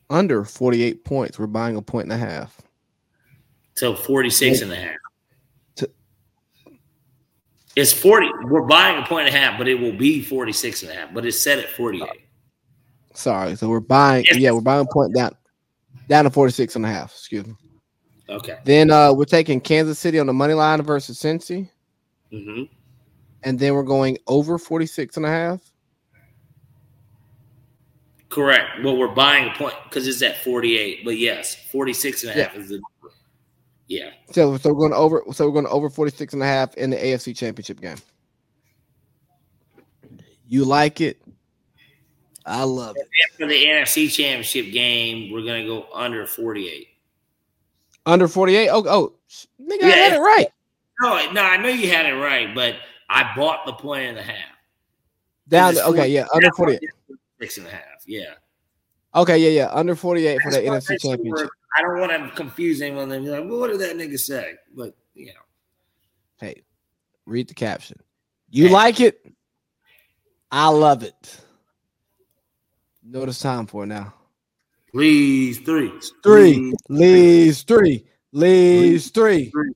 under 0.08 0.44
48 0.44 1.04
points. 1.04 1.36
We're 1.36 1.48
buying 1.48 1.74
a 1.74 1.82
point 1.82 2.04
and 2.04 2.12
a 2.12 2.16
half. 2.16 2.60
So 3.74 3.96
46 3.96 4.62
and 4.62 4.70
a 4.72 4.76
half. 4.76 4.94
To- 5.74 5.90
It's 7.74 7.92
40. 7.92 8.28
We're 8.44 8.62
buying 8.62 9.02
a 9.02 9.04
point 9.04 9.26
and 9.26 9.34
a 9.34 9.38
half, 9.38 9.58
but 9.58 9.66
it 9.66 9.74
will 9.80 9.96
be 9.96 10.22
46 10.22 10.84
and 10.84 10.92
a 10.92 10.94
half, 10.94 11.12
but 11.12 11.26
it's 11.26 11.40
set 11.40 11.58
at 11.58 11.70
48. 11.70 12.08
Sorry. 13.14 13.56
So 13.56 13.68
we're 13.68 13.80
buying, 13.80 14.24
yeah, 14.36 14.52
we're 14.52 14.60
buying 14.60 14.86
a 14.88 14.92
point 14.92 15.12
down 15.12 15.34
down 16.08 16.22
to 16.22 16.30
46 16.30 16.76
and 16.76 16.86
a 16.86 16.88
half. 16.88 17.10
Excuse 17.10 17.48
me. 17.48 17.54
Okay. 18.28 18.58
Then 18.64 18.92
uh 18.92 19.12
we're 19.12 19.24
taking 19.24 19.60
Kansas 19.60 19.98
City 19.98 20.20
on 20.20 20.28
the 20.28 20.32
money 20.32 20.54
line 20.54 20.80
versus 20.82 21.18
Cincy. 21.20 21.68
hmm 22.30 22.62
And 23.44 23.58
then 23.58 23.74
we're 23.74 23.82
going 23.82 24.18
over 24.26 24.58
46 24.58 25.16
and 25.18 25.26
a 25.26 25.28
half. 25.28 25.60
Correct. 28.30 28.82
Well, 28.82 28.96
we're 28.96 29.14
buying 29.14 29.48
a 29.48 29.54
point 29.54 29.74
because 29.84 30.08
it's 30.08 30.22
at 30.22 30.42
48. 30.42 31.04
But 31.04 31.18
yes, 31.18 31.54
46 31.70 32.24
and 32.24 32.30
a 32.32 32.42
half 32.42 32.56
is 32.56 32.68
the 32.70 32.74
number. 32.74 33.14
Yeah. 33.86 34.10
So, 34.32 34.56
so 34.56 34.72
we're 34.72 34.88
going 34.88 34.92
over. 34.92 35.22
So 35.32 35.46
we're 35.46 35.52
going 35.52 35.66
over 35.66 35.88
46 35.88 36.32
and 36.32 36.42
a 36.42 36.46
half 36.46 36.74
in 36.74 36.90
the 36.90 36.96
AFC 36.96 37.36
Championship 37.36 37.80
game. 37.80 37.98
You 40.48 40.64
like 40.64 41.00
it? 41.00 41.22
I 42.46 42.64
love 42.64 42.96
it. 42.96 43.08
For 43.38 43.46
the 43.46 43.64
NFC 43.64 44.12
Championship 44.12 44.72
game, 44.72 45.32
we're 45.32 45.42
going 45.42 45.62
to 45.62 45.68
go 45.68 45.86
under 45.94 46.26
48. 46.26 46.88
Under 48.06 48.28
48? 48.28 48.68
Oh, 48.68 48.84
oh, 48.86 49.12
nigga, 49.62 49.84
I 49.84 49.90
had 49.90 50.12
it 50.12 50.18
right. 50.18 50.48
No, 51.00 51.32
no, 51.32 51.42
I 51.42 51.56
know 51.56 51.68
you 51.68 51.88
had 51.88 52.06
it 52.06 52.14
right, 52.14 52.54
but 52.54 52.76
I 53.08 53.34
bought 53.36 53.66
the 53.66 53.72
point 53.72 54.04
and 54.04 54.18
a 54.18 54.22
half. 54.22 54.54
Down. 55.48 55.76
Okay, 55.78 56.08
yeah, 56.08 56.26
under 56.34 56.50
48. 56.52 56.80
Six 57.40 57.58
and 57.58 57.66
a 57.66 57.70
half. 57.70 57.82
Yeah. 58.06 58.34
Okay, 59.14 59.38
yeah, 59.38 59.50
yeah, 59.50 59.70
under 59.72 59.94
48 59.94 60.40
for 60.42 60.50
the 60.50 60.58
NFC 60.58 61.00
Championship. 61.00 61.48
I 61.76 61.82
don't 61.82 62.00
want 62.00 62.12
to 62.12 62.30
confuse 62.36 62.80
anyone 62.80 63.08
be 63.24 63.30
like, 63.30 63.44
well, 63.44 63.60
what 63.60 63.70
did 63.70 63.80
that 63.80 63.96
nigga 63.96 64.18
say? 64.18 64.54
But, 64.74 64.96
you 65.14 65.26
know. 65.26 65.32
Hey, 66.38 66.62
read 67.26 67.48
the 67.48 67.54
caption. 67.54 68.00
You 68.50 68.68
Hey. 68.68 68.72
like 68.72 69.00
it? 69.00 69.24
I 70.50 70.68
love 70.68 71.02
it. 71.02 71.40
What 73.02 73.28
time 73.40 73.66
for 73.66 73.86
now. 73.86 74.14
Please, 74.92 75.58
three. 75.58 75.92
Three. 76.22 76.72
Leads 76.88 77.62
three. 77.62 78.06
Leads 78.32 79.10
three. 79.10 79.50
Three. 79.50 79.72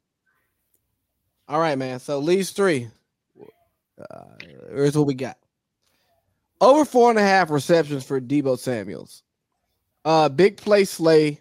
All 1.48 1.58
right, 1.60 1.76
man. 1.76 1.98
So 1.98 2.20
leads 2.20 2.50
three. 2.50 2.88
Uh, 4.10 4.24
here's 4.70 4.96
what 4.96 5.06
we 5.06 5.14
got. 5.14 5.36
Over 6.60 6.84
four 6.84 7.10
and 7.10 7.18
a 7.18 7.22
half 7.22 7.50
receptions 7.50 8.04
for 8.04 8.20
Deebo 8.20 8.58
Samuels. 8.58 9.22
Uh, 10.04 10.28
big 10.28 10.56
play 10.56 10.84
slay. 10.84 11.40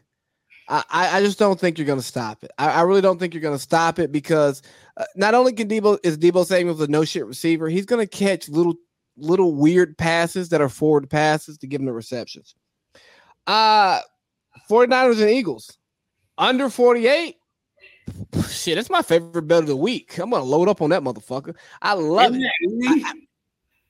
I, 0.70 0.84
I 0.90 1.22
just 1.22 1.40
don't 1.40 1.58
think 1.58 1.78
you're 1.78 1.88
gonna 1.88 2.02
stop 2.02 2.44
it. 2.44 2.52
I, 2.58 2.70
I 2.70 2.82
really 2.82 3.02
don't 3.02 3.18
think 3.18 3.34
you're 3.34 3.42
gonna 3.42 3.58
stop 3.58 4.00
it 4.00 4.12
because 4.12 4.62
uh, 4.98 5.06
not 5.16 5.34
only 5.34 5.54
can 5.54 5.70
Deebo 5.70 5.98
is 6.04 6.18
Deebo 6.18 6.46
Samuels 6.46 6.82
a 6.82 6.88
no 6.88 7.06
shit 7.06 7.26
receiver, 7.26 7.70
he's 7.70 7.86
gonna 7.86 8.06
catch 8.06 8.50
little 8.50 8.76
little 9.16 9.56
weird 9.56 9.98
passes 9.98 10.50
that 10.50 10.62
are 10.62 10.70
forward 10.70 11.10
passes 11.10 11.58
to 11.60 11.68
give 11.68 11.80
him 11.80 11.86
the 11.86 11.94
receptions. 11.94 12.54
Uh 13.48 14.02
49ers 14.70 15.22
and 15.22 15.30
Eagles 15.30 15.78
under 16.38 16.70
48. 16.70 17.37
Shit, 18.50 18.76
that's 18.76 18.90
my 18.90 19.02
favorite 19.02 19.44
bet 19.44 19.60
of 19.60 19.68
the 19.68 19.76
week. 19.76 20.18
I'm 20.18 20.30
gonna 20.30 20.44
load 20.44 20.70
up 20.70 20.82
on 20.82 20.90
that 20.92 21.04
motherfucker. 21.04 21.56
I 21.82 21.94
love 21.94 22.32
Isn't 22.32 22.44
it. 22.44 22.52
that 22.62 22.96
easy? 22.96 23.28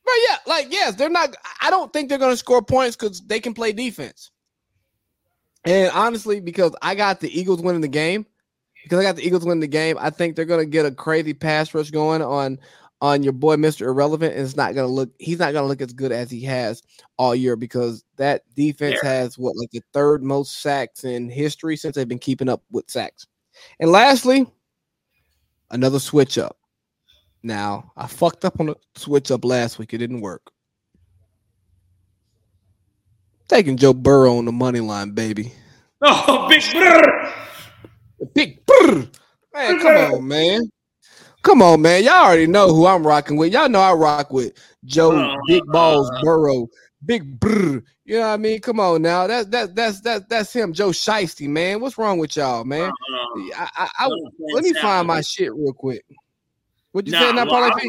But 0.06 0.14
yeah, 0.30 0.38
like 0.46 0.68
yes, 0.72 0.96
they're 0.96 1.10
not. 1.10 1.36
I 1.62 1.70
don't 1.70 1.92
think 1.92 2.10
they're 2.10 2.18
gonna 2.18 2.38
score 2.38 2.62
points 2.62 2.96
because 2.96 3.22
they 3.22 3.40
can 3.40 3.54
play 3.54 3.74
defense. 3.74 4.32
And 5.66 5.92
honestly, 5.92 6.40
because 6.40 6.74
I 6.82 6.96
got 6.96 7.20
the 7.20 7.38
Eagles 7.38 7.62
winning 7.62 7.82
the 7.82 7.90
game, 7.90 8.26
because 8.84 9.00
I 9.00 9.04
got 9.04 9.18
the 9.18 9.28
Eagles 9.28 9.44
winning 9.44 9.60
the 9.60 9.68
game, 9.68 9.98
I 10.00 10.10
think 10.10 10.36
they're 10.36 10.46
gonna 10.46 10.66
get 10.66 10.86
a 10.86 10.92
crazy 10.92 11.34
pass 11.34 11.74
rush 11.74 11.92
going 11.92 12.22
on 12.22 12.58
on 13.02 13.22
your 13.22 13.34
boy 13.34 13.58
Mr. 13.58 13.82
Irrelevant, 13.82 14.34
and 14.34 14.44
it's 14.44 14.56
not 14.56 14.74
gonna 14.76 14.88
look. 14.88 15.10
He's 15.20 15.40
not 15.40 15.54
gonna 15.54 15.68
look 15.68 15.82
as 15.82 15.94
good 15.94 16.14
as 16.14 16.32
he 16.32 16.42
has 16.44 16.82
all 17.18 17.36
year 17.36 17.56
because 17.58 18.06
that 18.16 18.44
defense 18.56 19.02
has 19.02 19.38
what 19.38 19.58
like 19.58 19.72
the 19.72 19.84
third 19.94 20.24
most 20.24 20.62
sacks 20.62 21.04
in 21.04 21.30
history 21.30 21.76
since 21.76 21.96
they've 21.96 22.08
been 22.08 22.18
keeping 22.18 22.50
up 22.50 22.64
with 22.72 22.90
sacks. 22.90 23.28
And 23.80 23.92
lastly, 23.92 24.46
another 25.72 26.00
switch 26.00 26.38
up. 26.38 26.58
Now, 27.44 27.92
I 27.96 28.08
fucked 28.08 28.46
up 28.46 28.60
on 28.60 28.68
the 28.68 28.76
switch 28.96 29.32
up 29.32 29.46
last 29.46 29.80
week. 29.80 29.94
It 29.94 30.00
didn't 30.00 30.22
work. 30.22 30.52
Taking 33.48 33.78
Joe 33.78 33.94
Burrow 33.94 34.38
on 34.38 34.46
the 34.46 34.52
money 34.52 34.80
line, 34.80 35.12
baby. 35.12 35.54
Oh, 36.00 36.48
big 36.48 36.62
brr. 36.72 37.34
Big 38.36 38.64
brr. 38.68 39.08
Man, 39.52 39.80
come 39.80 40.14
on, 40.14 40.28
man. 40.28 40.62
Come 41.42 41.64
on, 41.64 41.82
man. 41.82 42.04
Y'all 42.04 42.14
already 42.14 42.46
know 42.46 42.68
who 42.68 42.86
I'm 42.86 43.06
rocking 43.08 43.36
with. 43.36 43.52
Y'all 43.52 43.68
know 43.68 43.80
I 43.80 43.94
rock 43.94 44.32
with 44.32 44.54
Joe 44.86 45.18
Uh, 45.18 45.36
Big 45.48 45.64
Balls 45.68 46.08
uh. 46.12 46.22
Burrow. 46.22 46.68
Big 47.08 47.40
brr. 47.40 47.82
You 48.04 48.16
know 48.16 48.20
what 48.20 48.28
I 48.28 48.38
mean? 48.38 48.60
Come 48.60 48.80
on 48.82 49.02
now. 49.02 49.28
That's 49.28 49.48
that 49.50 49.74
that's 49.74 50.02
that's 50.02 50.26
that's 50.28 50.54
him, 50.54 50.74
Joe 50.74 50.90
Shiesty, 50.90 51.48
man. 51.48 51.80
What's 51.80 51.98
wrong 51.98 52.20
with 52.20 52.36
y'all, 52.36 52.66
man? 52.66 52.92
Uh, 52.92 53.40
I, 53.56 53.70
I, 53.78 53.90
I 54.00 54.08
let 54.54 54.64
me 54.64 54.74
find 54.74 55.08
my 55.08 55.22
shit 55.22 55.54
real 55.56 55.72
quick. 55.74 56.04
What 56.92 57.06
you 57.08 57.14
Nah, 57.14 57.20
say 57.20 57.32
now, 57.34 57.46
well, 57.46 57.64
I 57.64 57.70
was- 57.70 57.84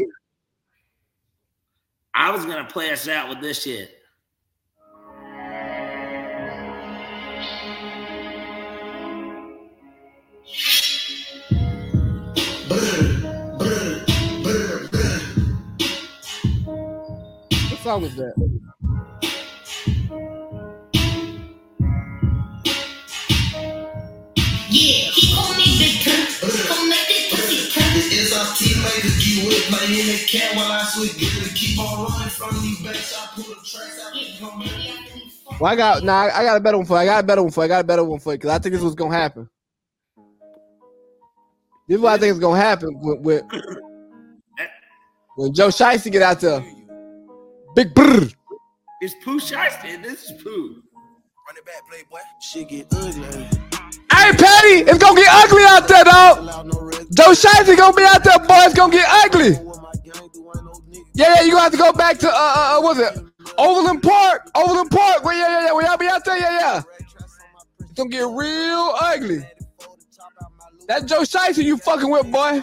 I 2.15 2.31
was 2.31 2.45
gonna 2.47 2.65
play 2.65 2.91
us 2.93 3.07
out 3.09 3.29
with 3.29 3.41
this 3.41 3.63
shit. 3.63 3.95
What 17.71 17.79
song 17.83 18.05
is 18.05 18.17
that? 18.17 18.35
Big 26.49 26.65
Turk. 26.65 26.89
Make 26.89 27.09
this 27.09 27.25
pussy 27.31 27.59
turn. 27.71 27.93
It's 27.97 28.33
our 28.37 28.49
teammates 28.57 29.17
get 29.21 29.47
with 29.47 29.71
my 29.71 29.85
in 29.85 30.07
the 30.09 30.19
can 30.27 30.57
while 30.57 30.73
I 30.73 30.85
switch. 30.85 31.19
Get 31.19 31.33
to 31.45 31.55
keep 31.55 31.79
on 31.79 32.07
running 32.09 32.29
from 32.31 32.57
these 32.63 32.81
banks. 32.83 33.13
I 33.17 33.27
pull 33.35 33.45
the 33.45 33.55
tracks 33.65 34.01
out. 34.05 34.17
Yeah, 34.17 34.39
Come 34.41 34.61
back. 34.61 34.69
after 34.73 35.15
we 35.15 35.31
fuck. 35.45 35.61
Well, 35.61 35.73
I 35.73 35.77
got 35.77 36.03
nah, 36.05 36.23
I 36.33 36.43
got 36.45 36.57
a 36.57 36.61
better 36.61 36.77
one 36.79 36.87
for 36.87 36.95
you. 36.95 37.01
I 37.01 37.05
got 37.05 37.25
a 37.25 37.27
better 37.27 37.43
one 37.43 37.51
for 37.53 37.61
you. 37.61 37.65
I 37.65 37.69
got 37.69 37.81
a 37.81 37.87
better 37.87 38.05
one 38.05 38.19
for 38.21 38.33
you 38.33 38.39
because 38.39 38.51
I 38.51 38.59
think 38.59 38.73
this 38.75 38.83
was 38.83 38.95
gonna 38.95 39.15
happen. 39.17 39.49
This 41.87 41.97
is 41.97 42.01
what 42.03 42.13
I 42.13 42.19
think 42.19 42.33
is 42.33 42.39
gonna 42.39 42.61
happen 42.61 42.99
when 43.01 43.23
when, 43.23 43.49
when 45.37 45.55
Joe 45.55 45.69
Shiesty 45.69 46.13
get 46.13 46.23
out 46.23 46.41
there. 46.41 46.65
Big 47.75 47.95
brr. 47.95 48.29
It's 49.01 49.15
Pooh 49.25 49.39
Shiesty. 49.41 50.03
This 50.03 50.25
is 50.31 50.43
Pooh. 50.43 50.83
Run 51.47 51.57
it 51.57 51.65
back, 51.65 51.89
playboy. 51.89 52.19
Shit 52.41 52.69
get 52.69 52.87
ugly. 52.93 53.78
Hey 54.11 54.33
Patty, 54.33 54.91
it's 54.91 54.99
gonna 54.99 55.21
get 55.21 55.29
ugly 55.31 55.63
out 55.67 55.89
there, 55.89 56.05
dog. 56.05 56.89
Joe 57.13 57.33
Shiesty 57.33 57.77
gonna 57.77 57.97
be 57.97 58.03
out 58.05 58.23
there, 58.25 58.39
boy. 58.39 58.65
It's 58.65 58.75
gonna 58.75 58.93
get 58.93 59.07
ugly. 59.09 59.51
Yeah, 61.15 61.35
yeah, 61.35 61.43
you 61.43 61.51
gonna 61.53 61.63
have 61.63 61.73
to 61.73 61.79
go 61.79 61.93
back 61.93 62.19
to 62.19 62.29
uh, 62.29 62.33
uh, 62.33 62.79
uh 62.79 62.81
what's 62.83 63.01
it? 63.01 63.25
Overland 63.59 64.03
Park, 64.03 64.51
Overland 64.55 64.91
Park. 64.91 65.25
Well, 65.25 65.37
yeah, 65.37 65.49
yeah, 65.49 65.67
yeah. 65.67 65.73
Will 65.73 65.83
y'all 65.83 65.97
be 65.97 66.07
out 66.07 66.25
there? 66.25 66.39
Yeah, 66.39 66.61
yeah. 66.61 66.83
It's 67.81 67.93
gonna 67.93 68.09
get 68.11 68.25
real 68.27 68.95
ugly. 69.01 69.45
That 70.87 71.07
Joe 71.07 71.23
Shiesty 71.23 71.65
you 71.65 71.77
fucking 71.77 72.11
with, 72.11 72.31
boy. 72.31 72.63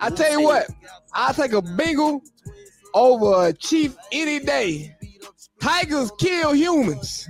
I 0.00 0.10
tell 0.10 0.32
you 0.32 0.42
what, 0.42 0.66
I'll 1.12 1.34
take 1.34 1.52
a 1.52 1.62
Bengal 1.62 2.22
over 2.92 3.48
a 3.48 3.52
Chief 3.52 3.96
any 4.10 4.40
day. 4.40 4.96
Tigers 5.60 6.10
kill 6.18 6.52
humans. 6.52 7.28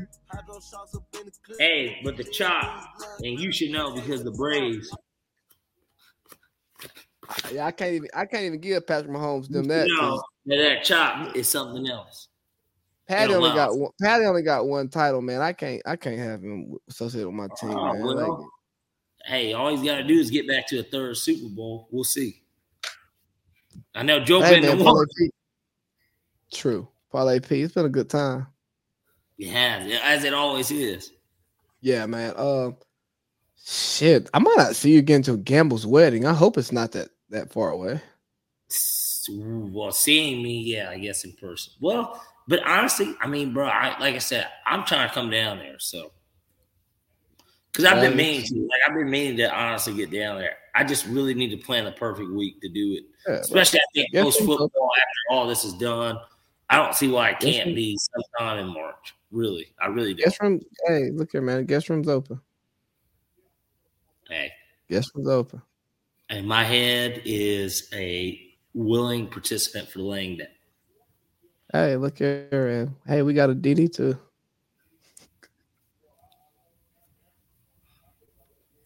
Hey, 1.59 2.01
but 2.05 2.17
the 2.17 2.25
chop, 2.25 2.89
and 3.23 3.39
you 3.39 3.53
should 3.53 3.71
know 3.71 3.95
because 3.95 4.25
the 4.25 4.31
Braves. 4.33 4.95
Yeah, 7.53 7.67
I 7.67 7.71
can't 7.71 7.95
even 7.95 8.09
I 8.15 8.27
can't 8.27 8.43
even 8.45 8.61
give 8.61 8.87
Patrick 8.87 9.11
Mahomes 9.11 9.49
them 9.49 9.65
that. 9.65 9.87
know 9.89 10.23
that, 10.47 10.85
chop 10.85 11.35
is 11.37 11.49
something 11.49 11.89
else. 11.89 12.29
Patty 13.09 13.35
only 13.35 13.51
got 13.51 13.77
one. 13.77 13.91
Patty 14.01 14.25
only 14.25 14.43
got 14.43 14.67
one 14.67 14.89
title, 14.89 15.23
man. 15.23 15.41
I 15.41 15.53
can't 15.53 15.83
I 15.87 15.97
can't 15.97 16.19
have 16.19 16.43
him 16.43 16.77
associated 16.89 17.29
with 17.29 17.37
my 17.37 17.49
oh, 17.51 17.57
team, 17.61 17.77
Oh, 17.77 17.93
man. 17.93 18.03
well. 18.03 18.39
Like, 18.39 18.49
Hey, 19.25 19.53
all 19.53 19.71
he's 19.71 19.85
got 19.85 19.97
to 19.97 20.03
do 20.03 20.15
is 20.19 20.31
get 20.31 20.49
back 20.49 20.67
to 20.69 20.81
a 20.81 20.83
third 20.83 21.17
Super 21.17 21.49
Bowl. 21.49 21.87
We'll 21.91 22.03
see. 22.03 22.43
I 23.95 24.03
know 24.03 24.21
Joe 24.21 24.41
hey, 24.41 24.55
been 24.61 24.69
man, 24.69 24.79
the 24.79 24.85
Parlay 24.85 24.99
one. 24.99 25.07
P. 25.17 25.31
True, 26.53 26.89
Parlay 27.11 27.39
P. 27.41 27.63
It's 27.63 27.75
been 27.75 27.87
a 27.87 27.91
good 27.91 28.11
time. 28.11 28.49
Yeah, 29.37 30.01
as 30.03 30.25
it 30.25 30.35
always 30.35 30.71
is. 30.71 31.13
Yeah, 31.81 32.07
man. 32.07 32.35
Um, 32.37 32.77
shit, 33.65 34.31
I 34.33 34.39
might 34.39 34.57
not 34.57 34.77
see 34.77 34.93
you 34.93 34.99
again 34.99 35.23
till 35.23 35.37
Gamble's 35.37 35.87
wedding. 35.87 36.27
I 36.27 36.33
hope 36.33 36.59
it's 36.59 36.73
not 36.73 36.93
that 36.93 37.09
that 37.31 37.53
far 37.53 37.71
away. 37.71 38.01
Well, 39.29 39.93
seeing 39.93 40.43
me, 40.43 40.61
yeah, 40.63 40.91
I 40.91 40.99
guess 40.99 41.25
in 41.25 41.33
person. 41.33 41.73
Well, 41.81 42.21
but 42.49 42.61
honestly, 42.67 43.15
I 43.21 43.27
mean, 43.29 43.53
bro, 43.53 43.67
I, 43.67 43.99
like 44.01 44.15
I 44.15 44.19
said, 44.19 44.49
I'm 44.67 44.85
trying 44.85 45.09
to 45.09 45.15
come 45.15 45.31
down 45.31 45.59
there, 45.59 45.79
so 45.79 46.13
because 47.73 47.87
I've 47.87 48.01
been 48.01 48.17
meaning 48.17 48.43
to, 48.43 48.55
like, 48.55 48.81
I've 48.87 48.95
been 48.95 49.11
meaning 49.11 49.37
to 49.39 49.55
honestly 49.55 49.95
get 49.95 50.11
down 50.11 50.39
there. 50.39 50.57
I 50.75 50.85
just 50.85 51.07
really 51.07 51.35
need 51.35 51.51
to 51.51 51.57
plan 51.57 51.85
the 51.85 51.93
perfect 51.93 52.31
week 52.31 52.61
to 52.61 52.69
do 52.69 52.95
it. 52.95 53.05
Yeah, 53.27 53.35
Especially, 53.37 53.81
I 53.81 53.85
think 53.95 54.09
Yes, 54.13 54.25
post 54.25 54.41
football 54.41 54.91
after 54.97 55.35
all 55.35 55.47
this 55.47 55.65
is 55.65 55.73
done. 55.75 56.19
I 56.69 56.77
don't 56.77 56.95
see 56.95 57.09
why 57.09 57.31
it 57.31 57.37
Yes, 57.41 57.57
can't 57.57 57.75
be 57.75 57.99
sometime 57.99 58.59
in 58.59 58.75
March. 58.75 59.15
Really, 59.33 59.73
I 59.81 59.87
really 59.87 60.13
do. 60.15 60.23
guest 60.25 60.41
room. 60.43 60.61
Hey, 60.87 61.11
look 61.11 61.33
here, 61.33 61.41
man. 61.41 61.65
Guest 61.65 61.89
room's 61.89 62.09
open. 62.09 62.39
Hey, 64.29 64.53
Guest 64.91 65.11
room's 65.15 65.29
open. 65.29 65.63
and 66.29 66.47
my 66.47 66.63
head 66.65 67.23
is 67.25 67.89
a 67.95 68.39
willing 68.75 69.27
participant 69.27 69.89
for 69.89 70.01
laying 70.01 70.37
down. 70.37 70.47
Hey, 71.73 71.97
look 71.97 72.19
here, 72.19 72.49
and 72.53 72.95
hey, 73.07 73.23
we 73.23 73.33
got 73.33 73.49
a 73.49 73.55
DD 73.55 73.91
too. 73.95 74.19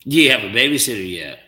Do 0.06 0.16
you 0.16 0.30
have 0.30 0.44
a 0.44 0.48
babysitter 0.48 1.08
yet? 1.08 1.40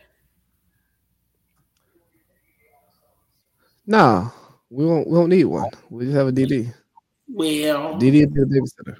No, 3.86 4.32
we 4.68 4.84
won't. 4.84 5.06
We 5.08 5.14
don't 5.14 5.28
need 5.30 5.44
one. 5.44 5.70
We 5.88 6.04
just 6.06 6.16
have 6.16 6.26
a 6.28 6.32
DD. 6.32 6.74
Well, 7.30 7.94
DD 7.94 8.26
is 8.26 8.32
the 8.32 8.44
babysitter. 8.44 8.96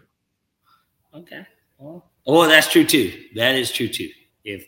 okay. 1.15 1.47
Well, 1.79 2.05
oh, 2.27 2.47
that's 2.49 2.71
true 2.71 2.85
too. 2.85 3.13
That 3.37 3.55
is 3.55 3.71
true 3.73 3.89
too. 3.89 4.11
If 4.45 4.67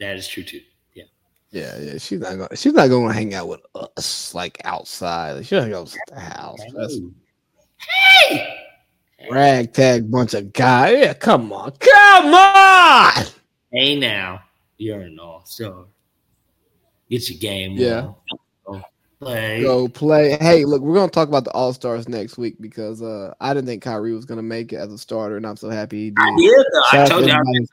that 0.00 0.16
is 0.16 0.28
true 0.28 0.44
too. 0.44 0.60
Yeah. 0.94 1.04
Yeah, 1.50 1.78
yeah. 1.78 1.98
She's 1.98 2.20
not 2.20 2.36
going. 2.36 2.48
She's 2.54 2.72
not 2.72 2.88
going 2.88 3.08
to 3.08 3.14
hang 3.14 3.34
out 3.34 3.48
with 3.48 3.60
us 3.96 4.34
like 4.34 4.60
outside. 4.64 5.44
She'll 5.46 5.62
hang 5.62 5.74
out 5.74 5.94
at 6.08 6.14
the 6.14 6.20
house. 6.20 6.60
That's 6.74 6.98
Hey! 8.28 8.58
ragtag 9.30 10.10
bunch 10.10 10.34
of 10.34 10.52
guys. 10.52 10.98
Yeah, 10.98 11.14
come 11.14 11.52
on, 11.52 11.72
come 11.72 12.34
on. 12.34 13.24
Hey 13.72 13.98
now, 13.98 14.42
you're 14.76 15.00
an 15.00 15.18
all 15.18 15.44
star. 15.44 15.86
Get 17.10 17.28
your 17.28 17.38
game. 17.38 17.72
Yeah. 17.72 18.06
on. 18.06 18.14
Go 19.22 19.28
Play. 19.28 19.62
Go 19.62 19.88
play. 19.88 20.36
Hey, 20.40 20.64
look, 20.64 20.82
we're 20.82 20.94
gonna 20.94 21.10
talk 21.10 21.28
about 21.28 21.44
the 21.44 21.52
All 21.52 21.72
Stars 21.72 22.08
next 22.08 22.38
week 22.38 22.56
because 22.60 23.00
uh 23.02 23.32
I 23.40 23.54
didn't 23.54 23.66
think 23.66 23.82
Kyrie 23.82 24.14
was 24.14 24.24
gonna 24.24 24.42
make 24.42 24.72
it 24.72 24.76
as 24.76 24.92
a 24.92 24.98
starter, 24.98 25.36
and 25.36 25.46
I'm 25.46 25.56
so 25.56 25.70
happy 25.70 26.04
he 26.04 26.10
did. 26.10 26.18
I 26.18 26.36
did. 26.36 26.66
Though. 26.72 26.82
I 26.92 27.08
told 27.08 27.26
you. 27.26 27.32
I 27.32 27.38
was, 27.38 27.68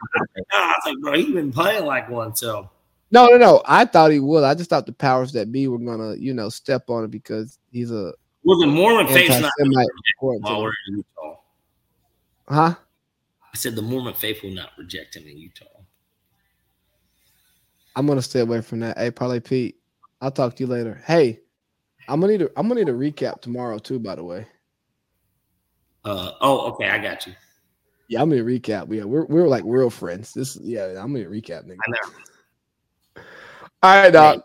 I 0.52 0.66
was 0.68 0.82
like, 0.86 0.98
bro, 1.02 1.14
he's 1.14 1.34
been 1.34 1.52
playing 1.52 1.86
like 1.86 2.08
one. 2.08 2.36
So 2.36 2.70
No, 3.10 3.28
no, 3.30 3.38
no. 3.38 3.64
I 3.66 3.86
thought 3.86 4.12
he 4.12 4.20
would. 4.20 4.44
I 4.44 4.54
just 4.54 4.70
thought 4.70 4.86
the 4.86 4.94
powers 4.94 5.32
that 5.32 5.52
be 5.52 5.68
were 5.68 5.80
gonna, 5.80 6.16
you 6.16 6.36
know, 6.36 6.50
step 6.50 6.88
on 6.90 7.06
it 7.06 7.12
because 7.12 7.58
he's 7.72 7.92
a 7.92 8.14
well, 8.44 8.60
the 8.60 8.68
Mormon 8.68 9.08
faith's 9.08 9.40
not 9.40 9.52
while 10.20 10.62
we're 10.62 10.70
in 10.88 10.98
Utah. 10.98 11.36
Huh? 12.48 12.76
I 13.52 13.58
said 13.58 13.76
the 13.76 13.82
Mormon 13.82 14.14
faith 14.14 14.44
will 14.44 14.52
not 14.52 14.70
reject 14.78 15.16
him 15.16 15.28
in 15.28 15.38
Utah. 15.38 15.66
I'm 17.96 18.06
gonna 18.06 18.22
stay 18.22 18.42
away 18.42 18.62
from 18.62 18.82
that. 18.82 19.00
Hey, 19.00 19.10
Parlay 19.10 19.40
Pete. 19.40 19.79
I'll 20.22 20.32
talk 20.32 20.56
to 20.56 20.64
you 20.64 20.68
later. 20.68 21.02
Hey, 21.06 21.40
I'm 22.08 22.20
gonna 22.20 22.34
need 22.34 22.42
a 22.42 22.50
I'm 22.58 22.68
gonna 22.68 22.82
need 22.84 22.90
a 22.90 22.94
recap 22.94 23.42
tomorrow 23.42 23.78
too. 23.80 24.00
By 24.00 24.16
the 24.16 24.24
way, 24.24 24.48
Uh, 26.04 26.32
oh, 26.42 26.72
okay, 26.72 26.90
I 26.90 26.98
got 26.98 27.26
you. 27.28 27.34
yeah, 28.10 28.22
I'm 28.22 28.30
gonna 28.30 28.44
recap. 28.44 28.94
Yeah, 28.94 29.04
we're 29.04 29.26
we're 29.26 29.48
like 29.48 29.64
real 29.66 29.90
friends. 29.90 30.34
This, 30.34 30.58
yeah, 30.62 30.88
I'm 31.02 31.14
gonna 31.14 31.26
recap, 31.26 31.66
nigga. 31.66 31.78
I 31.80 31.90
know. 31.90 33.24
All 33.82 34.04
right, 34.04 34.12
dog. 34.12 34.42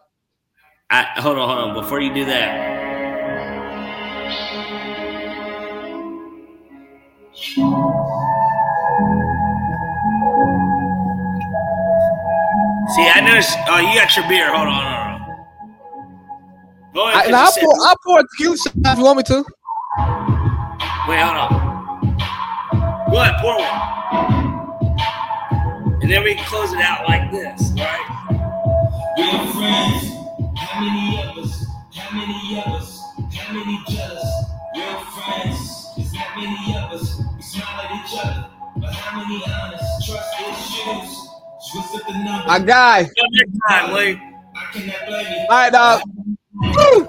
I, 0.91 1.03
hold 1.21 1.39
on, 1.39 1.49
hold 1.49 1.71
on. 1.71 1.83
Before 1.83 2.01
you 2.01 2.13
do 2.15 2.25
that, 2.27 2.75
see, 12.95 13.09
I 13.09 13.21
noticed. 13.27 13.57
Oh, 13.69 13.79
you 13.79 13.95
got 13.99 14.15
your 14.17 14.29
beer. 14.29 14.55
Hold 14.55 14.69
on, 14.69 14.75
hold 14.75 14.87
on. 14.87 15.04
Go 16.95 17.09
ahead. 17.09 17.17
I, 17.17 17.31
'cause 17.31 17.57
and 17.57 17.63
you 17.65 17.71
I'll 17.73 17.77
pour, 17.77 17.89
I'll 17.89 17.97
pour 18.05 18.19
a 18.21 18.23
tequila 18.23 18.57
shot 18.57 18.73
if 18.77 18.99
you 18.99 19.05
want 19.05 19.17
me 19.19 19.23
to. 19.25 19.45
Wait, 21.09 21.21
hold 21.21 21.37
on. 21.37 21.51
Go 23.11 23.17
ahead, 23.19 23.37
pour 23.41 23.57
one. 23.59 23.81
And 26.03 26.11
then 26.11 26.23
we 26.23 26.35
can 26.35 26.45
close 26.45 26.73
it 26.73 26.81
out 26.81 27.09
like 27.09 27.31
this, 27.31 27.73
right? 27.77 28.07
Real 29.19 29.47
friends, 29.53 30.13
how 30.57 30.81
many 30.81 31.23
of 31.23 31.39
us? 31.39 31.67
How 31.97 32.17
many 32.17 32.59
of 32.61 32.67
us? 32.75 33.01
How 33.35 33.53
many 33.55 33.79
jealous? 33.89 34.25
Real 34.77 35.01
friends, 35.17 35.59
there's 35.97 36.13
not 36.13 36.27
many 36.37 36.77
of 36.77 36.93
us. 36.93 37.21
We 37.37 37.43
smile 37.43 37.81
at 37.81 37.91
each 38.05 38.19
other, 38.23 38.47
but 38.77 38.93
how 38.93 39.23
many 39.23 39.43
honest? 39.47 40.07
Trust 40.07 40.41
issues. 40.41 41.29
Twist 41.73 41.95
up 41.95 42.03
the 42.07 42.13
number. 42.13 42.47
My 42.47 42.59
guy. 42.59 43.09
Next 43.33 43.59
time, 43.69 43.93
Lee. 43.95 44.21
I 44.57 44.73
cannot 44.73 45.07
blame 45.07 45.27
you. 45.33 45.39
All 45.41 45.47
right, 45.49 45.73
dog. 45.73 46.03
I'm 46.63 47.07